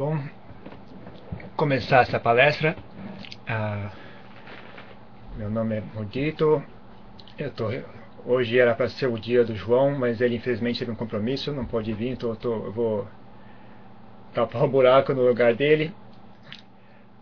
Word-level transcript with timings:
Bom, 0.00 0.18
começar 1.58 2.00
essa 2.00 2.18
palestra. 2.18 2.74
Ah, 3.46 3.92
meu 5.36 5.50
nome 5.50 5.76
é 5.76 5.82
Mudito. 5.94 6.64
Eu 7.36 7.50
tô, 7.52 7.66
hoje 8.24 8.58
era 8.58 8.74
para 8.74 8.88
ser 8.88 9.08
o 9.08 9.18
dia 9.18 9.44
do 9.44 9.54
João, 9.54 9.90
mas 9.90 10.22
ele 10.22 10.36
infelizmente 10.36 10.78
teve 10.78 10.90
um 10.90 10.94
compromisso, 10.94 11.52
não 11.52 11.66
pode 11.66 11.92
vir, 11.92 12.12
então 12.12 12.30
eu, 12.30 12.36
tô, 12.36 12.64
eu 12.64 12.72
vou 12.72 13.08
tapar 14.32 14.62
o 14.62 14.64
um 14.64 14.70
buraco 14.70 15.12
no 15.12 15.20
lugar 15.20 15.54
dele. 15.54 15.92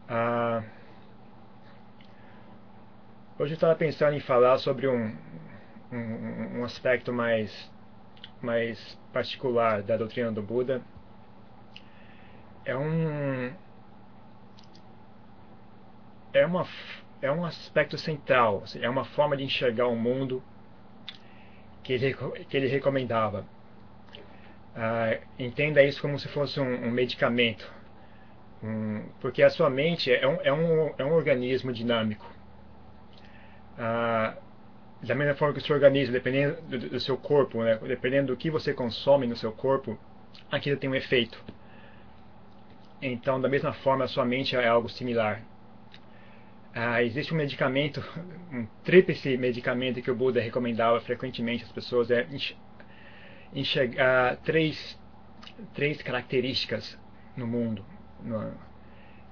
Ah, 0.09 0.63
hoje 3.41 3.55
eu 3.55 3.57
estava 3.57 3.75
pensando 3.75 4.15
em 4.15 4.21
falar 4.21 4.57
sobre 4.59 4.87
um, 4.87 5.17
um, 5.91 6.61
um 6.61 6.65
aspecto 6.65 7.13
mais, 7.13 7.69
mais 8.41 8.97
particular 9.13 9.83
da 9.83 9.97
doutrina 9.97 10.31
do 10.31 10.41
Buda 10.41 10.81
é 12.69 12.77
um 12.77 13.51
é 16.35 16.45
uma 16.45 16.69
é 17.21 17.33
um 17.33 17.45
aspecto 17.45 17.97
central, 17.97 18.61
assim, 18.63 18.81
é 18.81 18.89
uma 18.89 19.05
forma 19.05 19.37
de 19.37 19.43
enxergar 19.43 19.89
o 19.89 19.97
mundo 19.97 20.43
que 21.83 21.95
ele, 21.95 22.15
que 22.49 22.57
ele 22.57 22.69
recomendava. 22.69 23.45
Ah, 24.77 25.19
entenda 25.37 25.83
isso 25.83 26.01
como 26.01 26.17
se 26.19 26.29
fosse 26.29 26.61
um, 26.61 26.87
um 26.87 26.91
medicamento, 26.91 27.69
um, 28.63 29.09
porque 29.21 29.43
a 29.43 29.51
sua 29.51 29.69
mente 29.69 30.13
é 30.13 30.29
um, 30.29 30.41
é 30.43 30.53
um, 30.53 30.95
é 30.99 31.05
um 31.05 31.13
organismo 31.13 31.73
dinâmico. 31.73 32.31
Ah, 33.77 34.37
da 35.03 35.15
mesma 35.15 35.35
forma 35.35 35.55
que 35.55 35.61
o 35.61 35.65
seu 35.65 35.75
organismo, 35.75 36.13
dependendo 36.13 36.61
do, 36.63 36.79
do 36.91 37.01
seu 37.01 37.17
corpo, 37.17 37.65
né, 37.65 37.79
dependendo 37.79 38.29
do 38.29 38.37
que 38.37 38.51
você 38.51 38.73
consome 38.75 39.27
no 39.27 39.37
seu 39.37 39.51
corpo, 39.51 39.99
aquilo 40.53 40.77
tem 40.77 40.91
um 40.91 40.95
efeito. 40.95 41.43
Então, 43.01 43.41
da 43.41 43.49
mesma 43.49 43.73
forma, 43.73 44.05
a 44.05 44.09
sua 44.09 44.25
mente 44.25 44.57
é 44.57 44.67
algo 44.67 44.89
similar. 44.89 45.43
Ah, 46.75 47.03
existe 47.03 47.33
um 47.33 47.37
medicamento, 47.37 48.03
um 48.53 48.67
tríplice 48.85 49.37
medicamento 49.37 50.03
que 50.03 50.11
o 50.11 50.15
Buda 50.15 50.41
recomendava 50.41 51.01
frequentemente 51.01 51.65
às 51.65 51.73
pessoas, 51.73 52.11
é 52.11 52.27
enxergar 53.55 54.37
três, 54.39 54.99
três 55.75 56.03
características 56.03 56.99
no 57.37 57.47
mundo, 57.47 57.85
no, 58.23 58.53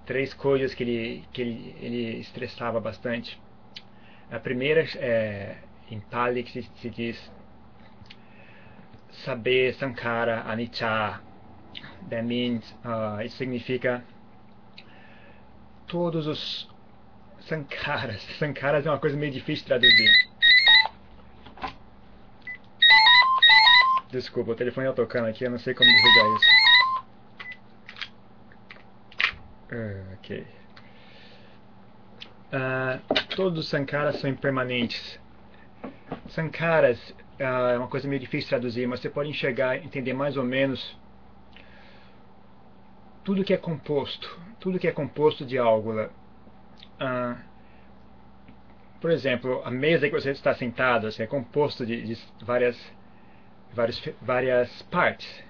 três 0.06 0.32
coisas 0.32 0.72
que 0.72 0.82
ele, 0.84 1.24
que 1.32 1.42
ele, 1.42 1.76
ele 1.80 2.20
estressava 2.20 2.80
bastante. 2.80 3.40
A 4.30 4.38
primeira, 4.38 4.84
é, 4.96 5.56
em 5.90 6.00
Pali, 6.00 6.42
que 6.44 6.50
se, 6.50 6.70
se 6.76 6.90
diz 6.90 7.32
saber 9.24 9.74
Sankara 9.74 10.42
Anicca, 10.42 11.20
That 12.10 12.22
means, 12.22 12.64
uh, 12.84 13.20
isso 13.24 13.36
significa 13.36 14.04
todos 15.86 16.26
os 16.26 16.68
sankaras. 17.40 18.22
Sankaras 18.38 18.86
é 18.86 18.90
uma 18.90 18.98
coisa 18.98 19.16
meio 19.16 19.32
difícil 19.32 19.64
de 19.64 19.68
traduzir. 19.68 20.26
Desculpa, 24.10 24.52
o 24.52 24.54
telefone 24.54 24.88
está 24.88 25.02
tocando 25.02 25.26
aqui, 25.26 25.44
eu 25.44 25.50
não 25.50 25.58
sei 25.58 25.74
como 25.74 25.90
desligar 25.90 26.26
isso. 26.36 26.66
Uh, 29.72 30.14
ok. 30.14 30.46
Uh, 32.52 33.26
todos 33.34 33.58
os 33.60 33.68
sankaras 33.68 34.20
são 34.20 34.30
impermanentes. 34.30 35.18
Sankaras 36.28 36.98
uh, 37.10 37.42
é 37.42 37.78
uma 37.78 37.88
coisa 37.88 38.08
meio 38.08 38.20
difícil 38.20 38.46
de 38.46 38.50
traduzir, 38.50 38.86
mas 38.86 39.00
você 39.00 39.10
pode 39.10 39.28
enxergar, 39.28 39.76
entender 39.76 40.12
mais 40.12 40.36
ou 40.36 40.44
menos 40.44 40.96
tudo 43.26 43.42
que 43.42 43.52
é 43.52 43.56
composto, 43.56 44.38
tudo 44.60 44.78
que 44.78 44.86
é 44.86 44.92
composto 44.92 45.44
de 45.44 45.58
algo. 45.58 46.08
Ah, 47.00 47.38
por 49.00 49.10
exemplo, 49.10 49.60
a 49.64 49.70
mesa 49.70 50.08
que 50.08 50.14
você 50.14 50.30
está 50.30 50.54
sentado 50.54 51.08
assim, 51.08 51.24
é 51.24 51.26
composto 51.26 51.84
de, 51.84 52.02
de 52.02 52.16
várias, 52.44 52.80
várias, 53.74 54.00
várias 54.22 54.82
partes. 54.82 55.44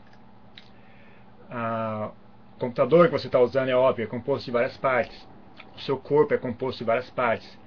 Ah, 1.50 2.12
o 2.56 2.58
computador 2.58 3.08
que 3.08 3.12
você 3.12 3.26
está 3.26 3.38
usando 3.40 3.68
é 3.68 3.76
óbvio, 3.76 4.04
é 4.04 4.06
composto 4.06 4.46
de 4.46 4.52
várias 4.52 4.78
partes. 4.78 5.28
O 5.76 5.80
seu 5.80 5.98
corpo 5.98 6.32
é 6.32 6.38
composto 6.38 6.78
de 6.78 6.84
várias 6.84 7.10
partes. 7.10 7.58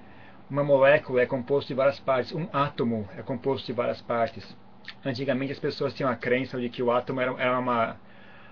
Uma 0.49 0.63
molécula 0.63 1.21
é 1.21 1.27
composto 1.27 1.67
de 1.67 1.75
várias 1.75 1.99
partes. 1.99 2.33
Um 2.33 2.49
átomo 2.51 3.07
é 3.15 3.21
composto 3.21 3.67
de 3.67 3.73
várias 3.73 4.01
partes. 4.01 4.57
Antigamente 5.05 5.51
as 5.51 5.59
pessoas 5.59 5.93
tinham 5.93 6.09
a 6.09 6.15
crença 6.15 6.59
de 6.59 6.67
que 6.67 6.81
o 6.81 6.91
átomo 6.91 7.21
era, 7.21 7.31
era 7.39 7.59
uma 7.59 8.08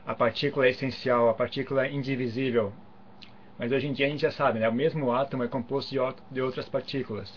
a 0.08 0.16
partícula 0.16 0.66
é 0.66 0.70
essencial, 0.70 1.28
a 1.28 1.34
partícula 1.34 1.86
é 1.86 1.92
indivisível. 1.92 2.72
Mas 3.60 3.74
hoje 3.74 3.88
em 3.88 3.94
dia 3.94 4.06
a 4.06 4.10
gente 4.10 4.22
já 4.22 4.32
sabe, 4.32 4.58
né? 4.58 4.70
o 4.70 4.74
mesmo 4.74 5.12
átomo 5.12 5.44
é 5.44 5.50
composto 5.50 5.94
de, 6.32 6.42
outras 6.42 6.70
partículas. 6.70 7.30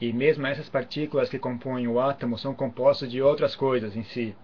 E 0.00 0.12
mesmo 0.12 0.46
essas 0.46 0.68
partículas 0.68 1.28
que 1.28 1.40
compõem 1.40 1.88
o 1.88 2.00
átomo 2.00 2.38
são 2.38 2.54
compostas 2.54 3.10
de 3.10 3.20
outras 3.20 3.56
coisas 3.56 3.96
em 3.96 4.04
si. 4.04 4.36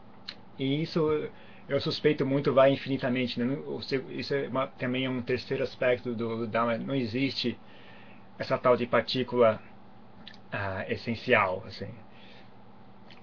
E 0.59 0.83
isso 0.83 1.31
eu 1.69 1.81
suspeito 1.81 2.27
muito 2.27 2.53
vai 2.53 2.73
infinitamente. 2.73 3.39
Né? 3.39 3.57
Isso 4.11 4.35
é 4.35 4.49
uma, 4.49 4.67
também 4.67 5.05
é 5.05 5.11
um 5.11 5.23
terceiro 5.23 5.63
aspecto 5.63 6.15
do, 6.17 6.39
do 6.39 6.47
Dharma. 6.49 6.77
Não 6.77 6.95
existe 6.95 7.57
essa 8.37 8.59
tal 8.59 8.77
de 8.77 8.87
partícula 8.87 9.61
ah, 10.51 10.85
essencial. 10.89 11.63
Assim 11.69 11.89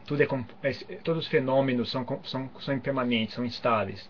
tudo 0.05 0.21
é, 0.21 0.27
todos 1.03 1.23
os 1.23 1.27
fenômenos 1.27 1.89
são, 1.89 2.05
são, 2.23 2.49
são 2.59 2.73
impermanentes, 2.73 3.35
são 3.35 3.45
instáveis. 3.45 4.09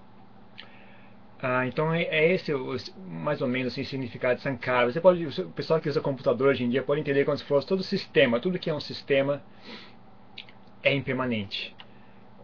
Ah, 1.42 1.68
então 1.68 1.94
é, 1.94 2.04
é 2.04 2.34
esse 2.34 2.54
o, 2.54 2.76
mais 3.08 3.42
ou 3.42 3.48
menos 3.48 3.74
assim, 3.74 3.82
o 3.82 3.86
significado 3.86 4.36
de 4.36 4.42
Sankara. 4.42 4.92
Você 4.92 5.02
pode, 5.02 5.26
o 5.26 5.50
pessoal 5.50 5.80
que 5.80 5.90
usa 5.90 6.02
computador 6.02 6.50
hoje 6.50 6.64
em 6.64 6.70
dia 6.70 6.84
pode 6.84 7.02
entender 7.02 7.26
como 7.26 7.38
se 7.38 7.44
fosse 7.44 7.68
todo 7.68 7.84
sistema, 7.84 8.40
tudo 8.40 8.60
que 8.60 8.70
é 8.70 8.74
um 8.74 8.80
sistema 8.80 9.42
é 10.84 10.94
impermanente. 10.94 11.76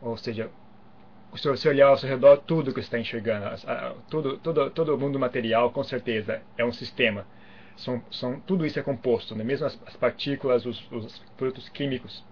Ou 0.02 0.18
seja, 0.18 0.50
se 1.36 1.48
você 1.48 1.70
olhar 1.70 1.88
ao 1.88 1.98
seu 1.98 2.10
redor, 2.10 2.38
tudo 2.38 2.74
que 2.74 2.82
você 2.82 2.88
está 2.88 3.00
enxergando, 3.00 3.46
tudo, 4.10 4.38
todo, 4.38 4.70
todo 4.72 4.96
o 4.96 4.98
mundo 4.98 5.20
material, 5.20 5.72
com 5.72 5.84
certeza, 5.84 6.42
é 6.58 6.66
um 6.66 6.72
sistema. 6.72 7.26
São, 7.78 8.04
são, 8.12 8.40
tudo 8.42 8.66
isso 8.66 8.80
é 8.80 8.84
composto, 8.84 9.36
né? 9.36 9.44
mesmo 9.44 9.66
as, 9.66 9.82
as 9.86 9.96
partículas, 9.96 10.66
os, 10.66 10.92
os 10.92 11.20
produtos 11.38 11.70
químicos 11.70 12.24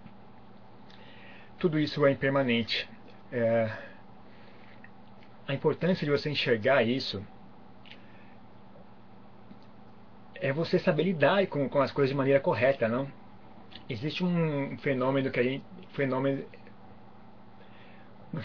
tudo 1.60 1.78
isso 1.78 2.06
é 2.06 2.12
impermanente. 2.12 2.90
É, 3.32 3.70
a 5.48 5.54
importância 5.54 6.06
de 6.06 6.12
você 6.12 6.30
enxergar 6.30 6.84
isso 6.84 7.24
é 10.36 10.54
você 10.54 10.80
saber 10.80 11.04
lidar 11.04 11.46
com, 11.48 11.68
com 11.68 11.82
as 11.82 11.92
coisas 11.92 12.10
de 12.10 12.16
maneira 12.16 12.40
correta, 12.40 12.88
não? 12.88 13.12
Existe 13.90 14.24
um 14.24 14.78
fenômeno 14.78 15.30
que 15.30 15.40
a 15.40 15.44
gente, 15.44 15.66
fenômeno 15.92 16.46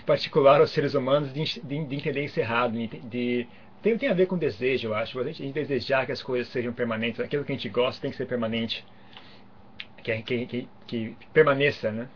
particular 0.04 0.60
aos 0.60 0.70
seres 0.70 0.94
humanos 0.94 1.32
de, 1.32 1.60
de, 1.60 1.84
de 1.84 1.96
entender 1.96 2.24
isso 2.24 2.40
errado, 2.40 2.72
de, 2.72 2.86
de 2.88 3.48
tem, 3.82 3.98
tem 3.98 4.08
a 4.08 4.14
ver 4.14 4.26
com 4.26 4.38
desejo, 4.38 4.88
eu 4.88 4.94
acho. 4.94 5.18
A 5.20 5.24
gente, 5.24 5.42
a 5.42 5.46
gente 5.46 5.54
desejar 5.54 6.06
que 6.06 6.12
as 6.12 6.22
coisas 6.22 6.48
sejam 6.48 6.72
permanentes, 6.72 7.20
aquilo 7.20 7.44
que 7.44 7.52
a 7.52 7.54
gente 7.54 7.68
gosta 7.68 8.00
tem 8.00 8.10
que 8.10 8.16
ser 8.16 8.26
permanente, 8.26 8.84
que, 10.02 10.22
que, 10.22 10.46
que, 10.46 10.68
que 10.86 11.16
permaneça, 11.32 11.92
né? 11.92 12.08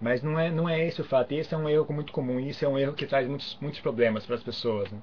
Mas 0.00 0.22
não 0.22 0.38
é, 0.38 0.50
não 0.50 0.68
é 0.68 0.86
esse 0.86 1.00
o 1.00 1.04
fato. 1.04 1.32
Esse 1.32 1.54
é 1.54 1.56
um 1.58 1.68
erro 1.68 1.92
muito 1.92 2.12
comum. 2.12 2.40
Isso 2.40 2.64
é 2.64 2.68
um 2.68 2.78
erro 2.78 2.94
que 2.94 3.06
traz 3.06 3.28
muitos, 3.28 3.58
muitos 3.60 3.80
problemas 3.80 4.24
para 4.24 4.36
as 4.36 4.42
pessoas. 4.42 4.90
Né? 4.90 4.98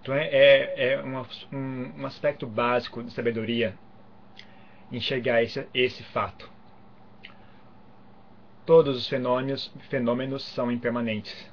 Então 0.00 0.14
é, 0.14 0.28
é, 0.28 0.92
é 0.92 1.02
um, 1.02 1.98
um, 2.00 2.06
aspecto 2.06 2.46
básico 2.46 3.02
de 3.02 3.12
sabedoria 3.12 3.74
enxergar 4.92 5.42
esse, 5.42 5.66
esse 5.74 6.02
fato. 6.04 6.48
Todos 8.64 8.96
os 8.96 9.08
fenômenos, 9.08 9.72
fenômenos 9.88 10.44
são 10.44 10.70
impermanentes. 10.70 11.50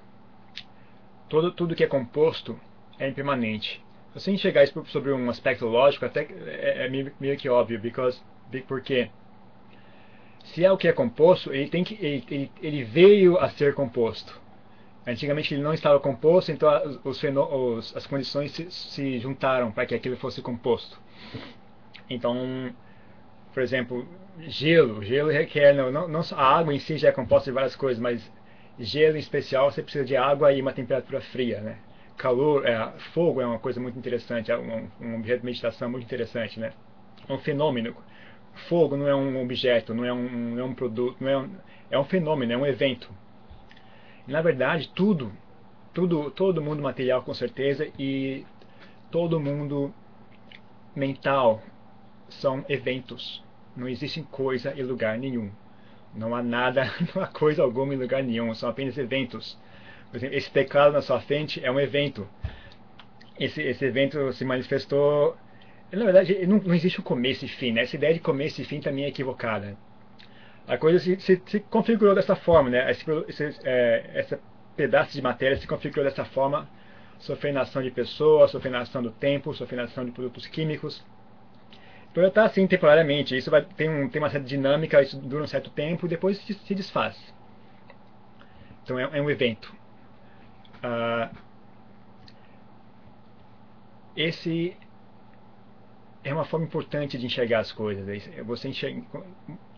Todo, 1.28 1.52
tudo 1.52 1.76
que 1.76 1.84
é 1.84 1.88
composto 1.88 2.60
é 3.00 3.08
impermanente. 3.08 3.84
Se 4.14 4.22
você 4.22 4.32
enxergar 4.32 4.64
isso 4.64 4.86
sobre 4.88 5.12
um 5.12 5.30
aspecto 5.30 5.66
lógico, 5.66 6.06
até 6.06 6.22
é, 6.22 6.86
é 6.86 6.90
meio, 6.90 7.12
meio 7.20 7.38
que 7.38 7.50
óbvio, 7.50 7.80
because, 7.80 8.22
porque 8.68 9.10
se 10.54 10.64
é 10.64 10.72
o 10.72 10.78
que 10.78 10.88
é 10.88 10.94
composto, 10.94 11.54
ele, 11.54 11.70
tem 11.70 11.84
que, 11.84 11.94
ele, 11.96 12.24
ele, 12.30 12.52
ele 12.62 12.84
veio 12.84 13.38
a 13.38 13.50
ser 13.50 13.74
composto. 13.74 14.40
Antigamente 15.06 15.54
ele 15.54 15.64
não 15.64 15.74
estava 15.74 16.00
composto, 16.00 16.52
então 16.52 16.70
os, 17.04 17.24
os, 17.24 17.96
as 17.96 18.06
condições 18.06 18.52
se, 18.52 18.70
se 18.70 19.20
juntaram 19.20 19.72
para 19.72 19.86
que 19.86 19.96
aquilo 19.96 20.18
fosse 20.18 20.42
composto. 20.42 21.00
Então, 22.10 22.74
por 23.54 23.62
exemplo, 23.64 24.08
gelo. 24.40 25.04
Gelo 25.04 25.30
requer, 25.30 25.74
não, 25.74 26.08
não, 26.08 26.22
a 26.36 26.58
água 26.58 26.74
em 26.74 26.80
si 26.80 26.98
já 26.98 27.10
é 27.10 27.12
composta 27.12 27.50
de 27.50 27.56
várias 27.56 27.76
coisas, 27.76 28.02
mas 28.02 28.32
gelo 28.80 29.16
em 29.16 29.20
especial 29.20 29.72
você 29.72 29.82
precisa 29.82 30.06
de 30.06 30.16
água 30.16 30.52
e 30.54 30.62
uma 30.62 30.74
temperatura 30.74 31.22
fria, 31.22 31.62
né? 31.62 31.78
Calor, 32.18 32.66
é, 32.66 32.94
fogo 33.14 33.42
é 33.42 33.46
uma 33.46 33.60
coisa 33.60 33.80
muito 33.80 33.98
interessante, 33.98 34.52
é 34.52 34.58
um, 34.58 34.90
um 35.00 35.16
objeto 35.16 35.40
de 35.40 35.46
meditação 35.46 35.90
muito 35.90 36.04
interessante, 36.04 36.60
né? 36.60 36.72
Um 37.30 37.38
fenômeno 37.38 37.96
fogo 38.58 38.98
não 38.98 39.08
é 39.08 39.16
um 39.16 39.42
objeto, 39.42 39.94
não 39.94 40.04
é 40.06 40.12
um, 40.12 40.30
não 40.56 40.60
é 40.60 40.64
um 40.64 40.74
produto, 40.74 41.18
não 41.20 41.30
é 41.30 41.38
um, 41.38 41.50
é 41.92 42.00
um 42.00 42.04
fenômeno, 42.04 42.54
é 42.54 42.58
um 42.58 42.66
evento. 42.66 43.10
Na 44.28 44.42
verdade, 44.42 44.90
tudo, 44.94 45.32
tudo, 45.94 46.30
todo 46.32 46.62
mundo 46.62 46.82
material 46.82 47.24
com 47.24 47.34
certeza 47.34 47.88
e 47.98 48.46
todo 49.10 49.40
mundo 49.40 49.94
mental 50.96 51.62
são 52.30 52.66
eventos. 52.68 53.44
Não 53.76 53.88
existe 53.88 54.22
coisa 54.24 54.74
em 54.78 54.84
lugar 54.84 55.18
nenhum. 55.18 55.52
Não 56.14 56.36
há 56.36 56.42
nada, 56.42 56.92
não 57.16 57.24
há 57.24 57.28
coisa 57.28 57.64
alguma 57.64 57.94
em 57.94 57.98
lugar 57.98 58.24
nenhum. 58.24 58.54
São 58.54 58.70
apenas 58.70 58.98
eventos. 58.98 59.58
Por 60.10 60.18
exemplo, 60.18 60.36
esse 60.36 60.52
teclado 60.52 60.94
na 60.94 61.02
sua 61.02 61.20
frente 61.20 61.64
é 61.64 61.72
um 61.72 61.80
evento. 61.80 62.28
Esse, 63.40 63.62
esse 63.62 63.86
evento 63.86 64.34
se 64.34 64.44
manifestou. 64.44 65.38
Na 65.92 66.04
verdade, 66.04 66.46
não, 66.46 66.58
não 66.58 66.74
existe 66.74 67.00
um 67.00 67.04
começo 67.04 67.46
e 67.46 67.48
fim. 67.48 67.72
Né? 67.72 67.84
Essa 67.84 67.96
ideia 67.96 68.14
de 68.14 68.20
começo 68.20 68.62
e 68.62 68.66
fim 68.66 68.82
também 68.82 69.06
é 69.06 69.08
equivocada. 69.08 69.78
A 70.68 70.78
coisa 70.78 71.00
se, 71.00 71.18
se, 71.20 71.42
se 71.46 71.60
configurou 71.62 72.14
dessa 72.14 72.36
forma, 72.36 72.70
né? 72.70 72.92
Esse, 72.92 73.06
esse, 73.30 73.60
é, 73.64 74.12
esse 74.16 74.38
pedaço 74.76 75.14
de 75.14 75.22
matéria 75.22 75.56
se 75.56 75.66
configurou 75.66 76.04
dessa 76.04 76.26
forma 76.26 76.68
sofrendo 77.20 77.60
ação 77.60 77.82
de 77.82 77.90
pessoas, 77.90 78.52
sofrendo 78.52 78.78
ação 78.78 79.02
do 79.02 79.12
tempo, 79.12 79.54
sofrendo 79.54 79.84
ação 79.84 80.06
de 80.06 80.12
produtos 80.12 80.46
químicos. 80.48 81.04
Então 82.12 82.26
está 82.26 82.46
assim 82.46 82.68
temporariamente. 82.68 83.36
Isso 83.36 83.50
vai, 83.50 83.64
tem, 83.64 83.90
um, 83.90 84.10
tem 84.10 84.22
uma 84.22 84.30
certa 84.30 84.46
dinâmica, 84.48 85.02
isso 85.02 85.18
dura 85.18 85.44
um 85.44 85.48
certo 85.48 85.70
tempo 85.70 86.06
e 86.06 86.10
depois 86.10 86.38
se, 86.40 86.54
se 86.54 86.76
desfaz. 86.76 87.18
Então 88.84 89.00
é, 89.00 89.04
é 89.18 89.22
um 89.22 89.30
evento. 89.30 89.74
Uh, 90.84 91.36
esse 94.16 94.76
é 96.30 96.34
uma 96.34 96.46
forma 96.46 96.66
importante 96.66 97.18
de 97.18 97.26
enxergar 97.26 97.60
as 97.60 97.72
coisas. 97.72 98.08
É 98.36 98.44
você 98.44 98.68
enxerga, 98.70 99.02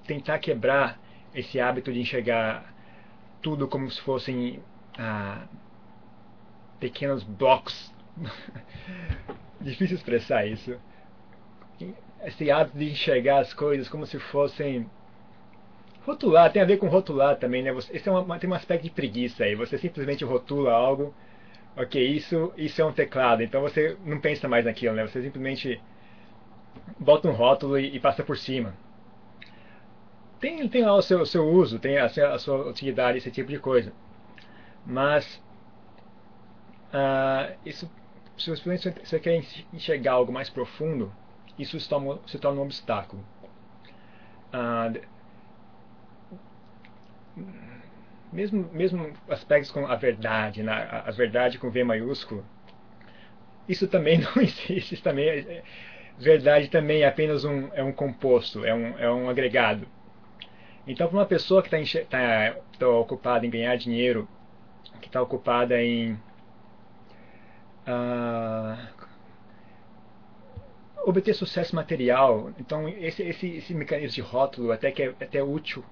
tentar 0.05 0.39
quebrar 0.39 0.99
esse 1.33 1.59
hábito 1.59 1.93
de 1.93 1.99
enxergar 1.99 2.73
tudo 3.41 3.67
como 3.67 3.89
se 3.89 4.01
fossem 4.01 4.59
ah, 4.97 5.45
pequenos 6.79 7.23
blocos. 7.23 7.93
Difícil 9.61 9.97
expressar 9.97 10.45
isso. 10.47 10.75
Esse 12.23 12.49
hábito 12.49 12.77
de 12.77 12.91
enxergar 12.91 13.39
as 13.39 13.53
coisas 13.53 13.87
como 13.87 14.05
se 14.05 14.17
fossem. 14.19 14.89
Rotular, 16.05 16.51
tem 16.51 16.61
a 16.61 16.65
ver 16.65 16.77
com 16.77 16.87
rotular 16.87 17.37
também, 17.37 17.61
né? 17.61 17.71
Você, 17.71 17.95
esse 17.95 18.09
é 18.09 18.11
uma, 18.11 18.39
tem 18.39 18.49
um 18.49 18.53
aspecto 18.53 18.83
de 18.83 18.89
preguiça 18.89 19.43
aí. 19.43 19.53
Você 19.53 19.77
simplesmente 19.77 20.25
rotula 20.25 20.71
algo. 20.71 21.13
Ok, 21.77 22.03
isso, 22.03 22.51
isso 22.57 22.81
é 22.81 22.85
um 22.85 22.91
teclado. 22.91 23.43
Então 23.43 23.61
você 23.61 23.95
não 24.03 24.19
pensa 24.19 24.47
mais 24.47 24.65
naquilo, 24.65 24.95
né? 24.95 25.05
Você 25.05 25.21
simplesmente 25.21 25.79
bota 26.97 27.27
um 27.27 27.33
rótulo 27.33 27.77
e, 27.77 27.95
e 27.95 27.99
passa 27.99 28.23
por 28.23 28.37
cima. 28.37 28.73
Tem, 30.39 30.67
tem 30.69 30.83
lá 30.83 30.95
o 30.95 31.01
seu, 31.01 31.25
seu 31.25 31.47
uso, 31.47 31.79
tem 31.79 31.97
a, 31.97 32.05
a 32.05 32.39
sua 32.39 32.69
utilidade, 32.69 33.17
esse 33.17 33.29
tipo 33.29 33.49
de 33.49 33.59
coisa. 33.59 33.91
Mas 34.85 35.41
uh, 36.93 37.57
isso, 37.65 37.89
se 38.37 38.49
você 38.49 39.19
quer 39.19 39.43
enxergar 39.73 40.13
algo 40.13 40.31
mais 40.31 40.49
profundo, 40.49 41.11
isso 41.57 41.79
se 41.79 41.89
torna, 41.89 42.19
se 42.25 42.39
torna 42.39 42.61
um 42.61 42.63
obstáculo. 42.63 43.23
Uh, 44.53 45.01
mesmo, 48.31 48.69
mesmo 48.71 49.13
aspectos 49.27 49.71
como 49.71 49.87
a 49.87 49.95
verdade, 49.95 50.63
né? 50.63 50.71
a, 50.71 51.09
a 51.09 51.11
verdade 51.11 51.57
com 51.57 51.69
V 51.69 51.83
maiúsculo, 51.83 52.45
isso 53.67 53.87
também 53.87 54.19
não 54.35 54.41
existe. 54.41 54.95
Isso 54.95 55.03
também 55.03 55.29
é, 55.29 55.63
verdade 56.19 56.69
também 56.69 57.01
é 57.03 57.07
apenas 57.07 57.43
um, 57.45 57.69
é 57.73 57.83
um 57.83 57.91
composto, 57.91 58.65
é 58.65 58.73
um, 58.73 58.99
é 58.99 59.11
um 59.11 59.29
agregado. 59.29 59.87
Então, 60.87 61.07
para 61.07 61.17
uma 61.17 61.25
pessoa 61.25 61.61
que 61.63 61.75
está 61.75 62.05
tá, 62.05 62.55
tá 62.77 62.87
ocupada 62.87 63.45
em 63.45 63.49
ganhar 63.49 63.75
dinheiro 63.77 64.27
que 64.99 65.07
está 65.07 65.21
ocupada 65.21 65.81
em 65.81 66.13
uh, 67.87 68.77
obter 71.05 71.33
sucesso 71.33 71.75
material. 71.75 72.51
Então, 72.59 72.87
esse, 72.89 73.23
esse, 73.23 73.47
esse 73.57 73.73
mecanismo 73.73 74.15
de 74.15 74.21
rótulo 74.21 74.71
até 74.71 74.91
que 74.91 75.03
é 75.03 75.07
até 75.09 75.41
útil, 75.43 75.83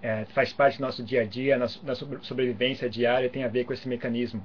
é, 0.00 0.24
faz 0.26 0.52
parte 0.52 0.78
do 0.78 0.82
nosso 0.82 1.02
dia 1.02 1.22
a 1.22 1.24
dia, 1.24 1.56
nossa 1.56 1.78
sobrevivência 2.22 2.88
diária 2.90 3.28
tem 3.28 3.44
a 3.44 3.48
ver 3.48 3.64
com 3.64 3.72
esse 3.72 3.88
mecanismo. 3.88 4.44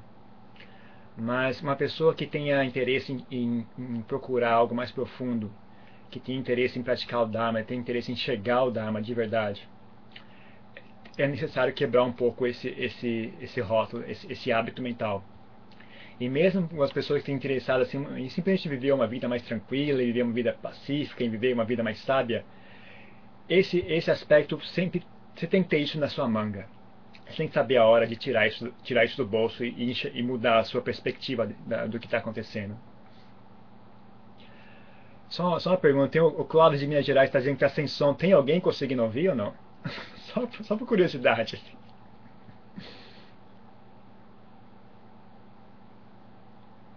Mas 1.18 1.60
uma 1.62 1.76
pessoa 1.76 2.14
que 2.14 2.28
tenha 2.28 2.64
interesse 2.64 3.12
em, 3.12 3.26
em, 3.32 3.68
em 3.78 4.02
procurar 4.04 4.52
algo 4.52 4.76
mais 4.76 4.92
profundo, 4.92 5.52
que 6.12 6.20
tenha 6.20 6.38
interesse 6.38 6.78
em 6.78 6.84
praticar 6.84 7.24
o 7.24 7.26
Dharma, 7.26 7.64
tem 7.64 7.80
interesse 7.80 8.12
em 8.12 8.16
chegar 8.16 8.58
ao 8.58 8.72
Dharma 8.72 9.02
de 9.02 9.14
verdade, 9.14 9.68
é 11.18 11.28
necessário 11.28 11.74
quebrar 11.74 12.04
um 12.04 12.12
pouco 12.12 12.46
esse, 12.46 12.70
esse, 12.78 13.34
esse 13.42 13.60
rótulo, 13.60 14.04
esse, 14.08 14.32
esse 14.32 14.52
hábito 14.52 14.82
mental. 14.82 15.24
E 16.20 16.30
mesmo 16.30 16.84
as 16.84 16.92
pessoas 16.92 17.24
que 17.24 17.32
estão 17.32 17.36
interessadas 17.36 17.88
assim, 17.88 17.98
em 18.18 18.30
simplesmente 18.30 18.70
viver 18.70 18.92
uma 18.92 19.08
vida 19.08 19.28
mais 19.28 19.42
tranquila, 19.42 19.98
viver 19.98 20.22
uma 20.22 20.34
vida 20.34 20.54
pacífica, 20.54 21.24
em 21.24 21.30
viver 21.30 21.54
uma 21.54 21.66
vida 21.66 21.84
mais 21.84 21.98
sábia, 22.00 22.46
esse, 23.50 23.80
esse 23.88 24.12
aspecto 24.12 24.60
sempre 24.68 25.04
você 25.36 25.48
tem 25.48 25.62
que 25.64 25.70
ter 25.70 25.80
isso 25.80 26.00
na 26.00 26.08
sua 26.08 26.28
manga. 26.28 26.68
Que 27.30 27.48
saber 27.50 27.78
a 27.78 27.86
hora 27.86 28.08
de 28.08 28.16
tirar 28.16 28.48
isso, 28.48 28.74
tirar 28.84 29.06
isso 29.06 29.18
do 29.18 29.26
bolso 29.26 29.64
e, 29.64 29.94
e 30.14 30.24
mudar 30.24 30.60
a 30.60 30.64
sua 30.64 30.82
perspectiva 30.82 31.50
da, 31.66 31.86
do 31.86 32.00
que 32.00 32.06
está 32.06 32.18
acontecendo. 32.18 32.76
Só, 35.30 35.60
só 35.60 35.72
uma 35.72 35.78
pergunta: 35.78 36.10
tem 36.10 36.22
o, 36.22 36.28
o 36.28 36.46
Cláudio 36.46 36.80
de 36.80 36.88
Minas 36.88 37.06
Gerais 37.06 37.30
está 37.30 37.40
dizendo 37.40 37.58
que 37.58 37.66
está 37.66 37.76
sem 37.76 37.88
som. 37.88 38.14
Tem 38.14 38.34
alguém 38.34 38.60
conseguindo 38.60 39.04
ouvir 39.04 39.30
ou 39.30 39.36
não? 39.36 39.54
Só, 40.28 40.46
só 40.62 40.76
por 40.76 40.86
curiosidade. 40.86 41.58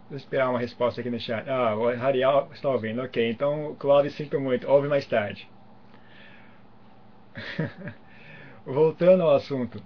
Vou 0.09 0.17
esperar 0.17 0.51
uma 0.51 0.59
resposta 0.59 1.01
aqui 1.01 1.09
no 1.09 1.21
chat. 1.21 1.49
Ah, 1.49 1.77
o 1.77 1.95
Rarial 1.95 2.51
está 2.53 2.69
ouvindo. 2.69 3.01
Ok, 3.01 3.31
então, 3.31 3.77
Cláudio, 3.79 4.11
sinto 4.11 4.41
muito. 4.41 4.69
Ouve 4.69 4.89
mais 4.89 5.07
tarde. 5.07 5.49
Voltando 8.67 9.23
ao 9.23 9.37
assunto. 9.37 9.81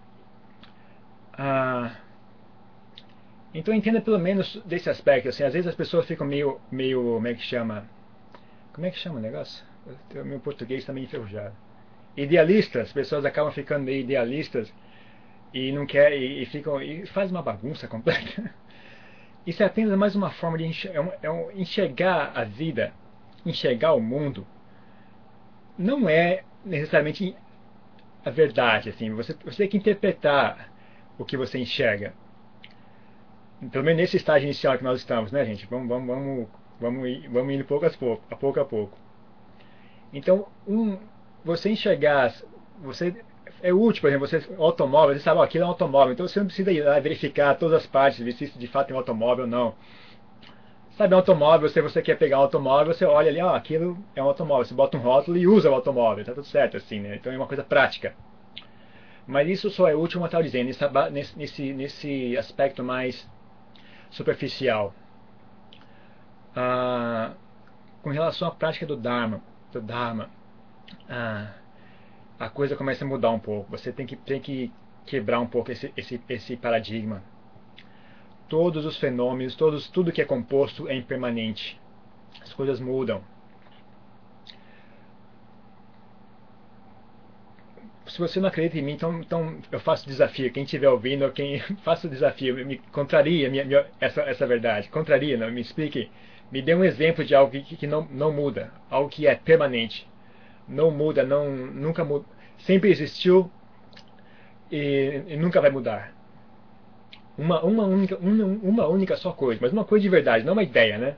Ah, 1.36 1.96
então 3.52 3.74
entenda 3.74 4.00
pelo 4.00 4.18
menos 4.18 4.56
desse 4.64 4.90
aspecto. 4.90 5.28
Assim, 5.28 5.44
às 5.44 5.52
vezes 5.52 5.68
as 5.68 5.74
pessoas 5.74 6.06
ficam 6.06 6.26
meio, 6.26 6.60
meio, 6.70 7.00
como 7.14 7.28
é 7.28 7.34
que 7.34 7.42
chama? 7.42 7.88
Como 8.72 8.86
é 8.86 8.90
que 8.90 8.98
chama 8.98 9.18
o 9.18 9.22
negócio? 9.22 9.64
O 10.14 10.24
meu 10.24 10.40
português 10.40 10.80
está 10.80 10.92
meio 10.92 11.04
enferrujado 11.04 11.54
idealistas, 12.16 12.92
pessoas 12.92 13.24
acabam 13.24 13.52
ficando 13.52 13.84
meio 13.84 14.00
idealistas 14.00 14.72
e 15.52 15.72
não 15.72 15.86
quer 15.86 16.12
e, 16.12 16.42
e 16.42 16.46
ficam 16.46 16.80
e 16.80 17.06
faz 17.06 17.30
uma 17.30 17.42
bagunça 17.42 17.86
completa. 17.88 18.52
Isso 19.46 19.62
é 19.62 19.66
apenas 19.66 19.96
mais 19.98 20.16
uma 20.16 20.30
forma 20.30 20.56
de 20.56 20.64
enxergar, 20.64 21.18
é 21.22 21.26
é 21.26 21.30
um 21.30 21.50
enxergar 21.52 22.32
a 22.34 22.44
vida, 22.44 22.92
enxergar 23.44 23.92
o 23.94 24.00
mundo. 24.00 24.46
Não 25.76 26.08
é 26.08 26.44
necessariamente 26.64 27.36
a 28.24 28.30
verdade, 28.30 28.88
assim. 28.88 29.10
Você, 29.14 29.34
você 29.44 29.58
tem 29.58 29.68
que 29.68 29.76
interpretar 29.76 30.72
o 31.18 31.24
que 31.24 31.36
você 31.36 31.58
enxerga. 31.58 32.14
Pelo 33.70 33.84
menos 33.84 34.00
nesse 34.00 34.16
estágio 34.16 34.46
inicial 34.46 34.76
que 34.76 34.84
nós 34.84 34.98
estamos, 34.98 35.32
né, 35.32 35.44
gente? 35.44 35.66
Vamos, 35.66 35.88
vamos, 35.88 36.06
vamos, 36.06 36.48
vamos, 36.80 37.26
vamos 37.26 37.54
indo 37.54 37.64
pouco 37.64 37.86
a 37.86 37.90
pouco, 37.90 38.22
a 38.30 38.36
pouco 38.36 38.60
a 38.60 38.64
pouco. 38.64 38.98
Então, 40.12 40.46
um, 40.66 40.98
você 41.44 41.70
enxergar, 41.70 42.34
você 42.80 43.14
é 43.62 43.72
útil, 43.72 44.00
por 44.00 44.08
exemplo, 44.08 44.26
você 44.26 44.42
automóvel, 44.58 45.14
você 45.14 45.22
sabe, 45.22 45.40
ó, 45.40 45.42
aquilo 45.42 45.64
é 45.64 45.66
um 45.66 45.70
automóvel, 45.70 46.12
então 46.12 46.26
você 46.26 46.38
não 46.38 46.46
precisa 46.46 46.70
ir 46.70 46.82
lá 46.82 46.98
verificar 47.00 47.54
todas 47.54 47.82
as 47.82 47.86
partes, 47.86 48.20
ver 48.20 48.32
se 48.32 48.44
isso 48.44 48.58
de 48.58 48.66
fato 48.66 48.90
é 48.90 48.94
um 48.94 48.98
automóvel 48.98 49.44
ou 49.44 49.50
não. 49.50 49.74
Sabe, 50.96 51.14
um 51.14 51.18
automóvel, 51.18 51.68
se 51.68 51.80
você 51.80 52.00
quer 52.00 52.16
pegar 52.16 52.38
um 52.38 52.42
automóvel, 52.42 52.94
você 52.94 53.04
olha 53.04 53.28
ali, 53.28 53.40
ó, 53.40 53.54
aquilo 53.54 53.98
é 54.14 54.22
um 54.22 54.26
automóvel, 54.26 54.64
você 54.64 54.74
bota 54.74 54.96
um 54.96 55.00
rótulo 55.00 55.36
e 55.36 55.46
usa 55.46 55.70
o 55.70 55.74
automóvel, 55.74 56.24
tá 56.24 56.32
tudo 56.32 56.46
certo 56.46 56.76
assim, 56.76 57.00
né? 57.00 57.16
Então 57.16 57.32
é 57.32 57.36
uma 57.36 57.48
coisa 57.48 57.64
prática. 57.64 58.14
Mas 59.26 59.48
isso 59.48 59.70
só 59.70 59.88
é 59.88 59.94
útil, 59.94 60.20
eu 60.20 60.26
estava 60.26 60.44
dizendo, 60.44 60.70
nesse, 61.10 61.38
nesse, 61.38 61.72
nesse 61.72 62.36
aspecto 62.36 62.84
mais 62.84 63.28
superficial. 64.10 64.94
Ah, 66.54 67.32
com 68.02 68.10
relação 68.10 68.48
à 68.48 68.50
prática 68.50 68.84
do 68.84 68.96
Dharma, 68.96 69.42
do 69.72 69.80
Dharma, 69.80 70.28
ah, 71.08 71.52
a 72.38 72.48
coisa 72.50 72.76
começa 72.76 73.04
a 73.04 73.08
mudar 73.08 73.30
um 73.30 73.38
pouco. 73.38 73.70
Você 73.70 73.92
tem 73.92 74.04
que, 74.04 74.14
tem 74.16 74.40
que 74.40 74.70
quebrar 75.06 75.40
um 75.40 75.46
pouco 75.46 75.72
esse, 75.72 75.92
esse, 75.96 76.20
esse 76.28 76.56
paradigma. 76.56 77.22
Todos 78.48 78.84
os 78.84 78.98
fenômenos, 78.98 79.56
todos, 79.56 79.88
tudo 79.88 80.12
que 80.12 80.20
é 80.20 80.24
composto 80.24 80.86
é 80.86 80.94
impermanente. 80.94 81.80
As 82.42 82.52
coisas 82.52 82.78
mudam. 82.78 83.22
Se 88.14 88.20
você 88.20 88.40
não 88.40 88.48
acredita 88.48 88.78
em 88.78 88.82
mim, 88.82 88.92
então, 88.92 89.20
então 89.20 89.58
eu 89.72 89.80
faço 89.80 90.06
desafio. 90.06 90.52
Quem 90.52 90.64
estiver 90.64 90.88
ouvindo, 90.88 91.30
quem 91.32 91.58
faça 91.84 92.06
o 92.06 92.10
desafio, 92.10 92.64
me 92.66 92.78
contraria 92.92 93.50
minha, 93.50 93.64
minha, 93.64 93.86
essa, 94.00 94.22
essa 94.22 94.46
verdade. 94.46 94.88
Contraria, 94.88 95.36
não, 95.36 95.50
me 95.50 95.60
explique. 95.60 96.10
Me 96.52 96.62
dê 96.62 96.74
um 96.74 96.84
exemplo 96.84 97.24
de 97.24 97.34
algo 97.34 97.50
que, 97.50 97.76
que 97.76 97.86
não, 97.86 98.06
não 98.10 98.32
muda, 98.32 98.72
algo 98.88 99.08
que 99.08 99.26
é 99.26 99.34
permanente 99.34 100.06
não 100.68 100.90
muda, 100.90 101.22
não, 101.22 101.50
nunca 101.50 102.04
muda, 102.04 102.24
sempre 102.58 102.90
existiu 102.90 103.50
e, 104.70 105.22
e 105.28 105.36
nunca 105.36 105.60
vai 105.60 105.70
mudar. 105.70 106.12
uma, 107.36 107.62
uma, 107.62 107.84
única, 107.84 108.16
uma, 108.18 108.44
uma 108.44 108.88
única 108.88 109.16
só 109.16 109.32
coisa, 109.32 109.60
mas 109.60 109.72
uma 109.72 109.84
coisa 109.84 110.02
de 110.02 110.08
verdade, 110.08 110.44
não 110.44 110.52
uma 110.52 110.62
ideia, 110.62 110.98
né? 110.98 111.16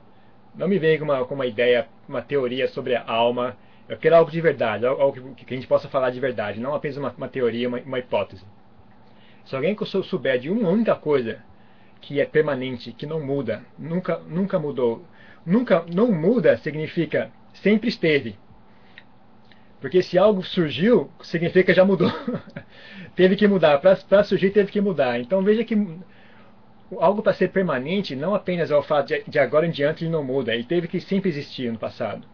Não 0.55 0.67
me 0.67 0.79
venha 0.79 0.97
com 0.97 1.05
uma, 1.05 1.25
com 1.25 1.35
uma 1.35 1.45
ideia, 1.45 1.87
uma 2.09 2.21
teoria 2.21 2.67
sobre 2.67 2.95
a 2.95 3.03
alma. 3.05 3.55
Eu 3.87 3.97
quero 3.97 4.15
algo 4.15 4.29
de 4.29 4.41
verdade, 4.41 4.85
algo 4.85 5.33
que, 5.33 5.45
que 5.45 5.53
a 5.53 5.57
gente 5.57 5.67
possa 5.67 5.87
falar 5.87 6.09
de 6.09 6.19
verdade, 6.19 6.59
não 6.59 6.75
apenas 6.75 6.97
uma, 6.97 7.13
uma 7.17 7.27
teoria, 7.27 7.67
uma, 7.67 7.79
uma 7.79 7.99
hipótese. 7.99 8.43
Se 9.45 9.55
alguém 9.55 9.77
souber 9.85 10.39
de 10.39 10.49
uma 10.49 10.69
única 10.69 10.93
coisa 10.95 11.41
que 12.01 12.19
é 12.19 12.25
permanente, 12.25 12.91
que 12.91 13.05
não 13.05 13.25
muda, 13.25 13.63
nunca, 13.77 14.17
nunca 14.19 14.59
mudou, 14.59 15.05
nunca 15.45 15.85
não 15.93 16.11
muda 16.11 16.57
significa 16.57 17.31
sempre 17.53 17.87
esteve. 17.87 18.37
Porque 19.79 20.01
se 20.01 20.17
algo 20.17 20.43
surgiu, 20.43 21.09
significa 21.21 21.65
que 21.65 21.73
já 21.73 21.85
mudou. 21.85 22.11
teve 23.15 23.35
que 23.35 23.47
mudar. 23.47 23.79
Para 23.79 24.23
surgir, 24.23 24.49
teve 24.49 24.71
que 24.71 24.81
mudar. 24.81 25.19
Então 25.19 25.43
veja 25.43 25.63
que 25.63 25.75
algo 26.99 27.21
para 27.21 27.33
ser 27.33 27.49
permanente 27.49 28.15
não 28.15 28.33
apenas 28.33 28.71
é 28.71 28.75
o 28.75 28.81
fato 28.81 29.07
de, 29.07 29.23
de, 29.27 29.39
agora 29.39 29.67
em 29.67 29.71
diante 29.71 30.03
ele 30.03 30.11
não 30.11 30.23
muda. 30.23 30.53
Ele 30.53 30.63
teve 30.63 30.87
que 30.87 30.99
sempre 30.99 31.29
existir 31.29 31.71
no 31.71 31.77
passado. 31.77 32.27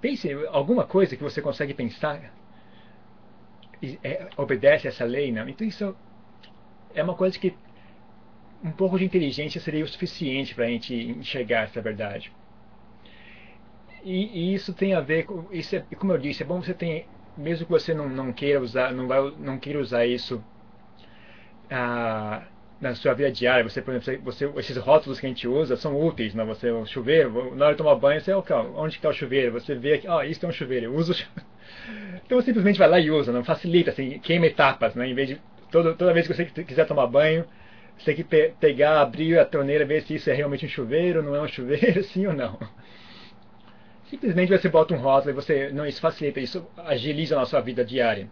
Pense 0.00 0.32
alguma 0.48 0.84
coisa 0.84 1.16
que 1.16 1.22
você 1.22 1.42
consegue 1.42 1.74
pensar 1.74 2.32
é, 4.02 4.28
obedece 4.36 4.88
essa 4.88 5.04
lei, 5.04 5.32
não? 5.32 5.48
Então 5.48 5.66
isso 5.66 5.94
é 6.94 7.02
uma 7.02 7.14
coisa 7.14 7.38
que 7.38 7.54
um 8.62 8.70
pouco 8.70 8.98
de 8.98 9.04
inteligência 9.04 9.60
seria 9.60 9.84
o 9.84 9.88
suficiente 9.88 10.54
para 10.54 10.66
a 10.66 10.68
gente 10.68 10.94
enxergar 10.94 11.62
essa 11.64 11.80
verdade. 11.80 12.30
E, 14.02 14.50
e, 14.52 14.54
isso 14.54 14.72
tem 14.72 14.94
a 14.94 15.00
ver 15.00 15.24
com 15.24 15.46
isso 15.52 15.76
é, 15.76 15.84
como 15.98 16.12
eu 16.12 16.18
disse 16.18 16.42
é 16.42 16.46
bom 16.46 16.62
você 16.62 16.72
ter 16.72 17.06
mesmo 17.36 17.66
que 17.66 17.72
você 17.72 17.92
não, 17.92 18.08
não 18.08 18.32
queira 18.32 18.60
usar 18.60 18.92
não 18.92 19.06
vai 19.06 19.30
não 19.38 19.58
queira 19.58 19.78
usar 19.78 20.06
isso 20.06 20.42
ah, 21.70 22.42
na 22.80 22.94
sua 22.94 23.12
vida 23.12 23.30
diária 23.30 23.62
você 23.62 23.82
por 23.82 23.94
exemplo 23.94 24.22
você 24.24 24.50
esses 24.56 24.76
rótulos 24.76 25.20
que 25.20 25.26
a 25.26 25.28
gente 25.28 25.46
usa 25.46 25.76
são 25.76 26.00
úteis 26.00 26.34
não 26.34 26.46
você 26.46 26.70
o 26.70 26.86
chuveiro 26.86 27.54
na 27.54 27.66
hora 27.66 27.74
de 27.74 27.78
tomar 27.78 27.94
banho 27.96 28.20
você 28.20 28.32
onde 28.32 28.96
está 28.96 29.08
o 29.10 29.12
chuveiro? 29.12 29.52
Você 29.52 29.74
vê 29.74 30.02
ó 30.06 30.18
oh, 30.18 30.22
isso 30.22 30.44
é 30.44 30.48
um 30.48 30.52
chuveiro 30.52 30.86
eu 30.86 30.94
uso 30.94 31.12
então 32.24 32.40
você 32.40 32.46
simplesmente 32.46 32.78
vai 32.78 32.88
lá 32.88 32.98
e 32.98 33.10
usa 33.10 33.32
não 33.32 33.44
facilita 33.44 33.90
assim 33.90 34.18
queima 34.20 34.46
etapas 34.46 34.94
né? 34.94 35.06
Em 35.06 35.14
vez 35.14 35.28
de 35.28 35.40
toda 35.70 35.94
toda 35.94 36.14
vez 36.14 36.26
que 36.26 36.34
você 36.34 36.44
quiser 36.46 36.86
tomar 36.86 37.06
banho 37.06 37.44
você 37.98 38.06
tem 38.06 38.16
que 38.16 38.24
pe 38.24 38.54
pegar 38.58 39.02
abrir 39.02 39.38
a 39.38 39.44
torneira 39.44 39.84
ver 39.84 40.02
se 40.02 40.14
isso 40.14 40.30
é 40.30 40.32
realmente 40.32 40.64
um 40.64 40.68
chuveiro 40.68 41.22
não 41.22 41.36
é 41.36 41.40
um 41.42 41.48
chuveiro 41.48 42.02
sim 42.04 42.26
ou 42.26 42.32
não. 42.32 42.58
Simplesmente 44.10 44.50
você 44.50 44.68
bota 44.68 44.92
um 44.92 44.98
rótulo 44.98 45.30
e 45.30 45.34
você 45.34 45.70
não 45.70 45.86
isso 45.86 46.00
facilita, 46.00 46.40
isso 46.40 46.66
agiliza 46.78 47.36
a 47.36 47.38
nossa 47.38 47.60
vida 47.60 47.84
diária. 47.84 48.28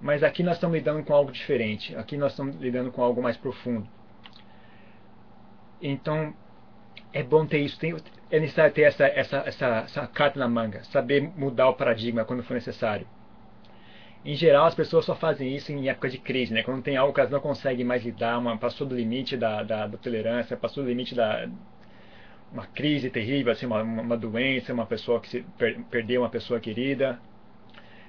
Mas 0.00 0.22
aqui 0.22 0.42
nós 0.42 0.56
estamos 0.56 0.76
lidando 0.76 1.02
com 1.04 1.12
algo 1.12 1.32
diferente. 1.32 1.94
Aqui 1.96 2.16
nós 2.16 2.32
estamos 2.32 2.56
lidando 2.56 2.90
com 2.90 3.02
algo 3.02 3.22
mais 3.22 3.36
profundo. 3.36 3.88
Então 5.80 6.34
é 7.12 7.22
bom 7.22 7.46
ter 7.46 7.58
isso. 7.58 7.78
Tem, 7.78 7.96
é 8.30 8.40
necessário 8.40 8.72
ter 8.74 8.82
essa, 8.82 9.06
essa, 9.06 9.36
essa, 9.38 9.66
essa 9.84 10.06
carta 10.06 10.38
na 10.38 10.48
manga, 10.48 10.84
saber 10.84 11.22
mudar 11.36 11.68
o 11.68 11.74
paradigma 11.74 12.24
quando 12.24 12.42
for 12.42 12.54
necessário. 12.54 13.06
Em 14.24 14.34
geral, 14.34 14.66
as 14.66 14.74
pessoas 14.74 15.04
só 15.04 15.14
fazem 15.14 15.54
isso 15.54 15.70
em 15.70 15.88
época 15.88 16.08
de 16.08 16.18
crise, 16.18 16.52
né? 16.52 16.62
Quando 16.64 16.82
tem 16.82 16.96
algo 16.96 17.14
que 17.14 17.20
elas 17.20 17.30
não 17.30 17.40
conseguem 17.40 17.84
mais 17.84 18.04
lidar, 18.04 18.38
uma, 18.38 18.58
passou 18.58 18.86
do 18.86 18.94
limite 18.94 19.36
da, 19.36 19.62
da, 19.62 19.86
da 19.86 19.98
tolerância, 19.98 20.56
passou 20.56 20.82
do 20.82 20.88
limite 20.88 21.14
da, 21.14 21.48
uma 22.52 22.66
crise 22.66 23.10
terrível, 23.10 23.52
assim, 23.52 23.66
uma, 23.66 23.82
uma 23.82 24.16
doença, 24.16 24.72
uma 24.72 24.86
pessoa 24.86 25.20
que 25.20 25.28
se 25.28 25.42
per, 25.56 25.80
perdeu 25.90 26.22
uma 26.22 26.30
pessoa 26.30 26.58
querida. 26.58 27.18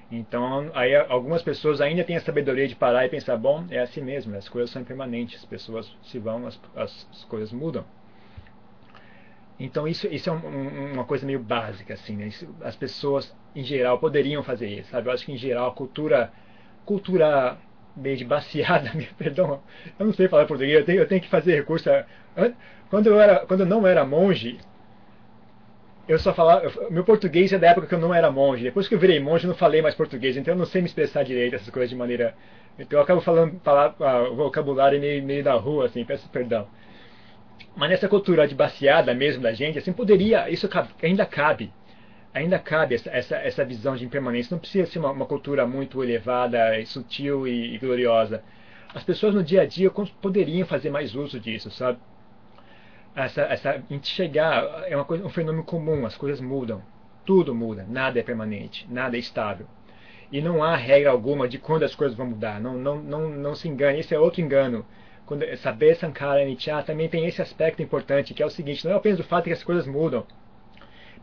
Então, 0.10 0.72
aí 0.74 0.96
algumas 0.96 1.42
pessoas 1.42 1.82
ainda 1.82 2.04
têm 2.04 2.16
a 2.16 2.22
sabedoria 2.22 2.68
de 2.68 2.76
parar 2.76 3.06
e 3.06 3.10
pensar, 3.10 3.36
bom, 3.36 3.66
é 3.70 3.80
assim 3.80 4.02
mesmo, 4.02 4.36
as 4.38 4.48
coisas 4.48 4.72
são 4.72 4.82
impermanentes, 4.82 5.40
as 5.40 5.46
pessoas 5.46 5.94
se 6.04 6.18
vão, 6.18 6.48
as, 6.48 6.60
as 6.76 7.26
coisas 7.28 7.52
mudam. 7.52 7.84
Então 9.60 9.88
isso, 9.88 10.08
isso 10.08 10.30
é 10.30 10.34
um, 10.34 10.94
uma 10.94 11.04
coisa 11.04 11.26
meio 11.26 11.40
básica, 11.40 11.94
assim, 11.94 12.16
né? 12.16 12.28
Isso, 12.28 12.48
as 12.62 12.76
pessoas 12.76 13.36
em 13.56 13.64
geral 13.64 13.98
poderiam 14.00 14.44
fazer 14.44 14.68
isso, 14.68 14.92
sabe? 14.92 15.10
Eu 15.10 15.14
acho 15.14 15.26
que 15.26 15.32
em 15.32 15.38
geral 15.38 15.70
a 15.70 15.74
cultura, 15.74 16.32
cultura 16.86 17.58
meio 17.96 18.16
de 18.16 18.24
baseada, 18.24 18.92
perdão, 19.18 19.62
eu 19.98 20.06
não 20.06 20.14
sei 20.14 20.28
falar 20.28 20.46
português, 20.46 20.78
eu 20.78 20.86
tenho, 20.86 21.00
eu 21.00 21.08
tenho 21.08 21.22
que 21.22 21.28
fazer 21.30 21.56
recurso. 21.56 21.90
A, 21.90 22.06
quando 22.90 23.08
eu, 23.08 23.20
era, 23.20 23.46
quando 23.46 23.62
eu 23.62 23.66
não 23.66 23.86
era 23.86 24.06
monge, 24.06 24.60
eu 26.08 26.18
só 26.18 26.34
falava. 26.34 26.72
meu 26.90 27.04
português 27.04 27.52
é 27.52 27.58
da 27.58 27.70
época 27.70 27.88
que 27.88 27.94
eu 27.94 28.00
não 28.00 28.14
era 28.14 28.32
monge. 28.32 28.64
Depois 28.64 28.88
que 28.88 28.96
eu 28.96 29.00
virei 29.00 29.20
monge, 29.20 29.46
eu 29.46 29.50
não 29.50 29.56
falei 29.56 29.82
mais 29.82 29.94
português, 29.94 30.38
então 30.38 30.54
eu 30.54 30.58
não 30.58 30.66
sei 30.66 30.82
me 30.82 30.88
expressar 30.88 31.24
direito 31.24 31.56
essas 31.56 31.70
coisas 31.70 31.90
de 31.90 31.96
maneira. 31.96 32.36
Então 32.80 32.98
eu 32.98 33.04
acabo 33.04 33.22
falando 33.22 33.60
falar, 33.62 33.96
uh, 34.00 34.36
vocabulário 34.36 35.00
meio, 35.00 35.22
meio 35.24 35.44
da 35.44 35.54
rua, 35.54 35.86
assim, 35.86 36.06
peço 36.06 36.30
perdão. 36.30 36.68
Mas 37.76 37.90
nessa 37.90 38.08
cultura 38.08 38.48
de 38.48 38.56
baseada 38.56 39.14
mesmo 39.14 39.42
da 39.44 39.54
gente, 39.54 39.78
assim, 39.78 39.92
poderia, 39.92 40.50
isso 40.50 40.70
ainda 41.02 41.26
cabe. 41.26 41.72
Ainda 42.34 42.60
cabe 42.60 42.96
essa, 42.96 43.10
essa, 43.10 43.36
essa 43.38 43.66
visão 43.66 43.96
de 43.96 44.06
impermanência. 44.06 44.54
Não 44.54 44.60
precisa 44.60 44.86
ser 44.86 45.00
uma, 45.00 45.12
uma 45.12 45.26
cultura 45.26 45.66
muito 45.66 46.04
elevada, 46.04 46.58
sutil 46.86 47.48
e, 47.48 47.76
e 47.76 47.78
gloriosa. 47.80 48.44
As 48.94 49.04
pessoas 49.04 49.34
no 49.36 49.44
dia 49.44 49.62
a 49.62 49.66
dia 49.66 49.92
poderiam 50.22 50.66
fazer 50.68 50.90
mais 50.90 51.16
uso 51.16 51.40
disso, 51.40 51.70
sabe? 51.72 52.00
Essa, 53.24 53.42
essa 53.42 53.84
chegar 54.04 54.84
é 54.88 54.96
uma 54.96 55.04
coisa, 55.04 55.26
um 55.26 55.30
fenômeno 55.30 55.64
comum, 55.64 56.06
as 56.06 56.16
coisas 56.16 56.40
mudam, 56.40 56.84
tudo 57.26 57.54
muda, 57.54 57.84
nada 57.90 58.20
é 58.20 58.24
permanente, 58.24 58.88
nada 58.90 59.18
é 59.18 59.20
estável. 59.20 59.66
E 60.32 60.40
não 60.40 60.64
há 60.64 60.76
regra 60.76 61.10
alguma 61.10 61.48
de 61.48 61.58
quando 61.58 61.84
as 61.84 61.96
coisas 61.96 62.16
vão 62.16 62.28
mudar, 62.28 62.62
não, 62.62 62.78
não, 62.78 63.02
não, 63.02 63.30
não 63.30 63.56
se 63.56 63.68
engane, 63.68 64.00
esse 64.00 64.14
é 64.14 64.20
outro 64.20 64.42
engano. 64.42 64.86
Quando, 65.26 65.44
saber 65.58 65.96
Sankara 65.96 66.46
Nitya 66.46 66.84
também 66.84 67.10
tem 67.10 67.26
esse 67.26 67.42
aspecto 67.42 67.82
importante, 67.82 68.36
que 68.36 68.44
é 68.44 68.46
o 68.46 68.52
seguinte, 68.52 68.86
não 68.86 68.94
é 68.94 68.96
apenas 68.96 69.20
o 69.20 69.24
fato 69.24 69.46
de 69.46 69.50
que 69.50 69.56
as 69.56 69.64
coisas 69.64 69.88
mudam. 69.88 70.24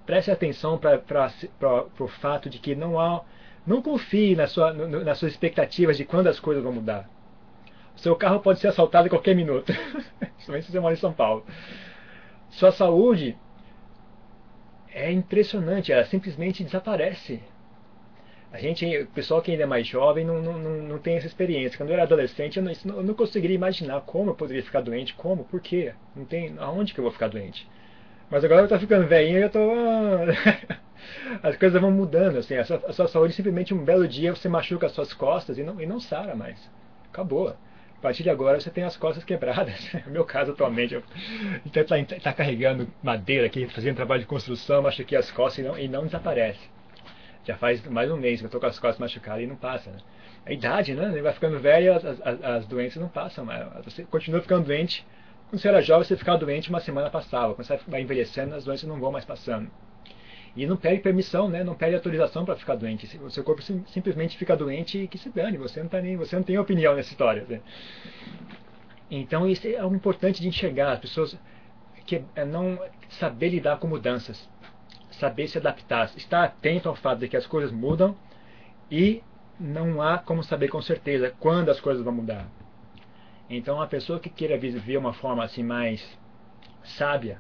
Preste 0.05 0.33
atenção 0.33 0.77
para 0.77 1.01
o 2.01 2.09
fato 2.09 2.51
de 2.51 2.59
que 2.59 2.75
não 2.75 2.99
há, 2.99 3.23
não 3.65 3.81
confie 3.81 4.35
na 4.35 4.49
sua, 4.49 4.73
no, 4.73 5.05
nas 5.05 5.19
suas 5.19 5.33
expectativas 5.33 5.97
de 5.97 6.05
quando 6.05 6.27
as 6.27 6.41
coisas 6.41 6.63
vão 6.63 6.73
mudar. 6.73 7.09
O 7.97 8.01
seu 8.01 8.17
carro 8.17 8.41
pode 8.41 8.59
ser 8.59 8.69
assaltado 8.69 9.07
a 9.07 9.11
qualquer 9.11 9.37
minuto, 9.37 9.73
principalmente 10.19 10.67
se 10.67 10.73
você 10.73 10.81
mora 10.81 10.95
em 10.95 10.99
São 10.99 11.13
Paulo. 11.13 11.47
Sua 12.55 12.71
saúde 12.71 13.37
é 14.93 15.11
impressionante, 15.11 15.93
ela 15.93 16.05
simplesmente 16.05 16.63
desaparece. 16.63 17.43
A 18.53 18.59
gente, 18.59 18.87
o 18.97 19.07
pessoal 19.09 19.43
que 19.43 19.51
ainda 19.51 19.65
é 19.65 19.67
mais 19.67 19.85
jovem 19.85 20.25
não, 20.25 20.41
não, 20.41 20.57
não, 20.57 20.99
tem 21.01 21.17
essa 21.17 21.27
experiência. 21.27 21.77
Quando 21.77 21.91
eu 21.91 21.95
era 21.95 22.05
adolescente, 22.05 22.57
eu 22.59 22.63
não, 22.63 22.73
eu 22.97 23.03
não 23.03 23.15
conseguiria 23.15 23.57
imaginar 23.57 24.03
como 24.03 24.31
eu 24.31 24.35
poderia 24.37 24.63
ficar 24.63 24.83
doente, 24.83 25.15
como, 25.15 25.43
por 25.43 25.61
quê. 25.61 25.95
Não 26.15 26.25
tem, 26.25 26.55
aonde 26.59 26.95
que 26.95 27.01
eu 27.01 27.03
vou 27.03 27.13
ficar 27.13 27.27
doente. 27.27 27.69
Mas 28.31 28.45
agora 28.45 28.61
eu 28.61 28.67
estou 28.67 28.79
ficando 28.79 29.09
velhinho 29.09 29.39
e 29.39 29.43
eu 29.43 29.47
estou... 29.49 29.73
as 31.43 31.57
coisas 31.57 31.81
vão 31.81 31.91
mudando, 31.91 32.39
assim, 32.39 32.55
a 32.55 32.65
sua, 32.65 32.77
a 32.87 32.93
sua, 32.93 33.09
saúde 33.09 33.35
simplesmente 33.35 33.75
um 33.75 33.85
belo 33.85 34.07
dia 34.07 34.33
você 34.33 34.49
machuca 34.49 34.87
as 34.87 34.93
suas 34.93 35.13
costas 35.13 35.59
e 35.59 35.65
não, 35.65 35.81
e 35.81 35.87
não 35.87 35.99
sara 35.99 36.37
mais. 36.37 36.71
Acabou 37.11 37.57
partir 38.05 38.23
de 38.23 38.29
agora 38.29 38.61
você 38.61 38.69
tem 38.69 38.85
as 38.85 38.99
costas 38.99 39.25
quebradas. 39.25 39.75
No 40.05 40.13
meu 40.13 40.25
caso, 40.25 40.53
atualmente, 40.53 40.95
eu 40.95 41.03
está 41.65 41.97
tá 42.21 42.33
carregando 42.35 42.87
madeira 43.03 43.47
aqui, 43.47 43.67
fazendo 43.69 43.97
trabalho 43.97 44.21
de 44.21 44.27
construção, 44.27 44.83
machuquei 44.83 45.17
as 45.17 45.31
costas 45.31 45.65
e 45.65 45.69
não, 45.69 45.79
e 45.79 45.89
não 45.89 46.05
desaparece. 46.05 46.61
Já 47.45 47.57
faz 47.57 47.83
mais 47.87 48.11
um 48.11 48.17
mês 48.17 48.41
que 48.41 48.45
eu 48.45 48.49
estou 48.49 48.61
com 48.61 48.67
as 48.67 48.79
costas 48.79 48.99
machucadas 48.99 49.43
e 49.43 49.47
não 49.47 49.57
passa. 49.57 49.91
Né? 49.91 49.97
A 50.45 50.53
idade, 50.53 50.95
né? 50.95 51.21
Vai 51.23 51.33
ficando 51.33 51.59
velho 51.59 51.95
as, 51.95 52.05
as, 52.05 52.45
as, 52.45 52.67
doenças 52.67 53.01
não 53.01 53.09
passam. 53.09 53.47
Você 53.85 54.05
continua 54.05 54.43
ficando 54.43 54.67
doente. 54.67 55.07
Quando 55.49 55.61
você 55.61 55.69
era 55.69 55.81
jovem, 55.81 56.05
você 56.05 56.17
ficava 56.17 56.37
doente, 56.39 56.69
uma 56.69 56.81
semana 56.81 57.09
passava. 57.09 57.55
Quando 57.55 57.67
você 57.67 57.79
vai 57.89 58.03
envelhecendo, 58.03 58.55
as 58.55 58.65
doenças 58.65 58.89
não 58.89 59.01
vão 59.01 59.13
mais 59.13 59.25
passando. 59.25 59.71
E 60.57 60.67
não 60.67 60.77
pede 60.77 61.01
permissão, 61.01 61.49
né? 61.49 61.65
não 61.65 61.75
pede 61.75 61.97
autorização 61.97 62.45
para 62.45 62.55
ficar 62.55 62.77
doente. 62.77 63.19
O 63.19 63.31
seu 63.31 63.43
corpo 63.43 63.61
sim, 63.61 63.85
simplesmente 63.89 64.39
fica 64.39 64.57
doente 64.57 64.99
e 64.99 65.09
que 65.09 65.19
se 65.19 65.29
dane. 65.29 65.59
Você 65.59 65.83
não, 65.83 65.89
tá 65.89 66.01
nem, 66.01 66.17
você 66.17 66.37
não 66.37 66.45
tem 66.45 66.57
opinião 66.59 66.95
nessa 66.95 67.11
história. 67.11 67.45
Né? 67.49 67.61
Então 69.11 69.49
isso 69.49 69.67
é 69.67 69.77
algo 69.77 69.97
importante 69.97 70.41
de 70.41 70.47
enxergar. 70.47 70.93
As 70.93 71.01
pessoas 71.01 71.37
que 72.07 72.23
é 72.37 72.45
não 72.45 72.79
saber 73.09 73.49
lidar 73.49 73.79
com 73.79 73.89
mudanças, 73.89 74.49
saber 75.11 75.49
se 75.49 75.59
adaptar, 75.59 76.11
estar 76.17 76.45
atento 76.45 76.89
ao 76.89 76.95
fato 76.95 77.21
de 77.21 77.29
que 77.29 77.37
as 77.37 77.47
coisas 77.47 77.73
mudam 77.73 78.17
e 78.91 79.23
não 79.59 80.03
há 80.03 80.19
como 80.19 80.43
saber 80.43 80.69
com 80.69 80.83
certeza 80.83 81.35
quando 81.41 81.71
as 81.71 81.81
coisas 81.81 82.05
vão 82.05 82.13
mudar. 82.13 82.47
Então 83.49 83.81
a 83.81 83.87
pessoa 83.87 84.21
que 84.21 84.31
queira 84.31 84.59
viver 84.59 84.97
uma 84.97 85.13
forma 85.13 85.45
assim 85.45 85.63
mais 85.63 86.07
sábia, 86.83 87.39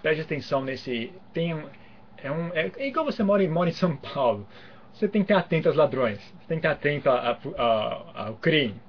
preste 0.00 0.22
atenção 0.22 0.62
nesse. 0.62 1.12
Tem 1.32 1.54
é, 2.22 2.30
um, 2.30 2.48
é, 2.54 2.70
é 2.76 2.86
igual 2.86 3.04
você 3.04 3.22
mora, 3.22 3.46
mora 3.48 3.68
em 3.68 3.72
São 3.72 3.96
Paulo. 3.96 4.46
Você 4.92 5.08
tem 5.08 5.22
que 5.22 5.32
estar 5.32 5.44
atento 5.44 5.68
aos 5.68 5.76
ladrões. 5.76 6.18
Você 6.18 6.46
tem 6.48 6.60
que 6.60 6.66
estar 6.66 6.72
atento 6.72 7.10
a, 7.10 7.30
a, 7.30 7.38
a, 7.58 8.26
ao 8.28 8.34
crime. 8.34 8.80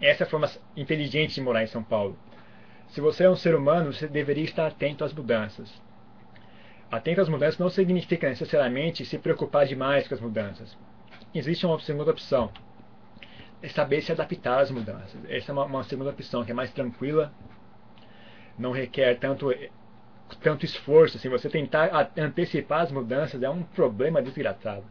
Essa 0.00 0.24
é 0.24 0.26
a 0.26 0.30
forma 0.30 0.50
inteligente 0.76 1.34
de 1.34 1.40
morar 1.40 1.62
em 1.62 1.68
São 1.68 1.82
Paulo. 1.82 2.18
Se 2.88 3.00
você 3.00 3.24
é 3.24 3.30
um 3.30 3.36
ser 3.36 3.54
humano, 3.54 3.92
você 3.92 4.06
deveria 4.06 4.44
estar 4.44 4.66
atento 4.66 5.04
às 5.04 5.12
mudanças. 5.12 5.72
Atento 6.90 7.20
às 7.20 7.28
mudanças 7.28 7.58
não 7.58 7.68
significa 7.68 8.28
necessariamente 8.28 9.04
se 9.04 9.18
preocupar 9.18 9.66
demais 9.66 10.06
com 10.06 10.14
as 10.14 10.20
mudanças. 10.20 10.76
Existe 11.34 11.66
uma 11.66 11.78
segunda 11.80 12.10
opção. 12.10 12.52
saber 13.70 14.02
se 14.02 14.12
adaptar 14.12 14.60
às 14.60 14.70
mudanças. 14.70 15.18
Essa 15.28 15.50
é 15.50 15.52
uma, 15.52 15.64
uma 15.64 15.84
segunda 15.84 16.10
opção 16.10 16.44
que 16.44 16.52
é 16.52 16.54
mais 16.54 16.72
tranquila, 16.72 17.32
não 18.58 18.70
requer 18.70 19.18
tanto 19.18 19.50
tanto 20.40 20.64
esforço, 20.64 21.16
assim, 21.16 21.28
você 21.28 21.48
tentar 21.48 22.10
antecipar 22.16 22.82
as 22.82 22.92
mudanças 22.92 23.42
é 23.42 23.48
um 23.48 23.62
problema 23.62 24.20
desgraçado. 24.20 24.84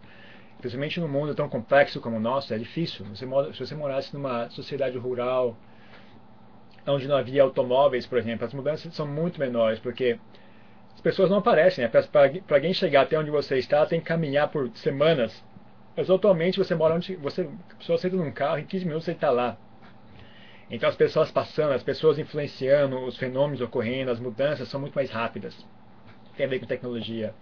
Principalmente 0.59 0.99
num 0.99 1.07
mundo 1.07 1.35
tão 1.35 1.49
complexo 1.49 1.99
como 1.99 2.17
o 2.17 2.19
nosso, 2.19 2.53
é 2.53 2.57
difícil. 2.57 3.05
Você 3.05 3.25
se 3.53 3.59
você 3.59 3.75
morasse 3.75 4.13
numa 4.13 4.49
sociedade 4.49 4.97
rural, 4.97 5.55
onde 6.87 7.07
não 7.07 7.17
havia 7.17 7.43
automóveis, 7.43 8.05
por 8.05 8.17
exemplo, 8.17 8.45
as 8.45 8.53
mudanças 8.53 8.93
são 8.93 9.05
muito 9.05 9.39
menores, 9.39 9.79
porque 9.79 10.17
as 10.93 11.01
pessoas 11.01 11.29
não 11.29 11.37
aparecem. 11.37 11.83
Né? 11.83 11.89
Para 11.89 12.55
alguém 12.55 12.73
chegar 12.73 13.01
até 13.01 13.19
onde 13.19 13.29
você 13.29 13.57
está, 13.57 13.85
tem 13.85 13.99
que 13.99 14.05
caminhar 14.05 14.47
por 14.49 14.69
semanas. 14.75 15.43
Mas 15.95 16.09
atualmente 16.09 16.57
você 16.57 16.75
mora 16.75 16.95
onde 16.95 17.15
você, 17.15 17.49
pessoa 17.77 17.97
senta 17.97 18.15
num 18.15 18.31
carro, 18.31 18.59
em 18.59 18.65
15 18.65 18.85
minutos 18.85 19.05
você 19.05 19.11
está 19.11 19.29
lá. 19.29 19.57
Então 20.75 20.89
as 20.89 20.95
pessoas 20.97 21.31
passando, 21.31 21.71
as 21.71 21.83
pessoas 21.83 22.19
influenciando, 22.19 22.99
os 23.05 23.17
fenômenos 23.17 23.61
ocorrendo, 23.61 24.11
as 24.11 24.19
mudanças 24.19 24.67
são 24.67 24.77
muito 24.77 24.93
mais 24.93 25.09
rápidas. 25.09 25.55
Tem 26.35 26.45
a 26.45 26.49
ver 26.49 26.59
com 26.59 26.65
tecnologia. 26.65 27.33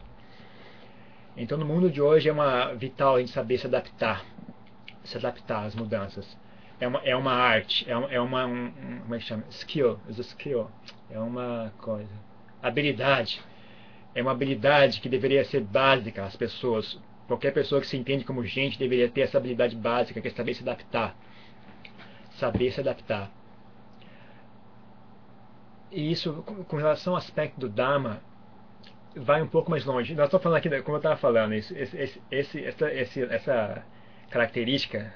Então 1.36 1.58
no 1.58 1.66
mundo 1.66 1.90
de 1.90 2.00
hoje 2.00 2.30
é 2.30 2.32
uma 2.32 2.76
vital 2.76 3.16
a 3.16 3.20
gente 3.20 3.32
saber 3.32 3.58
se 3.58 3.66
adaptar, 3.66 4.24
se 5.04 5.18
adaptar 5.18 5.66
às 5.66 5.74
mudanças. 5.74 6.38
É 6.80 6.88
uma, 6.88 7.00
é 7.00 7.16
uma 7.16 7.34
arte, 7.34 7.90
é 7.90 7.98
uma, 7.98 8.14
é 8.14 8.22
uma 8.22 8.46
um, 8.46 9.00
como 9.02 9.16
é 9.16 9.18
que 9.18 9.26
chama? 9.26 9.44
Skill, 9.50 10.00
is 10.08 10.20
skill. 10.20 10.70
É 11.10 11.18
uma 11.18 11.74
coisa, 11.80 12.14
habilidade. 12.62 13.42
É 14.14 14.22
uma 14.22 14.30
habilidade 14.30 15.02
que 15.02 15.10
deveria 15.10 15.44
ser 15.44 15.62
básica 15.62 16.24
às 16.24 16.36
pessoas. 16.36 17.00
Qualquer 17.26 17.52
pessoa 17.52 17.82
que 17.82 17.88
se 17.88 17.98
entende 17.98 18.26
como 18.26 18.46
gente 18.46 18.78
deveria 18.78 19.10
ter 19.10 19.22
essa 19.22 19.40
habilidade 19.40 19.76
básica, 19.76 20.22
que 20.22 20.28
é 20.28 20.32
saber 20.32 20.54
se 20.54 20.62
adaptar 20.62 21.16
saber 22.38 22.72
se 22.72 22.80
adaptar. 22.80 23.32
E 25.92 26.12
isso, 26.12 26.44
com 26.68 26.78
relação 26.78 27.14
ao 27.14 27.18
aspecto 27.18 27.60
do 27.60 27.70
Dharma, 27.70 28.22
vai 29.16 29.42
um 29.42 29.48
pouco 29.48 29.70
mais 29.70 29.86
longe. 29.86 30.16
Nós 30.16 30.26
estamos 30.26 30.44
falando 30.44 30.58
aqui, 30.58 30.70
como 30.82 30.96
eu 30.96 31.00
estava 31.00 31.18
falando, 31.18 31.54
esse, 31.54 31.78
esse, 31.78 32.22
esse, 32.32 32.66
essa, 32.66 32.90
essa 32.90 33.86
característica 34.30 35.14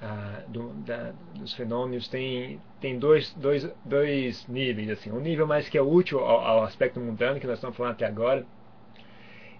ah, 0.00 0.42
do, 0.48 0.72
da, 0.84 1.12
dos 1.34 1.54
fenômenos 1.54 2.08
tem, 2.08 2.60
tem 2.80 2.98
dois, 2.98 3.32
dois, 3.34 3.70
dois 3.84 4.46
níveis. 4.48 4.90
Assim. 4.90 5.12
Um 5.12 5.20
nível 5.20 5.46
mais 5.46 5.68
que 5.68 5.76
é 5.76 5.82
útil 5.82 6.20
ao, 6.20 6.40
ao 6.40 6.64
aspecto 6.64 6.98
mundano, 6.98 7.38
que 7.38 7.46
nós 7.46 7.58
estamos 7.58 7.76
falando 7.76 7.92
até 7.92 8.06
agora, 8.06 8.46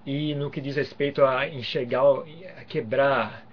e 0.05 0.35
no 0.35 0.51
que 0.51 0.61
diz 0.61 0.77
respeito 0.77 1.25
a 1.25 1.47
enxergar, 1.47 2.03
a 2.59 2.65
quebrar 2.65 3.47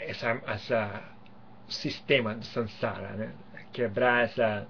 essa, 0.00 0.42
essa 0.46 1.02
sistema 1.72 2.34
do 2.34 2.44
samsara, 2.44 3.10
né? 3.14 3.32
quebrar 3.72 4.24
essa, 4.24 4.66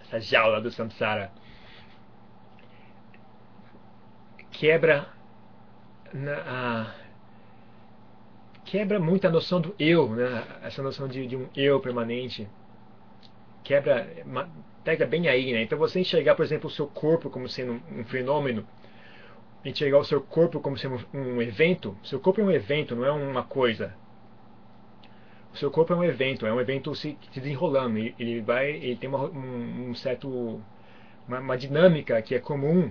essa 0.00 0.20
jaula 0.20 0.60
do 0.60 0.70
samsara. 0.70 1.30
Quebra 4.50 5.08
na, 6.12 6.34
a, 6.46 6.94
quebra 8.64 8.98
muito 8.98 9.26
a 9.26 9.30
noção 9.30 9.60
do 9.60 9.74
eu, 9.78 10.08
né? 10.10 10.44
essa 10.62 10.82
noção 10.82 11.08
de, 11.08 11.26
de 11.26 11.36
um 11.36 11.48
eu 11.54 11.80
permanente. 11.80 12.48
Quebra, 13.62 14.08
pega 14.82 15.04
bem 15.04 15.28
aí, 15.28 15.52
né? 15.52 15.62
Então 15.62 15.78
você 15.78 16.00
enxergar, 16.00 16.34
por 16.34 16.44
exemplo, 16.44 16.68
o 16.68 16.72
seu 16.72 16.86
corpo 16.86 17.28
como 17.28 17.46
sendo 17.48 17.82
um, 17.92 18.04
fenômeno, 18.04 18.66
enxergar 19.62 19.98
o 19.98 20.04
seu 20.04 20.22
corpo 20.22 20.60
como 20.60 20.78
sendo 20.78 21.04
um, 21.12 21.42
evento. 21.42 21.94
Seu 22.02 22.18
corpo 22.18 22.40
é 22.40 22.44
um 22.44 22.50
evento, 22.50 22.96
não 22.96 23.04
é 23.04 23.12
uma 23.12 23.42
coisa 23.42 23.94
seu 25.58 25.70
corpo 25.70 25.92
é 25.92 25.96
um 25.96 26.04
evento, 26.04 26.46
é 26.46 26.52
um 26.52 26.60
evento 26.60 26.94
se, 26.94 27.16
se 27.32 27.40
desenrolando. 27.40 27.98
Ele 27.98 28.40
vai, 28.40 28.70
ele 28.70 28.96
tem 28.96 29.08
uma, 29.08 29.24
um, 29.24 29.90
um, 29.90 29.94
certo 29.94 30.60
uma, 31.26 31.40
uma, 31.40 31.56
dinâmica 31.56 32.20
que 32.22 32.34
é 32.34 32.38
comum, 32.38 32.90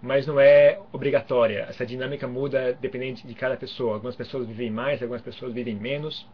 mas 0.00 0.26
não 0.26 0.40
é 0.40 0.80
obrigatória. 0.92 1.66
Essa 1.68 1.84
dinâmica 1.84 2.26
muda 2.26 2.76
dependendo 2.80 3.22
de 3.26 3.34
cada 3.34 3.56
pessoa. 3.56 3.94
Algumas 3.94 4.16
pessoas 4.16 4.46
vivem 4.46 4.70
mais, 4.70 5.02
algumas 5.02 5.22
pessoas 5.22 5.52
vivem 5.52 5.74
menos. 5.74 6.26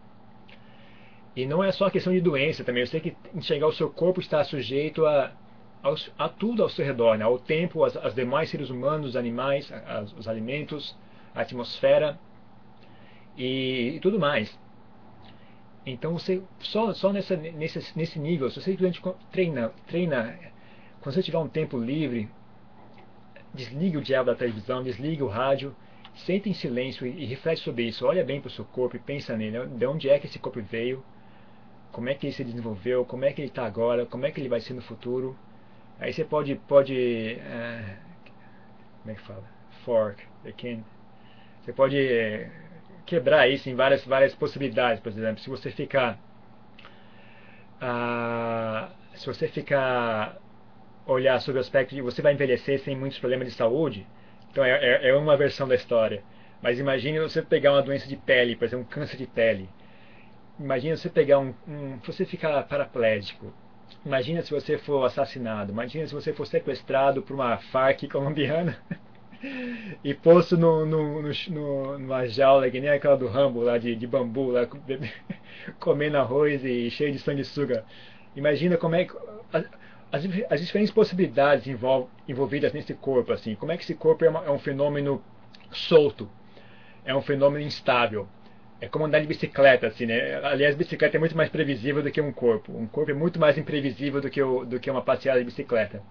E 1.37 1.47
não 1.47 1.65
é 1.65 1.73
só 1.73 1.91
questão 1.91 2.13
de 2.13 2.21
doença 2.21 2.63
também. 2.63 2.83
Eu 2.83 2.87
sei 2.87 3.01
que 3.01 3.17
enxergar 3.35 3.67
o 3.67 3.73
seu 3.73 3.91
corpo 3.91 4.21
está 4.21 4.45
sujeito 4.45 5.05
a, 5.05 5.33
a, 5.83 6.25
a 6.25 6.29
tudo 6.29 6.63
ao 6.63 6.69
seu 6.69 6.85
redor, 6.85 7.19
né? 7.19 7.25
ao 7.25 7.39
tempo, 7.39 7.83
aos, 7.83 7.97
aos 7.97 8.15
demais 8.15 8.51
seres 8.51 8.71
humanos, 8.71 9.11
os 9.11 9.17
animais, 9.17 9.73
os 10.17 10.29
alimentos, 10.29 10.97
a 11.35 11.41
atmosfera 11.41 12.19
e, 13.37 13.95
e 13.97 14.01
tudo 14.01 14.19
mais. 14.19 14.57
Então 15.87 16.13
você 16.15 16.43
só 16.61 16.93
só 16.95 17.13
nessa 17.13 17.37
nesse 17.37 17.79
nesse 17.97 18.19
nível, 18.19 18.49
se 18.51 18.61
você 18.61 18.73
simplesmente 18.73 19.03
treina 19.31 19.71
treina 19.87 20.39
quando 21.01 21.15
você 21.15 21.23
tiver 21.23 21.39
um 21.39 21.49
tempo 21.49 21.79
livre, 21.79 22.29
desligue 23.53 23.99
o 23.99 24.03
diabo 24.03 24.31
da 24.31 24.37
televisão, 24.37 24.83
desligue 24.83 25.23
o 25.23 25.29
rádio, 25.29 25.77
sente 26.15 26.49
em 26.49 26.55
silêncio 26.55 27.07
e, 27.07 27.23
e 27.23 27.27
reflete 27.27 27.61
sobre 27.61 27.85
isso. 27.85 28.07
Olha 28.07 28.25
bem 28.25 28.41
para 28.41 28.49
o 28.49 28.51
seu 28.51 28.65
corpo 28.65 28.97
e 28.97 28.99
pensa 28.99 29.37
nele. 29.37 29.67
De 29.67 29.87
onde 29.87 30.09
é 30.09 30.19
que 30.19 30.27
esse 30.27 30.39
corpo 30.39 30.63
veio? 30.63 31.05
Como 31.93 32.09
é 32.09 32.15
que 32.15 32.27
ele 32.27 32.33
se 32.33 32.43
desenvolveu? 32.43 33.05
Como 33.05 33.25
é 33.25 33.33
que 33.33 33.43
ele 33.43 33.49
está 33.49 33.67
agora? 33.67 34.07
Como 34.07 34.25
é 34.25 34.31
que 34.31 34.41
ele 34.41 34.49
vai 34.49 34.61
ser 34.61 34.73
no 34.73 34.83
futuro? 34.83 35.37
Aí 36.01 36.13
você 36.13 36.25
pode 36.25 36.55
pode 36.67 37.39
uh, 37.39 37.97
como 39.03 39.13
é 39.13 39.15
que 39.15 39.21
fala? 39.21 39.45
Fork, 39.85 40.25
can, 40.57 40.83
você 41.63 41.73
pode 41.75 41.97
quebrar 43.07 43.49
isso 43.49 43.69
em 43.69 43.75
várias, 43.75 44.05
várias 44.05 44.35
possibilidades. 44.35 45.01
Por 45.03 45.11
exemplo, 45.11 45.41
se 45.41 45.51
você 45.51 45.71
ficar. 45.71 46.19
Ah, 47.81 48.91
se 49.15 49.27
você 49.27 49.49
ficar. 49.49 50.37
olhar 51.07 51.41
sobre 51.41 51.59
o 51.59 51.61
aspecto 51.61 51.95
de 51.95 52.03
você 52.03 52.23
vai 52.23 52.33
envelhecer 52.35 52.79
sem 52.81 52.97
muitos 52.97 53.19
problemas 53.19 53.49
de 53.49 53.55
saúde, 53.55 54.07
então 54.51 54.65
é, 54.65 54.71
é, 54.71 55.09
é 55.11 55.15
uma 55.15 55.37
versão 55.37 55.69
da 55.69 55.75
história. 55.75 56.23
Mas 56.63 56.79
imagine 56.79 57.21
você 57.21 57.43
pegar 57.43 57.73
uma 57.73 57.83
doença 57.83 58.09
de 58.09 58.17
pele, 58.17 58.57
por 58.57 58.65
exemplo, 58.65 58.87
um 58.87 58.89
câncer 58.89 59.17
de 59.19 59.27
pele. 59.27 59.69
Imagina 60.59 60.97
você 60.97 61.11
pegar 61.11 61.39
um, 61.41 61.55
um. 61.69 61.99
Você 62.07 62.25
ficar 62.25 62.63
paraplégico. 62.65 63.53
Imagina 64.05 64.43
se 64.43 64.51
você 64.51 64.79
for 64.79 65.05
assassinado. 65.05 65.73
Imagina 65.73 66.07
se 66.07 66.15
você 66.15 66.33
for 66.33 66.47
sequestrado 66.47 67.23
por 67.23 67.35
uma 67.35 67.59
Farc 67.59 68.09
colombiana. 68.09 68.79
e 70.03 70.15
posto 70.15 70.57
no, 70.57 70.87
no, 70.87 71.23
no, 71.23 71.99
numa 71.99 72.27
jaula 72.27 72.71
que 72.71 72.81
nem 72.81 72.91
aquela 72.91 73.17
do 73.17 73.27
Rambo 73.27 73.63
lá 73.63 73.79
de, 73.79 73.95
de 73.95 74.07
bambu, 74.07 74.51
lá, 74.51 74.67
comendo 75.79 76.17
arroz 76.17 76.65
e 76.65 76.91
cheio 76.91 77.13
de 77.13 77.19
sanguessuga. 77.19 77.85
Imagina 78.35 78.77
como 78.77 78.95
é 78.95 79.05
que. 79.05 79.15
As, 79.53 80.25
as 80.49 80.61
diferentes 80.61 80.93
possibilidades 80.93 81.67
envol, 81.67 82.09
envolvidas 82.29 82.73
nesse 82.73 82.95
corpo, 82.95 83.33
assim. 83.33 83.55
Como 83.57 83.73
é 83.73 83.77
que 83.77 83.83
esse 83.83 83.95
corpo 83.95 84.25
é, 84.25 84.31
uma, 84.31 84.45
é 84.45 84.51
um 84.51 84.59
fenômeno 84.59 85.23
solto, 85.73 86.31
é 87.05 87.15
um 87.15 87.23
fenômeno 87.23 87.65
instável. 87.65 88.29
É 88.81 88.89
como 88.89 89.07
andar 89.07 89.21
de 89.21 89.27
bicicleta, 89.27 89.87
assim, 89.87 90.07
né? 90.07 90.37
Aliás, 90.45 90.77
bicicleta 90.77 91.17
é 91.17 91.21
muito 91.21 91.37
mais 91.37 91.49
previsível 91.49 92.03
do 92.03 92.11
que 92.11 92.21
um 92.21 92.33
corpo. 92.33 92.73
Um 92.77 92.87
corpo 92.87 93.11
é 93.11 93.15
muito 93.15 93.41
mais 93.41 93.57
imprevisível 93.59 94.21
do 94.21 94.31
que, 94.31 94.43
o, 94.43 94.65
do 94.65 94.79
que 94.79 94.91
uma 94.91 95.03
passeada 95.03 95.39
de 95.39 95.47
bicicleta 95.47 96.03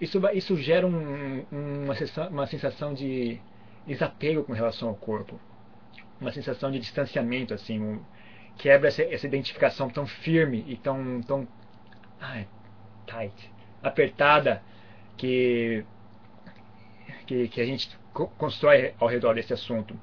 isso, 0.00 0.20
isso 0.32 0.56
gera 0.56 0.86
um, 0.86 1.44
uma, 1.50 1.94
sensação, 1.94 2.28
uma 2.28 2.46
sensação 2.46 2.94
de 2.94 3.40
desapego 3.86 4.44
com 4.44 4.52
relação 4.52 4.88
ao 4.88 4.94
corpo, 4.94 5.40
uma 6.20 6.32
sensação 6.32 6.70
de 6.70 6.78
distanciamento, 6.78 7.54
assim, 7.54 7.80
um, 7.80 8.00
quebra 8.56 8.88
essa, 8.88 9.02
essa, 9.02 9.26
identificação 9.26 9.88
tão 9.88 10.06
firme 10.06 10.64
e 10.68 10.76
tão, 10.76 11.20
tão 11.22 11.48
ai, 12.20 12.46
tight, 13.06 13.52
apertada 13.82 14.62
que, 15.16 15.84
que, 17.26 17.48
que 17.48 17.60
a 17.60 17.64
gente 17.64 17.96
constrói 18.36 18.94
ao 19.00 19.08
redor 19.08 19.34
desse 19.34 19.52
assunto. 19.52 19.98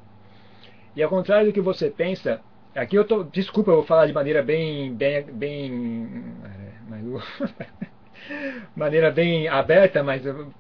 E 0.96 1.04
ao 1.04 1.10
contrário 1.10 1.48
do 1.48 1.54
que 1.54 1.62
você 1.62 1.90
pensa, 1.90 2.42
aqui 2.74 2.96
eu 2.96 3.06
tô, 3.06 3.24
desculpa, 3.24 3.72
eu 3.72 3.76
vou 3.76 3.86
falar 3.86 4.08
de 4.08 4.14
maneira 4.14 4.42
bem, 4.42 4.94
bem, 4.94 5.24
bem, 5.24 6.24
é, 6.44 7.86
maneira 8.76 9.12
bem 9.12 9.48
aberta, 9.48 10.04
mas 10.04 10.26
eu, 10.26 10.52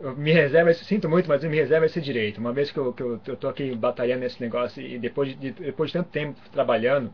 eu 0.00 0.16
me 0.16 0.32
reserva, 0.32 0.72
sinto 0.74 1.08
muito, 1.08 1.28
mas 1.28 1.44
eu 1.44 1.50
me 1.50 1.56
reservo 1.56 1.86
esse 1.86 2.00
direito. 2.00 2.38
Uma 2.38 2.52
vez 2.52 2.70
que 2.70 2.78
eu, 2.78 2.92
que 2.92 3.02
eu, 3.02 3.20
eu 3.26 3.36
tô 3.36 3.48
aqui 3.48 3.74
batalhando 3.74 4.20
nesse 4.20 4.40
negócio 4.40 4.82
e 4.82 4.98
depois 4.98 5.38
de, 5.38 5.50
depois 5.52 5.90
de 5.90 5.98
tanto 5.98 6.10
tempo 6.10 6.38
trabalhando, 6.50 7.12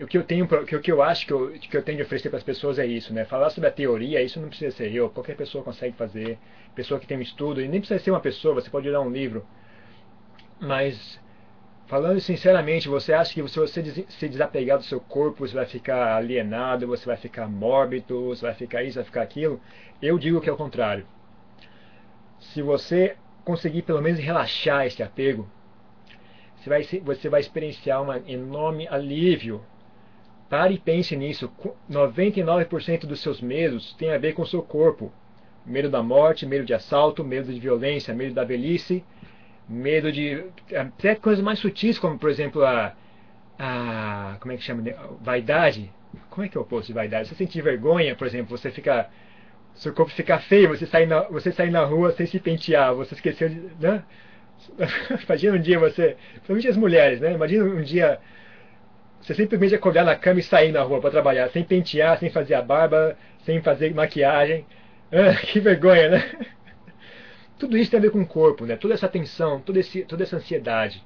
o 0.00 0.06
que 0.06 0.16
eu 0.16 0.24
tenho, 0.24 0.46
o 0.46 0.80
que 0.80 0.90
eu 0.90 1.02
acho 1.02 1.26
que 1.26 1.32
eu, 1.32 1.50
que 1.52 1.76
eu 1.76 1.82
tenho 1.82 1.96
de 1.98 2.02
oferecer 2.02 2.30
para 2.30 2.38
as 2.38 2.44
pessoas 2.44 2.78
é 2.78 2.86
isso, 2.86 3.12
né? 3.12 3.24
Falar 3.24 3.50
sobre 3.50 3.68
a 3.68 3.72
teoria, 3.72 4.22
isso 4.22 4.40
não 4.40 4.48
precisa 4.48 4.74
ser 4.74 4.92
eu, 4.94 5.10
qualquer 5.10 5.36
pessoa 5.36 5.62
consegue 5.62 5.96
fazer, 5.96 6.38
pessoa 6.74 6.98
que 6.98 7.06
tem 7.06 7.18
um 7.18 7.22
estudo, 7.22 7.60
e 7.60 7.68
nem 7.68 7.80
precisa 7.80 8.00
ser 8.00 8.10
uma 8.10 8.20
pessoa, 8.20 8.54
você 8.54 8.70
pode 8.70 8.88
ler 8.88 8.98
um 8.98 9.10
livro, 9.10 9.44
mas 10.58 11.20
Falando 11.90 12.20
sinceramente, 12.20 12.88
você 12.88 13.12
acha 13.12 13.34
que 13.34 13.48
se 13.48 13.58
você 13.58 13.82
se 14.08 14.28
desapegar 14.28 14.78
do 14.78 14.84
seu 14.84 15.00
corpo, 15.00 15.44
você 15.44 15.52
vai 15.52 15.66
ficar 15.66 16.14
alienado, 16.14 16.86
você 16.86 17.04
vai 17.04 17.16
ficar 17.16 17.48
mórbido, 17.48 18.26
você 18.26 18.42
vai 18.42 18.54
ficar 18.54 18.84
isso, 18.84 18.94
vai 18.94 19.04
ficar 19.04 19.22
aquilo? 19.22 19.60
Eu 20.00 20.16
digo 20.16 20.40
que 20.40 20.48
é 20.48 20.52
o 20.52 20.56
contrário. 20.56 21.04
Se 22.38 22.62
você 22.62 23.16
conseguir 23.44 23.82
pelo 23.82 24.00
menos 24.00 24.20
relaxar 24.20 24.86
esse 24.86 25.02
apego, 25.02 25.50
você 26.54 26.70
vai, 26.70 26.84
você 26.84 27.28
vai 27.28 27.40
experienciar 27.40 28.00
um 28.00 28.14
enorme 28.24 28.86
alívio. 28.86 29.60
Pare 30.48 30.74
e 30.74 30.78
pense 30.78 31.16
nisso. 31.16 31.50
99% 31.90 33.04
dos 33.04 33.18
seus 33.18 33.40
medos 33.40 33.94
tem 33.94 34.12
a 34.12 34.18
ver 34.18 34.34
com 34.34 34.42
o 34.42 34.46
seu 34.46 34.62
corpo. 34.62 35.12
Medo 35.66 35.90
da 35.90 36.04
morte, 36.04 36.46
medo 36.46 36.64
de 36.64 36.72
assalto, 36.72 37.24
medo 37.24 37.52
de 37.52 37.58
violência, 37.58 38.14
medo 38.14 38.32
da 38.32 38.44
velhice, 38.44 39.04
medo 39.70 40.10
de 40.12 40.44
até 40.74 41.14
coisas 41.14 41.42
mais 41.42 41.58
sutis, 41.58 41.98
como 41.98 42.18
por 42.18 42.30
exemplo 42.30 42.64
a, 42.64 42.94
a 43.58 44.36
como 44.40 44.52
é 44.52 44.56
que 44.56 44.62
chama? 44.62 44.82
Vaidade. 45.20 45.90
Como 46.28 46.44
é 46.44 46.48
que 46.48 46.56
é 46.56 46.60
o 46.60 46.64
oposto 46.64 46.88
de 46.88 46.92
vaidade? 46.92 47.28
Você 47.28 47.36
sentir 47.36 47.62
vergonha, 47.62 48.16
por 48.16 48.26
exemplo, 48.26 48.56
você 48.56 48.70
fica 48.70 49.08
seu 49.74 49.94
corpo 49.94 50.12
fica 50.12 50.38
feio, 50.38 50.68
você 50.68 50.86
sair 50.86 51.06
na, 51.06 51.22
você 51.22 51.52
sair 51.52 51.70
na 51.70 51.84
rua 51.84 52.12
sem 52.12 52.26
se 52.26 52.38
pentear, 52.40 52.94
você 52.94 53.14
esqueceu 53.14 53.48
de. 53.48 53.60
Né? 53.80 54.02
Imagina 55.24 55.56
um 55.56 55.60
dia 55.60 55.78
você. 55.78 56.16
Principalmente 56.32 56.68
as 56.68 56.76
mulheres, 56.76 57.20
né? 57.20 57.32
Imagina 57.32 57.64
um 57.64 57.82
dia 57.82 58.18
você 59.20 59.34
simplesmente 59.34 59.74
acordar 59.74 60.04
na 60.04 60.16
cama 60.16 60.40
e 60.40 60.42
sair 60.42 60.72
na 60.72 60.82
rua 60.82 61.00
para 61.00 61.10
trabalhar, 61.10 61.48
sem 61.50 61.62
pentear, 61.62 62.18
sem 62.18 62.30
fazer 62.30 62.54
a 62.54 62.62
barba, 62.62 63.16
sem 63.44 63.62
fazer 63.62 63.94
maquiagem. 63.94 64.66
Ah, 65.12 65.34
que 65.46 65.60
vergonha, 65.60 66.08
né? 66.08 66.30
Tudo 67.60 67.76
isso 67.76 67.90
tem 67.90 67.98
a 67.98 68.00
ver 68.00 68.10
com 68.10 68.22
o 68.22 68.26
corpo, 68.26 68.64
né? 68.64 68.74
Toda 68.74 68.94
essa 68.94 69.06
tensão, 69.06 69.60
toda, 69.60 69.78
esse, 69.78 70.02
toda 70.04 70.22
essa 70.22 70.36
ansiedade. 70.36 71.04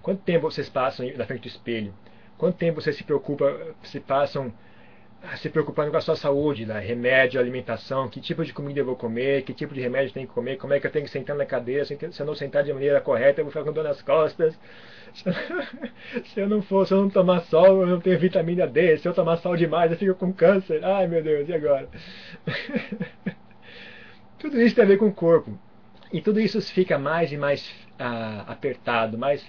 Quanto 0.00 0.22
tempo 0.22 0.48
vocês 0.48 0.68
passam 0.68 1.04
na 1.16 1.26
frente 1.26 1.42
do 1.42 1.48
espelho? 1.48 1.92
Quanto 2.38 2.56
tempo 2.56 2.80
vocês 2.80 2.94
se 2.94 3.02
preocupam, 3.02 3.52
se 3.82 3.98
passam 3.98 4.54
se 5.36 5.50
preocupando 5.50 5.90
com 5.90 5.96
a 5.96 6.00
sua 6.00 6.14
saúde, 6.16 6.64
né? 6.64 6.78
remédio, 6.78 7.40
alimentação, 7.40 8.08
que 8.08 8.20
tipo 8.20 8.44
de 8.44 8.54
comida 8.54 8.80
eu 8.80 8.86
vou 8.86 8.96
comer, 8.96 9.42
que 9.42 9.52
tipo 9.52 9.74
de 9.74 9.80
remédio 9.80 10.14
tem 10.14 10.26
que 10.26 10.32
comer, 10.32 10.56
como 10.56 10.72
é 10.72 10.80
que 10.80 10.86
eu 10.86 10.90
tenho 10.90 11.04
que 11.04 11.10
sentar 11.10 11.36
na 11.36 11.44
cadeira, 11.44 11.84
se 11.84 11.98
eu 12.18 12.24
não 12.24 12.34
sentar 12.34 12.62
de 12.62 12.72
maneira 12.72 13.00
correta 13.00 13.40
eu 13.40 13.44
vou 13.44 13.52
ficar 13.52 13.64
com 13.64 13.72
dor 13.72 13.84
nas 13.84 14.00
costas. 14.00 14.58
Se 16.24 16.40
eu 16.40 16.48
não 16.48 16.62
for, 16.62 16.86
se 16.86 16.94
eu 16.94 17.02
não 17.02 17.10
tomar 17.10 17.40
sol, 17.40 17.80
eu 17.80 17.86
não 17.88 18.00
tenho 18.00 18.16
vitamina 18.16 18.64
D, 18.64 18.96
se 18.96 19.08
eu 19.08 19.12
tomar 19.12 19.38
sol 19.38 19.56
demais 19.56 19.90
eu 19.90 19.98
fico 19.98 20.14
com 20.14 20.32
câncer. 20.32 20.84
Ai 20.84 21.08
meu 21.08 21.20
Deus, 21.20 21.48
e 21.48 21.52
agora? 21.52 21.88
tudo 24.38 24.60
isso 24.60 24.76
tem 24.76 24.84
a 24.84 24.86
ver 24.86 24.98
com 24.98 25.08
o 25.08 25.12
corpo. 25.12 25.58
E 26.12 26.20
tudo 26.20 26.40
isso 26.40 26.60
fica 26.60 26.98
mais 26.98 27.32
e 27.32 27.36
mais 27.36 27.70
ah, 27.98 28.44
apertado, 28.48 29.16
mais 29.16 29.44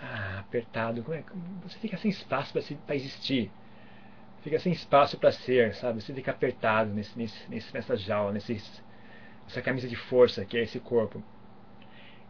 ah, 0.00 0.40
apertado. 0.40 1.04
É? 1.12 1.22
Você 1.62 1.78
fica 1.78 1.96
sem 1.96 2.10
espaço 2.10 2.52
para 2.86 2.94
existir 2.96 3.50
fica 4.44 4.58
sem 4.58 4.72
espaço 4.72 5.18
para 5.18 5.32
ser, 5.32 5.74
sabe? 5.74 6.02
Você 6.02 6.12
fica 6.12 6.30
apertado 6.30 6.92
nesse, 6.92 7.18
nesse, 7.18 7.72
nessa 7.72 7.96
jaula, 7.96 8.30
nesse, 8.30 8.60
nessa 9.44 9.62
camisa 9.62 9.88
de 9.88 9.96
força 9.96 10.44
que 10.44 10.58
é 10.58 10.62
esse 10.62 10.78
corpo. 10.78 11.22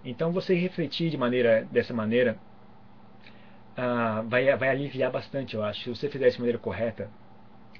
Então 0.04 0.30
você 0.30 0.54
refletir 0.54 1.10
de 1.10 1.18
maneira 1.18 1.66
dessa 1.72 1.92
maneira 1.92 2.38
ah, 3.76 4.22
vai, 4.28 4.56
vai 4.56 4.68
aliviar 4.68 5.10
bastante, 5.10 5.56
eu 5.56 5.64
acho. 5.64 5.82
Se 5.82 5.88
você 5.90 6.08
fizer 6.08 6.28
isso 6.28 6.36
de 6.36 6.42
maneira 6.42 6.58
correta, 6.58 7.10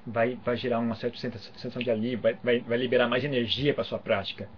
vai, 0.05 0.35
vai 0.45 0.57
gerar 0.57 0.81
uma 0.81 0.97
certa 0.97 1.17
sensação 1.17 1.81
de 1.81 1.91
alívio, 1.91 2.21
vai, 2.21 2.35
vai, 2.43 2.59
vai 2.59 2.77
liberar 2.77 3.07
mais 3.09 3.23
energia 3.23 3.73
para 3.73 3.85
sua 3.85 4.01
prática. 4.01 4.49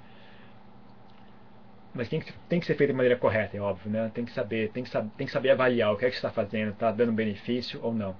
Mas 1.96 2.08
tem 2.08 2.20
que, 2.20 2.32
tem 2.48 2.60
que 2.60 2.66
ser 2.66 2.74
feito 2.74 2.90
de 2.90 2.96
maneira 2.96 3.18
correta, 3.18 3.56
é 3.56 3.60
óbvio, 3.60 3.90
né? 3.90 4.10
Tem 4.12 4.24
que 4.24 4.32
saber, 4.32 4.70
tem 4.70 4.84
que, 4.84 4.90
tem 4.90 5.26
que 5.26 5.32
saber 5.32 5.50
avaliar 5.50 5.92
o 5.92 5.96
que 5.96 6.04
é 6.04 6.10
que 6.10 6.14
está 6.14 6.30
fazendo, 6.30 6.72
está 6.72 6.92
dando 6.92 7.10
benefício 7.12 7.80
ou 7.82 7.94
não. 7.94 8.14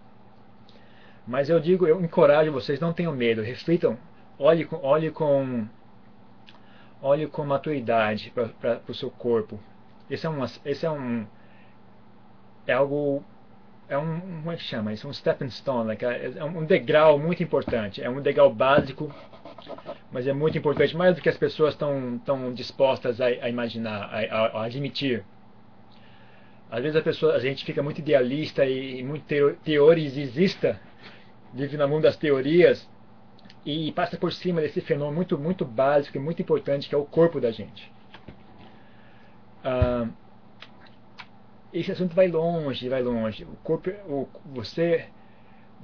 Mas 1.27 1.51
eu 1.51 1.61
digo, 1.61 1.87
eu 1.87 2.01
encorajo 2.01 2.51
vocês, 2.53 2.81
não 2.81 2.93
tenham 2.93 3.13
medo, 3.13 3.43
reflitam, 3.43 3.99
olhe 4.39 4.65
com, 4.65 4.77
olhe 4.77 5.11
com, 5.11 5.67
olhe 7.03 7.27
com 7.27 7.45
maturidade 7.45 8.33
para 8.33 8.81
o 8.89 8.95
seu 8.95 9.11
corpo. 9.11 9.61
Esse 10.09 10.27
é 10.27 10.31
um, 10.31 10.43
esse 10.65 10.87
é 10.87 10.91
um, 10.91 11.27
é 12.67 12.73
algo, 12.73 13.23
é 13.89 13.99
um, 13.99 14.21
como 14.21 14.53
é 14.53 14.57
que 14.57 14.63
chama? 14.63 14.93
Isso 14.93 15.07
é 15.07 15.11
um 15.11 15.13
stepping 15.13 15.51
stone, 15.51 15.99
é 16.37 16.45
um 16.45 16.65
degrau 16.65 17.19
muito 17.19 17.43
importante, 17.43 18.03
é 18.03 18.09
um 18.09 18.23
degrau 18.23 18.53
básico, 18.53 19.13
mas 20.11 20.27
é 20.27 20.33
muito 20.33 20.57
importante, 20.59 20.97
mais 20.97 21.15
do 21.15 21.23
que 21.23 21.29
as 21.29 21.37
pessoas 21.37 21.75
estão 21.75 22.21
tão 22.25 22.53
dispostas 22.53 23.21
a, 23.21 23.27
a 23.27 23.49
imaginar, 23.49 24.11
a, 24.13 24.19
a, 24.19 24.47
a 24.61 24.65
admitir 24.65 25.25
às 26.71 26.83
vezes 26.83 26.97
a 26.97 27.03
pessoa 27.03 27.35
a 27.35 27.39
gente 27.39 27.65
fica 27.65 27.83
muito 27.83 28.01
idealista 28.01 28.65
e 28.65 29.03
muito 29.03 29.25
teorizista 29.63 30.81
vive 31.53 31.77
no 31.77 31.89
mundo 31.89 32.03
das 32.03 32.17
teorias 32.17 32.89
e 33.65 33.91
passa 33.93 34.17
por 34.17 34.33
cima 34.33 34.61
desse 34.61 34.81
fenômeno 34.81 35.15
muito, 35.15 35.39
muito 35.39 35.65
básico 35.65 36.17
e 36.17 36.21
muito 36.21 36.43
importante 36.43 36.89
que 36.89 36.95
é 36.95 36.99
o 36.99 37.05
corpo 37.05 37.41
da 37.41 37.51
gente. 37.51 37.91
Ah, 39.65 40.09
esse 41.73 41.91
assunto 41.91 42.15
vai 42.15 42.29
longe, 42.29 42.89
vai 42.89 43.03
longe. 43.03 43.45
O 43.45 43.57
corpo, 43.63 43.91
o, 44.09 44.29
você, 44.47 45.07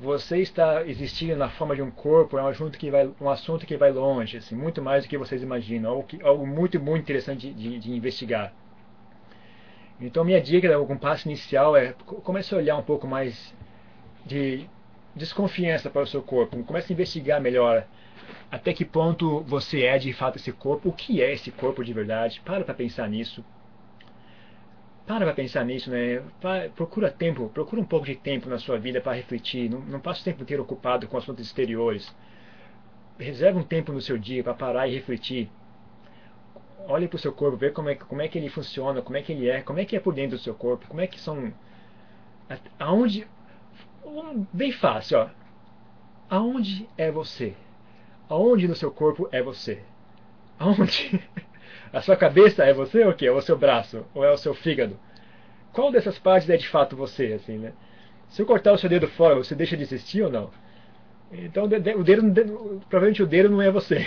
você 0.02 0.38
está 0.38 0.84
existindo 0.84 1.36
na 1.36 1.48
forma 1.48 1.76
de 1.76 1.82
um 1.82 1.90
corpo 1.90 2.36
é 2.36 2.42
um 2.42 2.48
assunto 2.48 2.76
que 2.76 2.90
vai, 2.90 3.08
um 3.20 3.30
assunto 3.30 3.64
que 3.64 3.76
vai 3.76 3.92
longe, 3.92 4.36
assim, 4.36 4.56
muito 4.56 4.82
mais 4.82 5.04
do 5.04 5.08
que 5.08 5.16
vocês 5.16 5.42
imaginam, 5.42 5.90
algo, 5.90 6.02
que, 6.02 6.20
algo 6.22 6.44
muito, 6.44 6.80
muito 6.80 7.02
interessante 7.02 7.52
de, 7.52 7.78
de 7.78 7.92
investigar. 7.92 8.52
Então 10.00 10.24
minha 10.24 10.40
dica, 10.40 10.74
algum 10.74 10.98
passo 10.98 11.28
inicial 11.28 11.76
é 11.76 11.94
comece 12.24 12.52
a 12.52 12.58
olhar 12.58 12.76
um 12.76 12.82
pouco 12.82 13.06
mais 13.06 13.54
de 14.26 14.68
desconfiança 15.14 15.88
para 15.88 16.02
o 16.02 16.06
seu 16.06 16.20
corpo. 16.20 16.60
Comece 16.64 16.92
a 16.92 16.94
investigar 16.94 17.40
melhor 17.40 17.86
até 18.50 18.72
que 18.72 18.84
ponto 18.84 19.40
você 19.42 19.82
é 19.82 19.98
de 19.98 20.12
fato 20.12 20.36
esse 20.36 20.50
corpo, 20.52 20.88
o 20.88 20.92
que 20.92 21.22
é 21.22 21.32
esse 21.32 21.52
corpo 21.52 21.84
de 21.84 21.92
verdade. 21.92 22.42
Para 22.44 22.64
para 22.64 22.74
pensar 22.74 23.08
nisso. 23.08 23.44
Para 25.06 25.24
para 25.24 25.34
pensar 25.34 25.64
nisso, 25.64 25.90
né? 25.90 26.22
Procura 26.76 27.10
tempo, 27.10 27.48
procura 27.48 27.82
um 27.82 27.84
pouco 27.84 28.06
de 28.06 28.14
tempo 28.14 28.48
na 28.48 28.58
sua 28.58 28.78
vida 28.78 29.00
para 29.00 29.12
refletir. 29.12 29.68
Não, 29.68 29.80
não 29.80 30.00
passe 30.00 30.20
o 30.20 30.24
tempo 30.24 30.42
inteiro 30.42 30.62
ocupado 30.62 31.08
com 31.08 31.16
assuntos 31.16 31.44
exteriores. 31.44 32.14
Reserve 33.18 33.58
um 33.58 33.64
tempo 33.64 33.92
no 33.92 34.00
seu 34.00 34.16
dia 34.16 34.44
para 34.44 34.54
parar 34.54 34.88
e 34.88 34.94
refletir. 34.94 35.50
Olhe 36.86 37.08
para 37.08 37.16
o 37.16 37.18
seu 37.18 37.32
corpo, 37.32 37.56
ver 37.56 37.72
como 37.72 37.88
é, 37.88 37.94
como 37.94 38.22
é 38.22 38.28
que 38.28 38.38
ele 38.38 38.48
funciona, 38.48 39.02
como 39.02 39.16
é 39.16 39.22
que 39.22 39.32
ele 39.32 39.48
é, 39.48 39.60
como 39.62 39.78
é 39.78 39.84
que 39.84 39.96
é 39.96 40.00
por 40.00 40.14
dentro 40.14 40.36
do 40.36 40.42
seu 40.42 40.54
corpo, 40.54 40.86
como 40.86 41.00
é 41.00 41.06
que 41.06 41.20
são. 41.20 41.52
Aonde, 42.78 43.26
bem 44.52 44.72
fácil, 44.72 45.18
ó. 45.18 45.28
Aonde 46.28 46.88
é 46.96 47.10
você? 47.10 47.54
Aonde 48.28 48.66
no 48.68 48.74
seu 48.74 48.90
corpo 48.90 49.28
é 49.32 49.42
você? 49.42 49.82
Aonde? 50.58 51.20
A 51.92 52.00
sua 52.00 52.16
cabeça 52.16 52.64
é 52.64 52.72
você 52.72 53.04
ou 53.04 53.10
o 53.10 53.14
quê? 53.14 53.28
Ou 53.28 53.36
é 53.36 53.38
o 53.38 53.42
seu 53.42 53.56
braço? 53.56 54.06
Ou 54.14 54.24
é 54.24 54.32
o 54.32 54.38
seu 54.38 54.54
fígado? 54.54 54.98
Qual 55.72 55.92
dessas 55.92 56.18
partes 56.18 56.48
é 56.48 56.56
de 56.56 56.68
fato 56.68 56.96
você, 56.96 57.34
assim, 57.34 57.58
né? 57.58 57.72
Se 58.28 58.40
eu 58.40 58.46
cortar 58.46 58.72
o 58.72 58.78
seu 58.78 58.88
dedo 58.88 59.08
fora, 59.08 59.34
você 59.34 59.54
deixa 59.54 59.76
de 59.76 59.82
existir 59.82 60.22
ou 60.22 60.30
não? 60.30 60.50
Então, 61.30 61.64
o 61.64 61.68
dedo, 61.68 62.82
provavelmente 62.88 63.22
o 63.22 63.26
dedo 63.26 63.50
não 63.50 63.60
é 63.60 63.70
você. 63.70 64.06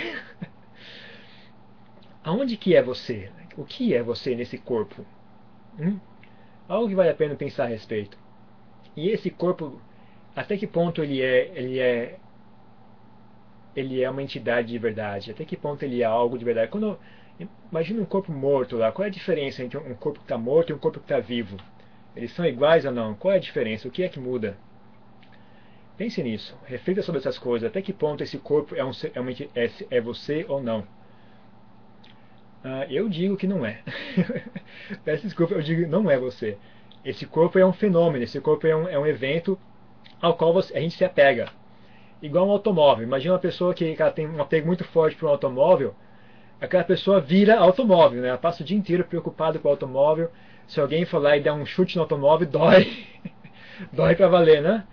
Aonde 2.24 2.56
que 2.56 2.74
é 2.74 2.82
você? 2.82 3.30
O 3.56 3.64
que 3.64 3.94
é 3.94 4.02
você 4.02 4.34
nesse 4.34 4.58
corpo? 4.58 5.06
Hum? 5.78 5.98
Algo 6.68 6.88
que 6.88 6.94
vale 6.94 7.10
a 7.10 7.14
pena 7.14 7.36
pensar 7.36 7.64
a 7.64 7.68
respeito. 7.68 8.18
E 8.96 9.08
esse 9.08 9.30
corpo, 9.30 9.80
até 10.34 10.56
que 10.56 10.66
ponto 10.66 11.02
ele 11.02 11.22
é, 11.22 11.52
ele 11.54 11.78
é, 11.78 12.18
ele 13.76 14.02
é 14.02 14.10
uma 14.10 14.22
entidade 14.22 14.68
de 14.68 14.78
verdade? 14.78 15.30
Até 15.30 15.44
que 15.44 15.56
ponto 15.56 15.84
ele 15.84 16.02
é 16.02 16.04
algo 16.04 16.36
de 16.36 16.44
verdade? 16.44 16.70
Quando 16.70 16.98
imagina 17.70 18.00
um 18.00 18.06
corpo 18.06 18.32
morto 18.32 18.76
lá, 18.76 18.92
qual 18.92 19.04
é 19.04 19.08
a 19.08 19.12
diferença 19.12 19.62
entre 19.62 19.78
um 19.78 19.94
corpo 19.94 20.18
que 20.18 20.24
está 20.24 20.38
morto 20.38 20.70
e 20.70 20.74
um 20.74 20.78
corpo 20.78 20.98
que 20.98 21.04
está 21.04 21.18
vivo? 21.18 21.56
Eles 22.14 22.32
são 22.32 22.46
iguais 22.46 22.84
ou 22.84 22.92
não? 22.92 23.14
Qual 23.14 23.32
é 23.32 23.36
a 23.36 23.40
diferença? 23.40 23.86
O 23.86 23.90
que 23.90 24.02
é 24.02 24.08
que 24.08 24.18
muda? 24.18 24.56
Pense 25.96 26.22
nisso, 26.22 26.56
reflita 26.64 27.02
sobre 27.02 27.20
essas 27.20 27.38
coisas. 27.38 27.68
Até 27.68 27.80
que 27.80 27.92
ponto 27.92 28.22
esse 28.22 28.38
corpo 28.38 28.74
é, 28.74 28.84
um, 28.84 28.90
é, 28.90 29.64
é, 29.64 29.70
é 29.90 30.00
você 30.00 30.44
ou 30.48 30.62
não? 30.62 30.86
Ah, 32.62 32.86
eu 32.90 33.08
digo 33.08 33.36
que 33.36 33.46
não 33.46 33.64
é. 33.64 33.80
Peço 35.04 35.22
desculpa, 35.22 35.54
eu 35.54 35.62
digo 35.62 35.86
não 35.88 36.10
é 36.10 36.18
você. 36.18 36.58
Esse 37.04 37.24
corpo 37.24 37.58
é 37.58 37.64
um 37.64 37.72
fenômeno, 37.72 38.24
esse 38.24 38.40
corpo 38.40 38.66
é 38.66 38.74
um, 38.74 38.88
é 38.88 38.98
um 38.98 39.06
evento 39.06 39.58
ao 40.20 40.36
qual 40.36 40.52
você, 40.52 40.76
a 40.76 40.80
gente 40.80 40.96
se 40.96 41.04
apega. 41.04 41.48
Igual 42.20 42.48
um 42.48 42.50
automóvel. 42.50 43.04
Imagina 43.04 43.34
uma 43.34 43.40
pessoa 43.40 43.72
que 43.72 43.94
ela 43.98 44.10
tem 44.10 44.26
um 44.26 44.42
apego 44.42 44.66
muito 44.66 44.84
forte 44.84 45.16
para 45.16 45.28
um 45.28 45.30
automóvel, 45.30 45.94
aquela 46.60 46.84
pessoa 46.84 47.20
vira 47.20 47.58
automóvel, 47.58 48.22
né? 48.22 48.28
Ela 48.28 48.38
passa 48.38 48.62
o 48.62 48.66
dia 48.66 48.76
inteiro 48.76 49.04
preocupada 49.04 49.58
com 49.58 49.68
o 49.68 49.70
automóvel. 49.70 50.30
Se 50.66 50.80
alguém 50.80 51.04
for 51.04 51.18
lá 51.18 51.36
e 51.36 51.40
der 51.40 51.52
um 51.52 51.64
chute 51.64 51.96
no 51.96 52.02
automóvel, 52.02 52.46
dói. 52.48 53.06
dói 53.92 54.14
para 54.14 54.28
valer, 54.28 54.62
né? 54.62 54.84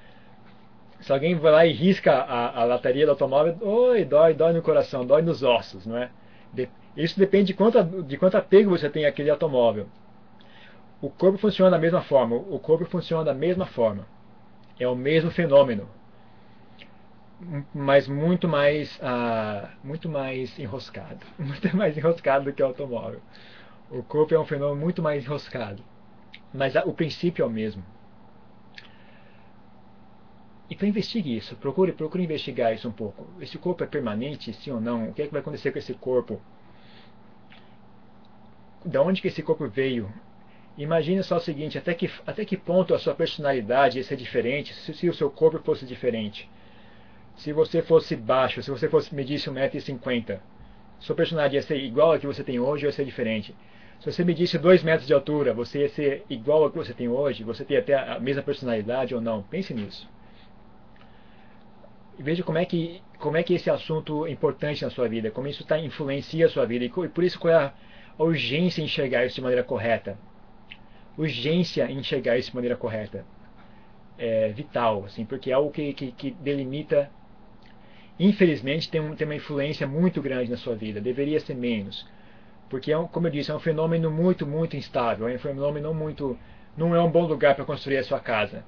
Se 1.01 1.11
alguém 1.11 1.35
vai 1.35 1.51
lá 1.51 1.65
e 1.65 1.73
risca 1.73 2.13
a, 2.13 2.61
a 2.61 2.63
lataria 2.63 3.05
do 3.05 3.11
automóvel, 3.11 3.57
oi, 3.61 4.05
dói, 4.05 4.33
dói 4.33 4.53
no 4.53 4.61
coração, 4.61 5.05
dói 5.05 5.21
nos 5.21 5.43
ossos, 5.43 5.85
não 5.85 5.97
é? 5.97 6.09
De, 6.53 6.69
isso 6.95 7.19
depende 7.19 7.47
de 7.47 7.53
quanto, 7.53 8.03
de 8.03 8.17
quanto 8.17 8.37
apego 8.37 8.69
você 8.69 8.89
tem 8.89 9.05
àquele 9.05 9.29
automóvel. 9.29 9.87
O 11.01 11.09
corpo 11.09 11.37
funciona 11.37 11.71
da 11.71 11.77
mesma 11.77 12.01
forma. 12.01 12.35
O 12.35 12.57
corpo 12.59 12.85
funciona 12.85 13.25
da 13.25 13.33
mesma 13.33 13.65
forma. 13.65 14.07
É 14.79 14.87
o 14.87 14.95
mesmo 14.95 15.29
fenômeno, 15.29 15.89
mas 17.73 18.07
muito 18.07 18.47
mais, 18.47 18.99
ah, 19.01 19.69
muito 19.83 20.09
mais 20.09 20.57
enroscado, 20.59 21.25
muito 21.37 21.75
mais 21.75 21.97
enroscado 21.97 22.45
do 22.45 22.53
que 22.53 22.61
o 22.61 22.65
automóvel. 22.65 23.21
O 23.89 24.03
corpo 24.03 24.33
é 24.33 24.39
um 24.39 24.45
fenômeno 24.45 24.79
muito 24.79 25.01
mais 25.01 25.23
enroscado. 25.23 25.83
Mas 26.53 26.75
a, 26.75 26.83
o 26.85 26.93
princípio 26.93 27.43
é 27.43 27.45
o 27.45 27.49
mesmo. 27.49 27.83
Então 30.69 30.87
investigue 30.87 31.35
isso, 31.35 31.55
procure, 31.57 31.91
procure 31.91 32.23
investigar 32.23 32.73
isso 32.73 32.87
um 32.87 32.91
pouco. 32.91 33.27
Esse 33.39 33.57
corpo 33.57 33.83
é 33.83 33.87
permanente, 33.87 34.53
sim 34.53 34.71
ou 34.71 34.81
não? 34.81 35.09
O 35.09 35.13
que 35.13 35.21
é 35.21 35.25
que 35.25 35.31
vai 35.31 35.41
acontecer 35.41 35.71
com 35.71 35.79
esse 35.79 35.93
corpo? 35.93 36.41
Da 38.85 39.01
onde 39.01 39.21
que 39.21 39.27
esse 39.27 39.43
corpo 39.43 39.67
veio? 39.67 40.11
Imagine 40.77 41.21
só 41.23 41.37
o 41.37 41.39
seguinte, 41.39 41.77
até 41.77 41.93
que, 41.93 42.09
até 42.25 42.43
que 42.43 42.57
ponto 42.57 42.93
a 42.93 42.99
sua 42.99 43.13
personalidade 43.13 43.99
ia 43.99 44.03
ser 44.03 44.17
diferente 44.17 44.73
se, 44.73 44.93
se 44.93 45.07
o 45.07 45.13
seu 45.13 45.29
corpo 45.29 45.59
fosse 45.59 45.85
diferente? 45.85 46.49
Se 47.35 47.51
você 47.51 47.81
fosse 47.81 48.15
baixo, 48.15 48.61
se 48.61 48.69
você 48.69 48.87
fosse 48.87 49.13
medisse 49.13 49.49
1,50m, 49.49 50.39
sua 50.99 51.15
personalidade 51.15 51.55
ia 51.55 51.61
ser 51.61 51.77
igual 51.77 52.13
a 52.13 52.19
que 52.19 52.27
você 52.27 52.43
tem 52.43 52.59
hoje 52.59 52.85
ou 52.85 52.89
ia 52.89 52.93
ser 52.93 53.05
diferente? 53.05 53.55
Se 53.99 54.11
você 54.11 54.23
medisse 54.23 54.57
2 54.57 54.83
metros 54.83 55.07
de 55.07 55.13
altura, 55.13 55.53
você 55.53 55.79
ia 55.79 55.89
ser 55.89 56.25
igual 56.29 56.63
ao 56.63 56.69
que 56.69 56.77
você 56.77 56.93
tem 56.93 57.07
hoje? 57.07 57.43
Você 57.43 57.63
teria 57.63 57.81
até 57.81 57.95
a 57.95 58.19
mesma 58.19 58.41
personalidade 58.41 59.15
ou 59.15 59.21
não? 59.21 59.43
Pense 59.43 59.73
nisso. 59.73 60.09
E 62.17 62.23
veja 62.23 62.43
como 62.43 62.57
é 62.57 62.65
que 62.65 63.01
como 63.17 63.37
é 63.37 63.43
que 63.43 63.53
esse 63.53 63.69
assunto 63.69 64.25
é 64.25 64.31
importante 64.31 64.83
na 64.83 64.89
sua 64.89 65.07
vida, 65.07 65.31
como 65.31 65.47
isso 65.47 65.65
tá, 65.65 65.79
influencia 65.79 66.45
a 66.45 66.49
sua 66.49 66.65
vida 66.65 66.83
e 66.83 66.89
por 66.89 67.23
isso 67.23 67.39
qual 67.39 67.53
é 67.53 67.57
a 67.57 67.73
urgência 68.23 68.81
em 68.81 68.85
enxergar 68.85 69.25
isso 69.25 69.35
de 69.35 69.41
maneira 69.41 69.63
correta. 69.63 70.17
Urgência 71.17 71.89
em 71.89 71.99
enxergar 71.99 72.37
isso 72.37 72.49
de 72.49 72.55
maneira 72.55 72.75
correta. 72.75 73.25
É 74.17 74.49
vital, 74.49 75.05
assim, 75.05 75.25
porque 75.25 75.51
é 75.51 75.53
algo 75.53 75.71
que, 75.71 75.93
que, 75.93 76.11
que 76.11 76.31
delimita 76.31 77.09
infelizmente 78.19 78.89
tem, 78.89 79.01
um, 79.01 79.15
tem 79.15 79.25
uma 79.25 79.35
influência 79.35 79.87
muito 79.87 80.21
grande 80.21 80.49
na 80.49 80.57
sua 80.57 80.75
vida. 80.75 81.01
Deveria 81.01 81.39
ser 81.39 81.55
menos. 81.55 82.07
Porque, 82.69 82.91
é 82.91 82.97
um, 82.97 83.07
como 83.07 83.27
eu 83.27 83.31
disse, 83.31 83.51
é 83.51 83.55
um 83.55 83.59
fenômeno 83.59 84.09
muito, 84.09 84.47
muito 84.47 84.75
instável. 84.75 85.27
É 85.27 85.35
um 85.35 85.39
fenômeno 85.39 85.93
muito. 85.93 86.37
Não 86.75 86.95
é 86.95 87.01
um 87.01 87.11
bom 87.11 87.25
lugar 87.25 87.55
para 87.55 87.65
construir 87.65 87.97
a 87.97 88.03
sua 88.03 88.19
casa. 88.19 88.65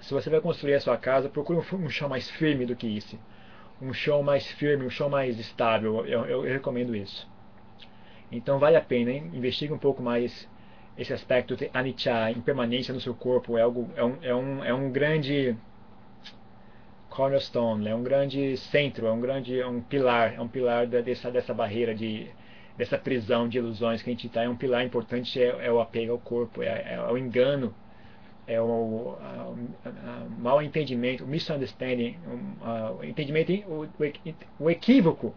Se 0.00 0.12
você 0.12 0.28
vai 0.28 0.40
construir 0.40 0.74
a 0.74 0.80
sua 0.80 0.96
casa, 0.96 1.28
procure 1.28 1.58
um, 1.58 1.84
um 1.84 1.88
chão 1.88 2.08
mais 2.08 2.28
firme 2.30 2.66
do 2.66 2.76
que 2.76 2.86
isso. 2.86 3.18
Um 3.80 3.92
chão 3.92 4.22
mais 4.22 4.46
firme, 4.52 4.84
um 4.84 4.90
chão 4.90 5.08
mais 5.08 5.38
estável. 5.38 6.06
Eu, 6.06 6.24
eu, 6.26 6.46
eu 6.46 6.52
recomendo 6.54 6.94
isso. 6.94 7.28
Então 8.30 8.58
vale 8.58 8.76
a 8.76 8.80
pena, 8.80 9.12
hein? 9.12 9.30
investigue 9.32 9.72
um 9.72 9.78
pouco 9.78 10.02
mais 10.02 10.48
esse 10.98 11.12
aspecto 11.12 11.54
de 11.56 11.70
anicca, 11.72 12.30
impermanência 12.30 12.92
no 12.92 13.00
seu 13.00 13.14
corpo. 13.14 13.56
É, 13.58 13.62
algo, 13.62 13.90
é, 13.94 14.04
um, 14.04 14.16
é, 14.22 14.34
um, 14.34 14.64
é 14.64 14.74
um 14.74 14.90
grande 14.90 15.56
cornerstone, 17.16 17.88
é 17.88 17.94
um 17.94 18.02
grande 18.02 18.58
centro, 18.58 19.06
é 19.06 19.10
um 19.10 19.20
grande 19.20 19.58
é 19.58 19.66
um 19.66 19.80
pilar, 19.80 20.34
é 20.34 20.40
um 20.40 20.46
pilar 20.46 20.86
dessa, 20.86 21.30
dessa 21.30 21.54
barreira 21.54 21.94
de 21.94 22.28
dessa 22.76 22.98
prisão 22.98 23.48
de 23.48 23.56
ilusões 23.56 24.02
que 24.02 24.10
a 24.10 24.12
gente 24.12 24.26
está. 24.26 24.42
É 24.42 24.48
um 24.48 24.54
pilar 24.54 24.84
importante 24.84 25.40
é, 25.40 25.66
é 25.66 25.72
o 25.72 25.80
apego 25.80 26.12
ao 26.12 26.18
corpo, 26.18 26.62
é, 26.62 26.94
é, 26.94 27.10
o 27.10 27.16
engano, 27.16 27.74
é 28.46 28.60
o 28.60 29.16
a, 29.18 29.54
a, 29.86 30.26
mal 30.38 30.62
entendimento, 30.62 31.24
o 31.24 31.26
misunderstanding, 31.26 32.18
o, 33.00 33.02
entendimento, 33.02 33.50
o, 33.66 33.88
o, 34.60 34.70
equívoco 34.70 35.34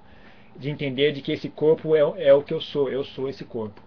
de 0.58 0.70
entender 0.70 1.14
de 1.14 1.22
que 1.22 1.32
esse 1.32 1.48
corpo 1.48 1.96
é, 1.96 2.02
é 2.28 2.34
o 2.34 2.44
que 2.44 2.54
eu 2.54 2.60
sou, 2.60 2.90
eu 2.90 3.06
sou 3.06 3.30
esse 3.30 3.46
corpo. 3.46 3.82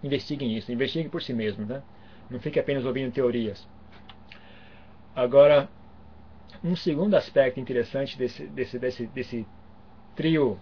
Investiguem 0.00 0.56
isso, 0.56 0.70
investiguem 0.70 1.08
por 1.08 1.20
si 1.20 1.32
mesmos, 1.32 1.66
né? 1.66 1.82
Não 2.30 2.38
fique 2.38 2.60
apenas 2.60 2.84
ouvindo 2.84 3.12
teorias. 3.12 3.66
Agora, 5.16 5.68
um 6.62 6.76
segundo 6.76 7.14
aspecto 7.14 7.60
interessante 7.60 8.16
desse, 8.18 8.46
desse, 8.46 8.78
desse, 8.78 9.06
desse 9.06 9.46
trio 10.14 10.60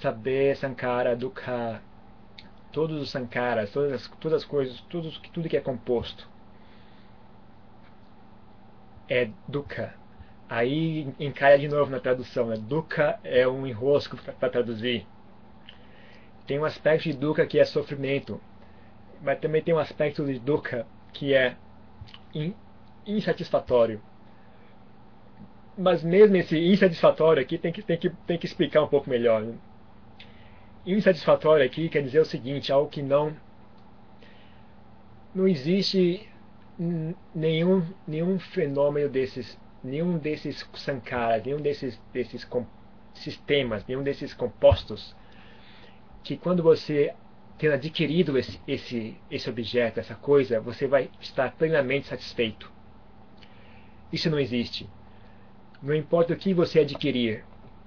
Saber, 0.00 0.56
Sankara, 0.56 1.16
Dukha, 1.16 1.82
todos 2.72 3.02
os 3.02 3.10
Sankaras, 3.10 3.72
todas 3.72 3.92
as, 3.92 4.08
todas 4.20 4.42
as 4.42 4.48
coisas, 4.48 4.80
tudo, 4.82 5.10
tudo 5.32 5.48
que 5.48 5.56
é 5.56 5.60
composto 5.60 6.28
é 9.08 9.28
Dukha. 9.48 9.92
Aí 10.48 11.12
encaia 11.18 11.58
de 11.58 11.68
novo 11.68 11.90
na 11.90 12.00
tradução, 12.00 12.46
né? 12.46 12.56
Dukha 12.56 13.18
é 13.24 13.46
um 13.46 13.66
enrosco 13.66 14.16
para 14.16 14.48
traduzir. 14.48 15.06
Tem 16.46 16.58
um 16.58 16.64
aspecto 16.64 17.04
de 17.04 17.12
Dukha 17.16 17.46
que 17.46 17.58
é 17.58 17.64
sofrimento, 17.64 18.40
mas 19.20 19.38
também 19.40 19.62
tem 19.62 19.74
um 19.74 19.78
aspecto 19.78 20.24
de 20.24 20.38
Dukha 20.38 20.86
que 21.12 21.34
é 21.34 21.56
insatisfatório 23.04 24.00
mas 25.80 26.04
mesmo 26.04 26.36
esse 26.36 26.58
insatisfatório 26.58 27.42
aqui 27.42 27.56
tem 27.56 27.72
que, 27.72 27.80
tem 27.80 27.96
que, 27.96 28.10
tem 28.10 28.38
que 28.38 28.44
explicar 28.44 28.82
um 28.82 28.88
pouco 28.88 29.08
melhor. 29.08 29.40
Né? 29.42 29.54
Insatisfatório 30.84 31.64
aqui 31.64 31.88
quer 31.88 32.02
dizer 32.02 32.20
o 32.20 32.24
seguinte, 32.24 32.70
algo 32.70 32.90
que 32.90 33.02
não 33.02 33.34
não 35.34 35.48
existe 35.48 36.28
nenhum 37.34 37.82
nenhum 38.06 38.38
fenômeno 38.38 39.08
desses, 39.08 39.58
nenhum 39.82 40.18
desses 40.18 40.68
sankaras, 40.74 41.44
nenhum 41.44 41.60
desses 41.60 41.98
desses 42.12 42.46
sistemas, 43.14 43.86
nenhum 43.86 44.02
desses 44.02 44.34
compostos 44.34 45.16
que 46.22 46.36
quando 46.36 46.62
você 46.62 47.14
ter 47.56 47.72
adquirido 47.72 48.36
esse, 48.38 48.60
esse, 48.66 49.16
esse 49.30 49.48
objeto, 49.48 50.00
essa 50.00 50.14
coisa, 50.14 50.60
você 50.60 50.86
vai 50.86 51.10
estar 51.20 51.52
plenamente 51.52 52.08
satisfeito. 52.08 52.70
Isso 54.12 54.30
não 54.30 54.38
existe. 54.38 54.88
Não 55.82 55.94
importa 55.94 56.34
o 56.34 56.36
que 56.36 56.52
você 56.52 56.80
adquirir, 56.80 57.44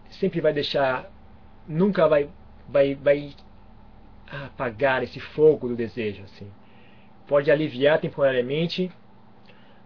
sempre 0.09 0.41
vai 0.41 0.51
deixar, 0.51 1.11
nunca 1.67 2.07
vai, 2.07 2.29
vai, 2.67 2.95
vai 2.95 3.33
apagar 4.45 5.03
esse 5.03 5.19
fogo 5.19 5.67
do 5.67 5.75
desejo. 5.75 6.23
Assim. 6.23 6.51
Pode 7.27 7.51
aliviar 7.51 7.99
temporariamente, 7.99 8.91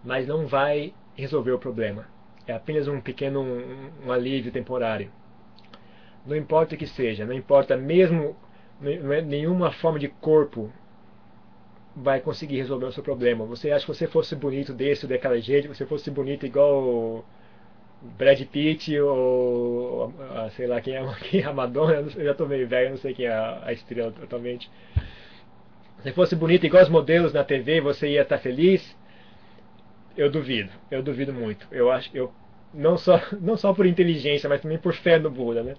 mas 0.03 0.27
não 0.27 0.47
vai 0.47 0.93
resolver 1.15 1.51
o 1.51 1.59
problema. 1.59 2.07
É 2.45 2.53
apenas 2.53 2.87
um 2.87 3.01
pequeno 3.01 3.41
um, 3.41 4.07
um 4.07 4.11
alívio 4.11 4.51
temporário. 4.51 5.11
Não 6.25 6.35
importa 6.35 6.75
o 6.75 6.77
que 6.77 6.87
seja, 6.87 7.25
não 7.25 7.33
importa 7.33 7.75
mesmo 7.75 8.35
é 8.81 9.21
nenhuma 9.21 9.71
forma 9.71 9.97
de 9.97 10.07
corpo 10.07 10.71
vai 11.95 12.19
conseguir 12.19 12.57
resolver 12.57 12.85
o 12.85 12.91
seu 12.91 13.01
problema. 13.01 13.43
Você 13.45 13.71
acha 13.71 13.85
que 13.85 13.93
você 13.93 14.05
fosse 14.05 14.35
bonito 14.35 14.71
desse 14.71 15.05
ou 15.05 15.09
daquela 15.09 15.39
jeito, 15.39 15.67
você 15.67 15.85
fosse 15.85 16.11
bonito 16.11 16.45
igual 16.45 17.25
Brad 18.01 18.39
Pitt 18.45 18.97
ou 18.99 20.13
sei 20.55 20.67
lá 20.67 20.79
quem 20.81 20.95
é, 20.95 21.05
quem 21.29 21.41
é 21.41 21.45
a 21.45 21.53
Madonna, 21.53 21.93
eu 22.15 22.25
já 22.25 22.33
tô 22.33 22.45
meio 22.45 22.67
velho, 22.67 22.91
não 22.91 22.97
sei 22.97 23.13
quem 23.13 23.25
é 23.25 23.33
a, 23.33 23.71
estrela 23.71 24.11
totalmente. 24.11 24.69
Se 26.03 26.11
fosse 26.11 26.35
bonito 26.35 26.65
igual 26.65 26.83
os 26.83 26.89
modelos 26.89 27.33
na 27.33 27.43
TV, 27.43 27.81
você 27.81 28.09
ia 28.09 28.21
estar 28.21 28.37
feliz? 28.37 28.95
Eu 30.15 30.29
duvido, 30.29 30.71
eu 30.89 31.01
duvido 31.01 31.33
muito. 31.33 31.67
Eu 31.71 31.91
acho, 31.91 32.09
eu 32.15 32.31
não 32.73 32.97
só 32.97 33.19
não 33.41 33.57
só 33.57 33.73
por 33.73 33.85
inteligência, 33.85 34.47
mas 34.47 34.61
também 34.61 34.77
por 34.77 34.93
fé 34.93 35.19
no 35.19 35.29
Buda, 35.29 35.63
né? 35.63 35.75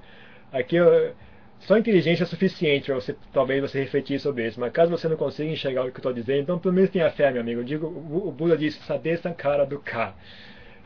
Aqui 0.53 0.77
eu, 0.77 1.15
só 1.61 1.77
inteligência 1.77 2.23
é 2.23 2.27
suficiente 2.27 2.87
para 2.87 2.95
você 2.95 3.17
talvez 3.33 3.61
você 3.61 3.81
refletir 3.81 4.19
sobre 4.21 4.47
isso. 4.47 4.61
Mas 4.61 4.73
caso 4.73 4.91
você 4.91 5.09
não 5.09 5.17
consiga 5.17 5.51
enxergar 5.51 5.83
o 5.83 5.91
que 5.91 5.97
eu 5.97 5.99
estou 5.99 6.13
dizendo, 6.13 6.41
então 6.41 6.59
pelo 6.59 6.75
menos 6.75 6.91
tenha 6.91 7.11
fé, 7.11 7.31
meu 7.31 7.41
amigo. 7.41 7.61
Eu 7.61 7.65
digo, 7.65 7.87
o, 7.87 8.29
o 8.29 8.33
Buda 8.33 8.57
disse, 8.57 8.79
saber 8.85 9.19
sankara 9.19 9.67
do 9.67 9.79
Ka. 9.79 10.15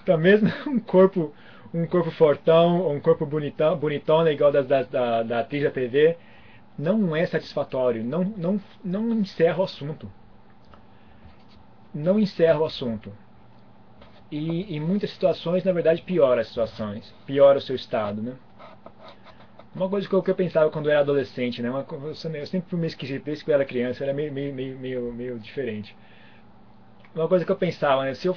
Então 0.02 0.18
mesmo 0.18 0.50
um 0.66 0.80
corpo, 0.80 1.32
um 1.72 1.86
corpo 1.86 2.10
fortão, 2.10 2.90
um 2.90 3.00
corpo 3.00 3.24
bonitão, 3.24 3.76
bonitona 3.76 4.32
igual 4.32 4.52
das, 4.52 4.66
das, 4.66 4.88
da, 4.88 5.22
da 5.22 5.40
atriz 5.40 5.62
da 5.62 5.70
TV, 5.70 6.16
não 6.78 7.14
é 7.14 7.26
satisfatório, 7.26 8.02
não, 8.02 8.24
não, 8.24 8.60
não 8.84 9.12
encerra 9.12 9.60
o 9.60 9.64
assunto. 9.64 10.10
Não 11.94 12.18
encerra 12.18 12.58
o 12.58 12.64
assunto. 12.64 13.12
E 14.30 14.74
em 14.74 14.80
muitas 14.80 15.10
situações, 15.10 15.62
na 15.62 15.72
verdade, 15.72 16.00
piora 16.00 16.40
as 16.40 16.48
situações, 16.48 17.14
piora 17.26 17.58
o 17.58 17.60
seu 17.60 17.76
estado, 17.76 18.22
né? 18.22 18.34
Uma 19.74 19.88
coisa 19.88 20.08
que 20.08 20.14
eu, 20.14 20.22
que 20.22 20.30
eu 20.30 20.34
pensava 20.34 20.70
quando 20.70 20.86
eu 20.86 20.92
era 20.92 21.00
adolescente, 21.00 21.62
né? 21.62 21.70
Uma, 21.70 21.86
eu 22.06 22.14
sempre 22.14 22.68
fui 22.68 22.78
meio 22.78 22.88
esquisito, 22.88 23.24
desde 23.24 23.44
que 23.44 23.50
eu 23.50 23.54
era 23.54 23.64
criança, 23.64 24.04
era 24.04 24.12
meio, 24.12 24.32
meio, 24.32 24.54
meio, 24.54 24.78
meio, 24.78 25.12
meio 25.12 25.38
diferente. 25.38 25.94
Uma 27.14 27.28
coisa 27.28 27.44
que 27.44 27.52
eu 27.52 27.56
pensava, 27.56 28.04
né? 28.04 28.14
Se 28.14 28.26
eu, 28.26 28.36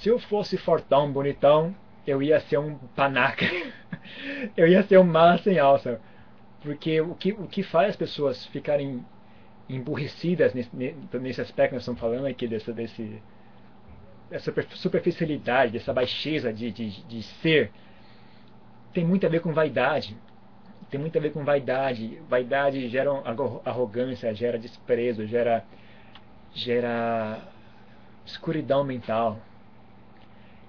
se 0.00 0.08
eu 0.08 0.18
fosse 0.18 0.56
fortão, 0.56 1.12
bonitão, 1.12 1.74
eu 2.06 2.22
ia 2.22 2.40
ser 2.40 2.58
um 2.58 2.76
panaca. 2.96 3.44
eu 4.56 4.66
ia 4.68 4.82
ser 4.82 4.98
um 4.98 5.04
mala 5.04 5.38
sem 5.38 5.58
alça. 5.58 6.00
Porque 6.60 7.00
o 7.00 7.14
que, 7.14 7.32
o 7.32 7.46
que 7.46 7.62
faz 7.62 7.90
as 7.90 7.96
pessoas 7.96 8.46
ficarem 8.46 9.04
emburrecidas 9.68 10.54
nesse, 10.54 10.74
nesse 10.74 11.40
aspecto 11.40 11.70
que 11.70 11.74
nós 11.74 11.82
estamos 11.82 12.00
falando 12.00 12.26
aqui, 12.26 12.46
dessa, 12.46 12.72
desse, 12.72 13.22
dessa 14.30 14.52
superficialidade, 14.74 15.72
dessa 15.72 15.92
baixeza 15.92 16.52
de, 16.52 16.70
de, 16.70 17.02
de 17.04 17.22
ser, 17.22 17.70
tem 18.92 19.04
muito 19.04 19.26
a 19.26 19.28
ver 19.28 19.40
com 19.40 19.52
vaidade. 19.52 20.16
Tem 20.90 21.00
muito 21.00 21.16
a 21.16 21.20
ver 21.20 21.32
com 21.32 21.44
vaidade. 21.44 22.20
Vaidade 22.28 22.88
gera 22.88 23.10
arrogância, 23.64 24.34
gera 24.34 24.58
desprezo, 24.58 25.26
gera, 25.26 25.64
gera 26.52 27.40
escuridão 28.26 28.84
mental. 28.84 29.40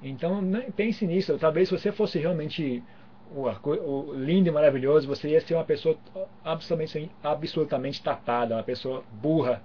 Então 0.03 0.41
pense 0.75 1.07
nisso. 1.07 1.37
Talvez 1.39 1.69
se 1.69 1.77
você 1.77 1.91
fosse 1.91 2.19
realmente 2.19 2.83
o, 3.31 3.47
o, 3.47 4.13
lindo 4.13 4.49
e 4.49 4.51
maravilhoso, 4.51 5.07
você 5.07 5.29
ia 5.29 5.41
ser 5.41 5.55
uma 5.55 5.63
pessoa 5.63 5.97
absolutamente, 6.43 7.11
absolutamente 7.23 8.03
tapada, 8.03 8.55
uma 8.55 8.63
pessoa 8.63 9.03
burra. 9.11 9.61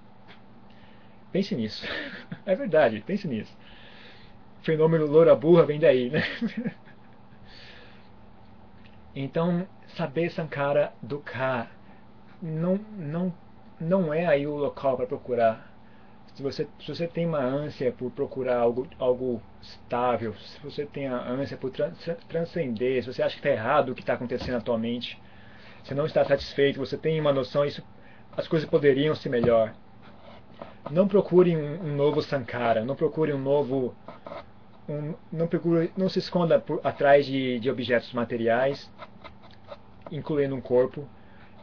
Pense 1.33 1.55
nisso. 1.55 1.87
É 2.47 2.55
verdade, 2.55 3.03
pense 3.07 3.29
nisso. 3.29 3.55
O 4.63 4.65
fenômeno 4.65 5.07
loura 5.07 5.35
burra 5.35 5.67
vem 5.67 5.79
daí, 5.79 6.09
né? 6.09 6.23
Então, 9.15 9.67
saber 9.89 10.31
Sankara 10.31 10.93
Dukkha 11.03 11.69
não, 12.41 12.79
não, 12.97 13.35
não 13.81 14.15
é 14.15 14.25
aí 14.27 14.47
o 14.47 14.55
local 14.55 14.97
para 14.97 15.07
procurar. 15.07 15.69
Se 16.39 16.43
você, 16.45 16.69
se 16.79 16.95
você 16.95 17.09
tem 17.09 17.27
uma 17.27 17.41
ânsia 17.41 17.91
por 17.91 18.13
procurar 18.13 18.59
algo, 18.59 18.87
algo 18.97 19.43
estável, 19.61 20.37
se 20.37 20.61
você 20.63 20.87
tem 20.87 21.09
a 21.09 21.21
ânsia 21.29 21.57
por 21.57 21.73
trans, 21.73 21.99
transcender, 22.29 23.03
se 23.03 23.13
você 23.13 23.25
acha 23.25 23.35
que 23.35 23.41
está 23.41 23.51
errado 23.51 23.89
o 23.89 23.95
que 23.97 24.03
está 24.03 24.13
acontecendo 24.13 24.57
atualmente, 24.57 25.21
você 25.83 25.97
não 25.97 26.07
está 26.07 26.25
satisfeito, 26.25 26.79
você 26.79 26.97
tem 26.97 27.21
uma 27.21 27.33
noção, 27.33 27.65
isso, 27.65 27.83
as 28.37 28.47
coisas 28.47 28.71
poderiam 28.71 29.17
ser 29.17 29.31
melhor. 29.31 29.75
Não 30.93 31.09
procure 31.09 31.57
um, 31.57 31.83
um 31.83 31.97
novo 31.97 32.23
Sankara, 32.23 32.85
não 32.85 32.95
procure 32.95 33.33
um 33.33 33.43
novo. 33.43 33.93
Um, 34.89 35.15
não, 35.33 35.49
procure, 35.49 35.91
não 35.97 36.09
se 36.09 36.21
esconda 36.21 36.61
por, 36.61 36.81
atrás 36.85 37.27
de, 37.27 37.59
de 37.59 37.69
objetos 37.69 38.13
materiais, 38.13 38.89
incluindo 40.13 40.55
um 40.55 40.61
corpo, 40.61 41.05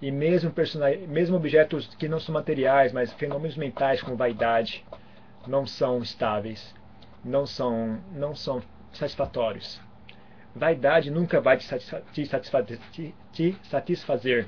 e 0.01 0.12
mesmo, 0.12 0.53
mesmo 1.08 1.38
objetos 1.38 1.88
que 1.95 2.08
não 2.08 2.19
são 2.19 2.34
materiais, 2.34 2.91
mas 2.91 3.13
fenômenos 3.13 3.55
mentais 3.55 4.01
como 4.01 4.17
vaidade, 4.17 4.86
não 5.47 5.65
são 5.65 6.01
estáveis, 6.01 6.73
não 7.23 7.45
são, 7.45 7.99
não 8.13 8.36
são 8.36 8.62
satisfatórios. 8.91 9.81
Vaidade 10.55 11.12
nunca 11.12 11.41
vai 11.41 11.58
te, 11.58 11.65
satisfa 11.65 12.01
te, 12.13 12.25
satisfazer, 12.25 12.79
te, 12.91 13.15
te 13.31 13.58
satisfazer. 13.63 14.47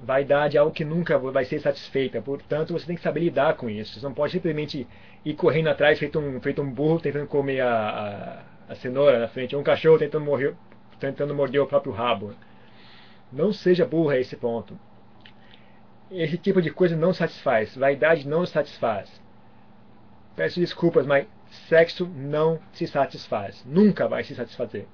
Vaidade 0.00 0.56
é 0.56 0.60
algo 0.60 0.72
que 0.72 0.84
nunca 0.84 1.16
vai 1.16 1.44
ser 1.44 1.60
satisfeita, 1.60 2.20
portanto 2.20 2.72
você 2.72 2.86
tem 2.86 2.96
que 2.96 3.02
saber 3.02 3.20
lidar 3.20 3.54
com 3.54 3.70
isso. 3.70 4.00
Você 4.00 4.04
não 4.04 4.12
pode 4.12 4.32
simplesmente 4.32 4.86
ir 5.24 5.34
correndo 5.34 5.68
atrás, 5.68 5.98
feito 5.98 6.18
um, 6.18 6.40
feito 6.40 6.60
um 6.60 6.68
burro, 6.68 6.98
tentando 6.98 7.26
comer 7.28 7.60
a, 7.60 8.42
a, 8.68 8.72
a 8.72 8.74
cenoura 8.74 9.20
na 9.20 9.28
frente, 9.28 9.54
ou 9.54 9.60
um 9.60 9.64
cachorro 9.64 9.98
tentando, 9.98 10.24
morrer, 10.24 10.54
tentando 10.98 11.32
morder 11.32 11.60
o 11.60 11.66
próprio 11.66 11.92
rabo. 11.92 12.34
Não 13.32 13.52
seja 13.52 13.86
burro 13.86 14.10
a 14.10 14.18
esse 14.18 14.36
ponto. 14.36 14.78
Esse 16.10 16.36
tipo 16.36 16.60
de 16.60 16.70
coisa 16.70 16.94
não 16.94 17.14
satisfaz. 17.14 17.74
Vaidade 17.74 18.28
não 18.28 18.44
satisfaz. 18.44 19.20
Peço 20.36 20.60
desculpas, 20.60 21.06
mas 21.06 21.26
sexo 21.68 22.06
não 22.06 22.60
se 22.72 22.86
satisfaz. 22.86 23.64
Nunca 23.64 24.06
vai 24.06 24.22
se 24.22 24.34
satisfazer. 24.34 24.86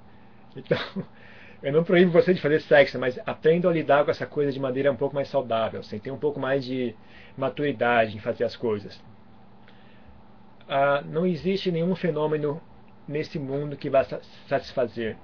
Então, 0.57 0.79
eu 1.63 1.73
não 1.73 1.83
proíbo 1.83 2.13
você 2.13 2.33
de 2.33 2.41
fazer 2.41 2.61
sexo, 2.61 2.99
mas 2.99 3.19
aprenda 3.27 3.69
a 3.69 3.73
lidar 3.73 4.05
com 4.05 4.11
essa 4.11 4.27
coisa 4.27 4.53
de 4.53 4.61
maneira 4.61 4.93
um 4.93 4.97
pouco 4.97 5.15
mais 5.15 5.29
saudável, 5.29 5.83
sem 5.83 5.99
ter 5.99 6.11
um 6.11 6.19
pouco 6.19 6.39
mais 6.39 6.65
de 6.65 6.95
maturidade 7.37 8.17
em 8.17 8.21
fazer 8.21 8.45
as 8.45 8.57
coisas. 8.57 9.01
Ah, 10.69 11.03
não 11.05 11.27
existe 11.27 11.71
nenhum 11.73 11.95
fenômeno 11.97 12.61
nesse 13.07 13.39
mundo 13.39 13.77
que 13.77 13.89
vá 13.89 14.05
satisfazer. 14.47 15.17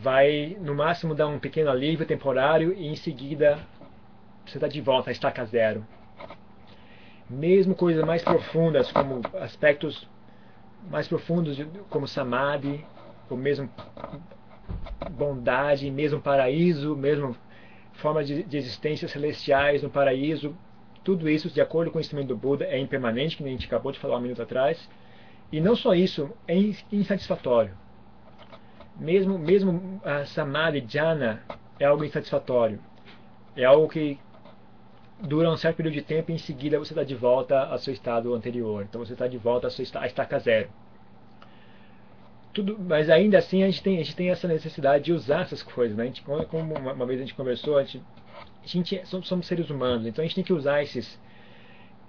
Vai, 0.00 0.56
no 0.60 0.76
máximo, 0.76 1.12
dar 1.12 1.26
um 1.26 1.40
pequeno 1.40 1.68
alívio 1.68 2.06
temporário 2.06 2.72
e 2.72 2.86
em 2.86 2.94
seguida 2.94 3.58
você 4.46 4.56
está 4.56 4.68
de 4.68 4.80
volta 4.80 5.10
à 5.10 5.12
estaca 5.12 5.44
zero. 5.44 5.84
Mesmo 7.28 7.74
coisas 7.74 8.04
mais 8.04 8.22
profundas, 8.22 8.92
como 8.92 9.20
aspectos 9.40 10.08
mais 10.88 11.08
profundos, 11.08 11.58
como 11.90 12.06
samadhi, 12.06 12.86
ou 13.28 13.36
mesmo 13.36 13.68
bondade, 15.10 15.90
mesmo 15.90 16.20
paraíso, 16.20 16.96
mesmo 16.96 17.36
forma 17.94 18.22
de, 18.22 18.44
de 18.44 18.62
celestiais 18.62 19.82
no 19.82 19.90
paraíso, 19.90 20.56
tudo 21.02 21.28
isso, 21.28 21.50
de 21.50 21.60
acordo 21.60 21.90
com 21.90 21.98
o 21.98 22.00
ensinamento 22.00 22.34
do 22.34 22.38
Buda, 22.38 22.66
é 22.66 22.78
impermanente, 22.78 23.36
que 23.36 23.42
a 23.42 23.48
gente 23.48 23.66
acabou 23.66 23.90
de 23.90 23.98
falar 23.98 24.18
um 24.18 24.20
minuto 24.20 24.42
atrás. 24.42 24.88
E 25.50 25.60
não 25.60 25.74
só 25.74 25.92
isso, 25.92 26.30
é 26.46 26.54
insatisfatório. 26.92 27.74
Mesmo, 28.98 29.38
mesmo 29.38 30.00
a 30.04 30.24
Samadhi 30.24 30.80
Jhana 30.80 31.42
é 31.78 31.84
algo 31.84 32.04
insatisfatório. 32.04 32.80
É 33.56 33.64
algo 33.64 33.88
que 33.88 34.18
dura 35.20 35.50
um 35.50 35.56
certo 35.56 35.76
período 35.76 35.94
de 35.94 36.02
tempo 36.02 36.30
e 36.30 36.34
em 36.34 36.38
seguida 36.38 36.78
você 36.78 36.92
está 36.92 37.04
de 37.04 37.14
volta 37.14 37.60
ao 37.64 37.78
seu 37.78 37.92
estado 37.92 38.34
anterior. 38.34 38.84
Então 38.88 39.04
você 39.04 39.12
está 39.12 39.26
de 39.26 39.38
volta 39.38 39.68
à 39.68 39.70
sua 39.70 39.84
estaca 39.84 40.38
zero. 40.38 40.68
Tudo, 42.52 42.76
mas 42.78 43.08
ainda 43.10 43.38
assim 43.38 43.62
a 43.62 43.66
gente, 43.66 43.82
tem, 43.82 43.94
a 43.96 44.02
gente 44.02 44.16
tem 44.16 44.30
essa 44.30 44.48
necessidade 44.48 45.04
de 45.04 45.12
usar 45.12 45.42
essas 45.42 45.62
coisas. 45.62 45.96
Né? 45.96 46.06
Gente, 46.06 46.22
como 46.22 46.74
uma, 46.74 46.92
uma 46.92 47.06
vez 47.06 47.20
a 47.20 47.22
gente 47.22 47.34
conversou, 47.34 47.78
a 47.78 47.84
gente, 47.84 48.02
a 48.62 48.66
gente 48.66 49.06
somos, 49.06 49.28
somos, 49.28 49.46
seres 49.46 49.70
humanos, 49.70 50.06
então 50.06 50.22
a 50.22 50.26
gente 50.26 50.34
tem 50.34 50.44
que 50.44 50.52
usar 50.52 50.82
esses, 50.82 51.20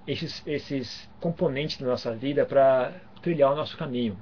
esses, 0.07 0.45
esses 0.47 1.09
componentes 1.19 1.77
da 1.77 1.85
nossa 1.85 2.15
vida 2.15 2.45
para 2.45 2.93
trilhar 3.21 3.51
o 3.51 3.55
nosso 3.55 3.77
caminho. 3.77 4.17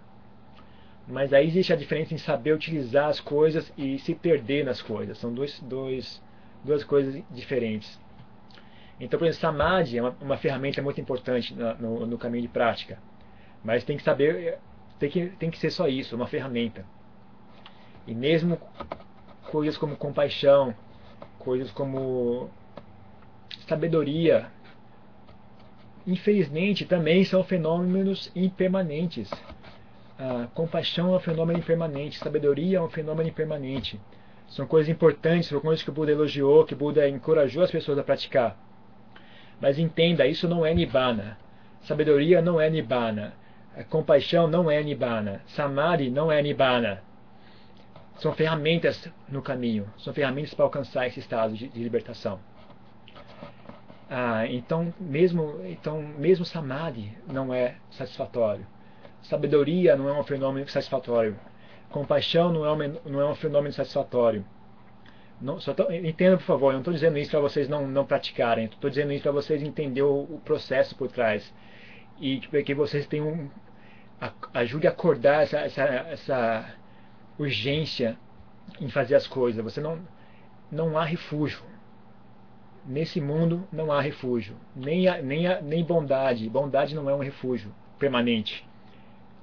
Mas 1.07 1.31
aí 1.31 1.47
existe 1.47 1.71
a 1.71 1.75
diferença 1.75 2.13
em 2.13 2.17
saber 2.17 2.53
utilizar 2.53 3.07
as 3.07 3.19
coisas 3.19 3.71
e 3.77 3.97
se 3.99 4.13
perder 4.13 4.65
nas 4.65 4.81
coisas. 4.81 5.17
São 5.17 5.33
dois, 5.33 5.59
dois, 5.61 6.21
duas 6.63 6.83
coisas 6.83 7.23
diferentes. 7.31 7.97
Então, 8.99 9.17
por 9.17 9.25
exemplo, 9.25 9.41
Samadhi 9.41 9.97
é 9.97 10.01
uma, 10.01 10.17
uma 10.19 10.37
ferramenta 10.37 10.81
muito 10.81 10.99
importante 10.99 11.55
no, 11.55 12.05
no, 12.05 12.17
caminho 12.17 12.41
de 12.41 12.49
prática. 12.49 12.99
Mas 13.63 13.85
tem 13.85 13.95
que 13.95 14.03
saber, 14.03 14.59
tem 14.99 15.09
que, 15.09 15.27
tem 15.27 15.49
que 15.49 15.57
ser 15.57 15.69
só 15.69 15.87
isso, 15.87 16.15
uma 16.15 16.27
ferramenta. 16.27 16.85
E 18.05 18.13
mesmo 18.13 18.59
coisas 19.49 19.77
como 19.77 19.95
compaixão, 19.95 20.75
coisas 21.39 21.71
como 21.71 22.49
sabedoria, 23.67 24.47
infelizmente 26.05 26.85
também 26.85 27.23
são 27.23 27.43
fenômenos 27.43 28.31
impermanentes. 28.35 29.29
Compaixão 30.53 31.13
é 31.13 31.17
um 31.17 31.19
fenômeno 31.19 31.59
impermanente, 31.59 32.17
sabedoria 32.17 32.79
é 32.79 32.81
um 32.81 32.89
fenômeno 32.89 33.29
impermanente. 33.29 33.99
São 34.47 34.65
coisas 34.65 34.89
importantes, 34.89 35.49
são 35.49 35.59
coisas 35.59 35.83
que 35.83 35.89
o 35.89 35.93
Buda 35.93 36.11
elogiou, 36.11 36.65
que 36.65 36.73
o 36.73 36.77
Buda 36.77 37.07
encorajou 37.07 37.63
as 37.63 37.71
pessoas 37.71 37.99
a 37.99 38.03
praticar. 38.03 38.57
Mas 39.61 39.77
entenda, 39.77 40.25
isso 40.25 40.47
não 40.47 40.65
é 40.65 40.73
Nibbana. 40.73 41.37
Sabedoria 41.81 42.41
não 42.41 42.59
é 42.59 42.69
Nibbana. 42.69 43.33
Compaixão 43.89 44.47
não 44.47 44.71
é 44.71 44.81
Nibbana. 44.81 45.41
Samadhi 45.47 46.09
não 46.09 46.31
é 46.31 46.41
Nibbana. 46.41 47.03
São 48.15 48.33
ferramentas 48.33 49.09
no 49.29 49.41
caminho. 49.41 49.87
São 49.97 50.13
ferramentas 50.13 50.53
para 50.53 50.65
alcançar 50.65 51.05
esse 51.07 51.19
estado 51.19 51.53
de, 51.53 51.67
de 51.67 51.83
libertação. 51.83 52.39
Ah, 54.09 54.47
então, 54.47 54.93
mesmo, 54.99 55.61
então, 55.65 56.01
mesmo 56.01 56.45
Samadhi 56.45 57.15
não 57.27 57.53
é 57.53 57.75
satisfatório. 57.91 58.65
Sabedoria 59.23 59.95
não 59.95 60.07
é 60.09 60.13
um 60.13 60.23
fenômeno 60.23 60.67
satisfatório. 60.67 61.37
Compaixão 61.89 62.51
não 62.51 62.65
é 62.65 62.71
um, 62.71 62.99
não 63.05 63.21
é 63.21 63.25
um 63.25 63.35
fenômeno 63.35 63.73
satisfatório. 63.73 64.45
Entenda, 66.03 66.37
por 66.37 66.43
favor, 66.43 66.69
eu 66.69 66.73
não 66.73 66.79
estou 66.79 66.93
dizendo 66.93 67.17
isso 67.17 67.31
para 67.31 67.39
vocês 67.39 67.69
não, 67.69 67.87
não 67.87 68.05
praticarem. 68.05 68.65
Estou 68.65 68.89
dizendo 68.89 69.13
isso 69.13 69.23
para 69.23 69.31
vocês 69.31 69.61
entenderem 69.61 70.09
o, 70.09 70.23
o, 70.23 70.41
processo 70.43 70.95
por 70.95 71.09
trás. 71.09 71.53
E 72.19 72.39
tipo, 72.39 72.61
que 72.63 72.73
vocês 72.73 73.05
tenham 73.05 73.49
a, 74.19 74.31
ajude 74.55 74.87
a 74.87 74.89
acordar 74.89 75.43
essa, 75.43 75.59
essa, 75.59 75.83
essa 75.83 76.75
urgência 77.37 78.17
em 78.81 78.89
fazer 78.89 79.15
as 79.15 79.27
coisas. 79.27 79.63
Você 79.63 79.79
não, 79.79 79.99
não 80.71 80.97
há 80.97 81.05
refúgio. 81.05 81.63
Nesse 82.85 83.21
mundo 83.21 83.67
não 83.71 83.91
há 83.91 84.01
refúgio. 84.01 84.55
Nem, 84.75 85.07
a, 85.07 85.21
nem, 85.21 85.47
a, 85.47 85.61
nem 85.61 85.83
bondade. 85.83 86.49
Bondade 86.49 86.95
não 86.95 87.09
é 87.09 87.13
um 87.13 87.19
refúgio 87.19 87.71
permanente 87.99 88.66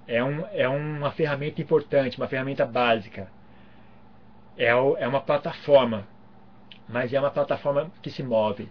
é, 0.07 0.23
um, 0.23 0.47
é 0.53 0.69
uma 0.69 1.11
ferramenta 1.13 1.61
importante, 1.61 2.19
uma 2.19 2.29
ferramenta 2.29 2.65
básica. 2.65 3.29
É, 4.57 4.69
é 4.69 5.09
uma 5.09 5.21
plataforma, 5.21 6.07
mas 6.89 7.13
é 7.13 7.19
uma 7.19 7.31
plataforma 7.31 7.91
que 8.03 8.11
se 8.11 8.23
move. 8.23 8.69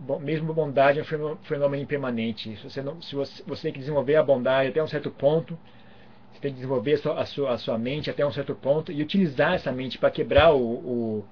Bom, 0.00 0.18
mesmo 0.18 0.52
bondade 0.52 0.98
é 0.98 1.02
um 1.02 1.36
fenômeno 1.42 1.82
impermanente. 1.82 2.56
Se 2.56 2.64
você, 2.64 2.82
não, 2.82 3.00
se 3.00 3.14
você, 3.14 3.42
você 3.46 3.62
tem 3.62 3.72
que 3.72 3.78
desenvolver 3.78 4.16
a 4.16 4.22
bondade 4.22 4.70
até 4.70 4.82
um 4.82 4.88
certo 4.88 5.10
ponto, 5.10 5.56
você 6.32 6.40
tem 6.40 6.50
que 6.50 6.56
desenvolver 6.56 6.94
a 6.94 6.98
sua, 6.98 7.20
a 7.20 7.26
sua, 7.26 7.50
a 7.52 7.58
sua 7.58 7.78
mente 7.78 8.10
até 8.10 8.26
um 8.26 8.32
certo 8.32 8.54
ponto 8.54 8.90
e 8.90 9.02
utilizar 9.02 9.54
essa 9.54 9.70
mente 9.70 9.98
para 9.98 10.10
quebrar 10.10 10.52
o, 10.52 10.60
o, 10.60 11.24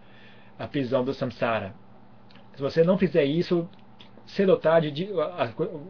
a 0.58 0.66
prisão 0.68 1.04
do 1.04 1.12
samsara. 1.12 1.74
Se 2.54 2.62
você 2.62 2.84
não 2.84 2.96
fizer 2.96 3.24
isso, 3.24 3.68
cedo 4.26 4.50
ou 4.50 4.56
tarde 4.56 5.10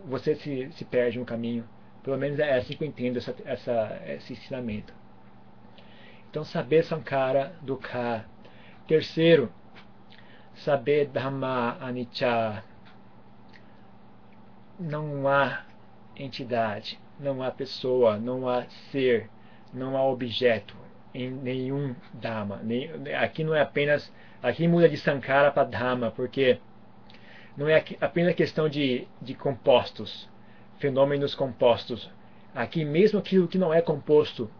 você 0.06 0.34
se, 0.34 0.70
se 0.72 0.84
perde 0.84 1.18
no 1.18 1.24
caminho. 1.24 1.64
Pelo 2.04 2.18
menos 2.18 2.38
é 2.38 2.58
assim 2.58 2.76
que 2.76 2.84
eu 2.84 2.88
entendo 2.88 3.16
essa, 3.16 3.34
essa, 3.46 4.02
esse 4.06 4.34
ensinamento. 4.34 4.92
Então, 6.28 6.44
saber 6.44 6.84
Sankara 6.84 7.54
Dukha. 7.62 8.26
Terceiro, 8.86 9.50
saber 10.54 11.06
Dhamma 11.06 11.78
Anicca. 11.80 12.62
Não 14.78 15.26
há 15.26 15.64
entidade, 16.14 17.00
não 17.18 17.42
há 17.42 17.50
pessoa, 17.50 18.18
não 18.18 18.46
há 18.48 18.64
ser, 18.90 19.30
não 19.72 19.96
há 19.96 20.04
objeto 20.04 20.76
em 21.14 21.30
nenhum 21.30 21.94
Dhamma. 22.12 22.60
Aqui 23.18 23.42
não 23.42 23.54
é 23.54 23.62
apenas. 23.62 24.12
Aqui 24.42 24.68
muda 24.68 24.90
de 24.90 24.98
Sankara 24.98 25.50
para 25.50 25.64
Dhamma, 25.64 26.10
porque 26.10 26.58
não 27.56 27.66
é 27.66 27.82
apenas 27.98 28.34
questão 28.34 28.68
de, 28.68 29.08
de 29.22 29.34
compostos, 29.34 30.28
fenômenos 30.78 31.34
compostos. 31.34 32.10
Aqui, 32.54 32.84
mesmo 32.84 33.18
aquilo 33.18 33.48
que 33.48 33.58
não 33.58 33.72
é 33.72 33.80
composto, 33.82 34.50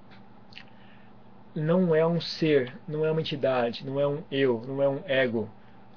não 1.55 1.95
é 1.95 2.05
um 2.07 2.21
ser, 2.21 2.77
não 2.87 3.05
é 3.05 3.11
uma 3.11 3.21
entidade, 3.21 3.87
não 3.87 4.01
é 4.01 4.07
um 4.07 4.23
eu, 4.31 4.63
não 4.67 4.83
é 4.83 4.89
um 4.89 5.03
ego, 5.07 5.49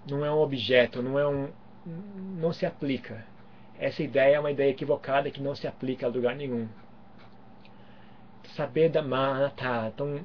não 0.09 0.24
é 0.24 0.32
um 0.32 0.38
objeto, 0.38 1.01
não 1.01 1.18
é 1.18 1.28
um. 1.28 1.49
não 1.86 2.53
se 2.53 2.65
aplica. 2.65 3.26
Essa 3.80 4.03
ideia 4.03 4.36
é 4.36 4.39
uma 4.39 4.51
ideia 4.51 4.70
equivocada 4.70 5.30
que 5.32 5.41
não 5.41 5.55
se 5.55 5.68
aplica 5.68 6.05
a 6.05 6.09
lugar 6.09 6.36
nenhum. 6.36 6.68
Saber 8.55 8.89
da 8.89 9.01
mana, 9.01 9.49
tá. 9.51 9.91
Então, 9.93 10.20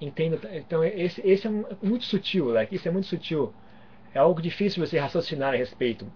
entenda. 0.00 0.38
Então, 0.56 0.84
esse, 0.84 1.20
esse 1.26 1.46
é 1.46 1.50
um, 1.50 1.64
muito 1.82 2.04
sutil, 2.04 2.50
like, 2.50 2.74
isso 2.74 2.88
é 2.88 2.90
muito 2.90 3.06
sutil. 3.06 3.52
É 4.14 4.18
algo 4.18 4.40
difícil 4.40 4.84
você 4.84 4.98
raciocinar 4.98 5.54
a 5.54 5.56
respeito. 5.56 6.10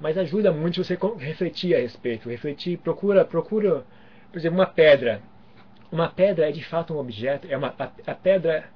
Mas 0.00 0.16
ajuda 0.16 0.52
muito 0.52 0.82
você 0.82 0.96
refletir 1.18 1.74
a 1.74 1.78
respeito. 1.80 2.28
Refletir, 2.28 2.78
procura, 2.78 3.24
procura, 3.24 3.84
por 4.30 4.38
exemplo, 4.38 4.58
uma 4.58 4.66
pedra. 4.66 5.20
Uma 5.90 6.08
pedra 6.08 6.48
é 6.48 6.52
de 6.52 6.64
fato 6.64 6.94
um 6.94 6.98
objeto. 6.98 7.48
É 7.50 7.56
uma, 7.56 7.74
a, 7.78 7.90
a 8.06 8.14
pedra. 8.14 8.68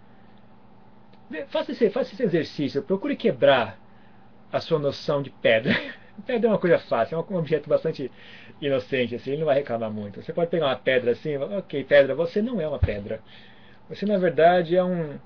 Faça 1.48 1.72
esse, 1.72 1.88
faça 1.90 2.12
esse 2.12 2.22
exercício. 2.22 2.82
Procure 2.82 3.16
quebrar 3.16 3.78
a 4.52 4.60
sua 4.60 4.78
noção 4.78 5.22
de 5.22 5.30
pedra. 5.30 5.72
Pedra 6.26 6.48
é 6.48 6.52
uma 6.52 6.58
coisa 6.58 6.78
fácil, 6.78 7.16
é 7.16 7.32
um 7.32 7.38
objeto 7.38 7.70
bastante 7.70 8.12
inocente, 8.60 9.14
assim, 9.14 9.30
ele 9.30 9.40
não 9.40 9.46
vai 9.46 9.56
reclamar 9.56 9.90
muito. 9.90 10.22
Você 10.22 10.30
pode 10.30 10.50
pegar 10.50 10.66
uma 10.66 10.76
pedra 10.76 11.12
assim, 11.12 11.38
ok, 11.38 11.82
pedra, 11.84 12.14
você 12.14 12.42
não 12.42 12.60
é 12.60 12.68
uma 12.68 12.78
pedra. 12.78 13.20
Você, 13.88 14.04
na 14.04 14.18
verdade, 14.18 14.76
é 14.76 14.84
um, 14.84 15.18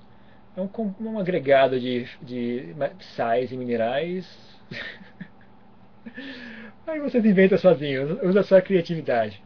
é 0.55 0.61
um, 0.61 0.69
um 1.01 1.19
agregado 1.19 1.79
de, 1.79 2.07
de 2.21 2.73
sais 3.15 3.51
e 3.51 3.57
minerais. 3.57 4.25
Aí 6.87 6.99
você 6.99 7.19
inventa 7.19 7.57
sozinho, 7.57 8.19
usa 8.23 8.39
a 8.39 8.43
sua 8.43 8.61
criatividade. 8.61 9.41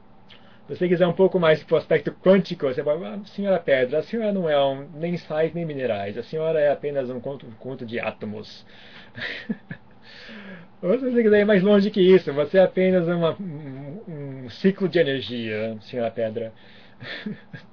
Se 0.68 0.78
você 0.78 0.88
quiser 0.88 1.08
um 1.08 1.14
pouco 1.14 1.40
mais 1.40 1.64
para 1.64 1.76
o 1.76 1.78
aspecto 1.78 2.12
quântico, 2.12 2.66
você 2.66 2.84
falar, 2.84 3.16
ah, 3.16 3.26
senhora 3.26 3.60
Pedra, 3.60 4.00
a 4.00 4.04
senhora 4.04 4.32
não 4.32 4.50
é 4.50 4.64
um, 4.64 4.88
nem 4.94 5.18
sais 5.18 5.54
nem 5.54 5.66
minerais, 5.66 6.18
a 6.18 6.24
senhora 6.24 6.60
é 6.60 6.72
apenas 6.72 7.10
um 7.10 7.20
conto, 7.20 7.46
conto 7.60 7.86
de 7.86 8.00
átomos. 8.00 8.66
Ou 10.82 10.98
se 10.98 11.12
você 11.12 11.24
quiser 11.24 11.42
ir 11.42 11.46
mais 11.46 11.62
longe 11.62 11.92
que 11.92 12.02
isso, 12.02 12.32
você 12.34 12.58
é 12.58 12.64
apenas 12.64 13.08
uma, 13.08 13.36
um, 13.40 14.44
um 14.46 14.50
ciclo 14.50 14.88
de 14.88 15.00
energia, 15.00 15.78
senhora 15.82 16.10
Pedra. 16.10 16.54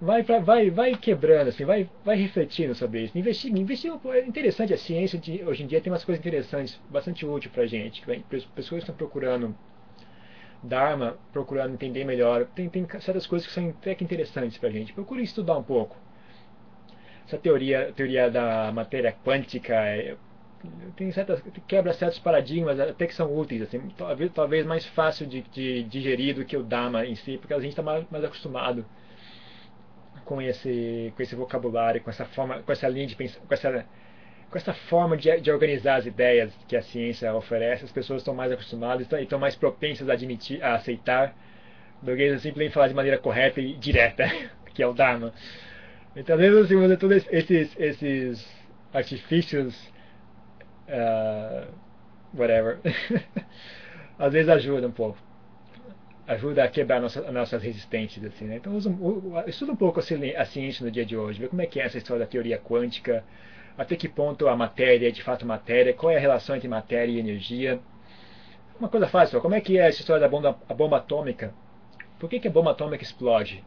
vai, 0.00 0.22
vai, 0.22 0.70
vai 0.70 0.94
quebrando, 0.96 1.48
assim, 1.48 1.64
vai, 1.64 1.88
vai 2.04 2.16
refletindo 2.16 2.74
sobre 2.74 3.04
isso. 3.04 3.18
Investir, 3.18 3.54
investir 3.56 3.92
é 3.92 4.20
interessante, 4.20 4.72
a 4.72 4.78
ciência 4.78 5.18
de, 5.18 5.42
hoje 5.44 5.62
em 5.62 5.66
dia 5.66 5.80
tem 5.80 5.92
umas 5.92 6.04
coisas 6.04 6.24
interessantes, 6.24 6.80
bastante 6.90 7.26
útil 7.26 7.50
pra 7.50 7.66
gente. 7.66 8.04
Pessoas 8.54 8.82
estão 8.82 8.94
procurando 8.94 9.54
Dharma, 10.62 11.16
procurando 11.32 11.74
entender 11.74 12.04
melhor. 12.04 12.46
Tem, 12.46 12.68
tem 12.68 12.86
certas 13.00 13.26
coisas 13.26 13.46
que 13.46 13.54
são 13.54 13.68
até 13.70 13.94
que 13.94 14.04
interessantes 14.04 14.58
pra 14.58 14.70
gente. 14.70 14.92
Procure 14.92 15.22
estudar 15.22 15.56
um 15.56 15.62
pouco. 15.62 15.96
Essa 17.26 17.38
teoria, 17.38 17.92
teoria 17.94 18.30
da 18.30 18.72
matéria 18.72 19.14
quântica 19.24 19.74
é, 19.74 20.16
tem 20.96 21.12
certas, 21.12 21.42
quebra 21.66 21.92
certos 21.92 22.18
paradigmas 22.18 22.80
até 22.80 23.06
que 23.06 23.14
são 23.14 23.32
úteis, 23.36 23.62
assim, 23.62 23.80
talvez, 23.96 24.32
talvez 24.32 24.66
mais 24.66 24.86
fácil 24.86 25.26
de, 25.26 25.42
de 25.42 25.84
digerir 25.84 26.34
do 26.34 26.44
que 26.44 26.56
o 26.56 26.62
Dharma 26.62 27.06
em 27.06 27.14
si, 27.14 27.38
porque 27.38 27.54
a 27.54 27.60
gente 27.60 27.70
está 27.70 27.82
mais, 27.82 28.04
mais 28.10 28.24
acostumado 28.24 28.84
com 30.28 30.42
esse, 30.42 31.10
com 31.16 31.22
esse 31.22 31.34
vocabulário, 31.34 32.02
com 32.02 32.10
essa 32.10 32.26
forma, 32.26 32.62
com 32.62 32.70
essa 32.70 32.86
linha 32.86 33.06
de 33.06 33.16
pensar, 33.16 33.40
com 33.40 33.54
essa, 33.54 33.86
com 34.50 34.58
essa 34.58 34.74
forma 34.74 35.16
de, 35.16 35.40
de 35.40 35.50
organizar 35.50 35.96
as 35.96 36.04
ideias 36.04 36.54
que 36.68 36.76
a 36.76 36.82
ciência 36.82 37.34
oferece, 37.34 37.86
as 37.86 37.90
pessoas 37.90 38.20
estão 38.20 38.34
mais 38.34 38.52
acostumadas 38.52 39.10
e 39.10 39.22
estão 39.22 39.38
mais 39.38 39.56
propensas 39.56 40.06
a 40.10 40.12
admitir, 40.12 40.62
a 40.62 40.74
aceitar, 40.74 41.34
do 42.02 42.14
que 42.14 42.38
simplesmente 42.40 42.74
falar 42.74 42.88
de 42.88 42.94
maneira 42.94 43.16
correta 43.16 43.58
e 43.58 43.72
direta, 43.72 44.24
que 44.74 44.82
é 44.82 44.86
o 44.86 44.92
Dharma. 44.92 45.32
Então, 46.14 46.34
às 46.34 46.40
vezes, 46.42 46.64
assim, 46.70 46.96
todos 46.96 47.26
esses, 47.30 47.74
esses 47.80 48.66
artifícios, 48.92 49.74
uh, 50.88 51.72
whatever, 52.34 52.80
às 54.18 54.30
vezes 54.30 54.50
ajuda 54.50 54.88
um 54.88 54.92
pouco 54.92 55.18
ajuda 56.28 56.62
a 56.62 56.68
quebrar 56.68 57.00
nossa, 57.00 57.32
nossas 57.32 57.62
resistências. 57.62 58.24
Assim, 58.24 58.44
né? 58.44 58.56
Então, 58.56 58.76
estuda 59.46 59.72
um 59.72 59.76
pouco 59.76 59.98
a 59.98 60.44
ciência 60.44 60.84
no 60.84 60.90
dia 60.90 61.04
de 61.04 61.16
hoje, 61.16 61.40
vê 61.40 61.48
como 61.48 61.62
é 61.62 61.66
que 61.66 61.80
é 61.80 61.84
essa 61.84 61.98
história 61.98 62.24
da 62.24 62.30
teoria 62.30 62.58
quântica, 62.58 63.24
até 63.76 63.96
que 63.96 64.08
ponto 64.08 64.46
a 64.46 64.54
matéria 64.54 65.08
é 65.08 65.10
de 65.10 65.22
fato 65.22 65.46
matéria, 65.46 65.94
qual 65.94 66.12
é 66.12 66.16
a 66.16 66.20
relação 66.20 66.54
entre 66.54 66.68
matéria 66.68 67.10
e 67.12 67.18
energia. 67.18 67.80
Uma 68.78 68.88
coisa 68.88 69.08
fácil, 69.08 69.40
como 69.40 69.54
é 69.54 69.60
que 69.60 69.78
é 69.78 69.88
essa 69.88 70.00
história 70.00 70.20
da 70.20 70.28
bomba, 70.28 70.52
bomba 70.76 70.98
atômica? 70.98 71.52
Por 72.18 72.28
que, 72.28 72.38
que 72.38 72.48
a 72.48 72.50
bomba 72.50 72.72
atômica 72.72 73.02
explode? 73.02 73.64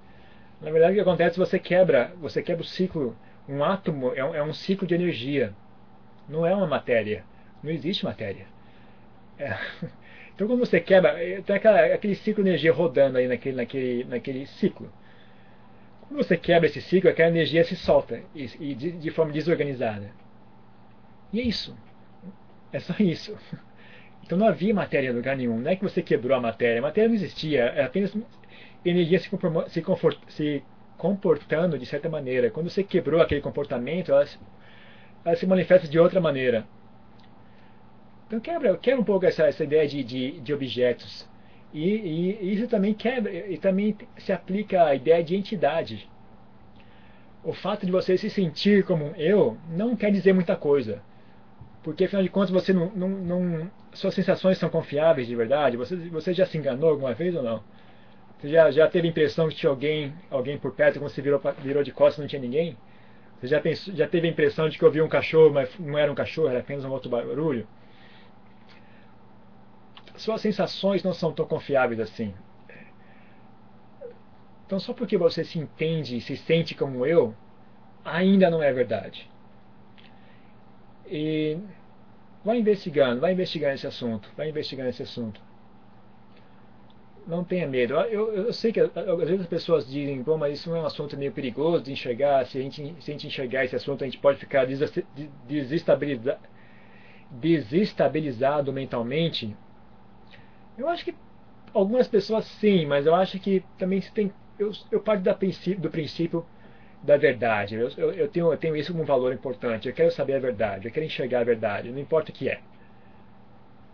Na 0.62 0.70
verdade, 0.70 0.92
o 0.92 0.96
que 0.96 1.02
acontece 1.02 1.42
é 1.42 1.46
você 1.46 1.58
quebra, 1.58 2.14
você 2.20 2.44
quebra 2.44 2.62
o 2.62 2.66
ciclo. 2.66 3.18
Um 3.50 3.64
átomo 3.64 4.14
é 4.14 4.24
um, 4.24 4.36
é 4.36 4.44
um 4.44 4.54
ciclo 4.54 4.88
de 4.88 4.94
energia, 4.94 5.54
não 6.30 6.46
é 6.46 6.56
uma 6.56 6.68
matéria. 6.68 7.26
Não 7.64 7.72
existe 7.72 8.06
matéria. 8.06 8.46
É, 9.40 9.58
Então 10.42 10.48
quando 10.50 10.66
você 10.66 10.80
quebra, 10.80 11.24
eh, 11.24 11.40
tem 11.42 11.56
aquela, 11.56 11.94
aquele 11.94 12.16
ciclo 12.16 12.44
de 12.44 12.50
energia 12.50 12.74
rodando 12.74 13.20
aí 13.20 13.28
naquele, 13.28 13.58
naquele, 13.58 14.04
naquele 14.06 14.48
ciclo. 14.48 14.92
Quando 16.02 16.18
você 16.18 16.36
quebra 16.36 16.68
esse 16.68 16.82
ciclo, 16.82 17.12
aquela 17.12 17.30
energia 17.30 17.64
se 17.64 17.76
solta 17.76 18.20
e, 18.34 18.50
e 18.60 18.74
de, 18.74 18.92
de, 18.94 19.12
forma 19.12 19.32
desorganizada. 19.32 20.10
E 21.32 21.40
é 21.40 21.44
isso. 21.44 21.78
É 22.74 22.80
só 22.80 22.96
isso. 22.98 23.38
Então 24.24 24.36
não 24.36 24.48
havia 24.48 24.74
matéria 24.74 25.10
em 25.10 25.14
lugar 25.14 25.38
nenhum. 25.38 25.60
Não 25.60 25.70
é 25.70 25.76
que 25.76 25.84
você 25.84 26.02
quebrou 26.02 26.36
a 26.36 26.42
matéria. 26.42 26.80
A 26.80 26.82
matéria 26.82 27.08
não 27.08 27.16
existia. 27.16 27.66
Era 27.66 27.86
apenas 27.86 28.12
energia 28.84 29.20
se, 29.20 29.30
se, 29.68 29.82
confort, 29.84 30.18
se 30.28 30.64
comportando 30.98 31.78
de 31.78 31.86
certa 31.86 32.10
maneira. 32.10 32.50
Quando 32.50 32.68
você 32.68 32.84
quebrou 32.84 33.22
aquele 33.22 33.42
comportamento, 33.42 34.12
ela, 34.12 34.26
ela 35.24 35.36
se 35.36 35.46
manifesta 35.46 35.88
de 35.88 36.00
outra 36.00 36.20
maneira. 36.20 36.66
Então 38.32 38.40
quebra, 38.40 38.78
quebra 38.78 39.02
um 39.02 39.04
pouco 39.04 39.26
essa, 39.26 39.44
essa 39.44 39.66
ideia 39.66 39.86
de, 39.86 40.02
de, 40.06 40.40
de 40.40 40.54
objetos. 40.54 41.28
E, 41.74 41.84
e, 41.84 42.54
isso 42.54 42.66
também 42.66 42.94
quebra, 42.94 43.30
e 43.30 43.58
também 43.58 43.98
se 44.18 44.32
aplica 44.32 44.86
à 44.86 44.96
ideia 44.96 45.22
de 45.22 45.36
entidade. 45.36 46.10
O 47.44 47.52
fato 47.52 47.86
de 47.86 47.92
você 47.92 48.18
se 48.18 48.30
sentir 48.30 48.86
como 48.86 49.04
um 49.04 49.16
eu 49.18 49.58
não 49.68 49.98
quer 49.98 50.14
dizer 50.14 50.32
muita 50.32 50.56
coisa. 50.56 51.04
Porque 51.84 52.06
afinal 52.06 52.24
de 52.24 52.30
contas 52.30 52.52
você 52.52 52.72
não, 52.72 52.90
não, 52.92 53.10
não 53.10 53.72
suas 53.92 54.14
sensações 54.14 54.58
são 54.58 54.70
confiáveis 54.70 55.28
de 55.28 55.36
verdade. 55.36 55.76
Você, 55.76 55.98
você 55.98 56.34
já 56.34 56.46
se 56.46 56.58
enganou 56.58 56.90
alguma 56.90 57.14
vez 57.14 57.36
ou 57.36 57.44
não? 57.44 57.62
Você 58.40 58.48
já, 58.48 58.72
já 58.72 58.88
teve 58.88 59.10
a 59.10 59.12
impressão 59.12 59.50
que 59.50 59.56
tinha 59.56 59.70
alguém, 59.70 60.14
alguém 60.30 60.58
por 60.58 60.72
perto 60.72 61.00
quando 61.00 61.12
você 61.12 61.22
virou, 61.22 61.42
virou 61.62 61.84
de 61.84 61.92
costas 61.92 62.20
não 62.20 62.30
tinha 62.30 62.42
ninguém? 62.42 62.78
Você 63.42 63.48
já, 63.48 63.60
pensou, 63.60 63.94
já 63.94 64.08
teve 64.08 64.26
a 64.26 64.32
impressão 64.32 64.70
de 64.70 64.78
que 64.78 64.86
ouviu 64.86 65.04
um 65.04 65.10
cachorro, 65.10 65.54
mas 65.54 65.70
não 65.78 65.98
era 65.98 66.10
um 66.10 66.16
cachorro, 66.16 66.48
era 66.48 66.60
apenas 66.60 66.86
um 66.86 66.92
outro 66.92 67.10
barulho? 67.10 67.68
Suas 70.22 70.42
sensações 70.42 71.04
não 71.04 71.14
são 71.14 71.32
tão 71.32 71.46
confiáveis 71.46 72.00
assim. 72.00 72.34
Então, 74.66 74.80
só 74.80 74.94
porque 74.94 75.18
você 75.18 75.44
se 75.44 75.60
entende 75.60 76.16
e 76.16 76.22
se 76.22 76.38
sente 76.38 76.74
como 76.74 77.06
eu, 77.06 77.36
ainda 78.06 78.50
não 78.50 78.64
é 78.64 78.72
verdade. 78.72 79.30
E 81.06 81.58
vai 82.44 82.58
investigando, 82.58 83.20
vai 83.20 83.34
investigando 83.34 83.74
esse 83.74 83.86
assunto, 83.86 84.32
vai 84.38 84.50
investigando 84.50 84.90
esse 84.90 85.04
assunto. 85.04 85.42
Não 87.28 87.44
tenha 87.44 87.68
medo. 87.68 87.94
Eu, 87.94 88.34
eu 88.34 88.54
sei 88.54 88.72
que 88.72 88.80
às 88.80 88.94
vezes 88.94 89.42
as 89.42 89.48
pessoas 89.48 89.88
dizem, 89.88 90.22
Bom, 90.22 90.38
mas 90.38 90.60
isso 90.60 90.74
é 90.74 90.80
um 90.80 90.86
assunto 90.86 91.18
meio 91.18 91.32
perigoso 91.32 91.84
de 91.84 91.92
enxergar. 91.92 92.46
Se 92.46 92.58
a 92.58 92.62
gente, 92.62 92.96
se 93.00 93.12
a 93.12 93.14
gente 93.14 93.28
enxergar 93.28 93.66
esse 93.66 93.76
assunto, 93.76 94.04
a 94.04 94.08
gente 94.08 94.18
pode 94.18 94.40
ficar 94.40 94.66
desestabilizado, 95.48 96.40
desestabilizado 97.30 98.74
mentalmente. 98.74 99.56
Eu 100.78 100.90
acho 100.90 101.06
que 101.06 101.16
algumas 101.74 102.08
pessoas 102.08 102.46
sim, 102.46 102.86
mas 102.86 103.06
eu 103.06 103.16
acho 103.16 103.40
que 103.40 103.64
também 103.78 104.02
se 104.02 104.12
tem. 104.12 104.32
Eu, 104.58 104.72
eu 104.92 105.02
parto 105.02 105.24
da 105.24 105.34
princípio, 105.34 105.82
do 105.82 105.90
princípio 105.90 106.46
da 107.04 107.18
verdade. 107.18 107.76
Eu, 107.76 107.90
eu, 107.98 108.14
eu, 108.14 108.28
tenho, 108.28 108.52
eu 108.52 108.58
tenho 108.58 108.76
isso 108.76 108.92
como 108.92 109.04
um 109.04 109.08
valor 109.08 109.34
importante. 109.34 109.88
Eu 109.88 109.94
quero 109.94 110.12
saber 110.12 110.36
a 110.36 110.40
verdade, 110.40 110.88
eu 110.88 110.92
quero 110.92 111.06
enxergar 111.06 111.42
a 111.42 111.44
verdade, 111.44 111.92
não 111.92 112.00
importa 112.00 112.32
o 112.32 112.34
que 112.34 112.50
é. 112.50 112.62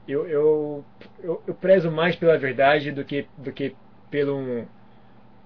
Eu, 0.07 0.25
eu, 0.27 0.85
eu, 1.19 1.43
eu 1.45 1.53
prezo 1.53 1.91
mais 1.91 2.15
pela 2.15 2.37
verdade 2.37 2.91
do 2.91 3.03
que, 3.03 3.27
do 3.37 3.51
que 3.51 3.75
pelo 4.09 4.37
um, 4.37 4.65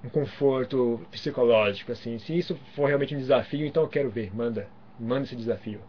um 0.04 0.10
conforto 0.10 1.02
psicológico. 1.12 1.92
Assim. 1.92 2.20
Se 2.20 2.38
isso 2.38 2.56
for 2.76 2.88
realmente 2.88 3.16
um 3.16 3.18
desafio, 3.18 3.66
então 3.66 3.84
eu 3.84 3.90
quero 3.90 4.10
ver. 4.10 4.34
Manda, 4.36 4.68
manda 5.00 5.24
esse 5.26 5.36
desafio. 5.36 5.82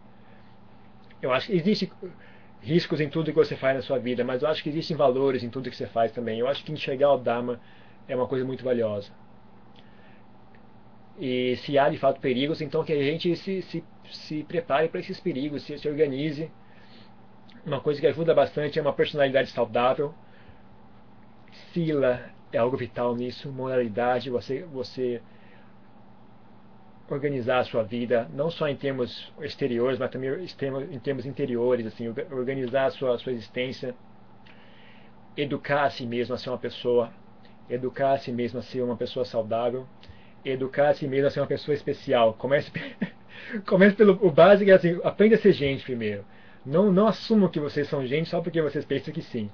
Eu 1.21 1.31
acho 1.31 1.47
que 1.47 1.53
existe 1.53 1.91
riscos 2.63 2.99
em 3.01 3.09
tudo 3.09 3.31
que 3.31 3.37
você 3.37 3.55
faz 3.55 3.75
na 3.75 3.81
sua 3.83 3.99
vida, 3.99 4.23
mas 4.23 4.41
eu 4.41 4.47
acho 4.49 4.63
que 4.63 4.69
existem 4.69 4.97
valores 4.97 5.43
em 5.43 5.49
tudo 5.49 5.69
que 5.69 5.75
você 5.75 5.87
faz 5.87 6.11
também. 6.11 6.39
Eu 6.39 6.47
acho 6.47 6.63
que 6.65 6.71
enxergar 6.71 7.13
o 7.13 7.17
Dharma 7.17 7.61
é 8.07 8.15
uma 8.15 8.27
coisa 8.27 8.45
muito 8.45 8.63
valiosa. 8.63 9.11
E 11.17 11.55
se 11.57 11.77
há 11.77 11.89
de 11.89 11.97
fato 11.97 12.19
perigos, 12.19 12.61
então 12.61 12.83
que 12.83 12.93
a 12.93 13.01
gente 13.03 13.35
se, 13.35 13.61
se, 13.63 13.83
se 14.11 14.43
prepare 14.43 14.89
para 14.89 14.99
esses 14.99 15.19
perigos, 15.19 15.63
se, 15.63 15.77
se 15.77 15.87
organize 15.89 16.51
Uma 17.65 17.81
coisa 17.81 17.99
que 17.99 18.07
ajuda 18.07 18.33
bastante 18.33 18.79
é 18.79 18.81
uma 18.81 18.93
personalidade 18.93 19.49
saudável. 19.49 20.15
Sila 21.71 22.31
é 22.51 22.57
algo 22.57 22.75
vital 22.77 23.15
nisso, 23.15 23.51
moralidade, 23.51 24.29
você, 24.29 24.63
você 24.65 25.21
organizar 27.13 27.59
a 27.59 27.63
sua 27.63 27.83
vida, 27.83 28.27
não 28.33 28.49
só 28.49 28.67
em 28.67 28.75
termos 28.75 29.31
exteriores, 29.41 29.99
mas 29.99 30.11
também 30.11 30.31
em 30.91 30.99
termos 30.99 31.25
interiores, 31.25 31.85
assim, 31.85 32.07
organizar 32.31 32.85
a 32.85 32.91
sua, 32.91 33.15
a 33.15 33.17
sua 33.17 33.31
existência, 33.31 33.95
educar 35.35 35.83
a 35.83 35.89
si 35.89 36.05
mesmo 36.05 36.35
a 36.35 36.37
ser 36.37 36.49
uma 36.49 36.57
pessoa, 36.57 37.11
educar 37.69 38.13
a 38.13 38.17
si 38.17 38.31
mesmo 38.31 38.59
a 38.59 38.61
ser 38.61 38.81
uma 38.81 38.97
pessoa 38.97 39.25
saudável, 39.25 39.87
educar 40.43 40.89
a 40.89 40.93
si 40.93 41.07
mesmo 41.07 41.27
a 41.27 41.31
ser 41.31 41.39
uma 41.39 41.47
pessoa 41.47 41.73
especial. 41.73 42.33
Comece, 42.33 42.71
comece 43.65 43.95
pelo 43.95 44.19
o 44.25 44.31
básico, 44.31 44.69
é 44.69 44.73
assim, 44.73 44.99
aprenda 45.03 45.35
a 45.35 45.39
ser 45.39 45.53
gente 45.53 45.83
primeiro. 45.83 46.25
Não, 46.65 46.91
não 46.91 47.07
assumam 47.07 47.49
que 47.49 47.59
vocês 47.59 47.87
são 47.87 48.05
gente 48.05 48.29
só 48.29 48.41
porque 48.41 48.61
vocês 48.61 48.85
pensam 48.85 49.13
que 49.13 49.21
sim. 49.21 49.49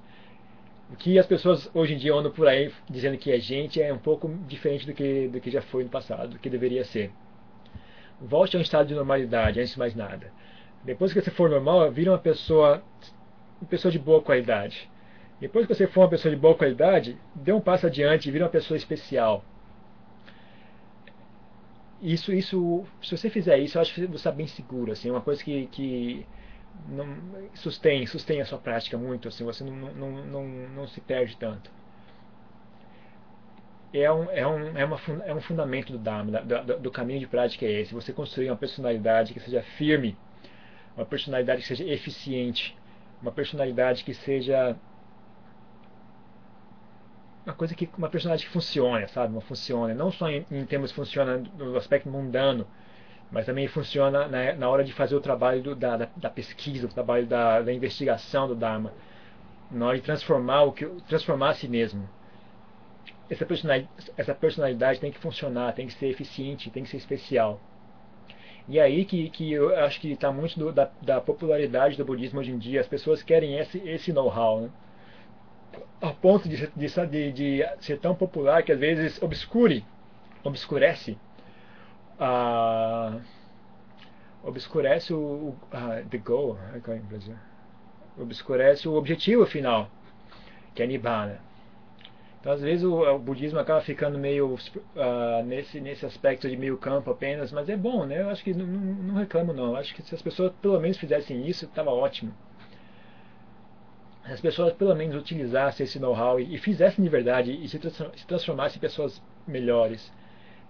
O 0.91 0.95
que 0.95 1.19
as 1.19 1.25
pessoas 1.25 1.69
hoje 1.73 1.93
em 1.93 1.97
dia 1.97 2.13
andam 2.13 2.31
por 2.31 2.47
aí 2.47 2.71
dizendo 2.89 3.17
que 3.17 3.31
é 3.31 3.39
gente 3.39 3.81
é 3.81 3.93
um 3.93 3.97
pouco 3.97 4.27
diferente 4.47 4.87
do 4.87 4.93
que, 4.93 5.27
do 5.27 5.39
que 5.39 5.51
já 5.51 5.61
foi 5.61 5.83
no 5.83 5.89
passado, 5.89 6.29
do 6.29 6.39
que 6.39 6.49
deveria 6.49 6.83
ser. 6.83 7.11
Volte 8.21 8.55
a 8.55 8.59
um 8.59 8.61
estado 8.61 8.87
de 8.87 8.95
normalidade, 8.95 9.59
antes 9.59 9.73
de 9.73 9.79
mais 9.79 9.95
nada. 9.95 10.31
Depois 10.83 11.13
que 11.13 11.21
você 11.21 11.31
for 11.31 11.49
normal, 11.49 11.91
vira 11.91 12.11
uma 12.11 12.17
pessoa, 12.17 12.83
uma 13.61 13.67
pessoa 13.69 13.91
de 13.91 13.99
boa 13.99 14.21
qualidade. 14.21 14.89
Depois 15.39 15.65
que 15.65 15.73
você 15.73 15.87
for 15.87 16.01
uma 16.01 16.09
pessoa 16.09 16.33
de 16.33 16.39
boa 16.39 16.55
qualidade, 16.55 17.17
dê 17.33 17.53
um 17.53 17.61
passo 17.61 17.87
adiante 17.87 18.27
e 18.27 18.31
vira 18.31 18.45
uma 18.45 18.51
pessoa 18.51 18.77
especial. 18.77 19.43
Isso, 22.01 22.33
isso, 22.33 22.85
se 23.01 23.15
você 23.15 23.29
fizer 23.29 23.57
isso, 23.57 23.77
eu 23.77 23.81
acho 23.81 23.93
que 23.93 24.01
você 24.01 24.15
está 24.15 24.31
bem 24.31 24.47
seguro. 24.47 24.91
Assim, 24.91 25.09
é 25.09 25.11
uma 25.11 25.21
coisa 25.21 25.43
que, 25.43 25.67
que 25.67 26.25
não, 26.87 27.05
sustém, 27.53 28.05
sustém 28.05 28.41
a 28.41 28.45
sua 28.45 28.57
prática 28.57 28.97
muito. 28.97 29.27
Assim, 29.27 29.43
você 29.43 29.63
não, 29.63 29.75
não, 29.75 30.25
não, 30.25 30.45
não 30.47 30.87
se 30.87 30.99
perde 31.01 31.37
tanto 31.37 31.69
é 33.93 34.11
um, 34.11 34.23
é 34.31 34.47
um, 34.47 34.77
é 34.77 34.85
uma, 34.85 34.99
é 35.25 35.33
um 35.33 35.41
fundamento 35.41 35.91
do 35.91 35.97
Dharma, 35.97 36.41
do, 36.41 36.79
do, 36.79 36.91
caminho 36.91 37.19
de 37.19 37.27
prática 37.27 37.65
é 37.65 37.81
esse. 37.81 37.93
Você 37.93 38.13
construir 38.13 38.49
uma 38.49 38.55
personalidade 38.55 39.33
que 39.33 39.39
seja 39.39 39.61
firme, 39.77 40.15
uma 40.95 41.05
personalidade 41.05 41.61
que 41.61 41.67
seja 41.67 41.83
eficiente, 41.85 42.77
uma 43.21 43.31
personalidade 43.31 44.03
que 44.03 44.13
seja 44.13 44.75
uma 47.45 47.55
coisa 47.55 47.73
que 47.73 47.89
uma 47.97 48.09
personalidade 48.09 48.45
que 48.45 48.53
funcione, 48.53 49.07
sabe? 49.07 49.33
Uma 49.33 49.41
funcione, 49.41 49.93
não 49.95 50.11
só 50.11 50.29
em, 50.29 50.45
em 50.51 50.65
termos 50.65 50.91
funciona 50.91 51.41
no 51.57 51.75
aspecto 51.75 52.07
mundano, 52.07 52.67
mas 53.31 53.47
também 53.47 53.67
funciona 53.67 54.27
na, 54.27 54.53
na 54.53 54.69
hora 54.69 54.83
de 54.83 54.93
fazer 54.93 55.15
o 55.15 55.21
trabalho 55.21 55.63
do, 55.63 55.75
da, 55.75 55.97
da, 55.97 56.07
da, 56.15 56.29
pesquisa, 56.29 56.85
o 56.85 56.89
trabalho 56.89 57.25
da, 57.25 57.61
da 57.61 57.73
investigação 57.73 58.47
do 58.47 58.55
Dharma, 58.55 58.93
na 59.71 59.87
hora 59.87 59.97
de 59.97 60.03
transformar 60.03 60.63
o 60.63 60.71
que 60.73 60.85
transformar 61.07 61.49
a 61.49 61.53
si 61.55 61.67
mesmo 61.67 62.07
essa 63.29 63.45
personalidade, 63.45 63.89
essa 64.17 64.33
personalidade 64.33 64.99
tem 64.99 65.11
que 65.11 65.19
funcionar, 65.19 65.73
tem 65.73 65.87
que 65.87 65.93
ser 65.93 66.07
eficiente, 66.07 66.71
tem 66.71 66.83
que 66.83 66.89
ser 66.89 66.97
especial. 66.97 67.61
E 68.67 68.77
é 68.77 68.83
aí 68.83 69.05
que, 69.05 69.29
que 69.29 69.51
eu 69.51 69.75
acho 69.79 69.99
que 69.99 70.11
está 70.11 70.31
muito 70.31 70.57
do, 70.57 70.71
da, 70.71 70.91
da, 71.01 71.19
popularidade 71.19 71.97
do 71.97 72.05
budismo 72.05 72.39
hoje 72.39 72.51
em 72.51 72.57
dia. 72.57 72.79
As 72.79 72.87
pessoas 72.87 73.23
querem 73.23 73.57
esse, 73.57 73.79
esse 73.79 74.13
know-how, 74.13 74.61
né? 74.61 74.69
a 76.01 76.11
ponto 76.13 76.47
de, 76.47 76.67
de, 76.67 77.31
de, 77.31 77.65
ser 77.79 77.99
tão 77.99 78.15
popular 78.15 78.63
que 78.63 78.71
às 78.71 78.79
vezes 78.79 79.21
obscure, 79.21 79.83
obscurece, 80.43 81.17
obscurece 84.43 85.13
o, 85.13 85.55
uh, 85.73 86.07
the 86.09 86.17
goal, 86.17 86.57
obscurece 88.17 88.87
o 88.87 88.93
objetivo 88.93 89.45
final, 89.45 89.89
que 90.73 90.83
é 90.83 90.87
Nibbana. 90.87 91.48
Então, 92.39 92.53
às 92.53 92.61
vezes, 92.61 92.85
o, 92.85 93.01
o 93.03 93.19
budismo 93.19 93.59
acaba 93.59 93.81
ficando 93.81 94.17
meio 94.17 94.53
uh, 94.53 95.43
nesse, 95.45 95.81
nesse 95.81 96.05
aspecto 96.05 96.49
de 96.49 96.55
meio 96.55 96.77
campo 96.77 97.11
apenas, 97.11 97.51
mas 97.51 97.67
é 97.67 97.75
bom, 97.75 98.05
né? 98.05 98.21
Eu 98.21 98.29
acho 98.29 98.43
que 98.43 98.53
não, 98.53 98.65
não 98.65 99.15
reclamo, 99.15 99.51
não. 99.51 99.71
Eu 99.71 99.75
acho 99.75 99.93
que 99.93 100.01
se 100.01 100.15
as 100.15 100.21
pessoas 100.21 100.53
pelo 100.61 100.79
menos 100.79 100.97
fizessem 100.97 101.45
isso, 101.45 101.65
estava 101.65 101.91
ótimo. 101.91 102.33
Se 104.25 104.33
as 104.33 104.41
pessoas 104.41 104.73
pelo 104.73 104.95
menos 104.95 105.15
utilizassem 105.15 105.83
esse 105.83 105.99
know-how 105.99 106.39
e, 106.39 106.55
e, 106.55 106.57
fizessem 106.57 107.03
de 107.03 107.09
verdade 107.09 107.51
e 107.51 107.67
se, 107.67 107.77
se 107.77 108.27
transformassem 108.27 108.77
em 108.77 108.81
pessoas 108.81 109.21
melhores, 109.45 110.11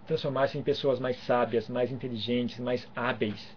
transformassem 0.08 0.62
em 0.62 0.64
pessoas 0.64 1.00
mais 1.00 1.18
sábias, 1.18 1.70
mais 1.70 1.92
inteligentes, 1.92 2.60
mais 2.60 2.90
hábeis. 2.96 3.56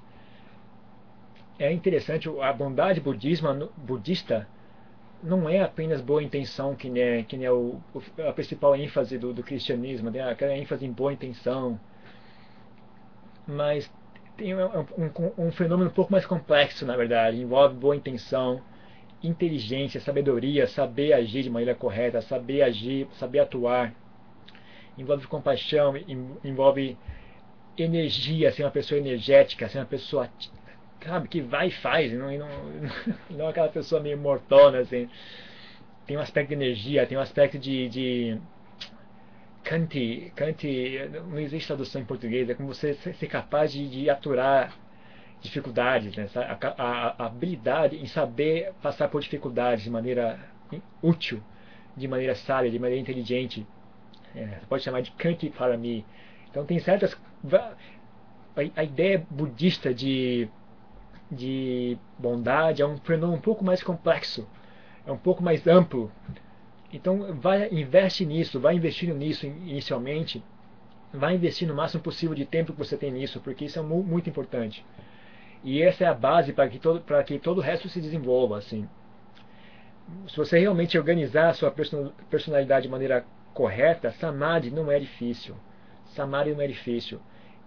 É 1.59 1.73
interessante, 1.73 2.29
a 2.41 2.53
bondade 2.53 3.01
budismo, 3.01 3.71
budista 3.77 4.47
não 5.23 5.49
é 5.49 5.63
apenas 5.63 6.01
boa 6.01 6.23
intenção 6.23 6.75
que 6.75 6.89
é, 6.99 7.23
que 7.23 7.43
é 7.45 7.53
o, 7.53 7.81
a 8.29 8.33
principal 8.33 8.75
ênfase 8.75 9.19
do, 9.19 9.33
do 9.33 9.43
cristianismo, 9.43 10.11
né? 10.11 10.29
aquela 10.29 10.57
ênfase 10.57 10.85
em 10.85 10.93
boa 10.93 11.13
intenção, 11.13 11.79
mas 13.47 13.91
tem 14.37 14.55
um, 14.55 14.61
um, 14.61 15.47
um, 15.47 15.53
fenômeno 15.53 15.91
um 15.91 15.93
pouco 15.93 16.11
mais 16.11 16.27
complexo, 16.27 16.85
na 16.85 16.97
verdade, 16.97 17.41
envolve 17.41 17.75
boa 17.75 17.95
intenção, 17.95 18.61
inteligência, 19.23 20.01
sabedoria, 20.01 20.67
saber 20.67 21.13
agir 21.13 21.45
de 21.45 21.51
maneira 21.51 21.75
correta, 21.75 22.21
saber 22.21 22.63
agir, 22.63 23.07
saber 23.13 23.41
atuar, 23.41 23.95
envolve 24.99 25.27
compaixão, 25.27 25.95
envolve 26.43 26.97
energia, 27.79 28.51
ser 28.51 28.65
uma 28.65 28.71
pessoa 28.71 28.99
energética, 28.99 29.69
ser 29.69 29.79
uma 29.79 29.87
pessoa 29.87 30.29
sabe, 31.05 31.29
que 31.29 31.41
vai 31.41 31.69
e 31.69 31.71
faz, 31.71 32.13
e 32.13 32.17
não, 32.17 32.33
e 32.33 32.39
não, 32.39 32.49
não 33.31 33.49
aquela 33.49 33.69
pessoa 33.69 34.01
meio 34.01 34.19
mortona, 34.19 34.79
assim. 34.79 35.09
Tem 36.07 36.17
um 36.17 36.21
aspecto 36.21 36.49
de 36.49 36.55
energia, 36.55 37.07
tem 37.07 37.17
um 37.17 37.21
aspecto 37.21 37.59
de, 37.59 37.89
de 37.89 38.41
Kanti, 39.63 40.33
Kanti, 40.35 40.99
não 41.31 41.39
existe 41.39 41.69
tradução 41.69 42.03
em 42.03 42.05
português, 42.05 42.51
é 42.51 42.55
como 42.55 42.73
você 42.73 42.95
ser 42.95 43.27
capaz 43.29 43.73
de, 43.73 43.89
de 43.89 44.11
aturar 44.11 44.77
dificuldades, 45.41 46.17
né? 46.17 46.29
a, 46.35 46.83
a, 46.83 47.09
a, 47.19 47.27
habilidade 47.27 47.97
em 47.97 48.07
saber 48.07 48.73
passar 48.81 49.09
por 49.09 49.21
dificuldades 49.21 49.85
de 49.85 49.91
maneira 49.91 50.39
útil, 51.03 51.43
de 51.97 52.09
maneira 52.09 52.35
sábia, 52.35 52.71
de 52.71 52.79
maneira 52.79 53.01
inteligente. 53.01 53.67
É, 54.35 54.47
você 54.47 54.67
pode 54.69 54.83
chamar 54.83 55.03
de 55.03 55.11
Kanti 55.13 55.51
para 55.51 55.77
mim. 55.77 56.05
Então 56.51 56.65
tem 56.65 56.79
certas. 56.79 57.17
A, 57.53 57.75
a 58.77 58.85
ideia 58.85 59.27
budista 59.31 59.93
de 59.93 60.49
de 61.33 61.97
bondade 62.19 62.83
é 62.83 62.87
um 62.87 62.99
fenômeno 62.99 63.39
um 63.39 63.41
pouco 63.41 63.65
mais 63.65 63.83
complexo, 63.83 64.47
é 65.07 65.11
um 65.11 65.17
pouco 65.17 65.43
mais 65.43 65.67
amplo. 65.67 66.13
Então, 66.93 67.35
vai 67.41 67.71
investe 67.73 68.27
nisso, 68.27 68.61
vai 68.61 68.77
investindo 68.77 69.15
nisso 69.15 69.47
inicialmente, 69.47 70.45
vai 71.13 71.35
investir 71.35 71.67
no 71.67 71.75
máximo 71.75 72.03
possível 72.03 72.35
de 72.35 72.45
tempo 72.45 72.73
que 72.73 72.79
você 72.79 72.97
tem 72.99 73.11
nisso, 73.11 73.41
porque 73.41 73.65
isso 73.65 73.79
é 73.79 73.83
muito 73.83 74.29
importante. 74.29 74.85
E 75.65 75.81
essa 75.81 76.05
é 76.05 76.07
a 76.07 76.15
base 76.15 76.53
para 76.53 76.69
que 76.69 76.79
todo, 76.79 77.01
para 77.01 77.23
que 77.25 77.39
todo 77.39 77.59
o 77.59 77.63
resto 77.63 77.89
se 77.89 78.01
desenvolva. 78.01 78.59
Assim. 78.59 78.87
Se 80.29 80.37
você 80.37 80.59
realmente 80.59 80.99
organizar 80.99 81.49
a 81.49 81.55
sua 81.55 81.73
personalidade 82.29 82.83
de 82.83 82.91
maneira 82.91 83.25
correta, 83.55 84.11
Samadhi 84.13 84.71
não 84.71 84.91
é 84.91 84.99
difícil. 84.99 85.55
Samadhi 86.07 86.53
não 86.53 86.61
é 86.61 86.67
difícil. 86.67 87.21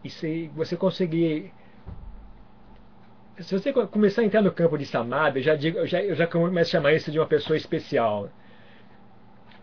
E 0.03 0.09
se 0.09 0.51
você 0.53 0.75
conseguir 0.77 1.51
se 3.39 3.59
você 3.59 3.73
começar 3.73 4.21
a 4.21 4.25
entrar 4.25 4.41
no 4.41 4.51
campo 4.51 4.77
de 4.77 4.85
Samadhi, 4.85 5.39
eu 5.39 5.43
já, 5.43 5.55
digo, 5.55 5.77
eu 5.79 5.87
já, 5.87 6.01
eu 6.01 6.15
já 6.15 6.25
começo 6.25 6.69
a 6.69 6.71
chamar 6.71 6.93
isso 6.93 7.11
de 7.11 7.19
uma 7.19 7.25
pessoa 7.25 7.57
especial. 7.57 8.29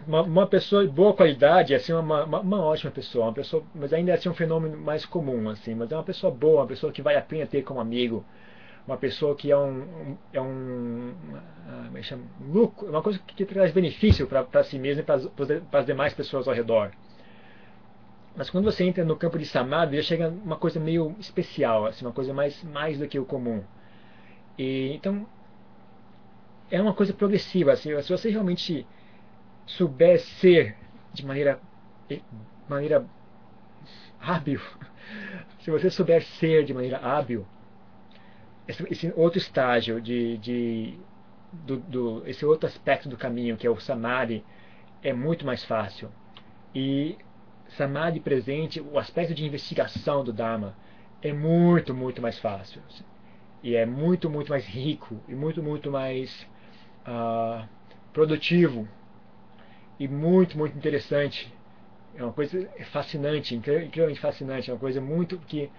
Uma, 0.07 0.23
uma 0.23 0.47
pessoa 0.47 0.85
de 0.85 0.93
boa 0.93 1.15
qualidade 1.15 1.73
é 1.73 1.77
assim, 1.77 1.93
uma, 1.93 2.25
uma, 2.25 2.41
uma, 2.41 2.61
ótima 2.65 2.91
pessoa, 2.91 3.27
uma 3.27 3.33
pessoa, 3.33 3.63
mas 3.75 3.93
ainda 3.93 4.11
é 4.11 4.15
assim, 4.15 4.29
um 4.29 4.35
fenômeno 4.35 4.77
mais 4.77 5.07
comum, 5.07 5.49
assim, 5.49 5.75
mas 5.75 5.91
é 5.91 5.97
uma 5.97 6.03
pessoa 6.03 6.33
boa, 6.33 6.63
uma 6.63 6.67
pessoa 6.67 6.93
que 6.93 7.01
vale 7.01 7.19
a 7.19 7.23
pena 7.23 7.47
ter 7.47 7.63
como 7.63 7.81
amigo, 7.81 8.25
uma 8.87 8.97
pessoa 8.97 9.37
que 9.37 9.51
é 9.51 9.57
um, 9.57 10.17
é 10.33 10.41
um, 10.41 11.15
é 11.95 12.01
é 12.01 12.03
chama, 12.03 12.25
lucro, 12.41 12.89
uma 12.89 13.01
coisa 13.01 13.19
que, 13.21 13.35
que 13.35 13.45
traz 13.47 13.73
benefício 13.73 14.27
para 14.27 14.65
si 14.65 14.79
mesmo 14.79 15.03
e 15.03 15.05
para 15.05 15.81
as 15.81 15.87
demais 15.87 16.13
pessoas 16.13 16.49
ao 16.49 16.55
redor. 16.55 16.91
Mas 18.35 18.49
quando 18.49 18.65
você 18.65 18.85
entra 18.85 19.05
no 19.05 19.17
campo 19.17 19.39
de 19.39 19.47
samadhi, 19.47 19.97
já 19.97 20.03
chega 20.03 20.29
uma 20.29 20.57
coisa 20.57 20.81
meio 20.81 21.15
especial, 21.21 21.87
assim, 21.87 22.05
uma 22.05 22.13
coisa 22.13 22.33
mais, 22.33 22.63
mais 22.65 22.99
do 22.99 23.07
que 23.07 23.19
o 23.19 23.25
comum. 23.25 23.63
E, 24.59 24.93
então, 24.95 25.27
é 26.71 26.81
uma 26.81 26.95
coisa 26.95 27.13
progressiva. 27.13 27.73
Assim, 27.73 28.01
se 28.01 28.11
você 28.11 28.31
realmente 28.31 28.87
souber 29.67 30.19
ser 30.21 30.77
de 31.13 31.25
maneira, 31.27 31.61
de 32.09 32.23
maneira 32.69 33.05
hábil, 34.21 34.61
se 35.61 35.71
você 35.71 35.91
souber 35.91 36.23
ser 36.23 36.65
de 36.65 36.73
maneira 36.73 36.99
hábil, 36.99 37.47
esse, 38.67 38.83
esse 38.91 39.13
outro 39.15 39.39
estágio 39.39 40.01
de, 40.01 40.39
de 40.39 40.99
do, 41.53 41.77
do, 41.77 42.23
esse 42.27 42.45
outro 42.47 42.67
aspecto 42.67 43.09
do 43.09 43.17
caminho 43.17 43.57
que 43.57 43.67
é 43.67 43.71
o 43.71 43.79
samadhi 43.79 44.45
é 45.03 45.13
muito 45.13 45.45
mais 45.45 45.65
fácil 45.65 46.11
e 46.75 47.19
Samadhi 47.77 48.21
presente, 48.21 48.81
o 48.81 48.99
aspecto 48.99 49.35
de 49.35 49.45
investigação 49.45 50.23
do 50.25 50.33
Dharma 50.33 50.77
é 51.23 51.33
muito, 51.33 51.95
muito 51.95 52.21
mais 52.21 52.39
fácil. 52.39 52.83
e 53.63 53.77
é 53.77 53.87
muito, 53.87 54.29
muito 54.29 54.51
mais 54.51 54.67
rico 54.67 55.21
e 55.29 55.35
muito, 55.35 55.63
muito 55.63 55.91
mais 55.91 56.47
uh, 57.07 57.67
produtivo 58.13 58.89
e 59.99 60.09
muito, 60.09 60.59
muito 60.59 60.77
interessante. 60.77 61.53
É 62.15 62.23
uma 62.23 62.33
coisa 62.33 62.69
fascinante, 62.91 63.55
incrivelmente 63.55 64.21
fascinante, 64.21 64.71
é 64.71 64.75
uma 64.75 64.79
coisa 64.81 65.01
muito 65.01 65.39
que 65.39 65.71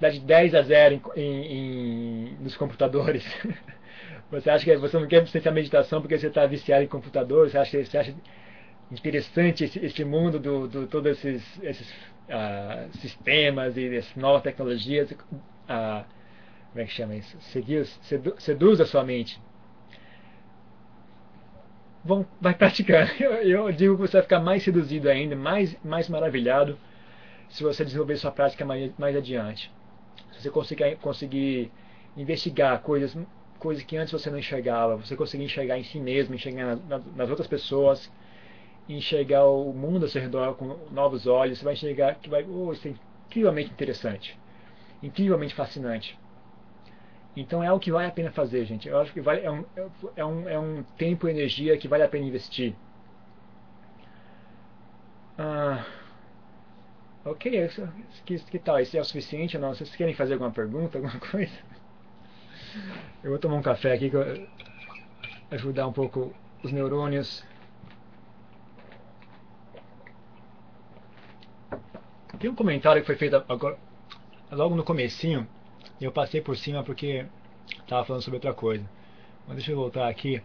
dá 0.00 0.08
de 0.08 0.20
10 0.20 0.54
a 0.54 0.62
0 0.62 0.94
em, 1.16 1.20
em, 1.20 1.52
em, 1.52 2.36
nos 2.40 2.56
computadores. 2.56 3.24
Você 4.30 4.48
acha 4.48 4.64
que 4.64 4.76
você 4.76 4.96
não 4.96 5.08
quer 5.08 5.24
a 5.48 5.50
meditação 5.50 6.00
porque 6.00 6.16
você 6.16 6.28
está 6.28 6.46
viciado 6.46 6.84
em 6.84 6.86
computador? 6.86 7.50
Você 7.50 7.58
acha, 7.58 7.84
você 7.84 7.98
acha 7.98 8.14
interessante 8.90 9.64
esse, 9.64 9.78
esse 9.84 10.04
mundo 10.04 10.38
do, 10.38 10.66
do 10.66 10.86
todos 10.86 11.12
esses, 11.12 11.62
esses 11.62 11.90
uh, 12.28 12.96
sistemas 12.98 13.76
e 13.76 13.96
essas 13.96 14.14
novas 14.16 14.42
tecnologias? 14.42 15.10
Uh, 15.12 16.04
como 16.70 16.82
é 16.82 16.84
que 16.84 16.92
chama 16.92 17.16
isso? 17.16 17.36
Seduz, 17.40 17.98
sedu, 18.02 18.34
seduz 18.38 18.80
a 18.80 18.86
sua 18.86 19.04
mente. 19.04 19.40
Bom, 22.02 22.24
vai 22.40 22.54
praticando. 22.54 23.10
Eu, 23.20 23.32
eu, 23.42 23.72
digo 23.72 23.94
que 23.96 24.02
você 24.02 24.14
vai 24.14 24.22
ficar 24.22 24.40
mais 24.40 24.62
seduzido 24.62 25.08
ainda, 25.08 25.36
mais, 25.36 25.76
mais 25.84 26.08
maravilhado 26.08 26.78
se 27.50 27.62
você 27.62 27.84
desenvolver 27.84 28.16
sua 28.16 28.30
prática 28.30 28.64
mais, 28.64 28.90
mais 28.96 29.14
adiante. 29.14 29.70
Se 30.32 30.42
você 30.42 30.50
conseguir, 30.50 30.96
conseguir 30.96 31.70
investigar 32.16 32.80
coisas, 32.80 33.16
coisas 33.58 33.84
que 33.84 33.96
antes 33.96 34.12
você 34.12 34.30
não 34.30 34.38
enxergava, 34.38 34.96
você 34.96 35.14
conseguir 35.14 35.44
enxergar 35.44 35.78
em 35.78 35.84
si 35.84 36.00
mesmo, 36.00 36.34
enxergar 36.34 36.76
na, 36.76 36.98
na, 36.98 37.04
nas 37.16 37.28
outras 37.28 37.46
pessoas, 37.46 38.10
enxergar 38.88 39.44
o 39.44 39.72
mundo 39.72 40.04
ao 40.04 40.08
seu 40.08 40.20
redor 40.20 40.54
com 40.54 40.66
novos 40.90 41.26
olhos, 41.26 41.58
você 41.58 41.64
vai 41.64 41.74
enxergar 41.74 42.16
que 42.16 42.28
vai, 42.28 42.44
oh, 42.44 42.72
isso 42.72 42.88
é 42.88 42.94
incrivelmente 43.26 43.70
interessante, 43.70 44.38
incrivelmente 45.02 45.54
fascinante. 45.54 46.18
Então 47.36 47.62
é 47.62 47.68
algo 47.68 47.82
que 47.82 47.92
vale 47.92 48.08
a 48.08 48.10
pena 48.10 48.32
fazer, 48.32 48.64
gente. 48.64 48.88
Eu 48.88 48.98
acho 48.98 49.12
que 49.12 49.20
vale, 49.20 49.42
é, 49.42 49.50
um, 49.50 49.64
é, 50.16 50.24
um, 50.24 50.48
é 50.48 50.58
um 50.58 50.82
tempo 50.98 51.28
e 51.28 51.30
energia 51.30 51.78
que 51.78 51.86
vale 51.86 52.02
a 52.02 52.08
pena 52.08 52.26
investir. 52.26 52.74
Ah, 55.38 55.86
ok, 57.24 57.70
que, 58.26 58.38
que 58.38 58.58
tal? 58.58 58.78
Isso 58.80 58.96
é 58.96 59.00
o 59.00 59.04
suficiente 59.04 59.56
ou 59.56 59.62
não? 59.62 59.74
Vocês 59.74 59.94
querem 59.96 60.14
fazer 60.14 60.34
alguma 60.34 60.50
pergunta, 60.50 60.98
alguma 60.98 61.18
coisa? 61.30 61.54
Eu 63.22 63.30
vou 63.30 63.38
tomar 63.38 63.56
um 63.56 63.62
café 63.62 63.92
aqui 63.94 64.10
para 64.10 64.36
ajudar 65.52 65.86
um 65.86 65.92
pouco 65.92 66.34
os 66.62 66.72
neurônios. 66.72 67.44
Tem 72.40 72.48
um 72.48 72.54
comentário 72.54 73.02
que 73.02 73.06
foi 73.06 73.16
feito 73.16 73.36
agora, 73.46 73.78
logo 74.50 74.74
no 74.74 74.82
comecinho 74.82 75.46
eu 76.00 76.10
passei 76.10 76.40
por 76.40 76.56
cima 76.56 76.82
porque 76.82 77.26
estava 77.68 78.02
falando 78.06 78.22
sobre 78.22 78.36
outra 78.38 78.54
coisa. 78.54 78.88
Mas 79.46 79.56
deixa 79.56 79.72
eu 79.72 79.76
voltar 79.76 80.08
aqui. 80.08 80.42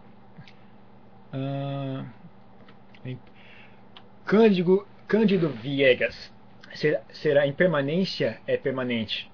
Cândido, 4.25 4.85
Cândido 5.07 5.47
Viegas. 5.49 6.33
Será, 6.73 7.01
será 7.13 7.47
impermanência 7.47 8.41
é 8.45 8.57
permanente. 8.57 9.31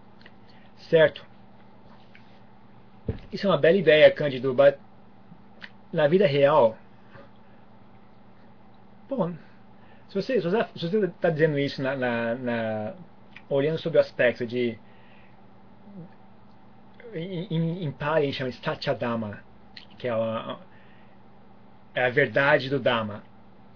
Certo? 0.77 1.25
Isso 3.31 3.47
é 3.47 3.49
uma 3.49 3.57
bela 3.57 3.77
ideia, 3.77 4.11
Cândido. 4.11 4.55
Na 5.91 6.07
vida 6.07 6.27
real. 6.27 6.77
Bom, 9.09 9.33
se 10.11 10.15
você 10.15 10.35
está 10.35 10.67
se 10.75 10.87
você 10.89 11.07
tá 11.07 11.29
dizendo 11.29 11.57
isso 11.57 11.81
na, 11.81 11.95
na, 11.95 12.35
na, 12.35 12.93
olhando 13.49 13.77
sobre 13.77 13.97
o 13.97 14.01
aspecto 14.01 14.45
de 14.45 14.77
em, 17.13 17.83
em 17.83 17.91
Pali 17.91 18.33
chama 18.33 18.51
Satyadama, 18.51 19.39
que 19.97 20.07
é 20.07 20.11
a, 20.11 20.57
é 21.95 22.05
a 22.05 22.09
verdade 22.09 22.69
do 22.69 22.79
Dhamma. 22.79 23.23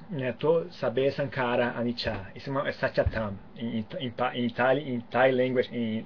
Né? 0.09 0.33
To, 0.33 0.67
saber 0.71 1.11
Sankara 1.13 1.71
Anicca. 1.71 2.27
Isso 2.35 2.49
é, 2.49 2.51
uma, 2.51 2.67
é 2.67 2.71
Satyatam. 2.71 3.37
Em, 3.57 3.79
em, 3.79 4.13
em, 4.33 4.49
Thai, 4.49 4.79
em 4.79 4.99
Thai 5.01 5.31
language, 5.31 5.69
em, 5.75 6.05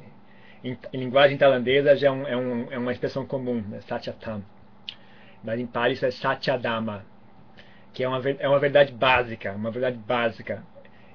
em, 0.64 0.78
em, 0.94 0.98
linguagem 0.98 1.38
tailandesa 1.38 1.96
já 1.98 2.08
é, 2.08 2.12
um, 2.12 2.28
é, 2.28 2.38
um, 2.38 2.72
é 2.72 2.78
uma 2.78 2.92
expressão 2.92 3.26
comum, 3.26 3.62
né? 3.68 3.82
Satyatam. 3.82 4.44
Mas 5.44 5.60
em 5.60 5.68
Pali 5.68 5.94
isso 5.94 6.06
é 6.06 6.12
Satyadama, 6.12 7.06
que 8.00 8.04
é 8.06 8.08
uma, 8.08 8.22
é 8.40 8.48
uma 8.48 8.60
verdade 8.60 8.94
básica, 8.94 9.52
uma 9.52 9.72
verdade 9.72 9.98
básica. 9.98 10.64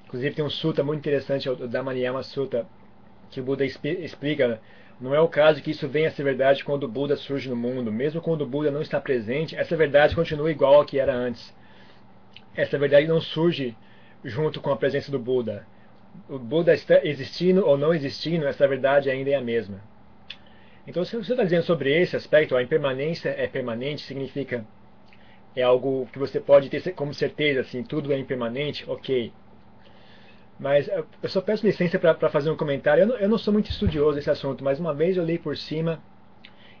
Inclusive 0.05 0.35
tem 0.35 0.45
um 0.45 0.49
sutta 0.51 0.83
muito 0.83 0.99
interessante, 0.99 1.49
o 1.49 1.67
Dhammayama 1.67 2.21
Sutta, 2.21 2.67
que 3.31 3.41
o 3.41 3.43
Buda 3.43 3.65
explica 3.65 4.61
não 5.01 5.15
é 5.15 5.19
o 5.19 5.27
caso 5.27 5.63
que 5.63 5.71
isso 5.71 5.87
venha 5.87 6.09
a 6.09 6.11
ser 6.11 6.21
verdade 6.21 6.63
quando 6.63 6.83
o 6.83 6.87
Buda 6.87 7.15
surge 7.15 7.49
no 7.49 7.55
mundo. 7.55 7.91
Mesmo 7.91 8.21
quando 8.21 8.41
o 8.41 8.45
Buda 8.45 8.69
não 8.69 8.83
está 8.83 9.01
presente, 9.01 9.55
essa 9.55 9.75
verdade 9.75 10.13
continua 10.13 10.51
igual 10.51 10.75
ao 10.75 10.85
que 10.85 10.99
era 10.99 11.11
antes. 11.11 11.51
Essa 12.55 12.77
verdade 12.77 13.07
não 13.07 13.19
surge 13.19 13.75
junto 14.23 14.61
com 14.61 14.69
a 14.69 14.77
presença 14.77 15.11
do 15.11 15.17
Buda. 15.17 15.65
O 16.29 16.37
Buda 16.37 16.71
está 16.71 17.03
existindo 17.03 17.65
ou 17.65 17.79
não 17.79 17.95
existindo, 17.95 18.45
essa 18.45 18.67
verdade 18.67 19.09
ainda 19.09 19.31
é 19.31 19.35
a 19.35 19.41
mesma. 19.41 19.81
Então, 20.85 21.03
se 21.03 21.17
você 21.17 21.31
está 21.31 21.43
dizendo 21.43 21.63
sobre 21.63 21.91
esse 21.99 22.15
aspecto, 22.15 22.55
a 22.55 22.61
impermanência 22.61 23.29
é 23.35 23.47
permanente, 23.47 24.03
significa 24.03 24.63
é 25.55 25.63
algo 25.63 26.07
que 26.11 26.19
você 26.19 26.39
pode 26.39 26.69
ter 26.69 26.93
como 26.93 27.13
certeza, 27.13 27.61
assim, 27.61 27.83
tudo 27.83 28.11
é 28.11 28.17
impermanente, 28.17 28.83
ok. 28.89 29.31
Mas 30.59 30.87
eu 30.87 31.29
só 31.29 31.41
peço 31.41 31.65
licença 31.65 31.99
para 31.99 32.29
fazer 32.29 32.49
um 32.49 32.55
comentário. 32.55 33.03
Eu 33.03 33.07
não, 33.07 33.15
eu 33.17 33.29
não, 33.29 33.37
sou 33.37 33.53
muito 33.53 33.69
estudioso 33.69 34.15
desse 34.15 34.29
assunto, 34.29 34.63
mas 34.63 34.79
uma 34.79 34.93
vez 34.93 35.17
eu 35.17 35.23
li 35.25 35.37
por 35.37 35.57
cima. 35.57 35.99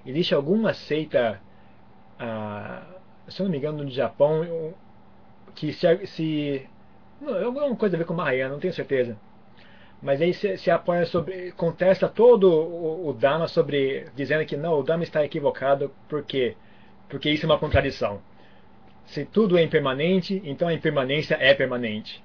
Existe 0.05 0.33
alguma 0.33 0.73
seita, 0.73 1.41
ah, 2.19 2.83
se 3.27 3.41
eu 3.41 3.45
não 3.45 3.51
me 3.51 3.57
engano, 3.57 3.83
no 3.83 3.89
Japão, 3.89 4.73
que 5.55 5.73
se. 5.73 6.07
se 6.07 6.67
não, 7.21 7.37
é 7.37 7.43
alguma 7.43 7.75
coisa 7.75 7.95
a 7.95 7.99
ver 7.99 8.05
com 8.05 8.13
Mahayana, 8.13 8.53
não 8.53 8.59
tenho 8.59 8.73
certeza. 8.73 9.17
Mas 10.01 10.21
aí 10.21 10.33
se, 10.33 10.57
se 10.57 10.71
apoia 10.71 11.05
sobre. 11.05 11.51
contesta 11.53 12.07
todo 12.07 12.49
o, 12.49 13.09
o 13.09 13.13
Dharma 13.13 13.47
sobre. 13.47 14.07
dizendo 14.15 14.45
que 14.45 14.55
não, 14.57 14.79
o 14.79 14.83
Dharma 14.83 15.03
está 15.03 15.23
equivocado, 15.25 15.91
por 16.07 16.23
quê? 16.23 16.55
Porque 17.09 17.29
isso 17.29 17.45
é 17.45 17.49
uma 17.49 17.59
contradição. 17.59 18.21
Se 19.05 19.25
tudo 19.25 19.57
é 19.57 19.63
impermanente, 19.63 20.41
então 20.45 20.67
a 20.67 20.73
impermanência 20.73 21.37
é 21.39 21.53
permanente. 21.53 22.23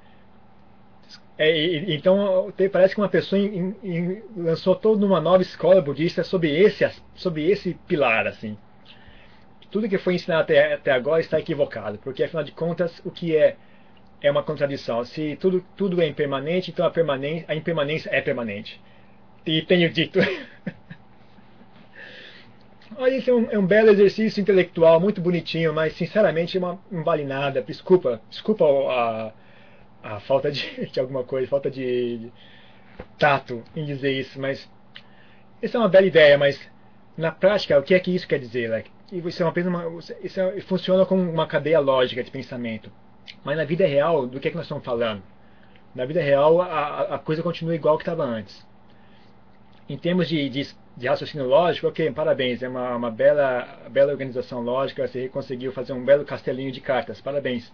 É, 1.38 1.92
então 1.94 2.52
parece 2.70 2.94
que 2.94 3.00
uma 3.00 3.08
pessoa 3.08 3.40
in, 3.40 3.74
in, 3.82 4.22
lançou 4.36 4.76
toda 4.76 5.06
uma 5.06 5.20
nova 5.20 5.42
escola 5.42 5.80
budista 5.80 6.22
sobre 6.22 6.50
esse, 6.54 6.86
sobre 7.14 7.50
esse 7.50 7.74
pilar 7.86 8.26
assim. 8.26 8.58
Tudo 9.70 9.88
que 9.88 9.98
foi 9.98 10.14
ensinado 10.14 10.42
até, 10.42 10.74
até 10.74 10.90
agora 10.90 11.20
está 11.20 11.38
equivocado, 11.38 11.98
porque 11.98 12.24
afinal 12.24 12.44
de 12.44 12.52
contas 12.52 13.00
o 13.04 13.10
que 13.10 13.36
é 13.36 13.56
é 14.20 14.30
uma 14.30 14.42
contradição. 14.42 15.04
Se 15.04 15.36
tudo, 15.36 15.64
tudo 15.76 16.00
é 16.00 16.06
impermanente, 16.06 16.70
então 16.70 16.84
a, 16.84 16.90
permanência, 16.90 17.44
a 17.48 17.54
impermanência 17.54 18.10
é 18.10 18.20
permanente. 18.20 18.80
E 19.46 19.62
tenho 19.62 19.90
dito. 19.90 20.18
Olha, 22.96 23.16
isso 23.16 23.30
é 23.30 23.34
um, 23.34 23.50
é 23.50 23.58
um, 23.58 23.66
belo 23.66 23.90
exercício 23.90 24.40
intelectual, 24.40 25.00
muito 25.00 25.20
bonitinho, 25.20 25.72
mas 25.72 25.94
sinceramente 25.94 26.58
não 26.58 26.78
vale 27.04 27.24
nada. 27.24 27.62
Desculpa, 27.62 28.20
desculpa 28.28 28.64
a, 28.64 29.32
a 30.02 30.20
falta 30.20 30.50
de, 30.50 30.86
de 30.90 31.00
alguma 31.00 31.24
coisa, 31.24 31.48
falta 31.48 31.70
de, 31.70 32.18
de, 32.18 32.32
tato 33.18 33.62
em 33.76 33.84
dizer 33.84 34.12
isso, 34.12 34.40
mas 34.40 34.68
isso 35.62 35.76
é 35.76 35.80
uma 35.80 35.88
bela 35.88 36.06
ideia, 36.06 36.36
mas 36.36 36.60
na 37.16 37.30
prática, 37.30 37.78
o 37.78 37.82
que 37.82 37.94
é 37.94 38.00
que 38.00 38.14
isso 38.14 38.26
quer 38.26 38.38
dizer? 38.38 38.68
Like? 38.68 38.90
Isso, 39.12 39.42
é 39.42 39.46
uma, 39.46 39.86
uma, 39.86 39.98
isso 40.22 40.40
é, 40.40 40.60
funciona 40.60 41.04
como 41.04 41.22
uma 41.22 41.46
cadeia 41.46 41.80
lógica 41.80 42.22
de 42.22 42.30
pensamento. 42.30 42.90
Mas 43.44 43.56
na 43.56 43.64
vida 43.64 43.86
real, 43.86 44.26
do 44.26 44.40
que 44.40 44.48
é 44.48 44.50
que 44.50 44.56
nós 44.56 44.66
estamos 44.66 44.84
falando? 44.84 45.22
Na 45.94 46.04
vida 46.04 46.22
real, 46.22 46.60
a, 46.60 47.14
a 47.14 47.18
coisa 47.18 47.42
continua 47.42 47.74
igual 47.74 47.96
que 47.96 48.02
estava 48.02 48.24
antes. 48.24 48.66
Em 49.90 49.98
termos 49.98 50.28
de, 50.28 50.48
de, 50.48 50.74
de, 50.96 51.08
raciocínio 51.08 51.46
lógico, 51.46 51.88
ok, 51.88 52.10
parabéns, 52.12 52.62
é 52.62 52.68
uma, 52.68 52.96
uma 52.96 53.10
bela, 53.10 53.88
bela 53.90 54.12
organização 54.12 54.62
lógica, 54.62 55.06
você 55.06 55.28
conseguiu 55.28 55.72
fazer 55.72 55.92
um 55.92 56.04
belo 56.04 56.24
castelinho 56.24 56.72
de 56.72 56.80
cartas, 56.80 57.20
parabéns 57.20 57.70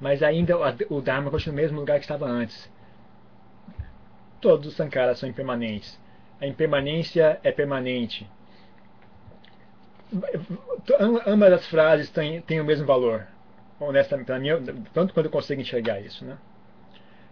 mas 0.00 0.22
ainda 0.22 0.54
o 0.90 1.00
Dharma 1.00 1.30
continua 1.30 1.56
no 1.56 1.62
mesmo 1.62 1.80
lugar 1.80 1.98
que 1.98 2.04
estava 2.04 2.26
antes. 2.26 2.70
Todos 4.40 4.68
os 4.68 4.74
sankaras 4.74 5.18
são 5.18 5.28
impermanentes. 5.28 5.98
A 6.40 6.46
impermanência 6.46 7.40
é 7.42 7.50
permanente. 7.50 8.28
Ambas 11.26 11.52
as 11.54 11.66
frases 11.66 12.10
têm, 12.10 12.42
têm 12.42 12.60
o 12.60 12.64
mesmo 12.64 12.86
valor. 12.86 13.26
Honestamente, 13.80 14.30
mim, 14.38 14.50
tanto 14.92 15.14
quanto 15.14 15.26
eu 15.26 15.30
consigo 15.30 15.62
enxergar 15.62 16.00
isso. 16.00 16.24
Né? 16.24 16.36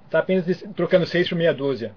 Está 0.07 0.21
apenas 0.21 0.47
trocando 0.75 1.07
seis 1.07 1.29
por 1.29 1.37
meia 1.37 1.53
dúzia. 1.53 1.95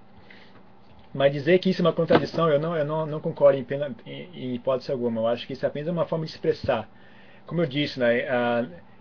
Mas 1.15 1.31
dizer 1.31 1.59
que 1.59 1.69
isso 1.69 1.81
é 1.81 1.85
uma 1.85 1.93
contradição, 1.93 2.49
eu 2.49 2.59
não, 2.59 2.75
eu 2.75 2.83
não, 2.83 3.05
não 3.05 3.21
concordo 3.21 3.57
em, 3.57 3.63
pena, 3.63 3.95
em, 4.05 4.29
em 4.33 4.55
hipótese 4.55 4.91
alguma. 4.91 5.21
Eu 5.21 5.27
acho 5.27 5.47
que 5.47 5.53
isso 5.53 5.65
é 5.65 5.69
apenas 5.69 5.87
uma 5.87 6.05
forma 6.05 6.25
de 6.25 6.31
expressar. 6.31 6.89
Como 7.47 7.61
eu 7.61 7.65
disse, 7.65 7.97
né, 7.97 8.25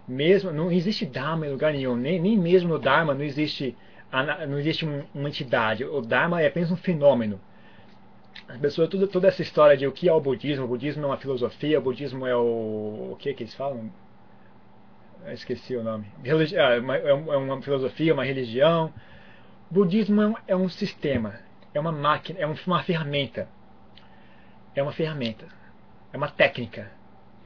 mesmo 0.06 0.52
não 0.52 0.70
existe 0.70 1.04
Dharma 1.04 1.44
em 1.44 1.50
lugar 1.50 1.72
nenhum, 1.72 1.96
nem, 1.96 2.20
nem 2.20 2.38
mesmo 2.38 2.68
no 2.68 2.78
Dharma 2.78 3.14
não 3.14 3.24
existe, 3.24 3.76
não 4.48 4.60
existe 4.60 4.86
uma 5.12 5.28
entidade. 5.28 5.84
O 5.84 6.00
Dharma 6.00 6.40
é 6.40 6.46
apenas 6.46 6.70
um 6.70 6.76
fenômeno. 6.76 7.40
as 8.48 8.58
pessoas, 8.58 8.88
toda, 8.88 9.08
toda 9.08 9.26
essa 9.26 9.42
história 9.42 9.76
de 9.76 9.84
o 9.84 9.90
que 9.90 10.08
é 10.08 10.12
o 10.12 10.20
budismo, 10.20 10.66
o 10.66 10.68
budismo 10.68 11.02
é 11.02 11.06
uma 11.06 11.16
filosofia, 11.16 11.80
o 11.80 11.82
budismo 11.82 12.24
é 12.28 12.36
o. 12.36 13.10
O 13.12 13.16
que 13.18 13.34
que 13.34 13.42
eles 13.42 13.54
falam? 13.54 13.90
Esqueci 15.32 15.74
o 15.74 15.82
nome. 15.82 16.06
Religi 16.22 16.56
ah, 16.56 16.74
é, 16.74 16.78
uma, 16.78 16.96
é 16.96 17.36
uma 17.36 17.60
filosofia, 17.60 18.14
uma 18.14 18.24
religião. 18.24 18.92
O 19.68 19.74
budismo 19.74 20.22
é 20.22 20.26
um, 20.28 20.34
é 20.48 20.56
um 20.56 20.68
sistema, 20.68 21.40
é 21.74 21.80
uma 21.80 21.92
máquina, 21.92 22.38
é 22.40 22.46
uma 22.46 22.82
ferramenta. 22.82 23.48
É 24.74 24.82
uma 24.82 24.92
ferramenta. 24.92 25.46
É 26.12 26.16
uma 26.16 26.28
técnica. 26.28 26.90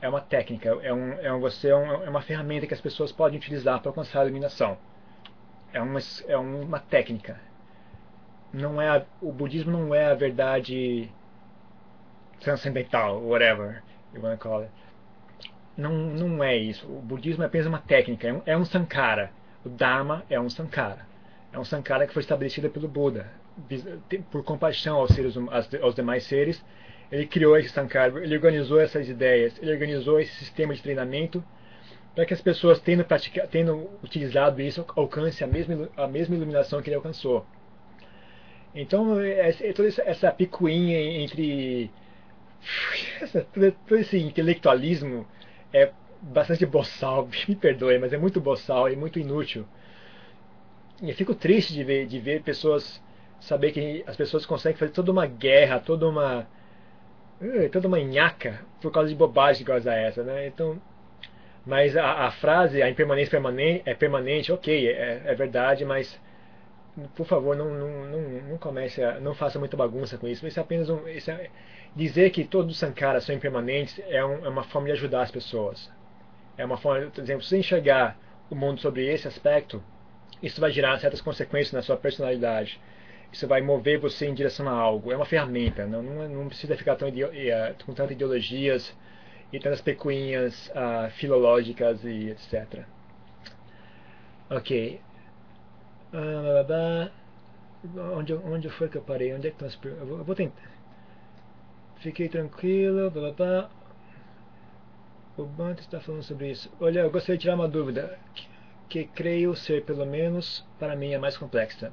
É 0.01 0.09
uma 0.09 0.20
técnica. 0.20 0.68
É, 0.83 0.93
um, 0.93 1.12
é, 1.14 1.33
um, 1.33 1.41
você, 1.41 1.70
é, 1.70 1.76
um, 1.76 2.05
é 2.05 2.09
uma 2.09 2.22
ferramenta 2.22 2.66
que 2.66 2.74
as 2.74 2.81
pessoas 2.81 3.11
podem 3.11 3.39
utilizar 3.39 3.81
para 3.81 3.91
alcançar 3.91 4.20
a 4.20 4.24
iluminação. 4.24 4.79
É 5.72 5.81
uma, 5.83 5.99
é 6.26 6.37
uma 6.37 6.79
técnica 6.79 7.49
não 8.53 8.81
é 8.81 8.89
a, 8.89 9.05
o 9.20 9.33
budismo 9.33 9.70
não 9.70 9.95
é 9.95 10.07
a 10.07 10.14
verdade 10.14 11.11
transcendental, 12.41 13.20
whatever 13.22 13.83
you 14.14 14.22
want 14.22 14.39
to 14.39 14.49
call 14.49 14.61
it. 14.61 14.72
Não, 15.76 15.93
não 15.93 16.43
é 16.43 16.57
isso. 16.57 16.87
O 16.87 17.01
budismo 17.01 17.43
é 17.43 17.47
apenas 17.47 17.66
uma 17.66 17.79
técnica, 17.79 18.26
é 18.26 18.33
um, 18.33 18.43
é 18.47 18.57
um 18.57 18.64
sankara. 18.64 19.31
O 19.64 19.68
Dharma 19.68 20.24
é 20.29 20.41
um 20.41 20.51
sankara. 20.51 21.07
É 21.53 21.59
um 21.59 21.64
sankara 21.64 22.07
que 22.07 22.12
foi 22.12 22.22
estabelecido 22.22 22.70
pelo 22.70 22.89
Buda 22.89 23.31
por 24.31 24.45
compaixão 24.45 24.97
aos, 24.97 25.15
seres, 25.15 25.37
hum, 25.37 25.49
aos, 25.83 25.95
demais 25.95 26.25
seres. 26.25 26.65
Ele 27.11 27.27
criou 27.27 27.57
esse 27.57 27.71
sankara, 27.71 28.23
ele 28.23 28.35
organizou 28.35 28.79
essas 28.81 29.09
ideias, 29.09 29.59
ele 29.63 29.73
organizou 29.73 30.21
esse 30.21 30.33
sistema 30.35 30.75
de 30.75 30.83
treinamento 30.83 31.43
para 32.15 32.27
que 32.27 32.35
as 32.35 32.41
pessoas, 32.41 32.81
tendo, 32.81 33.07
tendo 33.51 33.91
utilizado 34.03 34.61
isso, 34.61 34.85
alcancem 34.97 35.47
a 35.47 35.51
mesma, 35.51 35.89
a 35.97 36.07
mesma 36.07 36.35
iluminação 36.35 36.83
que 36.83 36.89
ele 36.89 36.97
alcançou. 36.97 37.47
Então, 38.75 39.21
é, 39.21 39.49
é 39.49 39.73
toda 39.73 39.89
essa 39.89 40.31
picuinha 40.33 41.01
entre. 41.23 41.91
Essa, 43.21 43.47
todo 43.53 43.97
esse 43.97 44.19
intelectualismo 44.19 45.27
é 45.73 45.93
bastante 46.21 46.67
boçal, 46.67 47.29
me 47.49 47.55
perdoe, 47.55 47.99
mas 47.99 48.13
é 48.13 48.19
muito 48.19 48.41
boçal 48.41 48.91
e 48.91 48.97
muito 48.97 49.19
inútil. 49.19 49.65
E 51.01 51.11
eu 51.11 51.15
fico 51.15 51.35
triste 51.35 51.73
de 51.73 51.85
ver, 51.85 52.07
de 52.07 52.19
ver 52.19 52.43
pessoas. 52.43 53.01
Saber 53.41 53.72
que 53.72 54.05
as 54.07 54.16
pessoas 54.16 54.45
conseguem 54.45 54.78
fazer 54.78 54.93
toda 54.93 55.12
uma 55.12 55.26
guerra, 55.26 55.80
toda 55.80 56.09
uma. 56.09 56.47
Uh, 57.41 57.68
toda 57.70 57.86
uma 57.86 57.99
nhaca 57.99 58.61
por 58.80 58.91
causa 58.91 59.09
de 59.09 59.14
bobagem 59.14 59.62
igual 59.62 59.78
a 59.86 59.95
essa, 59.95 60.22
né? 60.22 60.47
Então. 60.47 60.80
Mas 61.66 61.97
a, 61.97 62.26
a 62.26 62.30
frase, 62.30 62.82
a 62.82 62.89
impermanência 62.89 63.30
permanente, 63.30 63.82
é 63.84 63.95
permanente, 63.95 64.51
ok, 64.51 64.89
é, 64.89 65.22
é 65.26 65.34
verdade, 65.34 65.84
mas 65.84 66.18
por 67.14 67.26
favor, 67.26 67.57
não, 67.57 67.72
não, 67.72 68.05
não, 68.07 68.20
não 68.51 68.59
comece 68.59 69.03
a, 69.03 69.20
não 69.20 69.34
faça 69.34 69.59
muita 69.59 69.76
bagunça 69.76 70.18
com 70.18 70.26
isso. 70.26 70.47
Isso 70.47 70.59
é 70.59 70.62
apenas 70.62 70.89
um, 70.89 71.07
isso 71.09 71.30
é, 71.30 71.49
dizer 71.95 72.30
que 72.30 72.45
todos 72.45 72.72
os 72.72 72.78
sankaras 72.78 73.24
são 73.24 73.34
impermanentes 73.34 74.01
é, 74.09 74.24
um, 74.24 74.45
é, 74.45 74.49
uma 74.49 74.64
forma 74.64 74.86
de 74.86 74.93
ajudar 74.93 75.22
as 75.22 75.30
pessoas. 75.30 75.91
É 76.57 76.64
uma 76.64 76.76
forma, 76.76 77.11
por 77.11 77.22
exemplo, 77.22 77.43
se 77.43 77.57
enxergar 77.57 78.16
o 78.51 78.55
mundo 78.55 78.80
sobre 78.80 79.07
esse 79.07 79.28
aspecto, 79.28 79.82
isso 80.43 80.61
vai 80.61 80.70
gerar 80.70 80.99
certas 80.99 81.20
consequências 81.20 81.72
na 81.72 81.82
sua 81.82 81.97
personalidade. 81.97 82.80
Isso 83.33 83.47
vai 83.47 83.61
mover 83.61 83.99
você 83.99 84.26
em 84.26 84.35
direção 84.35 84.68
a 84.68 84.72
algo. 84.72 85.12
É 85.12 85.16
uma 85.16 85.26
ferramenta. 85.26 85.87
Não, 85.87 86.03
não, 86.03 86.29
não 86.29 86.49
precisa 86.49 86.76
ficar 86.76 86.97
tão, 86.97 87.09
eh, 87.09 87.74
com 87.85 87.93
tantas 87.93 88.12
ideologias 88.12 88.95
e 89.53 89.59
tantas 89.59 89.81
pecuinhas 89.81 90.68
uh, 90.68 91.11
filológicas 91.12 92.05
e 92.05 92.31
etc. 92.31 92.85
Ok. 94.51 95.01
Ah, 96.12 97.11
onde, 98.16 98.35
onde 98.35 98.68
foi 98.70 98.89
que 98.89 98.97
eu 98.97 99.03
parei? 99.03 99.35
Onde 99.35 99.49
é 99.49 99.51
que 99.51 99.64
estão 99.64 99.68
as 99.68 100.07
vou, 100.07 100.18
eu 100.18 100.24
vou 100.24 100.35
tentar. 100.35 100.70
Fiquei 101.97 102.29
tranquilo. 102.29 103.11
Blá, 103.11 103.33
blá, 103.33 103.33
blá. 103.33 103.70
O 105.37 105.45
Bante 105.45 105.83
está 105.83 106.01
falando 106.01 106.22
sobre 106.22 106.51
isso. 106.51 106.70
Olha, 106.81 107.01
eu 107.01 107.11
gostaria 107.11 107.37
de 107.37 107.43
tirar 107.43 107.55
uma 107.55 107.68
dúvida 107.68 108.18
que, 108.35 108.49
que 108.89 109.05
creio 109.05 109.55
ser, 109.55 109.85
pelo 109.85 110.05
menos 110.05 110.66
para 110.79 110.97
mim, 110.97 111.14
a 111.14 111.18
mais 111.20 111.37
complexa. 111.37 111.93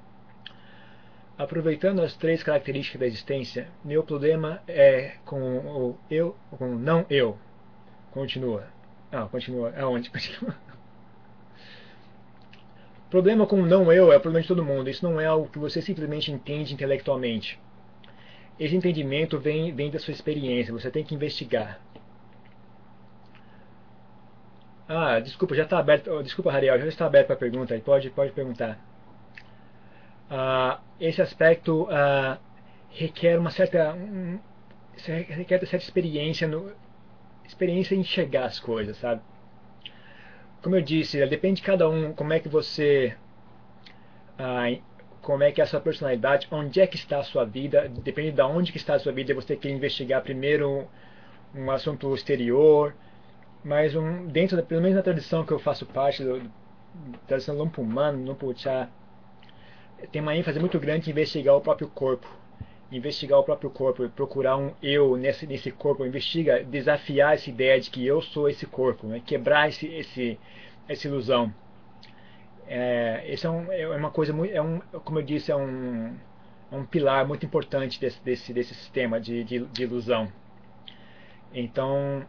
Aproveitando 1.38 2.02
as 2.02 2.16
três 2.16 2.42
características 2.42 3.00
da 3.00 3.08
existência, 3.08 3.68
meu 3.84 4.04
problema 4.04 4.62
é 4.68 5.16
com 5.26 5.58
o 5.58 5.98
eu, 6.10 6.36
com 6.52 6.76
o 6.76 6.80
não 6.80 7.06
eu. 7.10 7.38
Continua. 8.12 8.68
Ah, 9.12 9.28
continua. 9.30 9.74
Aonde? 9.78 10.10
Continua 10.12 10.56
problema 13.16 13.48
com 13.48 13.62
o 13.62 13.66
não 13.66 13.90
eu 13.94 14.12
é 14.12 14.18
o 14.18 14.20
problema 14.20 14.42
de 14.42 14.48
todo 14.50 14.62
mundo. 14.62 14.90
Isso 14.90 15.08
não 15.08 15.22
é 15.22 15.26
algo 15.26 15.48
que 15.48 15.58
você 15.58 15.82
simplesmente 15.82 16.30
entende 16.34 16.74
intelectualmente. 16.74 17.58
Esse 18.60 18.76
entendimento 18.76 19.40
vem, 19.40 19.74
vem 19.74 19.90
da 19.90 20.00
sua 20.00 20.12
experiência. 20.12 20.74
Você 20.74 20.92
tem 20.92 21.02
que 21.02 21.16
investigar. 21.16 21.80
Ah, 24.86 25.22
desculpa, 25.22 25.56
já 25.56 25.64
está 25.64 25.80
aberto. 25.80 26.22
Desculpa, 26.24 26.52
Ariel, 26.52 26.78
já 26.78 26.88
está 26.88 27.06
aberto 27.06 27.28
para 27.28 27.38
pergunta. 27.38 27.80
Pode, 27.80 28.10
pode 28.10 28.34
perguntar. 28.34 28.78
Ah, 30.30 30.80
esse 31.00 31.22
aspecto 31.22 31.88
ah, 31.92 32.38
requer 32.90 33.40
uma 33.40 33.52
certa 33.52 33.94
um, 33.94 34.40
requer 35.08 35.60
uma 35.60 35.68
certa 35.68 35.86
experiência 35.86 36.48
no 36.48 36.72
experiência 37.46 37.96
em 37.96 38.00
enxergar 38.00 38.46
as 38.46 38.60
coisas, 38.60 38.98
sabe? 38.98 39.22
como 40.66 40.76
eu 40.76 40.82
disse, 40.82 41.24
depende 41.28 41.58
de 41.58 41.62
cada 41.62 41.88
um, 41.88 42.12
como 42.12 42.34
é 42.34 42.40
que 42.40 42.50
você. 42.50 43.16
Ah, 44.36 44.66
como 45.22 45.44
é 45.44 45.52
que 45.52 45.62
é 45.62 45.64
a 45.64 45.68
sua 45.68 45.80
personalidade, 45.80 46.48
onde 46.52 46.82
é 46.82 46.88
que 46.88 46.96
está 46.96 47.20
a 47.20 47.24
sua 47.24 47.46
vida, 47.46 47.88
depende 47.88 48.32
de 48.32 48.42
onde 48.42 48.72
que 48.72 48.78
está 48.80 48.96
a 48.96 49.00
sua 49.00 49.12
vida, 49.12 49.34
você 49.36 49.50
tem 49.50 49.58
que 49.58 49.70
investigar 49.70 50.24
primeiro 50.24 50.88
um 51.54 51.70
assunto 51.70 52.14
exterior, 52.16 52.96
mas 53.64 53.96
um, 53.96 54.26
dentro 54.28 54.58
da, 54.58 54.64
pelo 54.64 54.82
menos 54.82 54.96
na 54.98 55.04
tradição 55.04 55.46
que 55.46 55.52
eu 55.52 55.60
faço 55.60 55.86
parte, 55.86 56.24
do, 56.24 56.42
tradição 57.28 57.56
Lumpumano, 57.56 58.26
Lumpuchá, 58.26 58.90
tem 60.12 60.22
uma 60.22 60.36
ênfase 60.36 60.60
muito 60.60 60.80
grande 60.80 61.10
em 61.10 61.12
investigar 61.12 61.56
o 61.56 61.62
próprio 61.62 61.88
corpo, 61.88 62.28
investigar 62.92 63.40
o 63.40 63.44
próprio 63.44 63.70
corpo, 63.70 64.08
procurar 64.10 64.58
um 64.58 64.74
eu 64.82 65.16
nesse, 65.18 65.48
nesse 65.48 65.72
corpo, 65.72 66.06
investiga, 66.06 66.64
desafiar 66.64 67.34
essa 67.34 67.50
ideia 67.50 67.80
de 67.80 67.90
que 67.90 68.06
eu 68.06 68.22
sou 68.22 68.50
esse 68.50 68.66
corpo, 68.66 69.08
né? 69.08 69.22
quebrar 69.26 69.70
esse, 69.70 69.88
esse, 69.88 70.40
essa 70.88 71.08
ilusão. 71.08 71.54
É, 72.68 73.24
esse 73.28 73.46
é, 73.46 73.50
um, 73.50 73.72
é 73.72 73.88
uma 73.96 74.12
coisa 74.12 74.34
muito, 74.34 74.54
é 74.54 74.62
um, 74.62 74.80
como 75.04 75.20
eu 75.20 75.24
disse, 75.24 75.52
é 75.52 75.56
um, 75.56 76.16
é 76.72 76.76
um 76.76 76.86
pilar 76.86 77.28
muito 77.28 77.46
importante 77.46 78.00
desse, 78.00 78.22
desse, 78.24 78.54
desse 78.54 78.74
sistema 78.74 79.20
de, 79.20 79.44
de, 79.44 79.60
de 79.66 79.84
ilusão. 79.84 80.32
Então, 81.54 82.26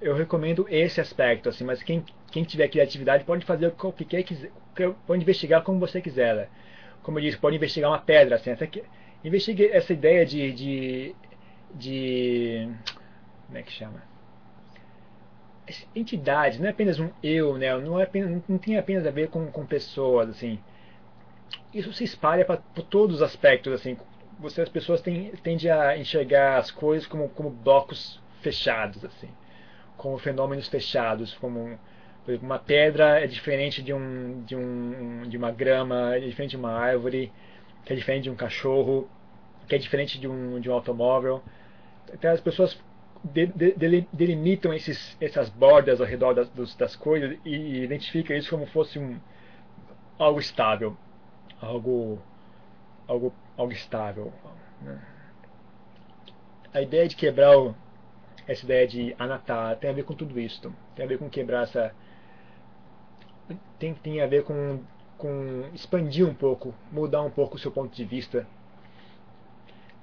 eu 0.00 0.14
recomendo 0.14 0.66
esse 0.68 1.00
aspecto, 1.00 1.48
assim, 1.48 1.64
mas 1.64 1.82
quem, 1.82 2.04
quem 2.30 2.44
tiver 2.44 2.68
criatividade 2.68 3.24
pode 3.24 3.44
fazer 3.44 3.74
o 3.82 3.92
que 3.92 4.04
quer, 4.04 4.24
pode 5.06 5.22
investigar 5.22 5.62
como 5.62 5.78
você 5.78 6.00
quiser. 6.00 6.34
Né? 6.34 6.48
como 7.02 7.18
eu 7.18 7.22
disse, 7.22 7.38
pode 7.38 7.56
investigar 7.56 7.90
uma 7.90 7.98
pedra, 7.98 8.36
assim, 8.36 8.54
que 8.66 8.84
investigue 9.24 9.66
essa 9.66 9.92
ideia 9.92 10.24
de, 10.24 10.52
de, 10.52 11.16
de 11.74 12.68
como 13.46 13.58
é 13.58 13.62
que 13.62 13.72
chama? 13.72 14.02
Entidade, 15.94 16.58
não 16.58 16.66
é 16.66 16.70
apenas 16.70 16.98
um 16.98 17.10
eu, 17.22 17.56
né? 17.56 17.76
Não 17.78 17.98
é 17.98 18.02
apenas, 18.02 18.42
não 18.48 18.58
tem 18.58 18.76
apenas 18.76 19.06
a 19.06 19.10
ver 19.10 19.28
com, 19.28 19.46
com 19.50 19.64
pessoas, 19.64 20.28
assim. 20.28 20.58
Isso 21.72 21.92
se 21.92 22.02
espalha 22.02 22.44
para 22.44 22.56
todos 22.56 23.16
os 23.16 23.22
aspectos, 23.22 23.72
assim. 23.72 23.96
Você, 24.40 24.62
as 24.62 24.68
pessoas 24.68 25.00
têm, 25.00 25.30
tendem 25.42 25.70
a 25.70 25.96
enxergar 25.96 26.58
as 26.58 26.70
coisas 26.70 27.06
como, 27.06 27.28
como 27.28 27.50
blocos 27.50 28.20
fechados, 28.40 29.04
assim, 29.04 29.28
como 29.96 30.18
fenômenos 30.18 30.66
fechados, 30.66 31.34
como 31.34 31.78
uma 32.42 32.58
pedra 32.58 33.20
é 33.20 33.26
diferente 33.26 33.82
de, 33.82 33.92
um, 33.92 34.42
de, 34.44 34.56
um, 34.56 35.22
de 35.28 35.36
uma 35.36 35.50
grama, 35.50 36.14
é 36.16 36.20
diferente 36.20 36.50
de 36.50 36.56
uma 36.56 36.72
árvore, 36.72 37.32
que 37.84 37.92
é 37.92 37.96
diferente 37.96 38.24
de 38.24 38.30
um 38.30 38.36
cachorro, 38.36 39.08
que 39.68 39.74
é 39.74 39.78
diferente 39.78 40.18
de 40.18 40.28
um, 40.28 40.60
de 40.60 40.68
um 40.68 40.72
automóvel. 40.72 41.42
Então 42.12 42.30
as 42.32 42.40
pessoas 42.40 42.78
de, 43.22 43.46
de, 43.46 44.06
delimitam 44.12 44.72
esses, 44.72 45.16
essas 45.20 45.48
bordas 45.48 46.00
ao 46.00 46.06
redor 46.06 46.34
das, 46.34 46.48
dos, 46.50 46.74
das 46.74 46.96
coisas 46.96 47.38
e 47.44 47.84
identificam 47.84 48.36
isso 48.36 48.50
como 48.50 48.66
fosse 48.66 48.98
um, 48.98 49.18
algo 50.18 50.40
estável, 50.40 50.96
algo, 51.60 52.18
algo, 53.06 53.32
algo 53.56 53.72
estável. 53.72 54.32
Né? 54.82 55.00
A 56.72 56.80
ideia 56.80 57.06
de 57.08 57.16
quebrar 57.16 57.58
o, 57.58 57.74
essa 58.46 58.64
ideia 58.64 58.86
de 58.86 59.14
anatar 59.18 59.76
tem 59.76 59.90
a 59.90 59.92
ver 59.92 60.04
com 60.04 60.14
tudo 60.14 60.38
isso, 60.38 60.72
tem 60.94 61.04
a 61.04 61.08
ver 61.08 61.18
com 61.18 61.28
quebrar 61.28 61.64
essa 61.64 61.94
tem, 63.78 63.94
tem 63.94 64.20
a 64.20 64.26
ver 64.26 64.44
com, 64.44 64.80
com 65.18 65.64
expandir 65.74 66.26
um 66.26 66.34
pouco, 66.34 66.74
mudar 66.90 67.22
um 67.22 67.30
pouco 67.30 67.56
o 67.56 67.58
seu 67.58 67.70
ponto 67.70 67.94
de 67.94 68.04
vista. 68.04 68.46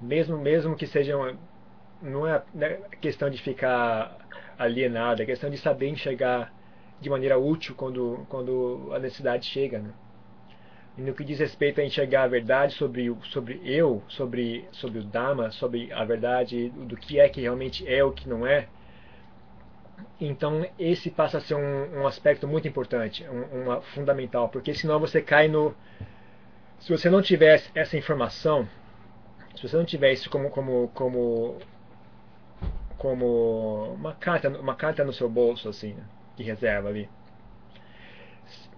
Mesmo, 0.00 0.38
mesmo 0.38 0.76
que 0.76 0.86
seja 0.86 1.16
uma, 1.16 1.36
não 2.00 2.26
é 2.26 2.42
né, 2.54 2.78
questão 3.00 3.28
de 3.28 3.40
ficar 3.40 4.16
alienado, 4.58 5.22
é 5.22 5.26
questão 5.26 5.50
de 5.50 5.58
saber 5.58 5.88
enxergar 5.88 6.52
de 7.00 7.08
maneira 7.08 7.38
útil 7.38 7.74
quando, 7.74 8.26
quando 8.28 8.90
a 8.92 8.98
necessidade 8.98 9.46
chega. 9.46 9.78
Né? 9.78 9.90
E 10.96 11.02
no 11.02 11.14
que 11.14 11.24
diz 11.24 11.38
respeito 11.38 11.80
a 11.80 11.84
enxergar 11.84 12.24
a 12.24 12.28
verdade 12.28 12.74
sobre, 12.74 13.14
sobre 13.30 13.60
eu, 13.64 14.02
sobre, 14.08 14.64
sobre 14.72 14.98
o 14.98 15.04
Dharma, 15.04 15.50
sobre 15.52 15.92
a 15.92 16.04
verdade 16.04 16.70
do 16.70 16.96
que 16.96 17.20
é 17.20 17.28
que 17.28 17.40
realmente 17.40 17.86
é 17.88 18.02
o 18.02 18.10
que 18.10 18.28
não 18.28 18.46
é, 18.46 18.68
então 20.20 20.66
esse 20.78 21.10
passa 21.10 21.38
a 21.38 21.40
ser 21.40 21.54
um, 21.54 22.00
um 22.00 22.06
aspecto 22.06 22.46
muito 22.46 22.68
importante, 22.68 23.26
um, 23.28 23.62
uma 23.62 23.80
fundamental, 23.80 24.48
porque 24.48 24.74
senão 24.74 24.98
você 24.98 25.20
cai 25.22 25.48
no. 25.48 25.74
Se 26.80 26.90
você 26.90 27.10
não 27.10 27.22
tiver 27.22 27.62
essa 27.74 27.96
informação, 27.96 28.68
se 29.56 29.68
você 29.68 29.76
não 29.76 29.84
tiver 29.84 30.12
isso 30.12 30.30
como, 30.30 30.50
como, 30.50 30.88
como, 30.94 31.56
como 32.96 33.94
uma 33.94 34.14
carta, 34.14 34.48
uma 34.48 34.74
carta 34.74 35.04
no 35.04 35.12
seu 35.12 35.28
bolso 35.28 35.68
assim, 35.68 35.94
né, 35.94 36.04
de 36.36 36.44
reserva 36.44 36.88
ali 36.88 37.08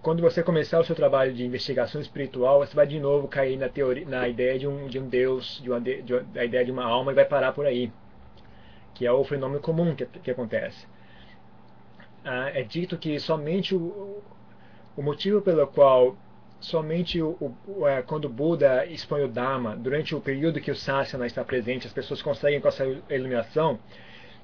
quando 0.01 0.21
você 0.21 0.41
começar 0.41 0.79
o 0.79 0.83
seu 0.83 0.95
trabalho 0.95 1.33
de 1.33 1.45
investigação 1.45 2.01
espiritual, 2.01 2.59
você 2.59 2.75
vai 2.75 2.87
de 2.87 2.99
novo 2.99 3.27
cair 3.27 3.57
na 3.57 3.69
teoria, 3.69 4.07
na 4.07 4.27
ideia 4.27 4.57
de 4.57 4.67
um, 4.67 4.87
de 4.87 4.99
um 4.99 5.07
Deus, 5.07 5.61
de 5.61 5.69
uma, 5.69 5.79
de 5.79 6.03
a 6.35 6.43
ideia 6.43 6.65
de 6.65 6.71
uma 6.71 6.83
alma 6.83 7.11
e 7.11 7.15
vai 7.15 7.25
parar 7.25 7.53
por 7.53 7.65
aí, 7.65 7.91
que 8.95 9.05
é 9.05 9.11
o 9.11 9.23
fenômeno 9.23 9.61
comum 9.61 9.95
que, 9.95 10.05
que 10.05 10.31
acontece. 10.31 10.87
Ah, 12.23 12.51
é 12.53 12.63
dito 12.63 12.97
que 12.97 13.19
somente 13.19 13.75
o, 13.75 14.21
o 14.95 15.01
motivo 15.01 15.41
pelo 15.41 15.65
qual 15.67 16.15
somente 16.59 17.21
o, 17.21 17.55
o, 17.67 17.87
é, 17.87 18.01
quando 18.03 18.29
Buda 18.29 18.85
expõe 18.85 19.23
o 19.23 19.27
Dharma, 19.27 19.75
durante 19.75 20.13
o 20.13 20.21
período 20.21 20.61
que 20.61 20.69
o 20.69 20.75
Sasana 20.75 21.25
está 21.25 21.43
presente, 21.43 21.87
as 21.87 21.93
pessoas 21.93 22.21
conseguem 22.21 22.61
com 22.61 22.67
essa 22.67 22.85
iluminação, 23.09 23.79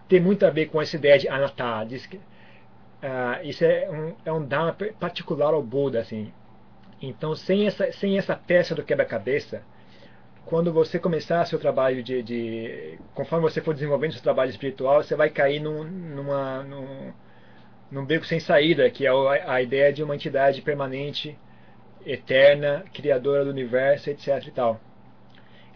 tem 0.08 0.20
muito 0.20 0.46
a 0.46 0.50
ver 0.50 0.68
com 0.68 0.82
essa 0.82 0.96
ideia 0.96 1.20
de 1.20 1.28
anatta, 1.28 1.86
diz 1.86 2.06
que 2.06 2.20
Uh, 2.98 3.46
isso 3.46 3.64
é 3.64 3.88
um, 3.90 4.16
é 4.26 4.32
um 4.32 4.44
Dharma 4.44 4.76
particular 5.00 5.54
ao 5.54 5.62
Buda, 5.62 6.00
assim. 6.00 6.34
Então, 7.02 7.36
sem 7.36 7.68
essa, 7.68 7.92
sem 7.92 8.18
essa 8.18 8.36
peça 8.36 8.74
do 8.74 8.84
quebra-cabeça, 8.84 9.62
quando 10.46 10.74
você 10.74 10.98
começar 10.98 11.46
seu 11.46 11.60
trabalho 11.60 12.02
de, 12.02 12.24
de, 12.24 13.00
Conforme 13.14 13.48
você 13.50 13.62
for 13.62 13.74
desenvolvendo 13.74 14.14
seu 14.14 14.24
trabalho 14.24 14.50
espiritual, 14.50 15.04
você 15.04 15.16
vai 15.16 15.30
cair 15.30 15.60
num, 15.60 15.84
numa, 15.84 16.64
num, 16.64 17.14
num 17.92 18.06
beco 18.06 18.26
sem 18.26 18.40
saída, 18.40 18.90
que 18.90 19.06
é 19.06 19.10
a, 19.46 19.62
ideia 19.62 19.94
de 19.94 20.04
uma 20.04 20.16
entidade 20.16 20.62
permanente, 20.62 21.38
eterna, 22.06 22.84
criadora 22.94 23.44
do 23.46 23.52
universo, 23.52 24.10
etc. 24.10 24.46
e 24.48 24.52
tal. 24.52 24.80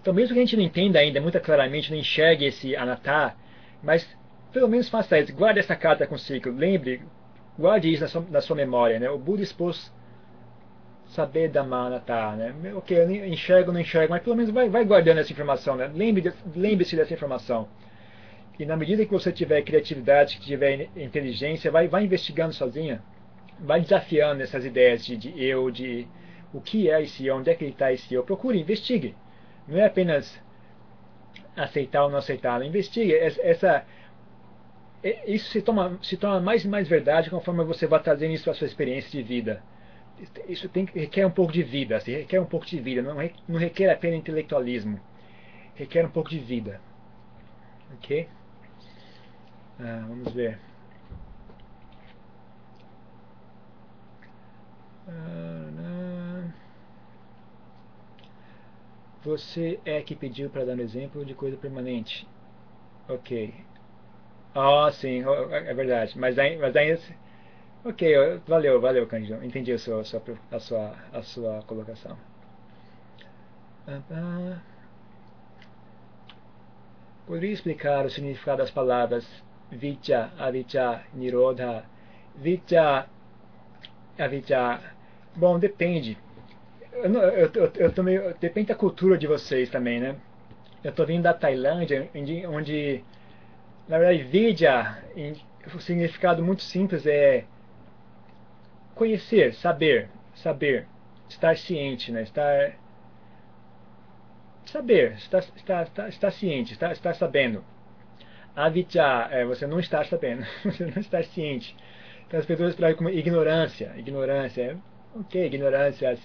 Então, 0.01 0.13
mesmo 0.13 0.33
que 0.33 0.39
a 0.39 0.43
gente 0.43 0.57
não 0.57 0.63
entenda 0.63 0.99
ainda 0.99 1.21
muito 1.21 1.39
claramente, 1.39 1.91
não 1.91 1.97
enxergue 1.97 2.45
esse 2.45 2.75
anatta, 2.75 3.35
mas 3.83 4.07
pelo 4.51 4.67
menos 4.67 4.89
faça 4.89 5.19
isso. 5.19 5.33
Guarde 5.33 5.59
essa 5.59 5.75
carta 5.75 6.07
consigo. 6.07 6.49
Lembre, 6.49 7.01
guarde 7.57 7.91
isso 7.91 8.01
na 8.01 8.07
sua, 8.07 8.25
na 8.29 8.41
sua 8.41 8.55
memória. 8.55 8.99
Né? 8.99 9.09
O 9.09 9.17
Buda 9.17 9.43
expôs 9.43 9.91
saber 11.07 11.49
da 11.49 11.63
mana 11.63 11.99
tá, 11.99 12.35
né? 12.35 12.53
Ok, 12.73 12.97
eu 12.97 13.25
enxergo, 13.25 13.71
não 13.71 13.79
enxergo, 13.81 14.11
mas 14.13 14.23
pelo 14.23 14.35
menos 14.35 14.51
vai, 14.51 14.69
vai 14.69 14.85
guardando 14.85 15.17
essa 15.17 15.31
informação, 15.31 15.75
né? 15.75 15.91
Lembre-se 15.93 16.37
lembre 16.55 16.85
dessa 16.95 17.13
informação. 17.13 17.67
E 18.59 18.65
na 18.65 18.75
medida 18.75 19.05
que 19.05 19.11
você 19.11 19.31
tiver 19.31 19.61
criatividade, 19.63 20.37
que 20.37 20.45
tiver 20.45 20.89
inteligência, 20.95 21.71
vai, 21.71 21.87
vai 21.87 22.03
investigando 22.03 22.53
sozinha, 22.53 23.01
vai 23.59 23.81
desafiando 23.81 24.43
essas 24.43 24.65
ideias 24.65 25.05
de, 25.05 25.17
de 25.17 25.43
eu, 25.43 25.71
de 25.71 26.07
o 26.53 26.61
que 26.61 26.89
é 26.89 27.01
esse 27.01 27.25
eu, 27.25 27.37
onde 27.37 27.49
é 27.49 27.55
que 27.55 27.63
ele 27.63 27.71
está 27.71 27.91
esse 27.91 28.13
eu. 28.13 28.23
Procure, 28.23 28.59
investigue. 28.59 29.15
Não 29.67 29.77
é 29.77 29.85
apenas 29.85 30.39
aceitar 31.55 32.03
ou 32.03 32.09
não 32.09 32.17
aceitar, 32.17 32.63
investigue. 32.63 33.13
Essa, 33.13 33.85
isso 35.25 35.49
se, 35.49 35.61
toma, 35.61 35.97
se 36.01 36.17
torna 36.17 36.39
mais 36.39 36.63
e 36.63 36.67
mais 36.67 36.87
verdade 36.87 37.29
conforme 37.29 37.63
você 37.63 37.87
vai 37.87 38.01
trazendo 38.01 38.33
isso 38.33 38.43
para 38.43 38.53
a 38.53 38.55
sua 38.55 38.67
experiência 38.67 39.09
de 39.11 39.23
vida. 39.23 39.63
Isso 40.47 40.69
tem, 40.69 40.85
requer 40.85 41.25
um 41.25 41.31
pouco 41.31 41.51
de 41.51 41.63
vida, 41.63 41.95
assim, 41.95 42.11
requer 42.11 42.39
um 42.39 42.45
pouco 42.45 42.65
de 42.65 42.79
vida, 42.79 43.01
não, 43.01 43.15
não 43.47 43.59
requer 43.59 43.89
apenas 43.89 44.19
intelectualismo, 44.19 44.99
requer 45.73 46.05
um 46.05 46.11
pouco 46.11 46.29
de 46.29 46.37
vida. 46.37 46.79
Ok? 47.95 48.27
Ah, 49.81 50.05
vamos 50.07 50.31
ver. 50.33 50.59
Ah, 55.07 56.43
você 59.23 59.79
é 59.85 60.01
que 60.01 60.15
pediu 60.15 60.49
para 60.49 60.65
dar 60.65 60.75
um 60.75 60.79
exemplo 60.81 61.25
de 61.25 61.33
coisa 61.33 61.57
permanente. 61.57 62.27
Ok. 63.09 63.53
Ah, 64.55 64.89
sim, 64.91 65.23
é 65.51 65.73
verdade. 65.73 66.17
Mas 66.17 66.37
aí, 66.39 66.57
mas 66.57 66.75
aí 66.75 66.97
ok, 67.85 68.39
valeu, 68.47 68.79
valeu, 68.81 69.07
Cândido. 69.07 69.43
Entendi 69.43 69.71
a 69.73 69.77
sua, 69.79 70.01
a 70.01 70.03
sua, 70.03 70.21
a 70.51 70.59
sua, 70.59 70.95
a 71.13 71.23
sua 71.23 71.61
colocação. 71.63 72.17
Poderia 77.25 77.51
explicar 77.53 78.05
o 78.05 78.09
significado 78.09 78.59
das 78.59 78.69
palavras 78.69 79.25
Vicha, 79.71 80.31
Avicca, 80.37 81.03
Nirodha? 81.13 81.85
Vicha, 82.35 83.07
Avicca. 84.19 84.79
Bom, 85.35 85.57
depende. 85.57 86.17
Eu, 86.91 87.13
eu, 87.13 87.51
eu, 87.53 87.71
eu 87.75 87.91
tô 87.93 88.03
depende 88.39 88.67
da 88.67 88.75
cultura 88.75 89.17
de 89.17 89.27
vocês 89.27 89.69
também, 89.69 89.99
né? 89.99 90.15
Eu 90.83 90.89
estou 90.89 91.05
vindo 91.05 91.23
da 91.23 91.33
Tailândia, 91.33 92.09
onde 92.49 93.03
na 93.87 93.97
verdade, 93.99 94.23
vidya, 94.23 95.03
o 95.75 95.79
significado 95.79 96.43
muito 96.43 96.61
simples 96.61 97.05
é 97.05 97.45
conhecer, 98.95 99.53
saber, 99.53 100.09
saber, 100.35 100.87
estar 101.27 101.57
ciente, 101.57 102.11
né? 102.11 102.23
estar 102.23 102.73
saber, 104.65 105.13
estar, 105.17 105.39
estar, 105.39 105.83
estar, 105.83 106.07
estar 106.07 106.31
ciente, 106.31 106.71
estar, 106.71 106.93
estar 106.93 107.13
sabendo. 107.15 107.63
Avidya 108.55 109.29
é 109.31 109.45
você 109.45 109.65
não 109.65 109.79
estar 109.79 110.05
sabendo, 110.05 110.45
você 110.63 110.85
não 110.85 111.01
estar 111.01 111.23
ciente. 111.23 111.75
Então 112.27 112.39
as 112.39 112.45
pessoas 112.45 112.75
falam 112.75 112.95
como 112.95 113.09
ignorância, 113.09 113.93
ignorância, 113.97 114.61
é, 114.61 114.77
ok, 115.19 115.45
ignorância. 115.45 116.17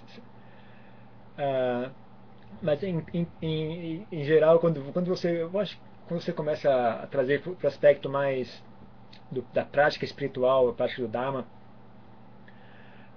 Uh, 1.39 1.91
mas 2.63 2.83
em, 2.83 3.05
em, 3.13 3.27
em, 3.43 4.07
em, 4.11 4.25
geral, 4.25 4.59
quando, 4.59 4.93
quando 4.93 5.07
você, 5.07 5.43
eu 5.43 5.59
acho 5.59 5.79
quando 6.09 6.21
você 6.21 6.33
começa 6.33 6.71
a 6.71 7.07
trazer 7.09 7.43
para 7.43 7.53
o 7.53 7.67
aspecto 7.67 8.09
mais 8.09 8.63
do, 9.31 9.43
da 9.53 9.65
prática 9.65 10.05
espiritual, 10.05 10.69
a 10.69 10.73
prática 10.73 11.03
do 11.03 11.09
Dharma, 11.09 11.45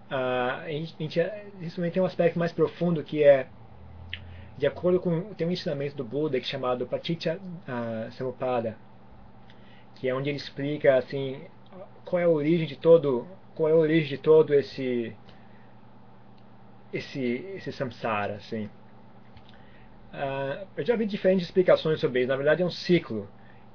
a 0.09 0.63
gente, 0.67 1.19
isso 1.61 1.75
também 1.75 1.91
tem 1.91 2.01
um 2.01 2.05
aspecto 2.05 2.39
mais 2.39 2.51
profundo 2.51 3.03
que 3.03 3.23
é 3.23 3.47
de 4.57 4.65
acordo 4.65 4.99
com 4.99 5.33
tem 5.35 5.47
um 5.47 5.51
ensinamento 5.51 5.95
do 5.95 6.03
Buda 6.03 6.39
que 6.39 6.45
é 6.45 6.49
chamado 6.49 6.87
Paticca 6.87 7.39
uh, 7.39 8.11
Samuppada 8.13 8.75
que 9.99 10.07
é 10.07 10.15
onde 10.15 10.29
ele 10.29 10.37
explica 10.37 10.95
assim 10.97 11.41
qual 12.05 12.19
é 12.19 12.25
a 12.25 12.29
origem 12.29 12.67
de 12.67 12.77
todo 12.77 13.27
qual 13.55 13.69
é 13.69 13.71
a 13.71 13.75
origem 13.75 14.09
de 14.09 14.17
todo 14.17 14.53
esse 14.53 15.15
esse 16.93 17.21
esse 17.55 17.71
samsara 17.71 18.35
assim 18.35 18.69
Uh, 20.13 20.65
eu 20.75 20.83
já 20.83 20.95
vi 20.95 21.05
diferentes 21.05 21.45
explicações 21.45 21.99
sobre 21.99 22.21
isso. 22.21 22.29
Na 22.29 22.35
verdade, 22.35 22.63
é 22.63 22.65
um 22.65 22.69
ciclo. 22.69 23.27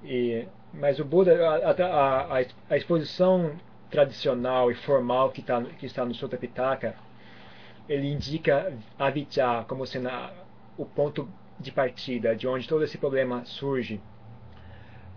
E, 0.02 0.46
mas 0.72 0.98
o 0.98 1.04
Buda, 1.04 1.48
a, 1.48 1.70
a, 1.70 2.40
a, 2.40 2.44
a 2.70 2.76
exposição 2.76 3.56
tradicional 3.90 4.70
e 4.70 4.74
formal 4.74 5.30
que, 5.30 5.42
tá, 5.42 5.62
que 5.62 5.86
está 5.86 6.04
no 6.04 6.14
Sutta 6.14 6.36
Pitaka, 6.36 6.96
ele 7.88 8.10
indica 8.10 8.76
avijja 8.98 9.64
como 9.68 9.86
sendo 9.86 10.10
o 10.76 10.84
ponto 10.84 11.28
de 11.60 11.70
partida, 11.70 12.34
de 12.34 12.48
onde 12.48 12.68
todo 12.68 12.82
esse 12.82 12.98
problema 12.98 13.44
surge. 13.44 14.00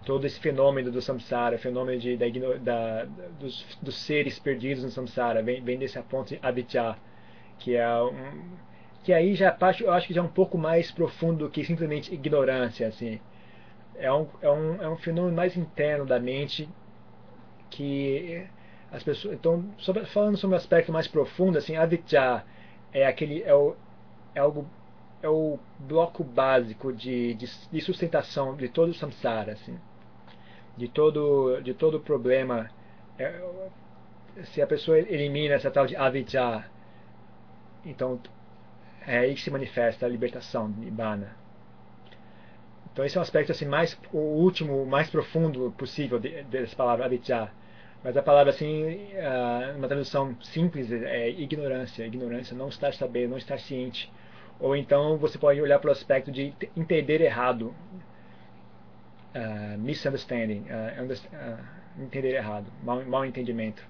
Todo 0.08 0.26
esse 0.26 0.40
fenômeno 0.40 0.90
do 0.90 1.02
samsara, 1.02 1.58
fenômeno 1.58 2.00
de, 2.00 2.16
da, 2.16 2.28
da, 2.62 3.06
dos, 3.38 3.78
dos, 3.82 3.98
seres 3.98 4.40
perdidos 4.40 4.86
no 4.86 4.90
samsara, 4.90 5.44
vem, 5.44 5.62
vem 5.62 5.78
desse 5.78 6.02
ponto 6.04 6.34
de 6.34 6.40
que 7.60 7.76
é 7.76 8.02
um, 8.02 8.56
que 9.04 9.12
aí 9.12 9.36
já 9.36 9.52
parte, 9.52 9.84
eu 9.84 9.92
acho 9.92 10.08
que 10.08 10.14
já 10.14 10.22
é 10.22 10.24
um 10.24 10.30
pouco 10.30 10.58
mais 10.58 10.92
profundo 10.92 11.40
do 11.40 11.50
que 11.50 11.66
simplesmente 11.66 12.14
ignorância, 12.14 12.88
assim. 12.88 13.20
É 13.96 14.10
um, 14.14 14.28
é 14.42 14.50
um, 14.50 14.82
é 14.82 14.90
um 14.90 14.96
fenômeno 14.96 15.36
mais 15.36 15.58
interno 15.58 16.06
da 16.06 16.22
mente 16.22 16.70
que 17.70 18.48
as 18.90 19.04
pessoas, 19.04 19.34
então, 19.34 19.66
sobre, 19.78 20.06
falando 20.06 20.38
sobre 20.38 20.56
um 20.56 20.58
aspecto 20.58 20.90
mais 20.94 21.06
profundo, 21.06 21.58
assim, 21.58 21.76
avijja 21.76 22.46
é 22.94 23.06
aquele 23.06 23.44
é, 23.44 23.54
o, 23.54 23.76
é 24.34 24.40
algo 24.40 24.66
é 25.22 25.28
o 25.28 25.60
bloco 25.80 26.24
básico 26.24 26.94
de, 26.94 27.34
de, 27.34 27.50
de 27.72 27.82
sustentação 27.82 28.56
de 28.56 28.70
todo 28.70 28.92
o 28.92 28.94
samsara, 28.94 29.52
assim, 29.52 29.78
de 30.78 30.88
todo 30.88 31.60
de 31.62 31.74
todo 31.74 32.00
problema. 32.00 32.70
É, 33.20 33.42
se 34.46 34.62
a 34.62 34.68
pessoa 34.68 35.00
elimina 35.00 35.56
essa 35.56 35.72
tal 35.72 35.88
de 35.88 35.96
avijja, 35.96 36.66
então 37.86 38.20
é 39.06 39.20
aí 39.20 39.34
que 39.34 39.42
se 39.42 39.50
manifesta 39.52 40.06
a 40.06 40.10
libertação, 40.10 40.68
Nibbana. 40.68 41.36
Então 42.92 43.04
esse 43.06 43.18
é 43.18 43.20
um 43.20 43.24
aspecto 43.24 43.52
assim 43.52 43.66
mais 43.66 44.00
o 44.14 44.18
último, 44.18 44.86
mais 44.86 45.10
profundo 45.10 45.74
possível 45.78 46.20
dessa 46.20 46.76
palavra 46.76 47.06
avijja. 47.06 47.52
Mas 48.04 48.16
a 48.16 48.22
palavra 48.22 48.52
assim, 48.52 49.08
uma 49.76 49.88
tradução 49.88 50.36
simples 50.42 50.92
é 50.92 51.30
ignorância. 51.30 52.06
Ignorância, 52.06 52.56
não 52.56 52.70
estar 52.70 52.94
sabendo, 52.94 53.32
não 53.32 53.38
estar 53.38 53.60
ciente. 53.60 54.12
Ou 54.60 54.76
então 54.76 55.18
você 55.18 55.38
pode 55.38 55.62
olhar 55.62 55.80
para 55.80 55.90
o 55.90 55.92
aspecto 55.92 56.32
de 56.32 56.54
entender 56.76 57.22
errado. 57.22 57.74
Uh, 59.38 59.78
misunderstanding, 59.78 60.66
uh, 60.70 61.04
uh, 61.04 62.04
entender 62.04 62.34
errado, 62.34 62.66
mal, 62.82 63.04
mal 63.06 63.24
entendimento. 63.24 63.84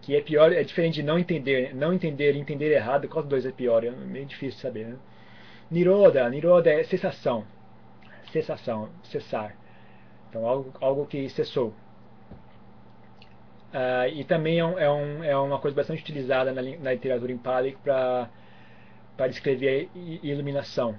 Que 0.00 0.14
é 0.14 0.20
pior, 0.20 0.52
é 0.52 0.62
diferente 0.62 0.94
de 0.94 1.02
não 1.02 1.18
entender, 1.18 1.74
não 1.74 1.92
entender 1.92 2.36
e 2.36 2.38
entender 2.38 2.70
errado, 2.72 3.08
qual 3.08 3.22
dos 3.22 3.30
dois 3.30 3.46
é 3.46 3.50
pior? 3.50 3.82
É 3.82 3.90
meio 3.90 4.24
difícil 4.26 4.56
de 4.56 4.62
saber. 4.62 4.86
Né? 4.86 4.96
Niroda, 5.70 6.28
Niroda 6.30 6.70
é 6.70 6.84
cessação, 6.84 7.44
cessação, 8.32 8.90
cessar. 9.04 9.56
Então 10.28 10.46
algo, 10.46 10.72
algo 10.80 11.06
que 11.06 11.28
cessou. 11.30 11.74
Uh, 13.72 14.06
e 14.12 14.22
também 14.22 14.60
é, 14.60 14.64
um, 14.64 14.78
é, 14.78 14.90
um, 14.90 15.24
é, 15.24 15.36
uma 15.36 15.58
coisa 15.58 15.74
bastante 15.74 16.02
utilizada 16.02 16.52
na, 16.52 16.62
na 16.62 16.92
literatura 16.92 17.32
em 17.32 17.38
Pali 17.38 17.76
para 17.82 18.28
descrever 19.28 19.88
iluminação. 20.22 20.98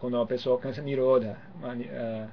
Quando 0.00 0.14
uma 0.14 0.26
pessoa 0.26 0.56
alcança 0.56 0.82
Niroda, 0.82 1.38
uma, 1.56 1.74
uh, 1.74 2.28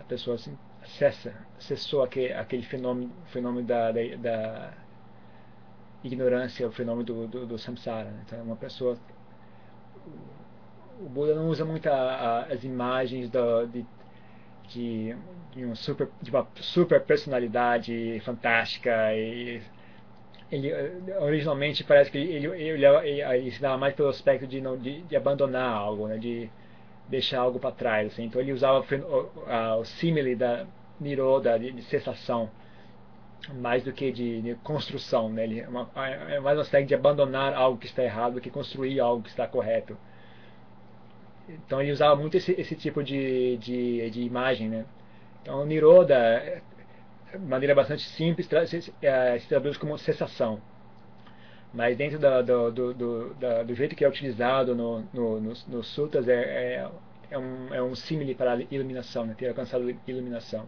a 0.00 0.04
pessoa 0.04 0.36
assim, 0.36 0.56
cessa, 0.98 1.32
cessou 1.58 2.02
aquele, 2.02 2.32
aquele 2.32 2.62
fenômeno, 2.62 3.12
fenômeno 3.26 3.66
da, 3.66 3.92
da, 3.92 4.00
da 4.16 4.72
ignorância, 6.02 6.66
o 6.66 6.72
fenômeno 6.72 7.04
do, 7.04 7.26
do, 7.28 7.46
do 7.46 7.58
samsara. 7.58 8.10
Né? 8.10 8.22
Então, 8.26 8.42
uma 8.42 8.56
pessoa. 8.56 8.96
O 11.00 11.08
Buda 11.08 11.34
não 11.34 11.48
usa 11.48 11.64
muito 11.64 11.86
a, 11.88 11.92
a, 11.92 12.42
as 12.52 12.64
imagens 12.64 13.30
de 13.30 13.84
de, 14.68 15.16
de, 15.52 15.64
um 15.64 15.74
super, 15.74 16.08
de 16.20 16.30
uma 16.30 16.46
super 16.56 17.02
personalidade 17.02 18.20
fantástica 18.24 19.14
e 19.14 19.62
ele 20.50 20.72
originalmente 21.20 21.84
parece 21.84 22.10
que 22.10 22.18
ele, 22.18 22.46
ele, 22.46 22.84
ele, 22.84 23.22
ele 23.22 23.76
mais 23.78 23.94
pelo 23.94 24.08
aspecto 24.08 24.46
de, 24.46 24.60
não, 24.60 24.76
de, 24.78 25.02
de 25.02 25.16
abandonar 25.16 25.70
algo, 25.70 26.08
né, 26.08 26.16
de 26.16 26.48
deixar 27.08 27.40
algo 27.40 27.58
para 27.58 27.72
trás. 27.72 28.12
Assim. 28.12 28.24
Então 28.24 28.40
ele 28.40 28.52
usava 28.52 28.84
o, 28.96 29.80
o 29.80 29.84
símile 29.84 30.34
da 30.34 30.66
Niroda, 31.00 31.58
de, 31.58 31.72
de 31.72 31.82
cessação, 31.82 32.50
mais 33.54 33.84
do 33.84 33.92
que 33.92 34.10
de, 34.10 34.40
de 34.40 34.54
construção. 34.56 35.28
Né? 35.28 35.44
Ele, 35.44 35.60
é, 35.60 35.68
uma, 35.68 35.88
é 35.96 36.40
mais 36.40 36.56
um 36.56 36.62
aspecto 36.62 36.88
de 36.88 36.94
abandonar 36.94 37.52
algo 37.54 37.78
que 37.78 37.86
está 37.86 38.02
errado 38.02 38.34
do 38.34 38.40
que 38.40 38.50
construir 38.50 39.00
algo 39.00 39.22
que 39.22 39.30
está 39.30 39.46
correto. 39.46 39.96
Então 41.48 41.80
ele 41.80 41.92
usava 41.92 42.16
muito 42.16 42.36
esse, 42.36 42.52
esse 42.52 42.74
tipo 42.74 43.02
de, 43.02 43.56
de, 43.58 44.10
de 44.10 44.22
imagem, 44.22 44.68
né? 44.68 44.84
Então 45.42 45.64
Niroda, 45.64 46.62
maneira 47.36 47.74
bastante 47.74 48.02
simples, 48.10 48.48
se, 48.66 48.92
é, 49.02 49.38
traduz 49.48 49.76
como 49.76 49.98
cessação. 49.98 50.60
Mas 51.72 51.96
dentro 51.96 52.18
do, 52.18 52.42
do, 52.72 52.94
do, 52.94 53.34
do, 53.64 53.74
jeito 53.74 53.94
que 53.94 54.04
é 54.04 54.08
utilizado 54.08 54.74
no, 54.74 55.00
no, 55.12 55.40
nos, 55.40 55.66
nos 55.66 55.86
sutras, 55.88 56.26
é, 56.26 56.34
é, 56.34 56.90
é, 57.30 57.38
um, 57.38 57.74
é 57.74 57.82
um 57.82 57.94
símile 57.94 58.34
para 58.34 58.54
a 58.54 58.60
iluminação, 58.70 59.26
né? 59.26 59.34
ter 59.36 59.48
alcançado 59.48 59.94
iluminação. 60.06 60.66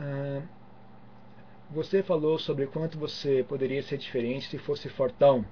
Ah, 0.00 0.42
você 1.70 2.02
falou 2.02 2.38
sobre 2.38 2.66
quanto 2.66 2.98
você 2.98 3.44
poderia 3.48 3.82
ser 3.82 3.98
diferente 3.98 4.48
se 4.48 4.58
fosse 4.58 4.88
fortão, 4.88 5.44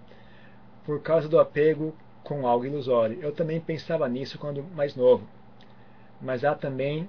por 0.84 1.02
causa 1.02 1.28
do 1.28 1.40
apego 1.40 1.94
com 2.22 2.46
algo 2.46 2.64
ilusório. 2.64 3.18
Eu 3.20 3.32
também 3.32 3.60
pensava 3.60 4.08
nisso 4.08 4.38
quando 4.38 4.62
mais 4.62 4.94
novo. 4.94 5.26
Mas 6.20 6.44
há 6.44 6.54
também. 6.54 7.08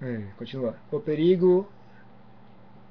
Hum, 0.00 0.28
continua. 0.36 0.76
O 0.90 1.00
perigo 1.00 1.68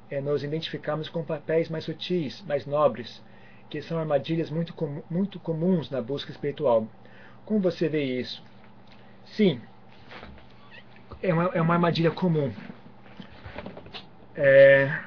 é 0.09 0.21
nos 0.21 0.43
identificarmos 0.43 1.09
com 1.09 1.23
papéis 1.23 1.69
mais 1.69 1.83
sutis, 1.83 2.41
mais 2.47 2.65
nobres, 2.65 3.23
que 3.69 3.81
são 3.81 3.97
armadilhas 3.97 4.49
muito, 4.49 4.73
com, 4.73 5.03
muito 5.09 5.39
comuns 5.39 5.89
na 5.89 6.01
busca 6.01 6.31
espiritual. 6.31 6.87
Como 7.45 7.59
você 7.59 7.87
vê 7.87 8.03
isso? 8.03 8.43
Sim, 9.25 9.61
é 11.21 11.33
uma, 11.33 11.43
é 11.53 11.61
uma 11.61 11.73
armadilha 11.73 12.11
comum. 12.11 12.51
É, 14.35 14.99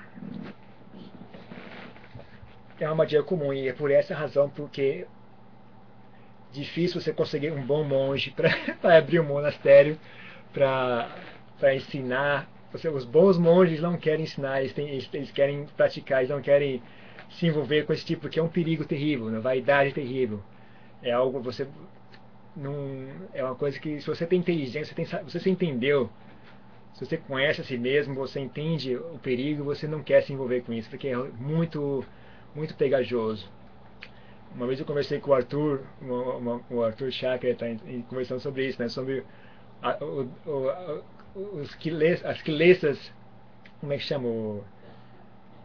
é 2.80 2.84
uma 2.84 2.90
armadilha 2.90 3.22
comum 3.22 3.52
e 3.52 3.68
é 3.68 3.72
por 3.72 3.90
essa 3.90 4.14
razão 4.14 4.48
porque 4.48 5.06
difícil 6.52 7.00
você 7.00 7.12
conseguir 7.12 7.52
um 7.52 7.62
bom 7.62 7.84
monge 7.84 8.30
para 8.80 8.98
abrir 8.98 9.20
um 9.20 9.24
monastério, 9.24 9.98
para 10.52 11.10
ensinar. 11.74 12.48
Você, 12.72 12.88
os 12.88 13.04
bons 13.04 13.38
monges 13.38 13.80
não 13.80 13.96
querem 13.96 14.24
ensinar, 14.24 14.60
eles, 14.60 14.72
têm, 14.72 14.88
eles, 14.88 15.08
eles, 15.12 15.30
querem 15.30 15.66
praticar, 15.76 16.18
eles 16.20 16.30
não 16.30 16.42
querem 16.42 16.82
se 17.30 17.46
envolver 17.46 17.84
com 17.84 17.92
esse 17.92 18.04
tipo, 18.04 18.22
porque 18.22 18.38
é 18.38 18.42
um 18.42 18.48
perigo 18.48 18.84
terrível, 18.84 19.26
uma 19.26 19.40
vaidade 19.40 19.92
terrível. 19.92 20.42
É 21.02 21.12
algo 21.12 21.40
você 21.40 21.66
não 22.56 22.74
é 23.32 23.42
uma 23.42 23.54
coisa 23.54 23.78
que 23.78 24.00
se 24.00 24.06
você 24.06 24.26
tem 24.26 24.40
inteligência, 24.40 24.84
você, 24.84 24.94
tem, 24.94 25.22
você 25.24 25.40
se 25.40 25.48
entendeu, 25.48 26.10
se 26.94 27.04
você 27.04 27.16
conhece 27.16 27.60
a 27.60 27.64
si 27.64 27.78
mesmo, 27.78 28.14
você 28.14 28.40
entende 28.40 28.96
o 28.96 29.18
perigo, 29.22 29.62
você 29.64 29.86
não 29.86 30.02
quer 30.02 30.22
se 30.22 30.32
envolver 30.32 30.62
com 30.62 30.72
isso, 30.72 30.90
porque 30.90 31.08
é 31.08 31.16
muito 31.16 32.04
muito 32.54 32.74
pegajoso. 32.74 33.48
Uma 34.54 34.66
vez 34.66 34.80
eu 34.80 34.86
conversei 34.86 35.20
com 35.20 35.30
o 35.30 35.34
Arthur, 35.34 35.82
uma, 36.00 36.36
uma, 36.36 36.60
o 36.70 36.82
Arthur 36.82 37.12
Chakra 37.12 37.50
está 37.50 37.66
conversando 38.08 38.40
sobre 38.40 38.66
isso, 38.66 38.80
né? 38.80 38.88
Sobre 38.88 39.22
a, 39.82 40.02
o, 40.02 40.28
os 41.38 41.74
quiles, 41.76 42.24
as 42.24 42.42
quilesas, 42.42 43.12
como 43.80 43.92
é 43.92 43.96
que 43.96 44.02
chama? 44.02 44.28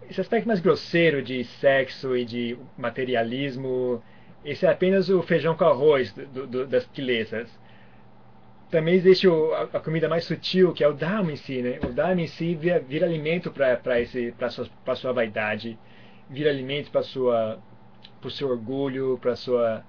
Esse 0.10 0.22
aspecto 0.22 0.48
mais 0.48 0.60
grosseiro 0.60 1.22
de 1.22 1.44
sexo 1.44 2.16
e 2.16 2.26
de 2.26 2.58
materialismo, 2.78 4.04
esse 4.44 4.66
é 4.66 4.70
apenas 4.70 5.10
o 5.10 5.22
feijão 5.24 5.56
com 5.56 5.66
arroz 5.66 6.12
do, 6.14 6.46
do, 6.46 6.68
das 6.68 6.86
quilesas. 6.88 7.50
Também 8.70 8.96
existe 8.96 9.28
o, 9.28 9.54
a, 9.54 9.64
a, 9.64 9.80
comida 9.80 10.10
mais 10.10 10.26
sutil, 10.26 10.74
que 10.74 10.84
é 10.84 10.88
o 10.88 10.94
Dharma 10.94 11.32
em 11.32 11.36
si, 11.36 11.62
né? 11.62 11.80
O 11.84 11.92
Dharma 11.94 12.22
em 12.22 12.28
si 12.28 12.56
vira, 12.56 12.80
vira 12.80 13.06
alimento 13.06 13.52
para 13.52 14.50
sua, 14.50 14.68
sua 14.96 15.14
vaidade, 15.14 15.78
vira 16.30 16.50
alimento 16.50 16.92
para 16.92 17.02
o 17.02 18.30
seu 18.30 18.50
orgulho, 18.50 19.18
para 19.22 19.36
sua 19.36 19.84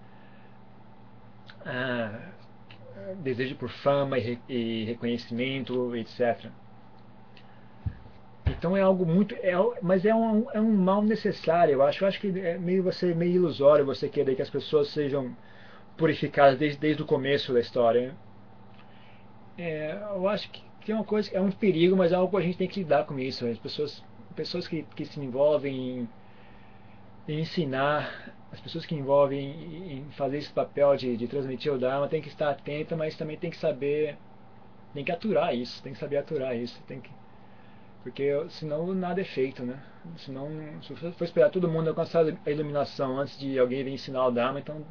ah, 1.66 2.20
desejo 3.22 3.56
por 3.56 3.68
fama 3.68 4.18
e, 4.18 4.38
e, 4.48 4.84
reconhecimento, 4.84 5.94
etc. 5.96 6.46
Então 8.46 8.76
é 8.76 8.80
algo 8.80 9.04
muito, 9.06 9.34
é, 9.36 9.52
mas 9.82 10.04
é 10.04 10.14
um, 10.14 10.50
é 10.52 10.60
um 10.60 10.72
mal 10.72 11.02
necessário. 11.02 11.74
Eu 11.74 11.82
acho, 11.82 12.04
eu 12.04 12.08
acho 12.08 12.20
que 12.20 12.28
é 12.40 12.58
meio 12.58 12.82
você 12.82 13.14
meio 13.14 13.32
ilusório 13.32 13.84
você 13.84 14.08
querer 14.08 14.34
que 14.36 14.42
as 14.42 14.50
pessoas 14.50 14.88
sejam 14.88 15.36
purificadas 15.96 16.58
desde, 16.58 16.78
desde 16.78 17.02
o 17.02 17.06
começo 17.06 17.52
da 17.52 17.60
história. 17.60 18.14
É, 19.56 19.98
eu 20.14 20.28
acho 20.28 20.50
que, 20.50 20.92
é 20.92 20.94
uma 20.94 21.04
coisa, 21.04 21.30
é 21.32 21.40
um 21.40 21.50
perigo, 21.50 21.96
mas 21.96 22.12
é 22.12 22.16
algo 22.16 22.30
que 22.30 22.42
a 22.42 22.46
gente 22.46 22.58
tem 22.58 22.68
que 22.68 22.80
lidar 22.80 23.04
com 23.06 23.18
isso. 23.18 23.46
As 23.46 23.58
pessoas, 23.58 24.04
pessoas 24.34 24.68
que, 24.68 24.82
que 24.94 25.04
se 25.04 25.20
envolvem 25.20 26.08
em 27.28 27.40
ensinar 27.40 28.33
as 28.54 28.60
pessoas 28.60 28.86
que 28.86 28.94
envolvem 28.94 29.98
em 29.98 30.10
fazer 30.12 30.38
esse 30.38 30.52
papel 30.52 30.96
de, 30.96 31.16
de 31.16 31.26
transmitir 31.26 31.72
o 31.72 31.78
Dharma 31.78 32.08
tem 32.08 32.22
que 32.22 32.28
estar 32.28 32.50
atenta, 32.50 32.96
mas 32.96 33.16
também 33.16 33.36
tem 33.36 33.50
que 33.50 33.56
saber, 33.56 34.16
tem 34.94 35.04
que 35.04 35.10
aturar 35.10 35.54
isso, 35.54 35.82
tem 35.82 35.92
que 35.92 35.98
saber 35.98 36.18
aturar 36.18 36.56
isso, 36.56 36.80
tem 36.86 37.00
que 37.00 37.10
porque 38.04 38.30
senão 38.50 38.94
nada 38.94 39.22
é 39.22 39.24
feito, 39.24 39.62
né? 39.62 39.82
Senão, 40.18 40.50
se 40.82 40.94
for 40.94 41.24
esperar 41.24 41.48
todo 41.48 41.70
mundo 41.70 41.88
alcançar 41.88 42.22
a 42.44 42.50
iluminação 42.50 43.18
antes 43.18 43.38
de 43.38 43.58
alguém 43.58 43.82
vir 43.82 43.92
ensinar 43.92 44.26
o 44.26 44.30
Dharma, 44.30 44.60
então 44.60 44.84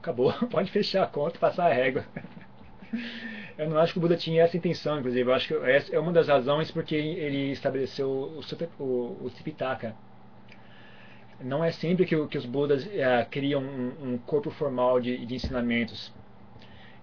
acabou, 0.00 0.32
pode 0.50 0.70
fechar 0.70 1.04
a 1.04 1.06
conta 1.06 1.36
e 1.36 1.38
passar 1.38 1.66
a 1.66 1.74
régua. 1.74 2.06
Eu 3.58 3.68
não 3.70 3.78
acho 3.78 3.92
que 3.92 3.98
o 3.98 4.00
Buda 4.02 4.16
tinha 4.16 4.42
essa 4.42 4.56
intenção, 4.56 4.98
inclusive. 4.98 5.28
Eu 5.28 5.34
acho 5.34 5.48
que 5.48 5.54
essa 5.70 5.94
é 5.94 5.98
uma 5.98 6.12
das 6.12 6.28
razões 6.28 6.70
porque 6.70 6.94
ele 6.94 7.52
estabeleceu 7.52 8.08
o, 8.08 8.42
o, 8.82 9.26
o 9.26 9.30
Tipitaka 9.30 9.94
não 11.40 11.62
é 11.64 11.70
sempre 11.70 12.06
que, 12.06 12.26
que 12.26 12.38
os 12.38 12.46
Budas 12.46 12.86
é, 12.92 13.24
criam 13.24 13.62
um, 13.62 14.12
um, 14.12 14.18
corpo 14.18 14.50
formal 14.50 15.00
de, 15.00 15.24
de, 15.26 15.34
ensinamentos. 15.34 16.12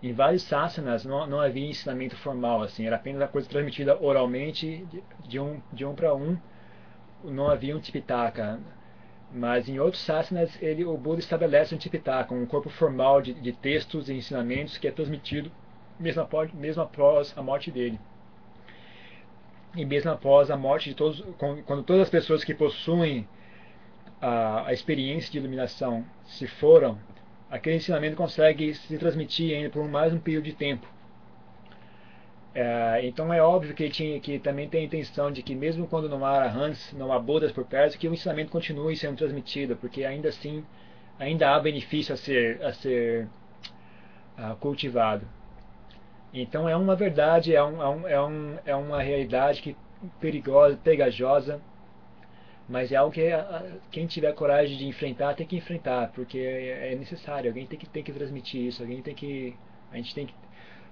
Em 0.01 0.11
vários 0.11 0.43
sasanas 0.43 1.05
não, 1.05 1.25
não 1.27 1.39
havia 1.39 1.69
ensinamento 1.69 2.17
formal, 2.17 2.61
assim, 2.61 2.85
era 2.85 2.95
apenas 2.97 3.21
a 3.21 3.27
coisa 3.27 3.47
transmitida 3.47 3.97
oralmente 4.01 4.85
de, 4.91 5.03
de 5.27 5.39
um, 5.39 5.61
de 5.71 5.85
um 5.85 5.95
para 5.95 6.13
um, 6.13 6.37
não 7.23 7.49
havia 7.49 7.75
um 7.75 7.79
tipitaka. 7.79 8.59
Mas 9.31 9.67
em 9.67 9.79
outros 9.79 10.03
sasanas 10.03 10.61
ele, 10.61 10.85
o 10.85 10.97
Buda 10.97 11.19
estabelece 11.19 11.73
um 11.73 11.77
tipitaka, 11.77 12.33
um 12.33 12.45
corpo 12.45 12.69
formal 12.69 13.21
de, 13.21 13.33
de 13.33 13.51
textos 13.51 14.09
e 14.09 14.13
ensinamentos 14.13 14.77
que 14.77 14.87
é 14.87 14.91
transmitido 14.91 15.51
mesmo 15.99 16.21
após, 16.21 16.51
mesmo 16.53 16.83
após 16.83 17.33
a 17.37 17.41
morte 17.41 17.71
dele 17.71 17.99
e 19.75 19.85
mesmo 19.85 20.11
após 20.11 20.51
a 20.51 20.57
morte 20.57 20.89
de 20.89 20.95
todos, 20.95 21.23
quando 21.65 21.83
todas 21.83 22.03
as 22.03 22.09
pessoas 22.09 22.43
que 22.43 22.53
possuem 22.53 23.27
a, 24.23 24.67
a 24.67 24.73
experiência 24.73 25.29
de 25.29 25.37
iluminação 25.37 26.05
se 26.25 26.47
foram, 26.47 26.97
aquele 27.51 27.75
ensinamento 27.75 28.15
consegue 28.15 28.73
se 28.73 28.97
transmitir 28.97 29.53
ainda 29.53 29.69
por 29.69 29.85
mais 29.85 30.13
um 30.13 30.19
período 30.19 30.45
de 30.45 30.53
tempo. 30.53 30.87
É, 32.55 33.01
então 33.03 33.33
é 33.33 33.41
óbvio 33.41 33.75
que, 33.75 33.89
tinha, 33.89 34.17
que 34.21 34.39
também 34.39 34.69
tem 34.69 34.81
a 34.81 34.85
intenção 34.85 35.29
de 35.29 35.43
que 35.43 35.53
mesmo 35.53 35.87
quando 35.87 36.07
não 36.07 36.23
há 36.23 36.45
Hans, 36.45 36.93
não 36.93 37.11
há 37.11 37.19
Bodas 37.19 37.51
por 37.51 37.65
perto, 37.65 37.97
que 37.97 38.07
o 38.07 38.13
ensinamento 38.13 38.49
continue 38.49 38.95
sendo 38.95 39.17
transmitido, 39.17 39.75
porque 39.75 40.05
ainda 40.05 40.29
assim 40.29 40.63
ainda 41.19 41.53
há 41.53 41.59
benefício 41.59 42.13
a 42.13 42.17
ser, 42.17 42.63
a 42.63 42.71
ser 42.71 43.27
uh, 44.37 44.55
cultivado. 44.57 45.27
Então 46.33 46.69
é 46.69 46.77
uma 46.77 46.95
verdade, 46.95 47.53
é, 47.53 47.61
um, 47.61 48.07
é, 48.07 48.21
um, 48.21 48.53
é, 48.55 48.61
é 48.67 48.75
uma 48.75 49.01
realidade 49.01 49.61
que 49.61 49.75
perigosa, 50.21 50.77
pegajosa, 50.81 51.59
mas 52.73 52.91
é 52.91 52.95
algo 52.95 53.13
que 53.13 53.31
a, 53.31 53.63
quem 53.91 54.07
tiver 54.07 54.33
coragem 54.33 54.75
de 54.75 54.87
enfrentar 54.87 55.35
tem 55.35 55.45
que 55.45 55.55
enfrentar, 55.55 56.11
porque 56.11 56.39
é, 56.39 56.93
é 56.93 56.95
necessário, 56.95 57.51
alguém 57.51 57.67
tem 57.67 57.77
que, 57.77 57.87
tem 57.87 58.03
que 58.03 58.11
transmitir 58.11 58.61
isso, 58.61 58.81
alguém 58.81 58.99
tem 59.01 59.13
que. 59.13 59.55
A 59.91 59.97
gente 59.97 60.15
tem 60.15 60.25
que 60.25 60.33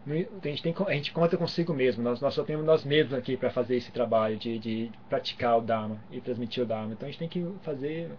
a 0.08 0.48
gente, 0.48 0.62
tem, 0.64 0.76
a 0.88 0.94
gente 0.94 1.12
conta 1.12 1.38
consigo 1.38 1.74
mesmo, 1.74 2.04
nós, 2.04 2.20
nós 2.22 2.34
só 2.34 2.44
temos 2.44 2.66
nós 2.66 2.84
mesmos 2.84 3.14
aqui 3.14 3.36
para 3.38 3.52
fazer 3.52 3.78
esse 3.78 3.92
trabalho 3.92 4.38
de, 4.38 4.60
de 4.60 4.92
praticar 5.10 5.58
o 5.58 5.62
Dharma 5.62 6.00
e 6.12 6.22
transmitir 6.22 6.64
o 6.64 6.66
Dharma. 6.66 6.94
Então 6.94 7.08
a 7.08 7.12
gente 7.12 7.20
tem 7.20 7.30
que 7.30 7.46
fazer. 7.64 8.12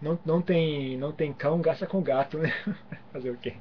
Não, 0.00 0.18
não, 0.24 0.42
tem, 0.42 0.96
não 0.98 1.12
tem 1.12 1.32
cão, 1.32 1.60
gasta 1.60 1.86
com 1.86 2.02
gato, 2.02 2.38
né? 2.38 2.52
fazer 3.12 3.30
o 3.30 3.36
quê? 3.36 3.54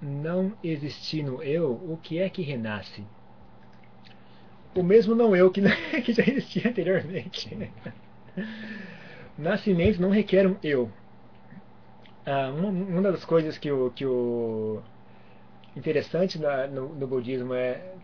Não 0.00 0.52
existindo 0.62 1.42
eu, 1.42 1.72
o 1.72 1.98
que 2.00 2.18
é 2.18 2.28
que 2.28 2.42
renasce? 2.42 3.04
O 4.74 4.82
mesmo 4.82 5.14
não 5.14 5.36
eu 5.36 5.50
que, 5.50 5.60
que 6.02 6.12
já 6.12 6.22
existia 6.22 6.70
anteriormente. 6.70 7.70
Nascimento 9.36 10.00
não 10.00 10.10
requer 10.10 10.46
um 10.46 10.56
eu 10.62 10.90
ah, 12.24 12.52
uma, 12.56 12.68
uma 12.68 13.02
das 13.02 13.24
coisas 13.24 13.58
que 13.58 13.70
o, 13.70 13.90
que 13.90 14.06
o 14.06 14.80
interessante 15.76 16.38
na, 16.38 16.66
no, 16.66 16.94
no, 16.94 17.06
budismo 17.06 17.54
é 17.54 17.94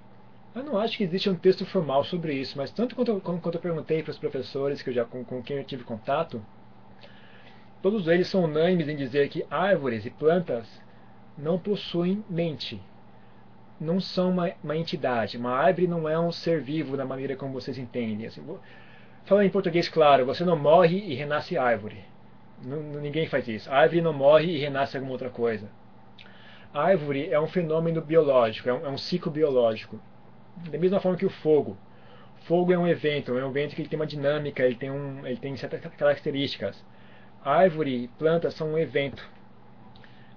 eu 0.54 0.64
não 0.64 0.78
acho 0.78 0.96
que 0.96 1.04
existe 1.04 1.30
um 1.30 1.36
texto 1.36 1.64
formal 1.66 2.02
sobre 2.02 2.34
isso, 2.34 2.56
mas 2.56 2.70
tanto 2.72 2.96
quanto, 2.96 3.20
quanto 3.20 3.54
eu 3.54 3.60
perguntei 3.60 4.02
para 4.02 4.10
os 4.10 4.18
professores 4.18 4.82
que 4.82 4.90
eu 4.90 4.94
já 4.94 5.04
com, 5.04 5.24
com 5.24 5.40
quem 5.42 5.58
eu 5.58 5.64
tive 5.64 5.84
contato, 5.84 6.44
todos 7.80 8.08
eles 8.08 8.26
são 8.26 8.42
unânimes 8.42 8.88
em 8.88 8.96
dizer 8.96 9.28
que 9.28 9.46
árvores 9.48 10.04
e 10.04 10.10
plantas 10.10 10.66
não 11.36 11.58
possuem 11.58 12.24
mente, 12.28 12.82
não 13.80 14.00
são 14.00 14.30
uma, 14.30 14.50
uma 14.62 14.76
entidade. 14.76 15.36
Uma 15.36 15.52
árvore 15.52 15.86
não 15.86 16.08
é 16.08 16.18
um 16.18 16.32
ser 16.32 16.60
vivo 16.60 16.96
da 16.96 17.04
maneira 17.04 17.36
como 17.36 17.52
vocês 17.52 17.78
entendem. 17.78 18.26
Assim, 18.26 18.44
falando 19.24 19.44
em 19.44 19.50
português 19.50 19.88
claro, 19.88 20.26
você 20.26 20.44
não 20.44 20.58
morre 20.58 20.98
e 20.98 21.14
renasce 21.14 21.56
árvore. 21.56 22.04
Ninguém 22.62 23.26
faz 23.26 23.46
isso. 23.46 23.70
A 23.70 23.76
árvore 23.76 24.00
não 24.00 24.12
morre 24.12 24.46
e 24.46 24.58
renasce 24.58 24.96
alguma 24.96 25.12
outra 25.12 25.30
coisa. 25.30 25.70
A 26.74 26.82
árvore 26.82 27.28
é 27.30 27.40
um 27.40 27.46
fenômeno 27.46 28.00
biológico, 28.02 28.68
é 28.68 28.74
um, 28.74 28.86
é 28.86 28.88
um 28.88 28.98
ciclo 28.98 29.30
biológico. 29.30 29.98
Da 30.70 30.78
mesma 30.78 31.00
forma 31.00 31.16
que 31.16 31.26
o 31.26 31.30
fogo. 31.30 31.76
Fogo 32.42 32.72
é 32.72 32.78
um 32.78 32.86
evento, 32.86 33.36
é 33.36 33.44
um 33.44 33.50
evento 33.50 33.76
que 33.76 33.88
tem 33.88 33.98
uma 33.98 34.06
dinâmica, 34.06 34.62
ele 34.62 34.74
tem, 34.74 34.90
um, 34.90 35.26
ele 35.26 35.36
tem 35.36 35.56
certas 35.56 35.80
características. 35.94 36.84
árvore 37.44 38.04
e 38.04 38.08
plantas 38.08 38.54
são 38.54 38.72
um 38.72 38.78
evento. 38.78 39.28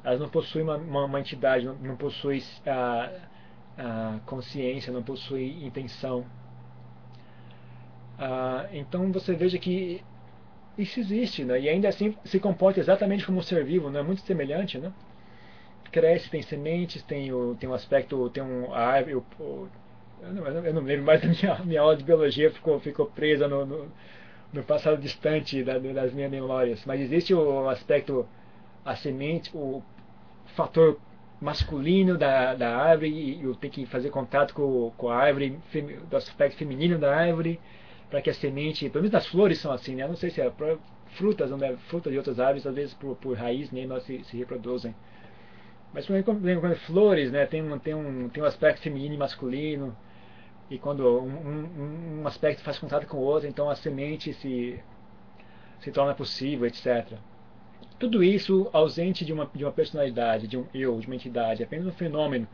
Elas 0.04 0.20
não 0.20 0.30
possuem 0.30 0.64
uma, 0.64 0.78
uma, 0.78 1.06
uma 1.06 1.20
entidade, 1.20 1.66
não, 1.66 1.76
não 1.76 1.96
possuem 1.96 2.42
a, 2.66 3.10
a 3.82 4.20
consciência, 4.26 4.94
não 4.94 5.04
possuem 5.04 5.66
intenção. 5.66 6.26
Ah, 8.18 8.68
então 8.72 9.12
você 9.12 9.34
veja 9.34 9.58
que 9.58 10.04
isso 10.78 11.00
existe, 11.00 11.44
né? 11.44 11.60
E 11.60 11.70
ainda 11.70 11.90
assim 11.90 12.16
se 12.26 12.40
comporta 12.40 12.80
exatamente 12.80 13.26
como 13.26 13.40
um 13.40 13.42
ser 13.42 13.64
vivo, 13.66 13.90
não 13.90 14.00
é 14.00 14.04
muito 14.04 14.22
semelhante, 14.22 14.78
né? 14.78 14.94
Cresce, 15.92 16.30
tem 16.30 16.42
sementes, 16.42 17.04
tem 17.04 17.34
o 17.34 17.56
tem 17.60 17.70
um 17.70 17.74
aspecto, 17.74 18.30
tem 18.30 18.44
um 18.44 18.74
árvore, 18.74 19.14
eu, 19.14 19.26
não, 20.22 20.48
eu 20.66 20.74
não 20.74 20.82
lembro 20.84 21.06
mais 21.06 21.22
da 21.22 21.28
minha, 21.28 21.60
minha 21.66 21.82
aula 21.82 21.98
de 21.98 22.04
biologia, 22.04 22.52
ficou, 22.52 22.80
ficou 22.80 23.08
presa 23.08 23.48
no, 23.48 23.66
no, 23.66 23.92
no 24.54 24.64
passado 24.64 25.02
distante 25.02 25.64
da, 25.64 25.80
das 25.80 26.14
minhas 26.14 26.32
memórias. 26.32 26.84
Mas 26.86 27.02
existe 27.02 27.34
o 27.34 27.70
aspecto, 27.70 28.28
a 28.86 28.96
semente, 28.96 29.52
o 29.54 29.82
fator 30.56 31.00
masculino 31.42 32.18
da, 32.18 32.54
da 32.54 32.78
árvore, 32.78 33.10
e 33.10 33.44
eu 33.44 33.56
tenho 33.56 33.74
que 33.74 33.86
fazer 33.88 34.12
contato 34.12 34.54
com, 34.54 34.92
com 34.96 35.10
a 35.10 35.18
árvore, 35.18 35.58
do 36.10 36.16
aspecto 36.16 36.56
feminino 36.56 37.00
da 37.00 37.16
árvore, 37.16 37.60
para 38.10 38.22
que 38.22 38.30
a 38.30 38.34
semente, 38.34 38.88
pelo 38.90 39.04
menos 39.04 39.16
as 39.16 39.26
flores 39.26 39.60
são 39.60 39.72
assim, 39.72 39.96
né? 39.96 40.04
Eu 40.04 40.10
não 40.10 40.16
sei 40.16 40.30
se 40.30 40.40
é 40.40 40.54
frutas, 41.16 41.50
não 41.50 41.58
é, 41.66 41.76
frutas 41.90 42.12
de 42.12 42.18
outras 42.18 42.40
árvores, 42.40 42.68
às 42.68 42.76
vezes 42.76 42.94
por, 42.94 43.16
por 43.16 43.36
raiz 43.36 43.72
nem 43.72 43.88
nós 43.88 44.04
se, 44.04 44.24
se 44.26 44.38
reproduzem. 44.38 44.94
Mas 45.94 46.06
quando, 46.06 46.62
quando 46.62 46.76
flores, 46.76 47.32
né, 47.32 47.46
tem 47.46 47.62
um, 47.64 47.80
tem, 47.80 47.94
um, 47.96 48.30
tem 48.30 48.44
um 48.44 48.46
aspecto 48.46 48.82
feminino 48.82 49.16
e 49.16 49.18
masculino, 49.18 49.98
e 50.70 50.78
quando 50.78 51.06
um, 51.06 51.28
um, 51.28 52.22
um 52.22 52.28
aspecto 52.28 52.62
faz 52.62 52.78
contato 52.78 53.08
com 53.08 53.18
o 53.18 53.22
outro, 53.22 53.50
então 53.50 53.70
a 53.70 53.76
semente 53.76 54.34
se, 54.34 54.80
se 55.80 55.92
torna 55.92 56.14
possível, 56.14 56.68
etc. 56.68 57.18
Tudo 58.02 58.24
isso 58.24 58.68
ausente 58.74 59.24
de 59.24 59.32
uma, 59.32 59.48
de 59.54 59.64
uma 59.64 59.72
personalidade, 59.72 60.48
de 60.48 60.58
um 60.58 60.66
eu, 60.74 61.00
de 61.00 61.06
uma 61.06 61.14
entidade, 61.14 61.62
apenas 61.62 61.86
um 61.86 61.92
fenômeno. 61.92 62.48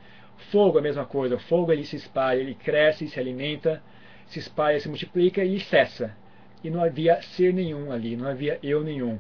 Fogo 0.52 0.78
é 0.78 0.82
a 0.82 0.84
mesma 0.84 1.06
coisa, 1.06 1.36
o 1.36 1.40
fogo 1.40 1.72
ele 1.72 1.86
se 1.86 1.96
espalha, 1.96 2.42
ele 2.42 2.54
cresce, 2.54 3.08
se 3.08 3.18
alimenta, 3.18 3.82
se 4.26 4.40
espalha, 4.40 4.78
se 4.78 4.90
multiplica 4.90 5.46
e 5.46 5.58
cessa. 5.62 6.14
E 6.62 6.70
não 6.70 6.84
havia 6.84 7.22
ser 7.22 7.54
nenhum 7.54 7.94
ali, 7.94 8.18
não 8.18 8.28
havia 8.28 8.60
eu 8.62 8.84
nenhum. 8.84 9.18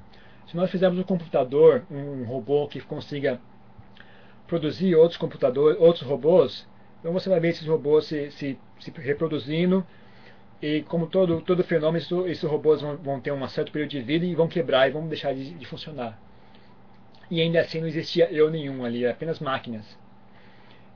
Se 0.48 0.58
nós 0.58 0.70
fizermos 0.70 1.00
um 1.00 1.04
computador, 1.04 1.86
um 1.90 2.26
robô 2.26 2.68
que 2.68 2.82
consiga 2.82 3.40
produzir 4.48 4.96
outros 4.96 5.18
computadores, 5.18 5.80
outros 5.80 6.06
robôs, 6.06 6.68
então 7.00 7.14
você 7.14 7.30
vai 7.30 7.40
ver 7.40 7.52
esses 7.52 7.66
robôs 7.66 8.04
se, 8.04 8.32
se, 8.32 8.60
se 8.82 8.92
reproduzindo 8.98 9.82
e 10.62 10.82
como 10.84 11.08
todo, 11.08 11.42
todo 11.42 11.64
fenômeno, 11.64 11.98
isso, 11.98 12.28
esses 12.28 12.44
robôs 12.44 12.82
vão, 12.82 12.98
vão, 12.98 13.20
ter 13.20 13.32
um 13.32 13.48
certo 13.48 13.72
período 13.72 13.92
de 13.92 14.02
vida 14.02 14.26
e 14.26 14.36
vão 14.36 14.48
quebrar 14.48 14.88
e 14.88 14.92
vão 14.92 15.08
deixar 15.08 15.34
de, 15.34 15.52
de 15.54 15.66
funcionar. 15.66 16.20
E 17.30 17.42
ainda 17.42 17.60
assim 17.62 17.80
não 17.80 17.88
existia 17.88 18.32
eu 18.32 18.50
nenhum 18.50 18.84
ali, 18.84 19.06
apenas 19.06 19.40
máquinas. 19.40 19.86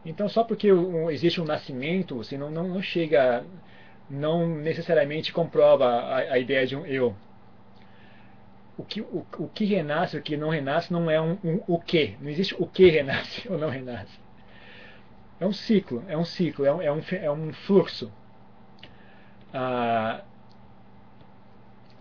Então 0.06 0.28
só 0.28 0.44
porque 0.44 0.70
existe 1.12 1.40
um 1.40 1.46
nascimento, 1.46 2.18
você 2.18 2.38
não, 2.38 2.50
não, 2.50 2.68
não 2.68 2.82
chega 2.82 3.44
não 4.10 4.48
necessariamente 4.48 5.32
comprova 5.32 5.86
a, 5.86 6.18
a 6.34 6.40
ideia 6.40 6.66
de 6.66 6.76
um 6.76 6.86
eu. 6.86 7.16
O 8.78 8.84
que, 8.84 9.02
o, 9.02 9.26
o 9.38 9.48
que 9.48 9.66
renasce, 9.66 10.18
o 10.18 10.22
que 10.22 10.36
não 10.36 10.50
renasce, 10.50 10.92
não 10.92 11.10
é 11.10 11.22
um, 11.22 11.38
um 11.44 11.62
o 11.68 11.80
que. 11.80 12.18
Não 12.20 12.30
existe 12.30 12.56
o 12.58 12.66
que 12.66 12.90
renasce 12.90 13.48
ou 13.52 13.58
não 13.58 13.70
renasce. 13.70 14.20
É 15.40 15.46
um 15.46 15.54
ciclo, 15.54 16.04
é 16.08 16.18
um 16.18 16.26
ciclo, 16.26 16.66
é 16.66 16.74
um, 16.74 16.82
é 16.82 16.92
um, 16.92 17.02
é 17.12 17.32
um 17.32 17.54
fluxo. 17.54 18.12
A, 19.54 20.22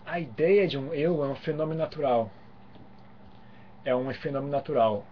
a 0.05 0.19
ideia 0.19 0.67
de 0.67 0.77
um 0.77 0.93
eu 0.93 1.23
é 1.23 1.27
um 1.27 1.35
fenômeno 1.35 1.79
natural. 1.79 2.31
É 3.83 3.95
um 3.95 4.13
fenômeno 4.13 4.51
natural. 4.51 5.05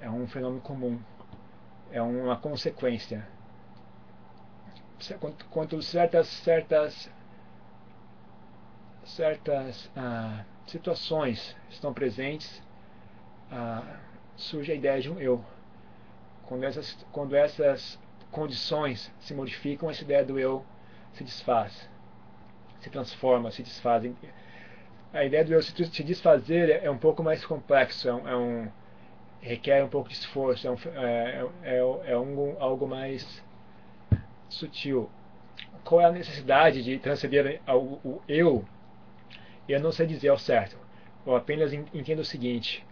É 0.00 0.08
um 0.10 0.26
fenômeno 0.26 0.60
comum. 0.60 1.00
É 1.90 2.00
uma 2.02 2.36
consequência 2.36 3.26
quanto 5.50 5.82
certas 5.82 6.28
certas 6.28 7.10
certas 9.04 9.90
ah, 9.96 10.44
situações 10.66 11.54
estão 11.68 11.92
presentes 11.92 12.62
ah, 13.50 13.98
surge 14.36 14.72
a 14.72 14.74
ideia 14.74 15.00
de 15.00 15.10
um 15.10 15.20
eu 15.20 15.44
quando 16.46 16.64
essas 16.64 16.96
quando 17.12 17.34
essas 17.34 17.98
condições 18.30 19.12
se 19.20 19.34
modificam 19.34 19.90
essa 19.90 20.02
ideia 20.02 20.24
do 20.24 20.38
eu 20.38 20.64
se 21.14 21.24
desfaz 21.24 21.88
se 22.80 22.90
transforma 22.90 23.50
se 23.50 23.62
desfaz 23.62 24.04
a 25.12 25.24
ideia 25.24 25.44
do 25.44 25.52
eu 25.52 25.62
se, 25.62 26.02
desfazer 26.02 26.82
é, 26.82 26.90
um 26.90 26.98
pouco 26.98 27.22
mais 27.22 27.44
complexo 27.44 28.08
é 28.08 28.14
um, 28.14 28.28
é 28.28 28.36
um 28.36 28.68
requer 29.40 29.84
um 29.84 29.88
pouco 29.88 30.08
de 30.08 30.14
esforço 30.14 30.66
é, 30.66 30.70
um, 30.70 30.76
é, 30.94 31.46
é, 31.62 32.12
é 32.12 32.18
um, 32.18 32.56
algo 32.60 32.86
mais 32.86 33.42
sutil. 34.54 35.10
Qual 35.82 36.00
é 36.00 36.06
a 36.06 36.12
necessidade 36.12 36.82
de 36.82 36.98
transcender 36.98 37.60
ao 37.66 37.82
o 37.82 38.22
eu? 38.28 38.64
Eu 39.68 39.80
não 39.80 39.92
sei 39.92 40.06
dizer 40.06 40.28
ao 40.28 40.38
certo. 40.38 40.78
Eu 41.26 41.36
apenas 41.36 41.72
entendo 41.72 42.20
o 42.20 42.24
seguinte: 42.24 42.84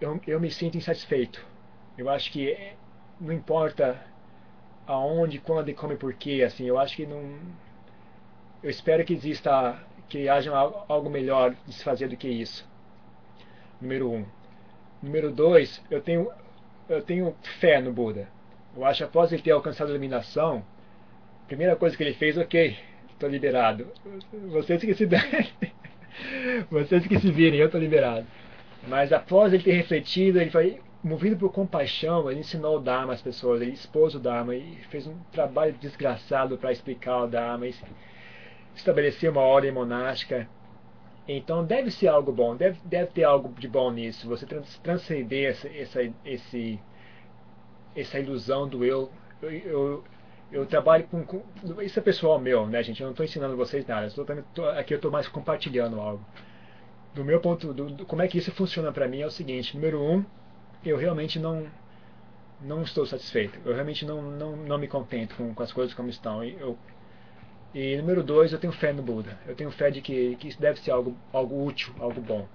eu, 0.00 0.20
eu 0.26 0.40
me 0.40 0.50
sinto 0.50 0.76
insatisfeito. 0.76 1.44
Eu 1.96 2.08
acho 2.08 2.30
que 2.32 2.74
não 3.20 3.32
importa 3.32 4.00
aonde, 4.86 5.38
quando 5.38 5.68
e 5.68 5.74
como 5.74 5.92
e 5.92 5.96
porquê, 5.96 6.42
assim, 6.46 6.66
eu 6.66 6.78
acho 6.78 6.96
que 6.96 7.06
não. 7.06 7.38
Eu 8.62 8.70
espero 8.70 9.04
que 9.04 9.12
exista, 9.12 9.78
que 10.08 10.28
haja 10.28 10.50
algo 10.88 11.10
melhor 11.10 11.54
de 11.66 11.74
se 11.74 11.84
fazer 11.84 12.08
do 12.08 12.16
que 12.16 12.28
isso. 12.28 12.66
Número 13.80 14.10
um. 14.10 14.24
Número 15.02 15.30
dois, 15.30 15.82
eu 15.90 16.00
tenho, 16.00 16.30
eu 16.88 17.02
tenho 17.02 17.34
fé 17.60 17.80
no 17.80 17.92
Buda. 17.92 18.28
Eu 18.76 18.84
acho 18.84 18.98
que 18.98 19.04
após 19.04 19.32
ele 19.32 19.42
ter 19.42 19.50
alcançado 19.50 19.88
a 19.88 19.90
iluminação, 19.90 20.64
a 21.44 21.46
primeira 21.46 21.76
coisa 21.76 21.96
que 21.96 22.02
ele 22.02 22.14
fez, 22.14 22.38
ok, 22.38 22.76
estou 23.12 23.28
liberado. 23.28 23.86
Vocês 24.50 24.80
que 24.80 24.94
se 24.94 25.06
vocês 26.70 27.06
que 27.06 27.18
se 27.18 27.30
virem, 27.30 27.60
eu 27.60 27.66
estou 27.66 27.80
liberado. 27.80 28.26
Mas 28.88 29.12
após 29.12 29.52
ele 29.52 29.62
ter 29.62 29.72
refletido, 29.72 30.40
ele 30.40 30.50
foi, 30.50 30.80
movido 31.04 31.36
por 31.36 31.52
compaixão, 31.52 32.30
ele 32.30 32.40
ensinou 32.40 32.78
o 32.78 32.80
Dharma 32.80 33.12
às 33.12 33.20
pessoas, 33.20 33.60
ele 33.60 33.72
expôs 33.72 34.14
o 34.14 34.18
Dharma 34.18 34.56
e 34.56 34.76
fez 34.88 35.06
um 35.06 35.16
trabalho 35.30 35.74
desgraçado 35.74 36.56
para 36.56 36.72
explicar 36.72 37.24
o 37.24 37.26
Dharma, 37.26 37.66
estabelecer 38.74 39.30
uma 39.30 39.42
ordem 39.42 39.70
monástica. 39.70 40.48
Então 41.28 41.64
deve 41.64 41.90
ser 41.90 42.08
algo 42.08 42.32
bom, 42.32 42.56
deve, 42.56 42.78
deve 42.84 43.10
ter 43.12 43.24
algo 43.24 43.52
de 43.58 43.68
bom 43.68 43.90
nisso, 43.90 44.26
você 44.26 44.46
transcender 44.82 45.50
essa, 45.50 45.68
essa, 45.68 46.00
esse, 46.24 46.80
essa 47.94 48.18
ilusão 48.18 48.66
do 48.66 48.82
eu. 48.84 49.10
Eu, 49.42 49.50
eu, 49.50 50.04
eu 50.52 50.66
trabalho 50.66 51.04
com, 51.04 51.22
com, 51.24 51.42
Isso 51.82 51.98
é 51.98 52.02
pessoal 52.02 52.38
meu, 52.38 52.66
né, 52.66 52.82
gente? 52.82 53.00
Eu 53.00 53.06
não 53.06 53.12
estou 53.12 53.24
ensinando 53.24 53.56
vocês 53.56 53.86
nada, 53.86 54.06
eu 54.06 54.24
tô, 54.24 54.42
tô, 54.54 54.64
aqui 54.70 54.94
eu 54.94 54.96
estou 54.96 55.10
mais 55.10 55.28
compartilhando 55.28 56.00
algo. 56.00 56.24
Do 57.14 57.24
meu 57.24 57.40
ponto, 57.40 57.72
do, 57.74 57.90
do, 57.90 58.06
como 58.06 58.22
é 58.22 58.28
que 58.28 58.38
isso 58.38 58.52
funciona 58.52 58.90
para 58.90 59.06
mim 59.06 59.20
é 59.20 59.26
o 59.26 59.30
seguinte: 59.30 59.74
número 59.74 60.02
um, 60.02 60.24
eu 60.90 60.96
realmente 60.96 61.38
não 61.38 61.66
não 62.60 62.82
estou 62.82 63.04
satisfeito. 63.06 63.58
Eu 63.64 63.74
realmente 63.74 64.04
não, 64.04 64.22
não, 64.22 64.56
não 64.56 64.78
me 64.78 64.88
contento 64.88 65.34
com, 65.36 65.54
com 65.54 65.62
as 65.62 65.72
coisas 65.72 65.94
como 65.94 66.08
estão. 66.08 66.42
E, 66.42 66.56
eu, 66.58 66.78
e 67.74 67.96
número 67.96 68.22
dois, 68.22 68.52
eu 68.52 68.58
tenho 68.58 68.72
fé 68.72 68.92
no 68.92 69.02
Buda. 69.02 69.38
Eu 69.46 69.54
tenho 69.54 69.70
fé 69.70 69.90
de 69.90 70.00
que, 70.00 70.36
que 70.36 70.48
isso 70.48 70.60
deve 70.60 70.80
ser 70.80 70.90
algo, 70.90 71.16
algo 71.32 71.64
útil, 71.64 71.94
algo 71.98 72.20
bom. 72.20 72.48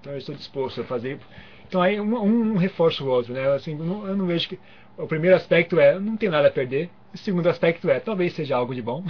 Então 0.00 0.12
eu 0.12 0.18
estou 0.18 0.34
disposto 0.34 0.80
a 0.80 0.84
fazer. 0.84 1.18
Então 1.66 1.82
aí 1.82 2.00
um, 2.00 2.14
um 2.16 2.56
reforça 2.56 3.02
o 3.02 3.08
outro, 3.08 3.32
né? 3.32 3.48
Assim, 3.52 3.74
não, 3.74 4.06
eu 4.06 4.16
não 4.16 4.26
vejo 4.26 4.48
que 4.48 4.58
o 4.96 5.06
primeiro 5.06 5.36
aspecto 5.36 5.80
é 5.80 5.98
não 5.98 6.16
tem 6.16 6.28
nada 6.28 6.48
a 6.48 6.50
perder. 6.50 6.90
O 7.12 7.18
segundo 7.18 7.48
aspecto 7.48 7.90
é 7.90 7.98
talvez 7.98 8.34
seja 8.34 8.56
algo 8.56 8.74
de 8.74 8.82
bom. 8.82 9.02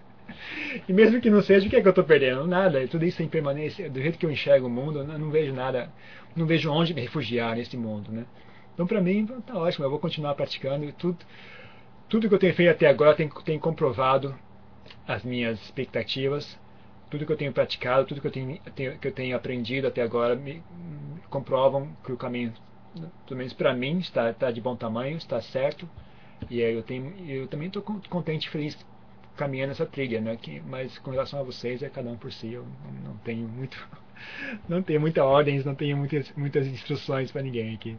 e 0.88 0.92
mesmo 0.92 1.20
que 1.20 1.30
não 1.30 1.42
seja, 1.42 1.66
o 1.66 1.70
que 1.70 1.76
é 1.76 1.80
que 1.80 1.88
eu 1.88 1.90
estou 1.90 2.04
perdendo? 2.04 2.46
Nada. 2.46 2.86
Tudo 2.86 3.04
isso 3.04 3.20
é 3.22 3.24
impermanência. 3.24 3.90
Do 3.90 4.00
jeito 4.00 4.18
que 4.18 4.26
eu 4.26 4.30
enxergo 4.30 4.66
o 4.66 4.70
mundo, 4.70 5.00
eu 5.00 5.18
não 5.18 5.30
vejo 5.30 5.52
nada 5.52 5.90
não 6.36 6.46
vejo 6.46 6.70
onde 6.70 6.94
me 6.94 7.00
refugiar 7.00 7.56
nesse 7.56 7.76
mundo, 7.76 8.10
né? 8.10 8.26
Então, 8.74 8.86
para 8.86 9.00
mim, 9.00 9.26
tá 9.46 9.56
ótimo. 9.56 9.84
Eu 9.84 9.90
vou 9.90 9.98
continuar 9.98 10.34
praticando 10.34 10.84
e 10.84 10.92
tudo, 10.92 11.18
tudo 12.08 12.28
que 12.28 12.34
eu 12.34 12.38
tenho 12.38 12.54
feito 12.54 12.70
até 12.70 12.88
agora 12.88 13.14
tem, 13.14 13.28
tem 13.44 13.58
comprovado 13.58 14.34
as 15.06 15.22
minhas 15.22 15.60
expectativas. 15.62 16.58
Tudo 17.10 17.24
que 17.24 17.32
eu 17.32 17.36
tenho 17.36 17.52
praticado, 17.52 18.06
tudo 18.06 18.20
que 18.20 18.26
eu 18.26 18.32
tenho 18.32 18.60
que 18.60 19.08
eu 19.08 19.12
tenho 19.12 19.36
aprendido 19.36 19.86
até 19.86 20.02
agora 20.02 20.34
me, 20.34 20.54
me 20.54 21.20
comprovam 21.30 21.94
que 22.04 22.10
o 22.10 22.16
caminho, 22.16 22.52
pelo 23.26 23.38
menos 23.38 23.52
para 23.52 23.72
mim, 23.72 23.98
está, 23.98 24.30
está 24.30 24.50
de 24.50 24.60
bom 24.60 24.74
tamanho, 24.74 25.16
está 25.16 25.40
certo. 25.40 25.88
E 26.50 26.60
eu, 26.60 26.82
tenho, 26.82 27.14
eu 27.28 27.46
também 27.46 27.68
estou 27.68 27.82
contente 27.82 28.48
e 28.48 28.50
feliz 28.50 28.76
caminhando 29.36 29.70
essa 29.72 29.86
trilha, 29.86 30.20
né? 30.20 30.36
Que, 30.36 30.60
mas 30.60 30.98
com 30.98 31.10
relação 31.10 31.40
a 31.40 31.42
vocês, 31.42 31.82
é 31.82 31.88
cada 31.88 32.10
um 32.10 32.16
por 32.16 32.32
si. 32.32 32.52
Eu 32.52 32.66
não 33.04 33.16
tenho 33.18 33.48
muito 33.48 33.76
não 34.68 34.82
tem 34.82 34.98
muita 34.98 35.24
ordens, 35.24 35.64
não 35.64 35.74
tenho 35.74 35.96
muitas, 35.96 36.32
muitas 36.36 36.66
instruções 36.66 37.30
para 37.30 37.42
ninguém 37.42 37.74
aqui. 37.74 37.96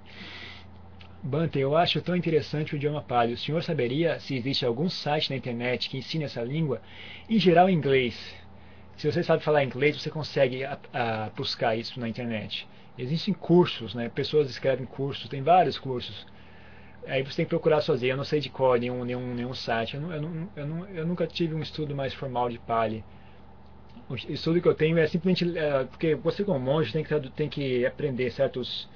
Bante, 1.21 1.57
eu 1.57 1.75
acho 1.75 2.01
tão 2.01 2.15
interessante 2.15 2.73
o 2.73 2.75
idioma 2.75 3.01
Pali. 3.01 3.33
O 3.33 3.37
senhor 3.37 3.63
saberia 3.63 4.19
se 4.19 4.35
existe 4.35 4.63
algum 4.63 4.87
site 4.87 5.31
na 5.31 5.35
internet 5.35 5.89
que 5.89 5.97
ensine 5.97 6.23
essa 6.23 6.43
língua? 6.43 6.81
Em 7.27 7.39
geral, 7.39 7.67
inglês. 7.67 8.15
Se 8.95 9.11
você 9.11 9.23
sabe 9.23 9.43
falar 9.43 9.63
inglês, 9.63 9.99
você 9.99 10.11
consegue 10.11 10.63
a, 10.63 10.77
a 10.93 11.29
buscar 11.35 11.75
isso 11.75 11.99
na 11.99 12.07
internet. 12.07 12.67
Existem 12.97 13.33
cursos, 13.33 13.95
né? 13.95 14.07
Pessoas 14.07 14.49
escrevem 14.49 14.85
cursos, 14.85 15.27
tem 15.27 15.41
vários 15.41 15.79
cursos. 15.79 16.27
Aí 17.07 17.23
você 17.23 17.37
tem 17.37 17.45
que 17.45 17.49
procurar 17.49 17.81
sozinho. 17.81 18.13
Eu 18.13 18.17
não 18.17 18.23
sei 18.23 18.39
de 18.39 18.49
cor 18.49 18.79
nenhum, 18.79 19.03
nenhum, 19.03 19.33
nenhum 19.33 19.53
site. 19.53 19.95
Eu, 19.95 20.11
eu, 20.11 20.49
eu, 20.55 20.87
eu 20.89 21.07
nunca 21.07 21.25
tive 21.25 21.55
um 21.55 21.61
estudo 21.61 21.95
mais 21.95 22.13
formal 22.13 22.49
de 22.49 22.59
Pali 22.59 23.03
o 24.09 24.15
estudo 24.15 24.61
que 24.61 24.67
eu 24.67 24.75
tenho 24.75 24.97
é 24.97 25.07
simplesmente 25.07 25.57
é, 25.57 25.83
porque 25.85 26.15
você 26.15 26.43
como 26.43 26.59
monge 26.59 26.91
tem 26.93 27.03
que 27.03 27.29
tem 27.31 27.49
que 27.49 27.85
aprender 27.85 28.29
certos 28.31 28.87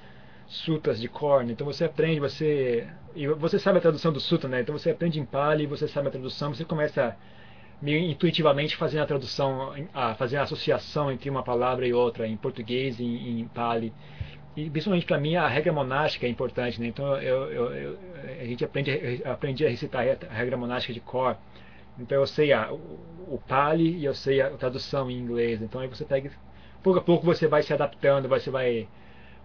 sutas 0.46 1.00
de 1.00 1.08
cor, 1.08 1.44
né? 1.44 1.52
então 1.52 1.64
você 1.66 1.84
aprende, 1.84 2.20
você 2.20 2.86
e 3.14 3.26
você 3.26 3.58
sabe 3.58 3.78
a 3.78 3.80
tradução 3.80 4.12
do 4.12 4.20
suta, 4.20 4.48
né? 4.48 4.60
Então 4.60 4.76
você 4.76 4.90
aprende 4.90 5.18
em 5.18 5.24
Pali, 5.24 5.66
você 5.66 5.88
sabe 5.88 6.08
a 6.08 6.10
tradução, 6.10 6.54
você 6.54 6.64
começa 6.64 7.16
meio 7.82 7.98
intuitivamente 8.10 8.76
fazendo 8.76 9.02
a 9.02 9.06
tradução, 9.06 9.72
a 9.94 10.14
fazer 10.14 10.36
a 10.36 10.42
associação 10.42 11.10
entre 11.10 11.30
uma 11.30 11.42
palavra 11.42 11.86
e 11.86 11.92
outra 11.92 12.26
em 12.26 12.36
português 12.36 13.00
e 13.00 13.04
em, 13.04 13.40
em 13.40 13.48
Pali. 13.48 13.92
E 14.56 14.68
principalmente 14.68 15.06
para 15.06 15.18
mim 15.18 15.36
a 15.36 15.48
regra 15.48 15.72
monástica 15.72 16.26
é 16.26 16.28
importante, 16.28 16.80
né? 16.80 16.88
Então 16.88 17.16
eu, 17.16 17.50
eu, 17.50 17.72
eu, 17.72 17.98
a 18.40 18.44
gente 18.44 18.64
aprende 18.64 19.22
aprende 19.24 19.66
a 19.66 19.70
recitar 19.70 20.04
a 20.28 20.34
regra 20.34 20.56
monástica 20.56 20.92
de 20.92 21.00
cor. 21.00 21.36
Então 22.00 22.18
eu 22.18 22.26
sei 22.26 22.52
a, 22.52 22.72
o, 22.72 22.76
o 23.34 23.42
Pali 23.46 23.98
e 23.98 24.04
eu 24.04 24.14
sei 24.14 24.40
a 24.40 24.50
tradução 24.50 25.10
em 25.10 25.18
inglês. 25.18 25.62
Então 25.62 25.80
aí 25.80 25.88
você 25.88 26.04
pega, 26.04 26.30
pouco 26.82 26.98
a 26.98 27.02
pouco 27.02 27.24
você 27.26 27.46
vai 27.46 27.62
se 27.62 27.72
adaptando, 27.72 28.28
você 28.28 28.50
vai 28.50 28.88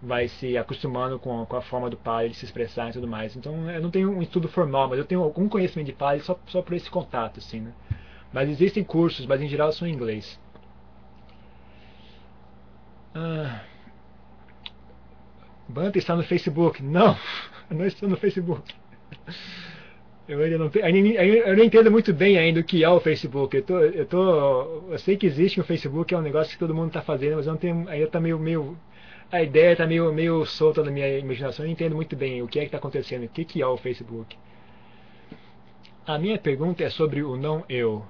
vai 0.02 0.28
se 0.28 0.56
acostumando 0.58 1.18
com, 1.18 1.44
com 1.46 1.56
a 1.56 1.62
forma 1.62 1.88
do 1.90 1.96
Pali 1.96 2.28
de 2.30 2.36
se 2.36 2.44
expressar 2.44 2.90
e 2.90 2.92
tudo 2.92 3.08
mais. 3.08 3.36
Então 3.36 3.70
eu 3.70 3.80
não 3.80 3.90
tenho 3.90 4.10
um 4.10 4.22
estudo 4.22 4.48
formal, 4.48 4.88
mas 4.88 4.98
eu 4.98 5.04
tenho 5.04 5.22
algum 5.22 5.48
conhecimento 5.48 5.86
de 5.86 5.92
Pali 5.92 6.20
só, 6.20 6.38
só 6.46 6.62
por 6.62 6.74
esse 6.74 6.90
contato, 6.90 7.38
assim, 7.38 7.60
né? 7.60 7.72
Mas 8.32 8.48
existem 8.48 8.84
cursos, 8.84 9.26
mas 9.26 9.40
em 9.40 9.48
geral 9.48 9.72
são 9.72 9.86
em 9.88 9.92
inglês. 9.92 10.38
Ah, 13.14 13.62
Banta 15.68 15.98
está 15.98 16.14
no 16.14 16.22
Facebook. 16.22 16.82
Não, 16.82 17.16
não 17.70 17.86
estou 17.86 18.08
no 18.08 18.16
Facebook. 18.16 18.74
Eu 20.28 20.40
ainda 20.40 20.58
não, 20.58 20.70
eu 20.74 21.56
não 21.56 21.64
entendo 21.64 21.88
muito 21.88 22.12
bem 22.12 22.36
ainda 22.36 22.58
o 22.58 22.64
que 22.64 22.82
é 22.82 22.88
o 22.88 22.98
Facebook. 22.98 23.56
Eu, 23.56 23.62
tô, 23.62 23.78
eu, 23.78 24.06
tô, 24.06 24.90
eu 24.90 24.98
sei 24.98 25.16
que 25.16 25.24
existe 25.24 25.60
o 25.60 25.64
Facebook, 25.64 26.12
é 26.12 26.18
um 26.18 26.22
negócio 26.22 26.52
que 26.52 26.58
todo 26.58 26.74
mundo 26.74 26.88
está 26.88 27.00
fazendo, 27.00 27.36
mas 27.36 27.46
eu 27.46 27.52
não 27.52 27.58
tenho, 27.58 27.88
ainda 27.88 28.06
está 28.06 28.18
meio, 28.18 28.38
meio. 28.38 28.76
A 29.30 29.42
ideia 29.42 29.72
está 29.72 29.86
meio, 29.86 30.12
meio 30.12 30.44
solta 30.44 30.82
na 30.82 30.90
minha 30.90 31.18
imaginação. 31.18 31.64
Eu 31.64 31.68
não 31.68 31.72
entendo 31.72 31.94
muito 31.94 32.16
bem 32.16 32.42
o 32.42 32.48
que 32.48 32.58
é 32.58 32.62
que 32.62 32.66
está 32.66 32.78
acontecendo, 32.78 33.24
o 33.24 33.28
que, 33.28 33.44
que 33.44 33.62
é 33.62 33.66
o 33.66 33.76
Facebook. 33.76 34.36
A 36.04 36.18
minha 36.18 36.38
pergunta 36.38 36.82
é 36.82 36.90
sobre 36.90 37.22
o 37.22 37.36
não 37.36 37.64
eu. 37.68 38.04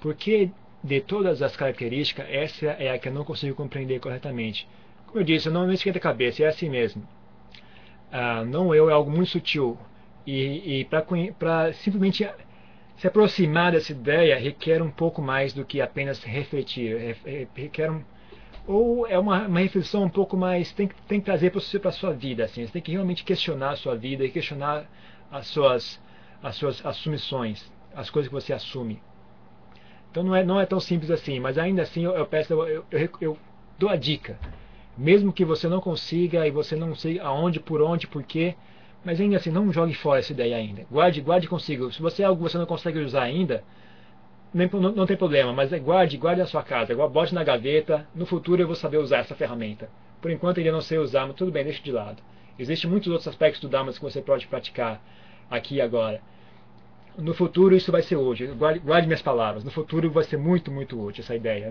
Porque 0.00 0.50
de 0.84 1.00
todas 1.00 1.42
as 1.42 1.56
características, 1.56 2.26
essa 2.30 2.66
é 2.66 2.92
a 2.92 2.98
que 2.98 3.08
eu 3.08 3.12
não 3.12 3.24
consigo 3.24 3.56
compreender 3.56 3.98
corretamente. 3.98 4.68
Como 5.06 5.18
eu 5.18 5.24
disse, 5.24 5.48
eu 5.48 5.52
não 5.52 5.66
me 5.66 5.74
esquenta 5.74 5.98
a 5.98 6.00
cabeça, 6.00 6.44
é 6.44 6.46
assim 6.46 6.68
mesmo. 6.68 7.02
Ah, 8.12 8.44
não 8.44 8.72
eu 8.72 8.88
é 8.88 8.92
algo 8.92 9.10
muito 9.10 9.30
sutil 9.30 9.76
e, 10.26 10.80
e 10.80 10.84
para 10.84 11.72
simplesmente 11.74 12.28
se 12.96 13.06
aproximar 13.06 13.72
dessa 13.72 13.92
ideia 13.92 14.38
requer 14.38 14.82
um 14.82 14.90
pouco 14.90 15.20
mais 15.22 15.52
do 15.52 15.64
que 15.64 15.80
apenas 15.80 16.22
refletir. 16.24 17.16
Requer 17.54 17.90
um, 17.90 18.02
ou 18.66 19.06
é 19.06 19.18
uma, 19.18 19.46
uma 19.46 19.60
reflexão 19.60 20.02
um 20.04 20.08
pouco 20.08 20.36
mais. 20.36 20.72
Tem, 20.72 20.90
tem 21.06 21.20
que 21.20 21.26
trazer 21.26 21.50
para 21.50 21.88
a 21.88 21.92
sua 21.92 22.12
vida. 22.12 22.44
Assim, 22.44 22.66
você 22.66 22.72
tem 22.72 22.82
que 22.82 22.92
realmente 22.92 23.24
questionar 23.24 23.70
a 23.70 23.76
sua 23.76 23.94
vida 23.94 24.24
e 24.24 24.30
questionar 24.30 24.86
as 25.30 25.46
suas, 25.46 26.00
as 26.42 26.56
suas 26.56 26.84
assumições, 26.84 27.70
as 27.94 28.10
coisas 28.10 28.28
que 28.28 28.34
você 28.34 28.52
assume. 28.52 29.00
Então 30.10 30.24
não 30.24 30.34
é, 30.34 30.42
não 30.42 30.58
é 30.58 30.64
tão 30.64 30.80
simples 30.80 31.10
assim, 31.10 31.38
mas 31.38 31.58
ainda 31.58 31.82
assim 31.82 32.04
eu, 32.04 32.12
eu 32.12 32.26
peço, 32.26 32.54
eu, 32.54 32.84
eu, 32.90 33.10
eu 33.20 33.38
dou 33.78 33.90
a 33.90 33.96
dica. 33.96 34.38
Mesmo 34.96 35.32
que 35.32 35.44
você 35.44 35.68
não 35.68 35.80
consiga 35.80 36.46
e 36.46 36.50
você 36.50 36.74
não 36.74 36.94
sei 36.94 37.20
aonde, 37.20 37.60
por 37.60 37.82
onde, 37.82 38.06
por 38.06 38.22
quê, 38.22 38.56
mas 39.06 39.20
ainda 39.20 39.36
assim, 39.36 39.52
não 39.52 39.72
jogue 39.72 39.94
fora 39.94 40.18
essa 40.18 40.32
ideia 40.32 40.56
ainda. 40.56 40.84
Guarde, 40.90 41.20
guarde 41.20 41.46
consigo. 41.46 41.92
Se 41.92 42.02
você 42.02 42.24
é 42.24 42.26
algo 42.26 42.42
que 42.42 42.50
você 42.50 42.58
não 42.58 42.66
consegue 42.66 42.98
usar 42.98 43.22
ainda, 43.22 43.62
nem, 44.52 44.68
não, 44.68 44.90
não, 44.90 45.06
tem 45.06 45.16
problema, 45.16 45.52
mas 45.52 45.72
é 45.72 45.78
guarde, 45.78 46.16
guarde 46.16 46.40
na 46.40 46.46
sua 46.46 46.64
casa. 46.64 46.92
Bote 47.06 47.32
na 47.32 47.44
gaveta. 47.44 48.04
No 48.12 48.26
futuro 48.26 48.60
eu 48.60 48.66
vou 48.66 48.74
saber 48.74 48.96
usar 48.96 49.18
essa 49.18 49.36
ferramenta. 49.36 49.88
Por 50.20 50.28
enquanto 50.28 50.58
ainda 50.58 50.72
não 50.72 50.80
sei 50.80 50.98
usar, 50.98 51.24
mas 51.24 51.36
tudo 51.36 51.52
bem, 51.52 51.62
deixe 51.62 51.80
de 51.80 51.92
lado. 51.92 52.20
Existem 52.58 52.90
muitos 52.90 53.06
outros 53.06 53.28
aspectos 53.28 53.60
do 53.60 53.68
Dharma 53.68 53.92
que 53.92 54.02
você 54.02 54.20
pode 54.20 54.48
praticar 54.48 55.00
aqui 55.48 55.76
e 55.76 55.80
agora. 55.80 56.20
No 57.16 57.32
futuro 57.32 57.76
isso 57.76 57.92
vai 57.92 58.02
ser 58.02 58.16
útil. 58.16 58.56
Guarde, 58.56 58.80
guarde 58.80 59.06
minhas 59.06 59.22
palavras. 59.22 59.62
No 59.62 59.70
futuro 59.70 60.10
vai 60.10 60.24
ser 60.24 60.36
muito, 60.36 60.72
muito 60.72 61.00
útil 61.00 61.22
essa 61.22 61.36
ideia. 61.36 61.70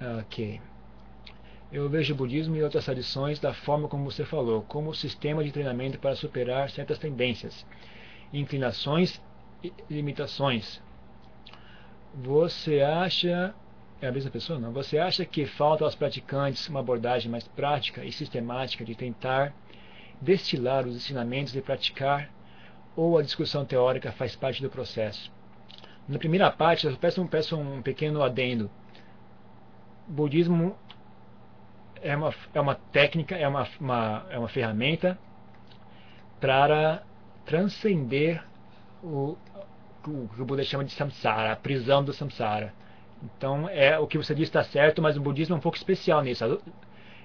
Né? 0.00 0.20
Ok. 0.20 0.60
Eu 1.70 1.88
vejo 1.88 2.14
o 2.14 2.16
budismo 2.16 2.56
e 2.56 2.62
outras 2.62 2.86
tradições 2.86 3.38
da 3.38 3.52
forma 3.52 3.88
como 3.88 4.10
você 4.10 4.24
falou, 4.24 4.62
como 4.62 4.94
sistema 4.94 5.44
de 5.44 5.52
treinamento 5.52 5.98
para 5.98 6.16
superar 6.16 6.70
certas 6.70 6.98
tendências, 6.98 7.66
inclinações 8.32 9.20
e 9.62 9.72
limitações. 9.90 10.80
Você 12.14 12.80
acha 12.80 13.54
é 14.00 14.06
a 14.06 14.12
mesma 14.12 14.30
pessoa? 14.30 14.60
Não. 14.60 14.72
Você 14.72 14.96
acha 14.96 15.24
que 15.24 15.44
falta 15.44 15.84
aos 15.84 15.96
praticantes 15.96 16.68
uma 16.68 16.78
abordagem 16.80 17.30
mais 17.30 17.48
prática 17.48 18.04
e 18.04 18.12
sistemática 18.12 18.84
de 18.84 18.94
tentar 18.94 19.52
destilar 20.20 20.86
os 20.86 20.94
ensinamentos 20.94 21.54
e 21.56 21.60
praticar, 21.60 22.30
ou 22.94 23.18
a 23.18 23.22
discussão 23.22 23.64
teórica 23.64 24.12
faz 24.12 24.36
parte 24.36 24.62
do 24.62 24.70
processo? 24.70 25.32
Na 26.06 26.16
primeira 26.16 26.48
parte, 26.50 26.86
eu 26.86 26.96
peço 26.96 27.26
peço 27.26 27.56
um 27.56 27.82
pequeno 27.82 28.22
adendo. 28.22 28.70
Budismo 30.06 30.76
é 32.02 32.16
uma, 32.16 32.34
é 32.54 32.60
uma 32.60 32.74
técnica, 32.74 33.36
é 33.36 33.46
uma, 33.46 33.66
uma, 33.80 34.26
é 34.30 34.38
uma 34.38 34.48
ferramenta 34.48 35.18
para 36.40 37.02
transcender 37.44 38.42
o, 39.02 39.36
o 40.06 40.28
que 40.28 40.42
o 40.42 40.44
Buda 40.44 40.62
chama 40.62 40.84
de 40.84 40.92
samsara, 40.92 41.52
a 41.52 41.56
prisão 41.56 42.04
do 42.04 42.12
samsara. 42.12 42.72
Então, 43.22 43.68
é 43.68 43.98
o 43.98 44.06
que 44.06 44.16
você 44.16 44.34
diz 44.34 44.48
está 44.48 44.62
certo, 44.62 45.02
mas 45.02 45.16
o 45.16 45.20
budismo 45.20 45.54
é 45.54 45.58
um 45.58 45.60
pouco 45.60 45.76
especial 45.76 46.22
nisso, 46.22 46.60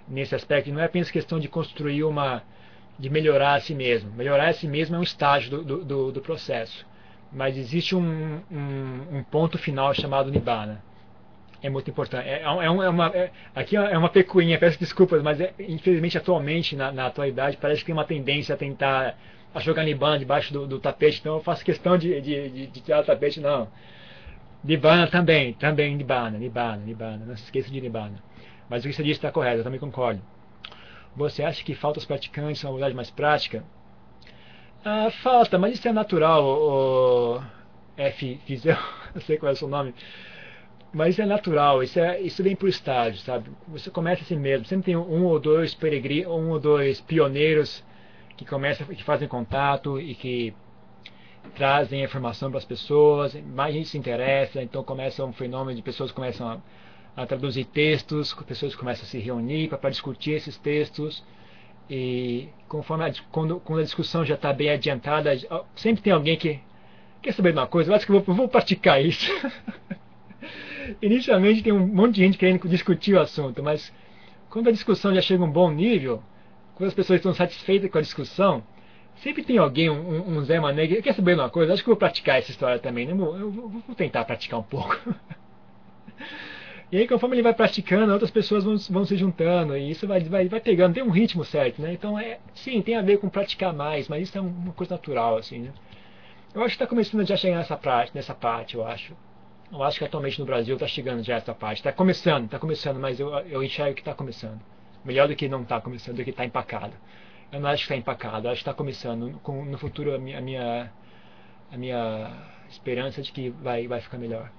nesse 0.08 0.34
aspecto. 0.34 0.72
Não 0.72 0.82
é 0.82 0.86
apenas 0.86 1.12
questão 1.12 1.40
de 1.40 1.48
construir 1.48 2.04
uma, 2.04 2.42
de 2.98 3.10
melhorar 3.10 3.56
a 3.56 3.60
si 3.60 3.76
mesmo. 3.76 4.12
Melhorar 4.12 4.50
a 4.50 4.54
si 4.54 4.68
mesmo 4.68 4.96
é 4.96 5.00
um 5.00 5.04
estágio 5.04 5.64
do, 5.64 5.84
do, 5.84 6.12
do 6.12 6.22
processo. 6.22 6.86
Mas 7.32 7.58
existe 7.58 7.96
um, 7.96 8.42
um, 8.52 9.18
um, 9.18 9.24
ponto 9.24 9.58
final 9.58 9.94
chamado 9.94 10.32
Nibbana. 10.32 10.84
É 11.64 11.70
muito 11.70 11.90
importante. 11.90 12.28
É, 12.28 12.42
é, 12.42 12.44
é 12.44 12.70
uma, 12.70 13.08
é, 13.08 13.32
aqui 13.56 13.78
é 13.78 13.98
uma 13.98 14.10
pecuinha, 14.10 14.60
peço 14.60 14.78
desculpas, 14.78 15.24
mas 15.24 15.40
é, 15.40 15.54
infelizmente 15.60 16.18
atualmente, 16.18 16.76
na, 16.76 16.92
na, 16.92 17.08
atualidade, 17.08 17.56
parece 17.56 17.80
que 17.80 17.86
tem 17.86 17.94
uma 17.94 18.04
tendência 18.04 18.54
a 18.54 18.58
tentar 18.58 19.18
a 19.56 19.60
jogar 19.62 19.86
Nibbana 19.86 20.20
debaixo 20.20 20.52
do, 20.52 20.68
do 20.68 20.78
tapete. 20.78 21.20
Então 21.22 21.36
eu 21.36 21.42
faço 21.42 21.64
questão 21.64 21.98
de, 21.98 22.20
de, 22.20 22.50
de, 22.50 22.68
de 22.68 22.82
tirar 22.82 23.00
o 23.00 23.06
tapete, 23.06 23.40
não. 23.40 23.70
Nibbana 24.62 25.08
também, 25.08 25.54
também 25.54 25.96
Nibbana, 25.96 26.38
Nibbana, 26.38 26.84
Nibbana. 26.86 27.26
Não 27.26 27.38
se 27.38 27.46
esqueça 27.46 27.72
de 27.72 27.80
Nibbana. 27.80 28.22
Mas 28.70 28.84
o 28.84 28.88
que 28.88 28.94
você 28.94 29.04
disse 29.04 29.20
está 29.20 29.32
correto, 29.32 29.60
eu 29.60 29.64
também 29.64 29.80
concordo. 29.80 30.22
Você 31.16 31.44
acha 31.44 31.64
que 31.64 31.74
falta 31.74 32.00
os 32.00 32.06
praticantes 32.06 32.62
uma 32.64 32.72
abordagem 32.72 32.96
mais 32.96 33.10
prática? 33.10 33.64
Ah, 34.84 35.10
falta, 35.22 35.58
mas 35.58 35.76
isso 35.76 35.88
é 35.88 35.94
natural, 35.94 36.44
o, 36.44 37.42
F. 37.96 38.40
Fizel, 38.46 38.78
não 39.16 39.22
sei 39.22 39.38
qual 39.38 39.52
é 39.52 39.54
o 39.54 39.56
seu 39.56 39.70
nome. 39.70 39.94
Mas 40.94 41.16
isso 41.16 41.22
é 41.22 41.26
natural, 41.26 41.82
isso, 41.82 42.00
é, 42.00 42.22
isso 42.22 42.44
vem 42.44 42.56
por 42.56 42.70
estágio, 42.70 43.20
sabe? 43.22 43.50
Você 43.70 43.90
começa 43.90 44.22
assim 44.22 44.38
mesmo. 44.38 44.66
Sempre 44.66 44.86
tem 44.86 44.96
um 44.96 45.26
ou 45.26 45.40
dois 45.40 45.74
peregrinos, 45.74 46.32
um 46.32 46.50
ou 46.50 46.60
dois 46.60 47.02
pioneiros 47.02 47.84
que 48.38 48.46
começam, 48.46 48.86
que 48.88 49.04
fazem 49.04 49.28
contato 49.28 50.00
e 50.00 50.14
que 50.14 50.54
trazem 51.56 52.04
informação 52.04 52.50
para 52.50 52.60
as 52.60 52.66
pessoas, 52.66 53.36
mais 53.36 53.74
gente 53.74 53.90
se 53.90 53.98
interessa, 53.98 54.62
então 54.62 54.84
começa 54.84 55.26
um 55.26 55.34
fenômeno 55.34 55.76
de 55.76 55.82
pessoas 55.82 56.12
começam 56.12 56.48
a 56.48 56.60
a 57.16 57.26
traduzir 57.26 57.66
textos, 57.66 58.34
pessoas 58.34 58.76
começam 58.76 59.06
a 59.06 59.08
se 59.08 59.20
reunir 59.20 59.70
para 59.70 59.90
discutir 59.90 60.32
esses 60.32 60.58
textos. 60.58 61.24
E 61.90 62.50
conforme 62.68 63.06
a, 63.06 63.14
quando, 63.32 63.60
quando 63.60 63.80
a 63.80 63.84
discussão 63.84 64.26
já 64.26 64.36
está 64.36 64.52
bem 64.52 64.70
adiantada, 64.70 65.32
sempre 65.76 66.02
tem 66.02 66.14
alguém 66.14 66.38
que 66.38 66.60
quer 67.22 67.34
saber 67.34 67.52
de 67.52 67.60
uma 67.60 67.68
coisa, 67.68 67.92
eu 67.92 67.96
acho 67.96 68.06
que 68.06 68.12
eu 68.12 68.22
vou, 68.22 68.36
vou 68.36 68.48
praticar 68.48 69.04
isso. 69.04 69.32
Inicialmente 71.02 71.64
tem 71.64 71.74
um 71.74 71.86
monte 71.88 72.16
de 72.16 72.22
gente 72.22 72.38
querendo 72.38 72.68
discutir 72.68 73.16
o 73.16 73.20
assunto, 73.20 73.62
mas 73.62 73.94
quando 74.50 74.70
a 74.70 74.72
discussão 74.72 75.14
já 75.14 75.22
chega 75.22 75.44
a 75.44 75.46
um 75.46 75.52
bom 75.52 75.72
nível, 75.72 76.22
quando 76.76 76.88
as 76.88 76.94
pessoas 76.94 77.18
estão 77.18 77.34
satisfeitas 77.34 77.90
com 77.90 77.98
a 77.98 78.02
discussão, 78.02 78.64
sempre 79.16 79.44
tem 79.44 79.58
alguém, 79.58 79.90
um, 79.90 80.38
um 80.38 80.44
Zé 80.44 80.60
Mané, 80.60 80.88
que 80.88 81.02
quer 81.02 81.14
saber 81.14 81.36
de 81.36 81.42
uma 81.42 81.50
coisa, 81.50 81.74
acho 81.74 81.84
que 81.84 81.90
vou 81.90 81.98
praticar 81.98 82.38
essa 82.38 82.52
história 82.52 82.80
também, 82.80 83.06
né? 83.06 83.14
eu 83.14 83.52
vou 83.52 83.96
tentar 83.96 84.26
praticar 84.26 84.60
um 84.60 84.64
pouco. 84.64 84.98
E 86.92 86.98
aí, 86.98 87.08
conforme 87.08 87.36
ele 87.36 87.42
vai 87.42 87.56
praticando, 87.56 88.14
outras 88.14 88.30
pessoas 88.30 88.64
vão, 88.64 88.78
vão 88.78 89.04
se 89.04 89.18
juntando, 89.18 89.76
e 89.76 89.90
isso 89.90 90.08
vai, 90.08 90.20
vai, 90.20 90.48
vai 90.48 90.60
pegando, 90.60 90.94
tem 90.94 91.02
um 91.02 91.10
ritmo 91.10 91.44
certo, 91.44 91.82
né? 91.82 91.92
Então, 91.92 92.20
é, 92.20 92.38
sim, 92.54 92.84
tem 92.84 92.96
a 92.96 93.02
ver 93.02 93.18
com 93.18 93.28
praticar 93.30 93.74
mais, 93.74 94.08
mas 94.08 94.30
isso 94.30 94.38
é 94.38 94.42
uma 94.42 94.74
coisa 94.74 94.94
natural, 94.94 95.38
assim, 95.38 95.58
né? 95.58 95.74
Eu 96.54 96.62
acho 96.62 96.78
que 96.78 96.84
está 96.84 96.86
começando 96.86 97.26
já 97.26 97.34
a 97.34 97.38
chegar 97.38 97.58
nessa 97.58 97.76
parte, 97.76 98.12
nessa 98.14 98.36
parte, 98.36 98.76
eu 98.76 98.86
acho. 98.86 99.16
Eu 99.74 99.82
acho 99.82 99.98
que 99.98 100.06
atualmente 100.06 100.40
no 100.40 100.46
Brasil 100.46 100.76
está 100.76 100.88
chegando 100.88 101.24
já 101.24 101.38
essa 101.38 101.56
parte. 101.56 101.80
Está 101.80 101.92
começando, 101.92 102.46
está 102.46 102.60
começando, 102.60 103.00
mas 103.00 103.20
eu, 103.20 103.30
eu 103.40 103.64
enxergo 103.64 103.96
que 103.96 104.02
está 104.02 104.14
começando. 104.14 104.62
Melhor 105.04 105.28
do 105.28 105.36
que 105.36 105.50
não 105.50 105.64
está 105.64 105.82
começando, 105.82 106.18
do 106.18 106.24
que 106.24 106.30
está 106.30 106.46
empacado. 106.46 106.94
Eu 107.52 107.60
não 107.60 107.70
acho 107.70 107.80
que 107.80 107.86
está 107.86 107.96
empacado, 107.96 108.48
acho 108.48 108.58
que 108.58 108.62
está 108.62 108.74
começando. 108.74 109.40
Com, 109.40 109.66
no 109.66 109.80
futuro, 109.80 110.14
a 110.14 110.20
minha, 110.20 110.38
a 110.38 110.42
minha, 110.42 110.92
a 111.72 111.78
minha 111.78 112.32
esperança 112.70 113.20
é 113.20 113.24
de 113.24 113.32
que 113.32 113.50
vai, 113.50 113.88
vai 113.88 114.00
ficar 114.00 114.20
melhor. 114.20 114.52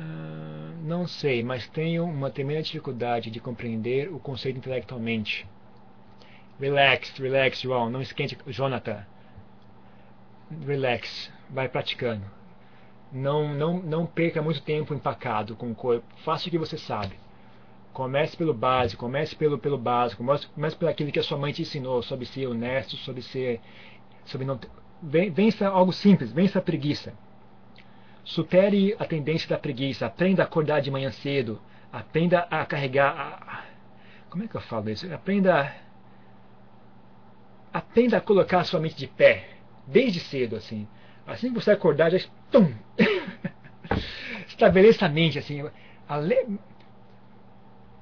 Ah, 0.00 0.72
não 0.82 1.06
sei, 1.06 1.44
mas 1.44 1.68
tenho 1.68 2.04
uma 2.04 2.28
tremenda 2.28 2.62
dificuldade 2.62 3.30
de 3.30 3.38
compreender 3.38 4.12
o 4.12 4.18
conceito 4.18 4.58
intelectualmente. 4.58 5.46
Relax, 6.58 7.16
relax, 7.18 7.60
João. 7.60 7.88
Não 7.88 8.02
esquente, 8.02 8.36
Jonathan. 8.48 9.06
Relax. 10.66 11.30
Vai 11.50 11.68
praticando. 11.68 12.37
Não, 13.10 13.54
não, 13.54 13.78
não 13.78 14.06
perca 14.06 14.42
muito 14.42 14.62
tempo 14.62 14.94
empacado 14.94 15.56
com 15.56 15.70
o 15.70 15.74
corpo. 15.74 16.04
Faça 16.24 16.48
o 16.48 16.50
que 16.50 16.58
você 16.58 16.76
sabe. 16.76 17.18
Comece 17.92 18.36
pelo 18.36 18.54
básico, 18.54 19.00
comece 19.00 19.34
pelo, 19.34 19.58
pelo 19.58 19.78
básico, 19.78 20.22
comece 20.54 20.76
pelo 20.76 20.90
aquilo 20.90 21.10
que 21.10 21.18
a 21.18 21.22
sua 21.22 21.38
mãe 21.38 21.52
te 21.52 21.62
ensinou 21.62 22.02
sobre 22.02 22.26
ser 22.26 22.46
honesto, 22.46 22.96
sobre 22.96 23.22
ser. 23.22 23.60
Sobre 24.26 24.46
não, 24.46 24.60
vença 25.02 25.66
algo 25.68 25.92
simples, 25.92 26.30
vença 26.30 26.58
a 26.58 26.62
preguiça. 26.62 27.14
Supere 28.24 28.94
a 28.98 29.06
tendência 29.06 29.48
da 29.48 29.58
preguiça. 29.58 30.04
Aprenda 30.04 30.42
a 30.42 30.46
acordar 30.46 30.80
de 30.80 30.90
manhã 30.90 31.10
cedo. 31.10 31.60
Aprenda 31.90 32.40
a 32.50 32.66
carregar. 32.66 33.14
A... 33.16 33.64
Como 34.28 34.44
é 34.44 34.48
que 34.48 34.54
eu 34.54 34.60
falo 34.60 34.90
isso? 34.90 35.10
Aprenda. 35.12 35.74
Aprenda 37.72 38.18
a 38.18 38.20
colocar 38.20 38.60
a 38.60 38.64
sua 38.64 38.80
mente 38.80 38.96
de 38.96 39.06
pé. 39.06 39.48
Desde 39.86 40.20
cedo, 40.20 40.56
assim. 40.56 40.86
Assim 41.26 41.48
que 41.48 41.54
você 41.54 41.70
acordar, 41.70 42.10
já. 42.10 42.18
Tum! 42.50 42.72
Estabeleça 44.48 45.06
a 45.06 45.08
mente, 45.08 45.38
assim. 45.38 45.62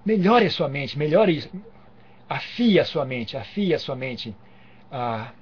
Melhore 0.05 0.47
a 0.47 0.51
sua 0.51 0.68
mente. 0.68 0.98
Melhore. 0.98 1.51
Afie 2.28 2.78
a 2.81 2.85
sua 2.85 3.05
mente. 3.05 3.36
Afie 3.36 3.74
a 3.74 3.78
sua 3.78 3.97
mente. 3.97 4.35
Ah... 4.90 5.32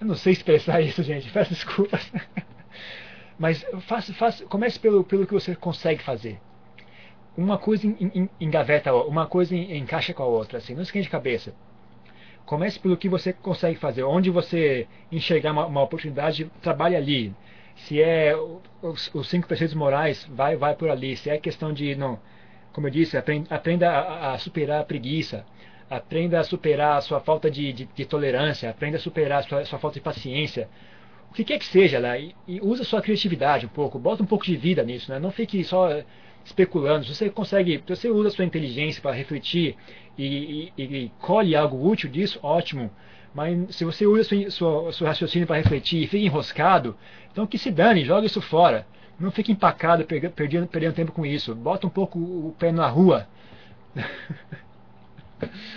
Eu 0.00 0.08
não 0.08 0.14
sei 0.14 0.32
expressar 0.32 0.80
isso, 0.80 1.02
gente. 1.02 1.30
Peço 1.32 1.50
desculpas. 1.50 2.12
Mas 3.38 3.64
faça, 3.80 4.12
faça, 4.14 4.44
comece 4.46 4.78
pelo, 4.78 5.02
pelo 5.02 5.26
que 5.26 5.32
você 5.32 5.56
consegue 5.56 6.02
fazer. 6.02 6.38
Uma 7.36 7.58
coisa 7.58 7.86
engaveta, 8.40 8.94
uma 8.94 9.26
coisa 9.26 9.56
encaixa 9.56 10.14
com 10.14 10.22
a 10.22 10.26
outra, 10.26 10.58
assim, 10.58 10.72
não 10.74 10.82
esquente 10.82 11.04
de 11.04 11.10
cabeça. 11.10 11.52
Comece 12.46 12.78
pelo 12.78 12.96
que 12.96 13.08
você 13.08 13.32
consegue 13.32 13.76
fazer. 13.78 14.04
Onde 14.04 14.30
você 14.30 14.86
enxergar 15.10 15.50
uma, 15.50 15.66
uma 15.66 15.82
oportunidade, 15.82 16.48
trabalhe 16.62 16.94
ali. 16.94 17.34
Se 17.76 18.00
é 18.00 18.34
os, 18.82 19.10
os, 19.14 19.28
cinco 19.28 19.46
preceitos 19.48 19.74
morais, 19.74 20.26
vai, 20.30 20.56
vai 20.56 20.74
por 20.74 20.88
ali. 20.88 21.16
Se 21.16 21.30
é 21.30 21.38
questão 21.38 21.72
de, 21.72 21.94
não, 21.94 22.18
como 22.72 22.86
eu 22.86 22.90
disse, 22.90 23.16
aprenda, 23.16 23.90
a, 23.90 24.32
a, 24.32 24.38
superar 24.38 24.80
a 24.80 24.84
preguiça. 24.84 25.44
Aprenda 25.90 26.40
a 26.40 26.44
superar 26.44 26.96
a 26.96 27.00
sua 27.00 27.20
falta 27.20 27.50
de, 27.50 27.72
de, 27.72 27.84
de 27.86 28.04
tolerância. 28.04 28.70
Aprenda 28.70 28.96
a 28.96 29.00
superar 29.00 29.40
a 29.40 29.42
sua, 29.42 29.60
a 29.60 29.64
sua 29.64 29.78
falta 29.78 29.94
de 29.94 30.00
paciência 30.00 30.68
o 31.34 31.36
que 31.36 31.42
quer 31.42 31.58
que 31.58 31.66
seja, 31.66 31.98
né? 31.98 32.20
E, 32.20 32.36
e 32.46 32.60
usa 32.60 32.84
sua 32.84 33.02
criatividade 33.02 33.66
um 33.66 33.68
pouco, 33.68 33.98
bota 33.98 34.22
um 34.22 34.26
pouco 34.26 34.44
de 34.44 34.54
vida 34.54 34.84
nisso, 34.84 35.10
né? 35.10 35.18
Não 35.18 35.32
fique 35.32 35.64
só 35.64 35.88
especulando. 36.44 37.04
Se 37.04 37.12
você 37.12 37.28
consegue, 37.28 37.82
se 37.84 37.96
você 37.96 38.08
usa 38.08 38.28
a 38.28 38.30
sua 38.30 38.44
inteligência 38.44 39.02
para 39.02 39.10
refletir 39.10 39.74
e, 40.16 40.72
e, 40.78 40.82
e, 40.82 41.12
colhe 41.18 41.56
algo 41.56 41.90
útil 41.90 42.08
disso, 42.08 42.38
ótimo. 42.40 42.88
Mas 43.34 43.74
se 43.74 43.84
você 43.84 44.06
usa 44.06 44.22
sua, 44.22 44.50
sua, 44.50 44.92
seu 44.92 45.06
raciocínio 45.06 45.46
para 45.46 45.56
refletir 45.56 46.02
e 46.02 46.06
fica 46.06 46.24
enroscado, 46.24 46.96
então 47.32 47.46
que 47.46 47.58
se 47.58 47.70
dane, 47.70 48.04
joga 48.04 48.26
isso 48.26 48.40
fora. 48.40 48.86
Não 49.18 49.30
fique 49.30 49.50
empacado, 49.50 50.04
perdendo, 50.04 50.66
perdendo 50.68 50.94
tempo 50.94 51.12
com 51.12 51.26
isso. 51.26 51.54
Bota 51.54 51.86
um 51.86 51.90
pouco 51.90 52.18
o 52.18 52.54
pé 52.58 52.70
na 52.70 52.86
rua. 52.86 53.26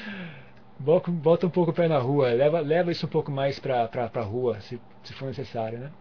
bota 0.79 1.47
um 1.47 1.49
pouco 1.49 1.71
o 1.71 1.73
pé 1.73 1.87
na 1.87 1.97
rua, 1.97 2.29
leva, 2.29 2.59
leva 2.59 2.91
isso 2.91 3.05
um 3.05 3.09
pouco 3.09 3.31
mais 3.31 3.59
para 3.59 3.89
a 4.13 4.21
rua, 4.21 4.59
se, 4.61 4.79
se 5.03 5.13
for 5.13 5.25
necessário. 5.25 5.79
Né? 5.79 5.91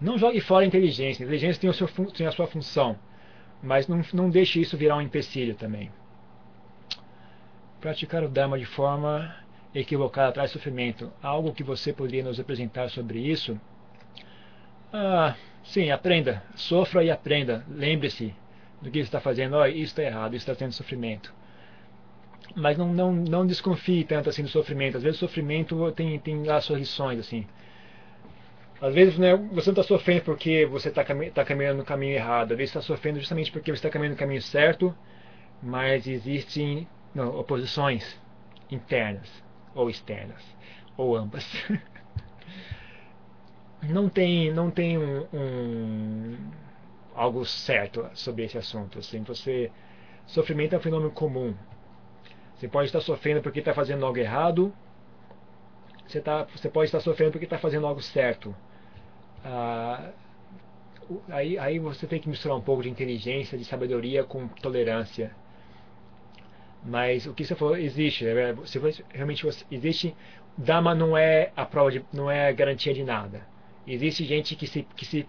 Não 0.00 0.18
jogue 0.18 0.40
fora 0.40 0.64
a 0.64 0.66
inteligência, 0.68 1.24
a 1.24 1.26
inteligência 1.26 1.60
tem, 1.60 1.70
o 1.70 1.74
seu, 1.74 1.88
tem 2.12 2.26
a 2.26 2.32
sua 2.32 2.46
função, 2.46 2.96
mas 3.62 3.88
não, 3.88 4.02
não 4.12 4.30
deixe 4.30 4.60
isso 4.60 4.76
virar 4.76 4.96
um 4.96 5.00
empecilho 5.00 5.54
também. 5.54 5.90
Praticar 7.80 8.22
o 8.22 8.28
Dharma 8.28 8.58
de 8.58 8.66
forma 8.66 9.34
equivocada 9.74 10.32
traz 10.32 10.50
sofrimento. 10.50 11.12
Algo 11.22 11.52
que 11.52 11.62
você 11.62 11.92
poderia 11.92 12.24
nos 12.24 12.40
apresentar 12.40 12.88
sobre 12.90 13.18
isso? 13.18 13.60
Ah, 14.92 15.34
sim, 15.64 15.90
aprenda. 15.90 16.42
Sofra 16.54 17.04
e 17.04 17.10
aprenda. 17.10 17.64
Lembre-se 17.68 18.34
do 18.80 18.90
que 18.90 18.98
está 18.98 19.20
fazendo. 19.20 19.56
Oh, 19.56 19.66
isso 19.66 19.78
está 19.78 20.02
errado, 20.02 20.34
isso 20.34 20.50
está 20.50 20.54
tendo 20.54 20.72
sofrimento 20.72 21.32
mas 22.54 22.76
não, 22.76 22.92
não, 22.92 23.12
não 23.12 23.46
desconfie 23.46 24.04
tanto 24.04 24.28
assim 24.28 24.42
do 24.42 24.48
sofrimento. 24.48 24.96
Às 24.96 25.02
vezes 25.02 25.18
o 25.18 25.26
sofrimento 25.26 25.92
tem, 25.92 26.18
tem 26.18 26.44
lá 26.44 26.60
suas 26.60 26.80
lições, 26.80 27.18
assim. 27.18 27.46
Às 28.80 28.94
vezes 28.94 29.18
né, 29.18 29.34
você 29.52 29.70
não 29.70 29.80
está 29.80 29.82
sofrendo 29.82 30.22
porque 30.22 30.64
você 30.66 30.88
está 30.88 31.04
cami 31.04 31.30
tá 31.30 31.44
caminhando 31.44 31.78
no 31.78 31.84
caminho 31.84 32.14
errado. 32.14 32.52
Às 32.52 32.58
vezes 32.58 32.70
está 32.70 32.80
sofrendo 32.80 33.18
justamente 33.18 33.50
porque 33.50 33.70
você 33.70 33.78
está 33.78 33.90
caminhando 33.90 34.14
no 34.14 34.18
caminho 34.18 34.42
certo, 34.42 34.94
mas 35.62 36.06
existem 36.06 36.86
não, 37.14 37.36
oposições 37.38 38.18
internas 38.70 39.47
ou 39.78 39.88
externas, 39.88 40.42
ou 40.96 41.16
ambas. 41.16 41.44
não 43.88 44.08
tem, 44.08 44.52
não 44.52 44.72
tem 44.72 44.98
um, 44.98 45.24
um, 45.32 46.36
algo 47.14 47.44
certo 47.44 48.10
sobre 48.12 48.44
esse 48.44 48.58
assunto. 48.58 48.98
Assim, 48.98 49.22
você, 49.22 49.70
sofrimento 50.26 50.74
é 50.74 50.78
um 50.78 50.80
fenômeno 50.80 51.12
comum. 51.12 51.54
Você 52.56 52.66
pode 52.66 52.86
estar 52.86 53.00
sofrendo 53.00 53.40
porque 53.40 53.60
está 53.60 53.72
fazendo 53.72 54.04
algo 54.04 54.18
errado. 54.18 54.74
Você, 56.08 56.20
tá, 56.20 56.44
você 56.44 56.68
pode 56.68 56.86
estar 56.86 57.00
sofrendo 57.00 57.32
porque 57.32 57.46
está 57.46 57.58
fazendo 57.58 57.86
algo 57.86 58.02
certo. 58.02 58.54
Ah, 59.44 60.10
aí, 61.28 61.56
aí 61.56 61.78
você 61.78 62.04
tem 62.08 62.20
que 62.20 62.28
misturar 62.28 62.58
um 62.58 62.60
pouco 62.60 62.82
de 62.82 62.90
inteligência, 62.90 63.56
de 63.56 63.64
sabedoria 63.64 64.24
com 64.24 64.48
tolerância. 64.48 65.30
Mas 66.84 67.26
o 67.26 67.34
que 67.34 67.44
você 67.44 67.54
falou 67.54 67.76
existe. 67.76 68.24
Né? 68.24 68.56
Se 68.64 68.80
realmente 69.12 69.44
você, 69.44 69.64
existe. 69.70 70.14
Dharma 70.56 70.94
não 70.94 71.16
é 71.16 71.52
a 71.56 71.64
prova 71.64 71.90
de, 71.92 72.04
não 72.12 72.30
é 72.30 72.52
garantia 72.52 72.92
de 72.92 73.04
nada. 73.04 73.46
Existe 73.86 74.24
gente 74.24 74.56
que 74.56 74.66
se 74.66 74.86
que 74.96 75.06
se 75.06 75.26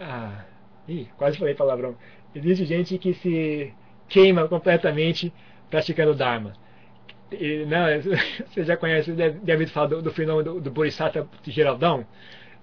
ah, 0.00 0.44
ih, 0.88 1.06
quase 1.16 1.38
falei 1.38 1.54
palavrão. 1.54 1.96
Existe 2.34 2.64
gente 2.64 2.98
que 2.98 3.14
se 3.14 3.72
queima 4.08 4.48
completamente 4.48 5.32
praticando 5.70 6.14
Dharma. 6.14 6.54
E, 7.30 7.64
não, 7.66 7.86
você 8.48 8.64
já 8.64 8.76
conhece, 8.76 9.12
deve, 9.12 9.38
deve 9.40 9.66
falar 9.66 9.88
do, 9.88 10.02
do 10.02 10.12
fenômeno 10.12 10.54
do, 10.54 10.60
do 10.60 10.70
Bodhisattva 10.70 11.28
Geraldão. 11.44 12.06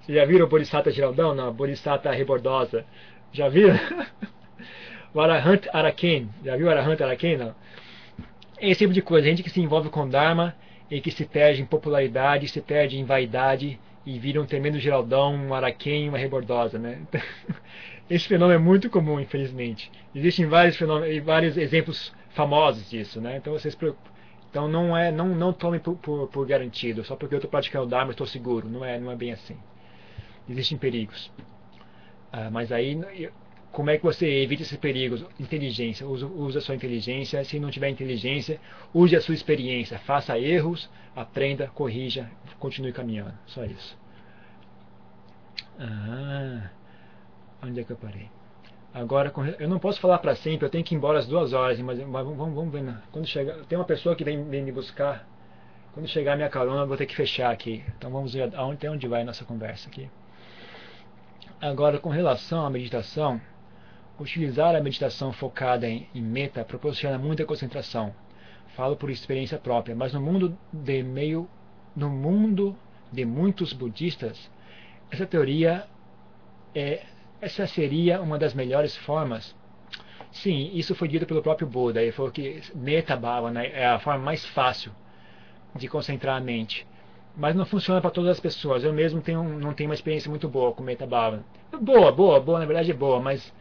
Você 0.01 0.13
já 0.13 0.25
viram 0.25 0.45
o 0.45 0.49
Bodhisattva 0.49 0.91
Geraldão? 0.91 1.35
Não, 1.35 1.53
Bodhisattva 1.53 2.11
Rebordosa. 2.11 2.85
Já 3.31 3.49
viram? 3.49 3.77
o 5.13 5.19
Arahant 5.19 5.67
Araken. 5.73 6.29
Já 6.43 6.55
viu 6.55 6.67
o 6.67 6.69
Arahant 6.69 7.01
Araken? 7.01 7.37
Não. 7.37 7.55
Esse 8.61 8.80
tipo 8.80 8.94
de 8.94 9.02
coisa. 9.02 9.27
Gente 9.27 9.44
que 9.44 9.49
se 9.49 9.61
envolve 9.61 9.90
com 9.90 10.07
Dharma 10.07 10.56
e 10.90 10.99
que 11.02 11.11
se 11.11 11.26
perde 11.26 11.61
em 11.61 11.65
popularidade, 11.65 12.48
se 12.48 12.61
perde 12.61 12.98
em 12.98 13.03
vaidade 13.03 13.80
e 14.06 14.18
vira 14.18 14.41
um 14.41 14.45
tremendo 14.45 14.80
Geraldão, 14.80 15.36
um 15.36 15.53
Araken, 15.53 16.10
uma 16.10 16.18
Rebordosa, 16.18 16.80
né? 16.80 16.99
Esse 18.10 18.27
fenômeno 18.27 18.60
é 18.60 18.64
muito 18.64 18.90
comum, 18.90 19.19
infelizmente. 19.19 19.91
Existem 20.15 20.48
vários 20.48 20.76
fenômenos, 20.76 21.23
vários 21.23 21.57
exemplos 21.57 22.11
famosos 22.31 22.90
disso, 22.90 23.22
né? 23.22 23.38
Então 23.38 23.53
vocês 23.53 23.76
então 24.49 24.68
não 24.68 24.98
é 24.98 25.11
não 25.11 25.27
não 25.30 25.53
tome 25.53 25.80
por, 25.80 25.95
por, 25.98 26.27
por 26.27 26.45
garantido 26.48 27.03
só 27.03 27.15
porque 27.15 27.36
eu 27.36 27.38
estou 27.38 27.52
praticando 27.52 27.86
Dharma 27.86 28.11
estou 28.11 28.26
seguro 28.26 28.68
não 28.68 28.84
é 28.84 28.99
não 28.99 29.11
é 29.11 29.15
bem 29.15 29.31
assim 29.31 29.56
existem 30.49 30.77
perigos 30.77 31.31
ah, 32.31 32.49
mas 32.52 32.72
aí 32.72 32.99
como 33.71 33.89
é 33.89 33.97
que 33.97 34.03
você 34.03 34.27
evita 34.27 34.63
esses 34.63 34.77
perigos 34.77 35.25
inteligência 35.39 36.07
use, 36.07 36.57
a 36.57 36.61
sua 36.61 36.75
inteligência 36.75 37.43
se 37.43 37.59
não 37.59 37.69
tiver 37.69 37.89
inteligência 37.89 38.59
use 38.93 39.15
a 39.15 39.21
sua 39.21 39.35
experiência 39.35 39.99
faça 39.99 40.39
erros 40.39 40.89
aprenda 41.15 41.67
corrija 41.67 42.29
continue 42.59 42.91
caminhando 42.91 43.33
só 43.45 43.63
isso 43.65 43.97
ah, 45.79 46.69
onde 47.63 47.79
é 47.79 47.83
que 47.83 47.91
eu 47.91 47.97
parei 47.97 48.29
Agora, 48.91 49.31
eu 49.59 49.69
não 49.69 49.77
posso 49.77 49.99
falar 49.99 50.17
para 50.17 50.35
sempre, 50.35 50.65
eu 50.65 50.69
tenho 50.69 50.83
que 50.83 50.95
ir 50.95 50.97
embora 50.97 51.19
às 51.19 51.27
duas 51.27 51.53
horas, 51.53 51.79
mas 51.79 51.99
vamos, 51.99 52.35
vamos, 52.35 52.71
ver. 52.71 52.83
Quando 53.11 53.27
chegar, 53.27 53.55
tem 53.65 53.77
uma 53.77 53.85
pessoa 53.85 54.15
que 54.15 54.23
vem, 54.23 54.43
vem 54.45 54.63
me 54.63 54.71
buscar. 54.71 55.27
Quando 55.93 56.07
chegar 56.07 56.33
a 56.33 56.35
minha 56.35 56.49
carona, 56.49 56.81
eu 56.81 56.87
vou 56.87 56.97
ter 56.97 57.05
que 57.05 57.15
fechar 57.15 57.51
aqui. 57.51 57.83
Então 57.97 58.09
vamos 58.09 58.33
ver 58.33 58.51
até 58.55 58.89
onde 58.89 59.07
vai 59.07 59.21
a 59.21 59.25
nossa 59.25 59.45
conversa 59.45 59.89
aqui. 59.89 60.09
Agora, 61.61 61.99
com 61.99 62.09
relação 62.09 62.65
à 62.65 62.69
meditação, 62.69 63.39
utilizar 64.19 64.75
a 64.75 64.81
meditação 64.81 65.31
focada 65.31 65.87
em, 65.87 66.07
em 66.13 66.21
meta 66.21 66.63
proporciona 66.63 67.17
muita 67.17 67.45
concentração. 67.45 68.13
Falo 68.75 68.95
por 68.95 69.09
experiência 69.09 69.57
própria, 69.57 69.95
mas 69.95 70.13
no 70.13 70.21
mundo 70.21 70.57
de 70.71 71.03
meio, 71.03 71.49
no 71.95 72.09
mundo 72.09 72.75
de 73.11 73.25
muitos 73.25 73.73
budistas, 73.73 74.49
essa 75.11 75.25
teoria 75.25 75.87
é 76.75 77.03
essa 77.41 77.65
seria 77.65 78.21
uma 78.21 78.37
das 78.37 78.53
melhores 78.53 78.95
formas. 78.97 79.55
Sim, 80.31 80.71
isso 80.73 80.93
foi 80.93 81.07
dito 81.07 81.25
pelo 81.25 81.41
próprio 81.41 81.67
Buda. 81.67 82.01
Ele 82.01 82.11
falou 82.11 82.31
que 82.31 82.61
Metta 82.75 83.15
Bhavana 83.15 83.63
é 83.63 83.87
a 83.87 83.99
forma 83.99 84.23
mais 84.23 84.45
fácil 84.45 84.91
de 85.73 85.87
concentrar 85.87 86.37
a 86.37 86.41
mente. 86.41 86.85
Mas 87.35 87.55
não 87.55 87.65
funciona 87.65 88.01
para 88.01 88.11
todas 88.11 88.31
as 88.31 88.39
pessoas. 88.39 88.83
Eu 88.83 88.91
mesmo 88.91 89.21
tenho, 89.21 89.41
não 89.43 89.73
tenho 89.73 89.89
uma 89.89 89.95
experiência 89.95 90.29
muito 90.29 90.49
boa 90.49 90.73
com 90.73 90.83
Metta 90.83 91.07
Bhavana. 91.07 91.45
Boa, 91.81 92.11
boa, 92.11 92.39
boa, 92.39 92.59
na 92.59 92.65
verdade 92.65 92.91
é 92.91 92.93
boa, 92.93 93.19
mas 93.19 93.53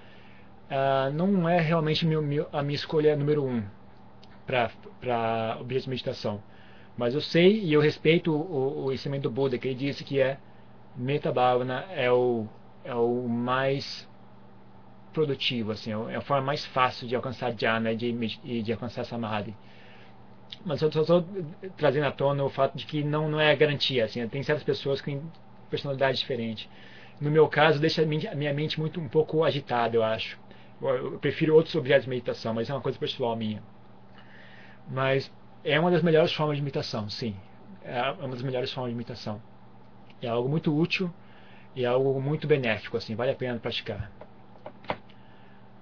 uh, 0.70 1.12
não 1.12 1.48
é 1.48 1.60
realmente 1.60 2.06
meu, 2.06 2.22
meu, 2.22 2.48
a 2.52 2.62
minha 2.62 2.76
escolha 2.76 3.16
número 3.16 3.44
um 3.44 3.62
para 4.46 5.58
objeto 5.60 5.84
de 5.84 5.90
meditação. 5.90 6.42
Mas 6.96 7.14
eu 7.14 7.20
sei 7.20 7.60
e 7.60 7.72
eu 7.72 7.80
respeito 7.80 8.34
o, 8.34 8.86
o 8.86 8.92
ensinamento 8.92 9.28
do 9.28 9.34
Buda, 9.34 9.58
que 9.58 9.68
ele 9.68 9.74
disse 9.74 10.02
que 10.02 10.20
é 10.20 10.38
Metta 10.96 11.30
Bhavana 11.30 11.84
é 11.94 12.10
o 12.10 12.46
é 12.84 12.94
o 12.94 13.28
mais 13.28 14.08
produtivo, 15.12 15.72
assim, 15.72 15.92
é, 15.92 16.14
é 16.14 16.16
a 16.16 16.20
forma 16.20 16.46
mais 16.46 16.64
fácil 16.66 17.06
de 17.06 17.14
alcançar 17.14 17.52
jhana 17.52 17.92
e 17.92 17.96
de, 17.96 18.62
de 18.62 18.72
alcançar 18.72 19.04
samadhi. 19.04 19.54
Mas 20.64 20.80
eu 20.80 20.90
só 20.90 21.02
estou 21.02 21.24
trazendo 21.76 22.06
à 22.06 22.10
tona 22.10 22.42
o 22.42 22.48
fato 22.48 22.76
de 22.76 22.86
que 22.86 23.04
não, 23.04 23.28
não 23.28 23.40
é 23.40 23.54
garantia, 23.54 24.04
assim, 24.06 24.26
tem 24.28 24.42
certas 24.42 24.64
pessoas 24.64 25.00
com 25.00 25.22
personalidade 25.70 26.18
diferente. 26.18 26.68
No 27.20 27.30
meu 27.30 27.46
caso, 27.48 27.80
deixa 27.80 28.02
a 28.02 28.06
minha 28.06 28.54
mente 28.54 28.80
muito 28.80 29.00
um 29.00 29.08
pouco 29.08 29.44
agitada, 29.44 29.96
eu 29.96 30.02
acho. 30.02 30.38
Eu 30.80 31.18
prefiro 31.18 31.54
outros 31.54 31.74
objetos 31.74 32.04
de 32.04 32.10
meditação, 32.10 32.54
mas 32.54 32.70
é 32.70 32.72
uma 32.72 32.80
coisa 32.80 32.98
pessoal 32.98 33.34
minha. 33.34 33.62
Mas 34.88 35.30
é 35.64 35.78
uma 35.78 35.90
das 35.90 36.02
melhores 36.02 36.32
formas 36.32 36.56
de 36.56 36.62
meditação, 36.62 37.08
sim. 37.10 37.34
É 37.82 38.00
uma 38.12 38.28
das 38.28 38.42
melhores 38.42 38.72
formas 38.72 38.92
de 38.92 38.96
meditação. 38.96 39.42
É 40.22 40.28
algo 40.28 40.48
muito 40.48 40.76
útil 40.76 41.12
e 41.74 41.84
é 41.84 41.86
algo 41.86 42.20
muito 42.20 42.46
benéfico, 42.46 42.96
assim, 42.96 43.14
vale 43.14 43.32
a 43.32 43.34
pena 43.34 43.58
praticar. 43.58 44.10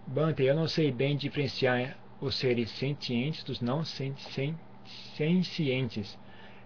Bante, 0.06 0.42
eu 0.44 0.54
não 0.54 0.68
sei 0.68 0.90
bem 0.90 1.16
diferenciar 1.16 1.96
os 2.20 2.36
seres 2.36 2.70
sentientes 2.70 3.44
dos 3.44 3.60
não 3.60 3.84
sencientes. 3.84 4.58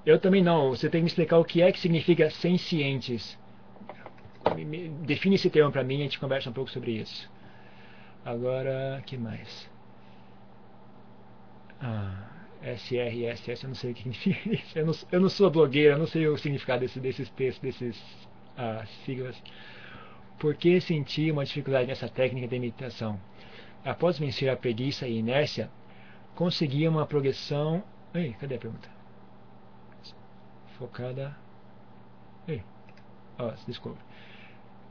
Eu 0.05 0.19
também 0.19 0.43
não. 0.43 0.70
Você 0.70 0.89
tem 0.89 1.01
que 1.01 1.05
me 1.05 1.09
explicar 1.09 1.39
o 1.39 1.44
que 1.44 1.62
é 1.62 1.73
que 1.73 1.81
significa 1.81 2.31
sencientes. 2.31 3.39
Define 5.02 5.35
esse 5.35 5.51
termo 5.51 5.73
para 5.73 5.85
mim 5.85 5.97
e 5.98 6.01
a 6.01 6.05
gente 6.05 6.19
conversa 6.19 6.51
um 6.51 6.52
pouco 6.52 6.70
sobre 6.70 6.93
isso. 6.93 7.28
Agora, 8.25 9.03
que 9.07 9.17
mais? 9.17 9.71
Ah, 11.81 12.29
SRSS, 12.63 13.65
eu 13.65 13.69
não 13.69 13.75
sei 13.75 13.93
o 13.93 13.95
que 13.95 14.03
significa 14.03 14.49
isso. 14.55 14.79
Eu 14.79 14.87
não, 14.87 14.95
eu 15.13 15.21
não 15.21 15.29
sou 15.29 15.51
blogueira, 15.51 15.95
eu 15.95 15.99
não 15.99 16.07
sei 16.07 16.29
o 16.29 16.37
significado 16.37 16.81
desse, 16.81 17.01
desses 17.01 17.31
textos, 17.31 17.63
desses 17.63 18.29
as 18.57 18.89
siglas. 19.05 19.43
Por 20.39 20.55
que 20.55 20.81
senti 20.81 21.31
uma 21.31 21.45
dificuldade 21.45 21.87
nessa 21.87 22.09
técnica 22.09 22.49
de 22.49 22.59
meditação? 22.59 23.21
Após 23.85 24.19
vencer 24.19 24.51
a 24.51 24.57
preguiça 24.57 25.07
e 25.09 25.19
inércia, 25.19 25.71
consegui 26.35 26.87
uma 26.87 27.07
progressão. 27.07 27.83
Ei, 28.15 28.35
cadê 28.35 28.57
a 28.57 28.59
pergunta? 28.59 28.89
Focada. 30.79 31.37
Ei, 32.49 32.63
oh, 33.39 33.53
desculpa. 33.67 33.99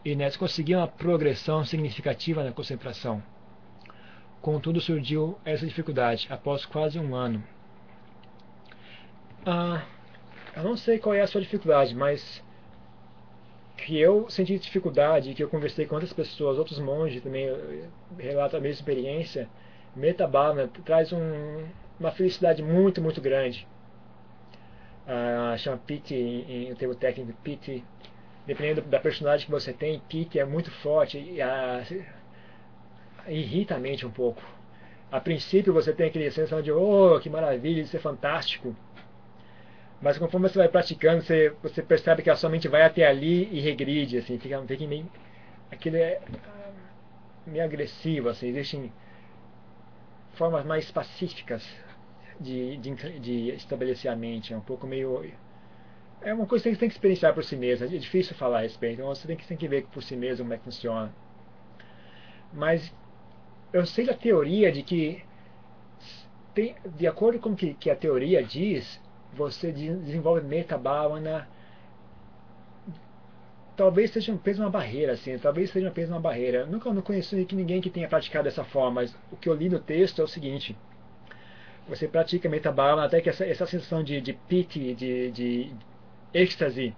E 0.04 0.16
nessa 0.16 0.38
consegui 0.38 0.76
uma 0.76 0.88
progressão 0.88 1.64
significativa 1.66 2.44
na 2.44 2.52
concentração. 2.52 3.22
Contudo, 4.42 4.80
surgiu 4.80 5.38
essa 5.44 5.66
dificuldade 5.66 6.28
após 6.30 6.66
quase 6.66 6.98
um 6.98 7.14
ano. 7.14 7.44
Ah, 9.46 9.84
eu 10.56 10.64
não 10.64 10.78
sei 10.78 11.00
qual 11.00 11.14
é 11.14 11.22
a 11.22 11.28
sua 11.28 11.42
dificuldade, 11.42 11.94
mas 11.94 12.44
que 13.78 13.98
eu 13.98 14.30
senti 14.30 14.58
dificuldade, 14.60 15.34
que 15.34 15.44
eu 15.44 15.50
conversei 15.50 15.86
com 15.86 15.96
outras 15.96 16.14
pessoas, 16.14 16.58
outros 16.58 16.80
monges 16.80 17.22
também 17.22 17.48
relatam 18.18 18.60
a 18.60 18.62
mesma 18.62 18.80
experiência, 18.80 19.50
Metabhavana 19.96 20.70
traz 20.86 21.12
um, 21.12 21.66
uma 22.00 22.12
felicidade 22.12 22.62
muito, 22.62 23.02
muito 23.02 23.20
grande. 23.22 23.68
Ah, 25.08 25.56
chama 25.58 25.78
Piti, 25.78 26.14
em, 26.14 26.70
em 26.70 26.76
termo 26.76 26.96
técnico, 26.96 27.34
Piti. 27.44 27.84
Dependendo 28.46 28.82
da 28.82 29.00
personagem 29.00 29.46
que 29.46 29.52
você 29.52 29.72
tem, 29.74 30.00
Piti 30.00 30.40
é 30.40 30.46
muito 30.46 30.72
forte 30.72 31.18
e 31.20 31.42
ah, 31.42 31.84
irrita 33.28 33.76
a 33.76 33.80
mente 33.80 34.06
um 34.06 34.12
pouco. 34.12 34.42
A 35.12 35.20
princípio 35.20 35.74
você 35.74 35.94
tem 35.94 36.08
aquele 36.08 36.30
sensação 36.32 36.62
de, 36.62 36.72
oh, 36.72 37.20
que 37.20 37.30
maravilha, 37.30 37.82
isso 37.82 37.96
é 37.96 38.00
fantástico. 38.00 38.76
Mas 40.02 40.18
conforme 40.18 40.48
você 40.48 40.58
vai 40.58 40.70
praticando, 40.70 41.22
você, 41.22 41.54
você 41.62 41.82
percebe 41.82 42.22
que 42.24 42.30
a 42.30 42.36
sua 42.36 42.50
mente 42.50 42.68
vai 42.68 42.84
até 42.84 43.06
ali 43.06 43.50
e 43.52 43.60
regride, 43.60 44.18
assim, 44.18 44.38
fica, 44.40 44.62
fica 44.64 44.88
meio. 44.88 45.10
Aquilo 45.72 45.98
é 45.98 46.22
ah, 46.48 46.72
meio 47.46 47.64
agressivo, 47.64 48.30
assim, 48.30 48.48
existem 48.48 48.92
formas 50.34 50.66
mais 50.66 50.90
pacíficas 50.90 51.68
de, 52.40 52.78
de, 52.78 53.20
de 53.20 53.50
estabelecer 53.50 54.10
a 54.10 54.16
mente, 54.16 54.54
é 54.54 54.58
um 54.58 54.62
pouco 54.62 54.88
meio. 54.88 55.30
É 56.22 56.34
uma 56.34 56.46
coisa 56.46 56.64
que 56.64 56.70
você 56.72 56.80
tem 56.80 56.90
que 56.90 56.96
experienciar 56.96 57.34
por 57.34 57.44
si 57.44 57.56
mesmo, 57.56 57.86
é 57.86 57.88
difícil 57.90 58.36
falar 58.36 58.60
a 58.60 58.62
respeito, 58.62 58.96
então 58.96 59.08
você 59.08 59.26
tem 59.26 59.38
que, 59.38 59.48
tem 59.48 59.58
que 59.58 59.68
ver 59.68 59.86
por 59.88 60.04
si 60.04 60.16
mesmo 60.16 60.44
como 60.44 60.54
é 60.54 60.58
que 60.58 60.64
funciona. 60.66 61.14
Mas 62.54 62.94
eu 63.72 63.86
sei 63.86 64.06
da 64.06 64.14
teoria 64.14 64.72
de 64.72 64.84
que, 64.84 65.24
tem, 66.54 66.76
de 66.98 67.08
acordo 67.08 67.40
com 67.40 67.52
o 67.52 67.56
que, 67.56 67.74
que 67.74 67.90
a 67.90 67.96
teoria 67.96 68.44
diz, 68.44 69.00
você 69.34 69.72
desenvolve 69.72 70.42
metabhavana 70.42 71.48
talvez 73.80 74.12
seja 74.12 74.34
apenas 74.34 74.60
uma 74.60 74.70
barreira, 74.70 75.14
assim, 75.14 75.38
talvez 75.38 75.70
seja 75.72 75.88
apenas 75.88 76.10
uma 76.10 76.20
barreira. 76.20 76.60
Eu 76.60 76.68
nunca 76.68 76.92
não 76.94 77.02
conheço 77.02 77.34
ninguém 77.54 77.80
que 77.80 77.90
tenha 77.90 78.10
praticado 78.10 78.44
dessa 78.44 78.66
forma, 78.66 79.02
mas 79.02 79.18
o 79.32 79.38
que 79.38 79.48
eu 79.48 79.54
li 79.54 79.70
no 79.70 79.80
texto 79.80 80.20
é 80.20 80.26
o 80.26 80.28
seguinte: 80.28 80.78
você 81.88 82.06
pratica 82.06 82.50
metabhavana 82.50 83.06
até 83.06 83.22
que 83.22 83.30
essa, 83.30 83.46
essa 83.46 83.66
sensação 83.66 84.04
de, 84.04 84.20
de 84.20 84.34
piti, 84.34 84.94
de, 84.94 85.32
de 85.32 85.72
êxtase, 86.34 86.96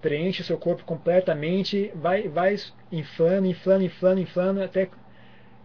preenche 0.00 0.42
seu 0.44 0.58
corpo 0.58 0.84
completamente, 0.84 1.90
vai, 1.94 2.28
vai 2.28 2.56
inflando, 2.92 3.46
inflando, 3.46 3.84
inflando, 3.84 4.20
inflando, 4.20 4.62
até 4.62 4.88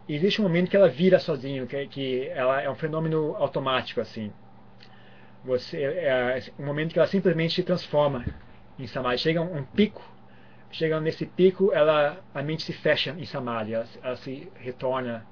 existe 0.08 0.42
um 0.42 0.44
momento 0.44 0.70
que 0.70 0.76
ela 0.76 0.90
vira 0.90 1.20
sozinho, 1.20 1.68
que, 1.68 1.88
que 1.88 2.28
ela 2.30 2.62
é 2.62 2.70
um 2.70 2.76
fenômeno 2.76 3.36
automático 3.36 4.02
assim. 4.02 4.32
Você 5.46 5.78
é, 5.84 6.40
é 6.40 6.44
um 6.58 6.66
momento 6.66 6.94
que 6.94 7.00
ela 7.00 7.08
simplesmente 7.08 7.54
se 7.54 7.64
transforma 7.64 8.26
em 8.80 8.88
samadhi. 8.88 9.20
Chega 9.20 9.42
um, 9.42 9.58
um 9.58 9.64
pico, 9.64 10.02
chega 10.72 11.00
nesse 11.00 11.26
pico, 11.26 11.72
ela 11.74 12.18
a 12.34 12.42
mente 12.42 12.64
se 12.64 12.74
fecha 12.74 13.12
em 13.18 13.26
samadhi, 13.26 13.74
ela, 13.74 13.86
ela 14.02 14.16
se 14.16 14.52
retorna. 14.56 15.26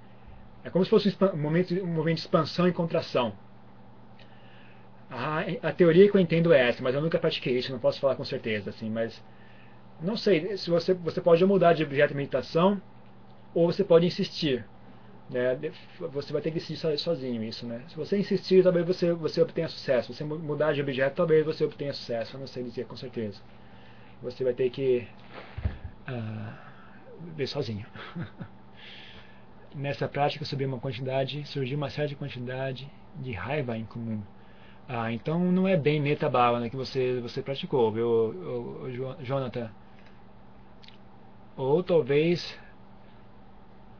É 0.63 0.69
como 0.69 0.83
se 0.83 0.91
fosse 0.91 1.17
um 1.33 1.37
momento, 1.37 1.73
um 1.81 1.87
momento 1.87 2.17
de 2.17 2.21
expansão 2.21 2.67
e 2.67 2.73
contração. 2.73 3.33
A, 5.11 5.41
a 5.61 5.73
teoria 5.73 6.09
que 6.09 6.15
eu 6.15 6.21
entendo 6.21 6.53
é 6.53 6.69
essa, 6.69 6.81
mas 6.81 6.95
eu 6.95 7.01
nunca 7.01 7.19
pratiquei 7.19 7.57
isso, 7.57 7.71
não 7.71 7.79
posso 7.79 7.99
falar 7.99 8.15
com 8.15 8.23
certeza, 8.23 8.69
assim, 8.69 8.89
mas 8.89 9.21
não 10.01 10.17
sei, 10.17 10.57
se 10.57 10.69
você, 10.69 10.93
você 10.93 11.21
pode 11.21 11.45
mudar 11.45 11.73
de 11.73 11.83
objeto 11.83 12.09
de 12.09 12.17
meditação 12.17 12.81
ou 13.53 13.71
você 13.71 13.83
pode 13.83 14.05
insistir. 14.05 14.65
Né? 15.29 15.57
Você 15.99 16.33
vai 16.33 16.41
ter 16.41 16.51
que 16.51 16.59
decidir 16.59 16.97
sozinho 16.97 17.43
isso. 17.43 17.65
Né? 17.65 17.83
Se 17.87 17.95
você 17.95 18.17
insistir, 18.17 18.63
talvez 18.63 18.85
você, 18.85 19.13
você 19.13 19.41
obtenha 19.41 19.67
sucesso. 19.67 20.13
Se 20.13 20.17
você 20.17 20.23
mudar 20.23 20.73
de 20.73 20.81
objeto, 20.81 21.15
talvez 21.15 21.45
você 21.45 21.63
obtenha 21.63 21.93
sucesso. 21.93 22.35
Eu 22.35 22.39
não 22.39 22.47
sei 22.47 22.63
dizer 22.63 22.85
com 22.85 22.97
certeza. 22.97 23.39
Você 24.21 24.43
vai 24.43 24.53
ter 24.53 24.69
que 24.69 25.07
uh, 26.09 26.53
ver 27.35 27.47
sozinho. 27.47 27.85
Nessa 29.73 30.07
prática 30.07 30.43
subiu 30.43 30.67
uma 30.67 30.79
quantidade, 30.79 31.45
surgiu 31.47 31.77
uma 31.77 31.89
certa 31.89 32.13
quantidade 32.15 32.91
de 33.15 33.31
raiva 33.31 33.77
em 33.77 33.85
comum. 33.85 34.21
Ah, 34.87 35.11
então 35.11 35.39
não 35.51 35.67
é 35.67 35.77
bem 35.77 36.01
metabala 36.01 36.59
né, 36.59 36.69
que 36.69 36.75
você, 36.75 37.19
você 37.21 37.41
praticou, 37.41 37.91
viu, 37.91 38.35
Jonathan? 39.21 39.69
Ou 41.55 41.81
talvez 41.83 42.59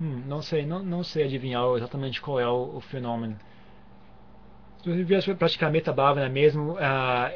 Hum, 0.02 0.24
não 0.26 0.42
sei, 0.42 0.66
não, 0.66 0.84
não 0.84 1.04
sei 1.04 1.26
adivinhar 1.26 1.64
exatamente 1.78 2.20
qual 2.20 2.40
é 2.40 2.48
o, 2.48 2.78
o 2.78 2.82
fenômeno. 2.82 3.38
Se 4.82 4.90
você 4.90 5.04
viesse 5.04 5.36
praticar 5.36 5.72
metabhavana 5.72 6.28
mesmo, 6.28 6.76
ah, 6.80 7.32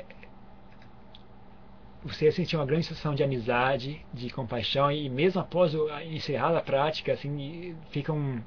você 2.03 2.25
ia 2.25 2.31
sentir 2.31 2.55
uma 2.55 2.65
grande 2.65 2.85
sensação 2.87 3.13
de 3.13 3.23
amizade, 3.23 4.03
de 4.11 4.29
compaixão, 4.31 4.91
e 4.91 5.09
mesmo 5.09 5.41
após 5.41 5.73
encerrar 6.11 6.55
a 6.57 6.61
prática, 6.61 7.13
assim, 7.13 7.75
fica 7.91 8.11
um 8.11 8.41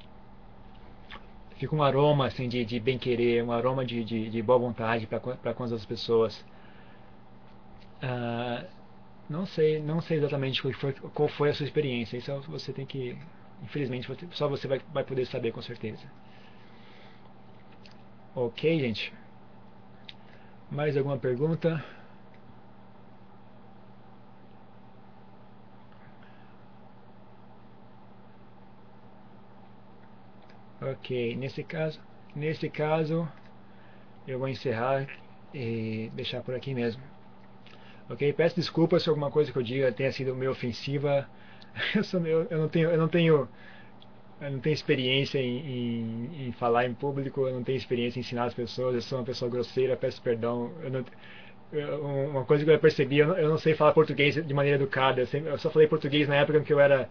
fica 1.59 1.75
um 1.75 1.83
aroma 1.83 2.25
assim 2.27 2.49
de, 2.49 2.65
de 2.65 2.79
bem 2.79 2.97
querer, 2.97 3.43
um 3.43 3.51
aroma 3.51 3.85
de, 3.85 4.03
de, 4.03 4.29
de 4.29 4.41
boa 4.41 4.57
vontade 4.59 5.05
para 5.07 5.19
com 5.19 5.63
as 5.63 5.71
outras 5.71 5.85
pessoas. 5.85 6.43
Ah, 8.01 8.65
não 9.29 9.45
sei, 9.45 9.81
não 9.81 10.01
sei 10.01 10.17
exatamente 10.17 10.61
qual 10.61 10.73
foi, 10.73 10.93
qual 10.93 11.29
foi 11.29 11.49
a 11.49 11.53
sua 11.53 11.65
experiência. 11.65 12.17
Isso 12.17 12.41
você 12.47 12.73
tem 12.73 12.85
que 12.85 13.17
Infelizmente, 13.63 14.07
só 14.31 14.47
você 14.47 14.67
vai, 14.67 14.79
vai 14.93 15.03
poder 15.03 15.25
saber 15.25 15.51
com 15.51 15.61
certeza. 15.61 16.03
Ok, 18.35 18.79
gente? 18.79 19.13
Mais 20.71 20.95
alguma 20.95 21.17
pergunta? 21.17 21.83
Ok, 30.81 31.35
nesse 31.35 31.63
caso, 31.63 31.99
nesse 32.35 32.69
caso, 32.69 33.27
eu 34.27 34.39
vou 34.39 34.47
encerrar 34.47 35.07
e 35.53 36.09
deixar 36.13 36.41
por 36.41 36.55
aqui 36.55 36.73
mesmo. 36.73 37.01
Ok, 38.09 38.31
peço 38.33 38.55
desculpas 38.55 39.03
se 39.03 39.09
alguma 39.09 39.29
coisa 39.29 39.51
que 39.51 39.57
eu 39.57 39.63
diga 39.63 39.91
tenha 39.91 40.11
sido 40.11 40.35
meio 40.35 40.51
ofensiva 40.51 41.27
eu, 41.95 42.03
sou, 42.03 42.25
eu, 42.25 42.47
não 42.57 42.67
tenho 42.69 42.89
eu 42.89 42.97
não 42.97 43.07
tenho 43.07 43.47
eu 44.41 44.51
não 44.51 44.59
tenho 44.59 44.73
experiência 44.73 45.39
em, 45.39 45.57
em, 45.59 46.47
em, 46.47 46.51
falar 46.53 46.85
em 46.85 46.93
público, 46.93 47.47
eu 47.47 47.53
não 47.53 47.63
tenho 47.63 47.77
experiência 47.77 48.19
em 48.19 48.21
ensinar 48.21 48.45
as 48.45 48.53
pessoas, 48.53 48.95
eu 48.95 49.01
sou 49.01 49.19
uma 49.19 49.25
pessoa 49.25 49.51
grosseira, 49.51 49.97
peço 49.97 50.21
perdão. 50.21 50.71
Não, 50.89 51.05
uma 52.31 52.45
coisa 52.45 52.63
que 52.65 52.71
eu 52.71 52.79
percebi, 52.79 53.19
eu 53.19 53.27
não, 53.27 53.37
eu 53.37 53.49
não, 53.49 53.57
sei 53.57 53.75
falar 53.75 53.93
português 53.93 54.35
de 54.35 54.53
maneira 54.53 54.77
educada, 54.77 55.21
eu, 55.21 55.27
sempre, 55.27 55.49
eu 55.51 55.57
só 55.57 55.69
falei 55.69 55.87
português 55.87 56.27
na 56.27 56.37
época 56.37 56.61
que 56.61 56.73
eu 56.73 56.79
era 56.79 57.09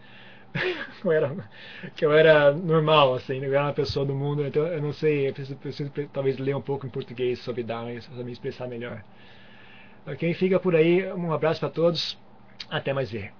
era, 1.12 1.50
que 1.94 2.04
eu 2.04 2.12
era 2.12 2.52
normal, 2.52 3.14
assim, 3.14 3.38
eu 3.44 3.52
era 3.54 3.64
uma 3.64 3.72
pessoa 3.74 4.04
do 4.06 4.14
mundo, 4.14 4.44
então 4.46 4.66
eu 4.66 4.80
não 4.82 4.92
sei, 4.92 5.28
eu 5.28 5.32
preciso, 5.34 5.56
preciso 5.58 5.90
talvez 6.12 6.38
ler 6.38 6.54
um 6.56 6.62
pouco 6.62 6.86
em 6.86 6.90
português 6.90 7.38
sobre 7.40 7.62
Dharma, 7.62 7.90
para 8.00 8.24
me 8.24 8.32
expressar 8.32 8.68
melhor. 8.68 9.04
Ok, 10.06 10.34
fica 10.34 10.58
por 10.60 10.74
aí, 10.74 11.06
um 11.12 11.32
abraço 11.32 11.60
para 11.60 11.70
todos, 11.70 12.18
até 12.70 12.92
mais 12.92 13.10
ver. 13.10 13.37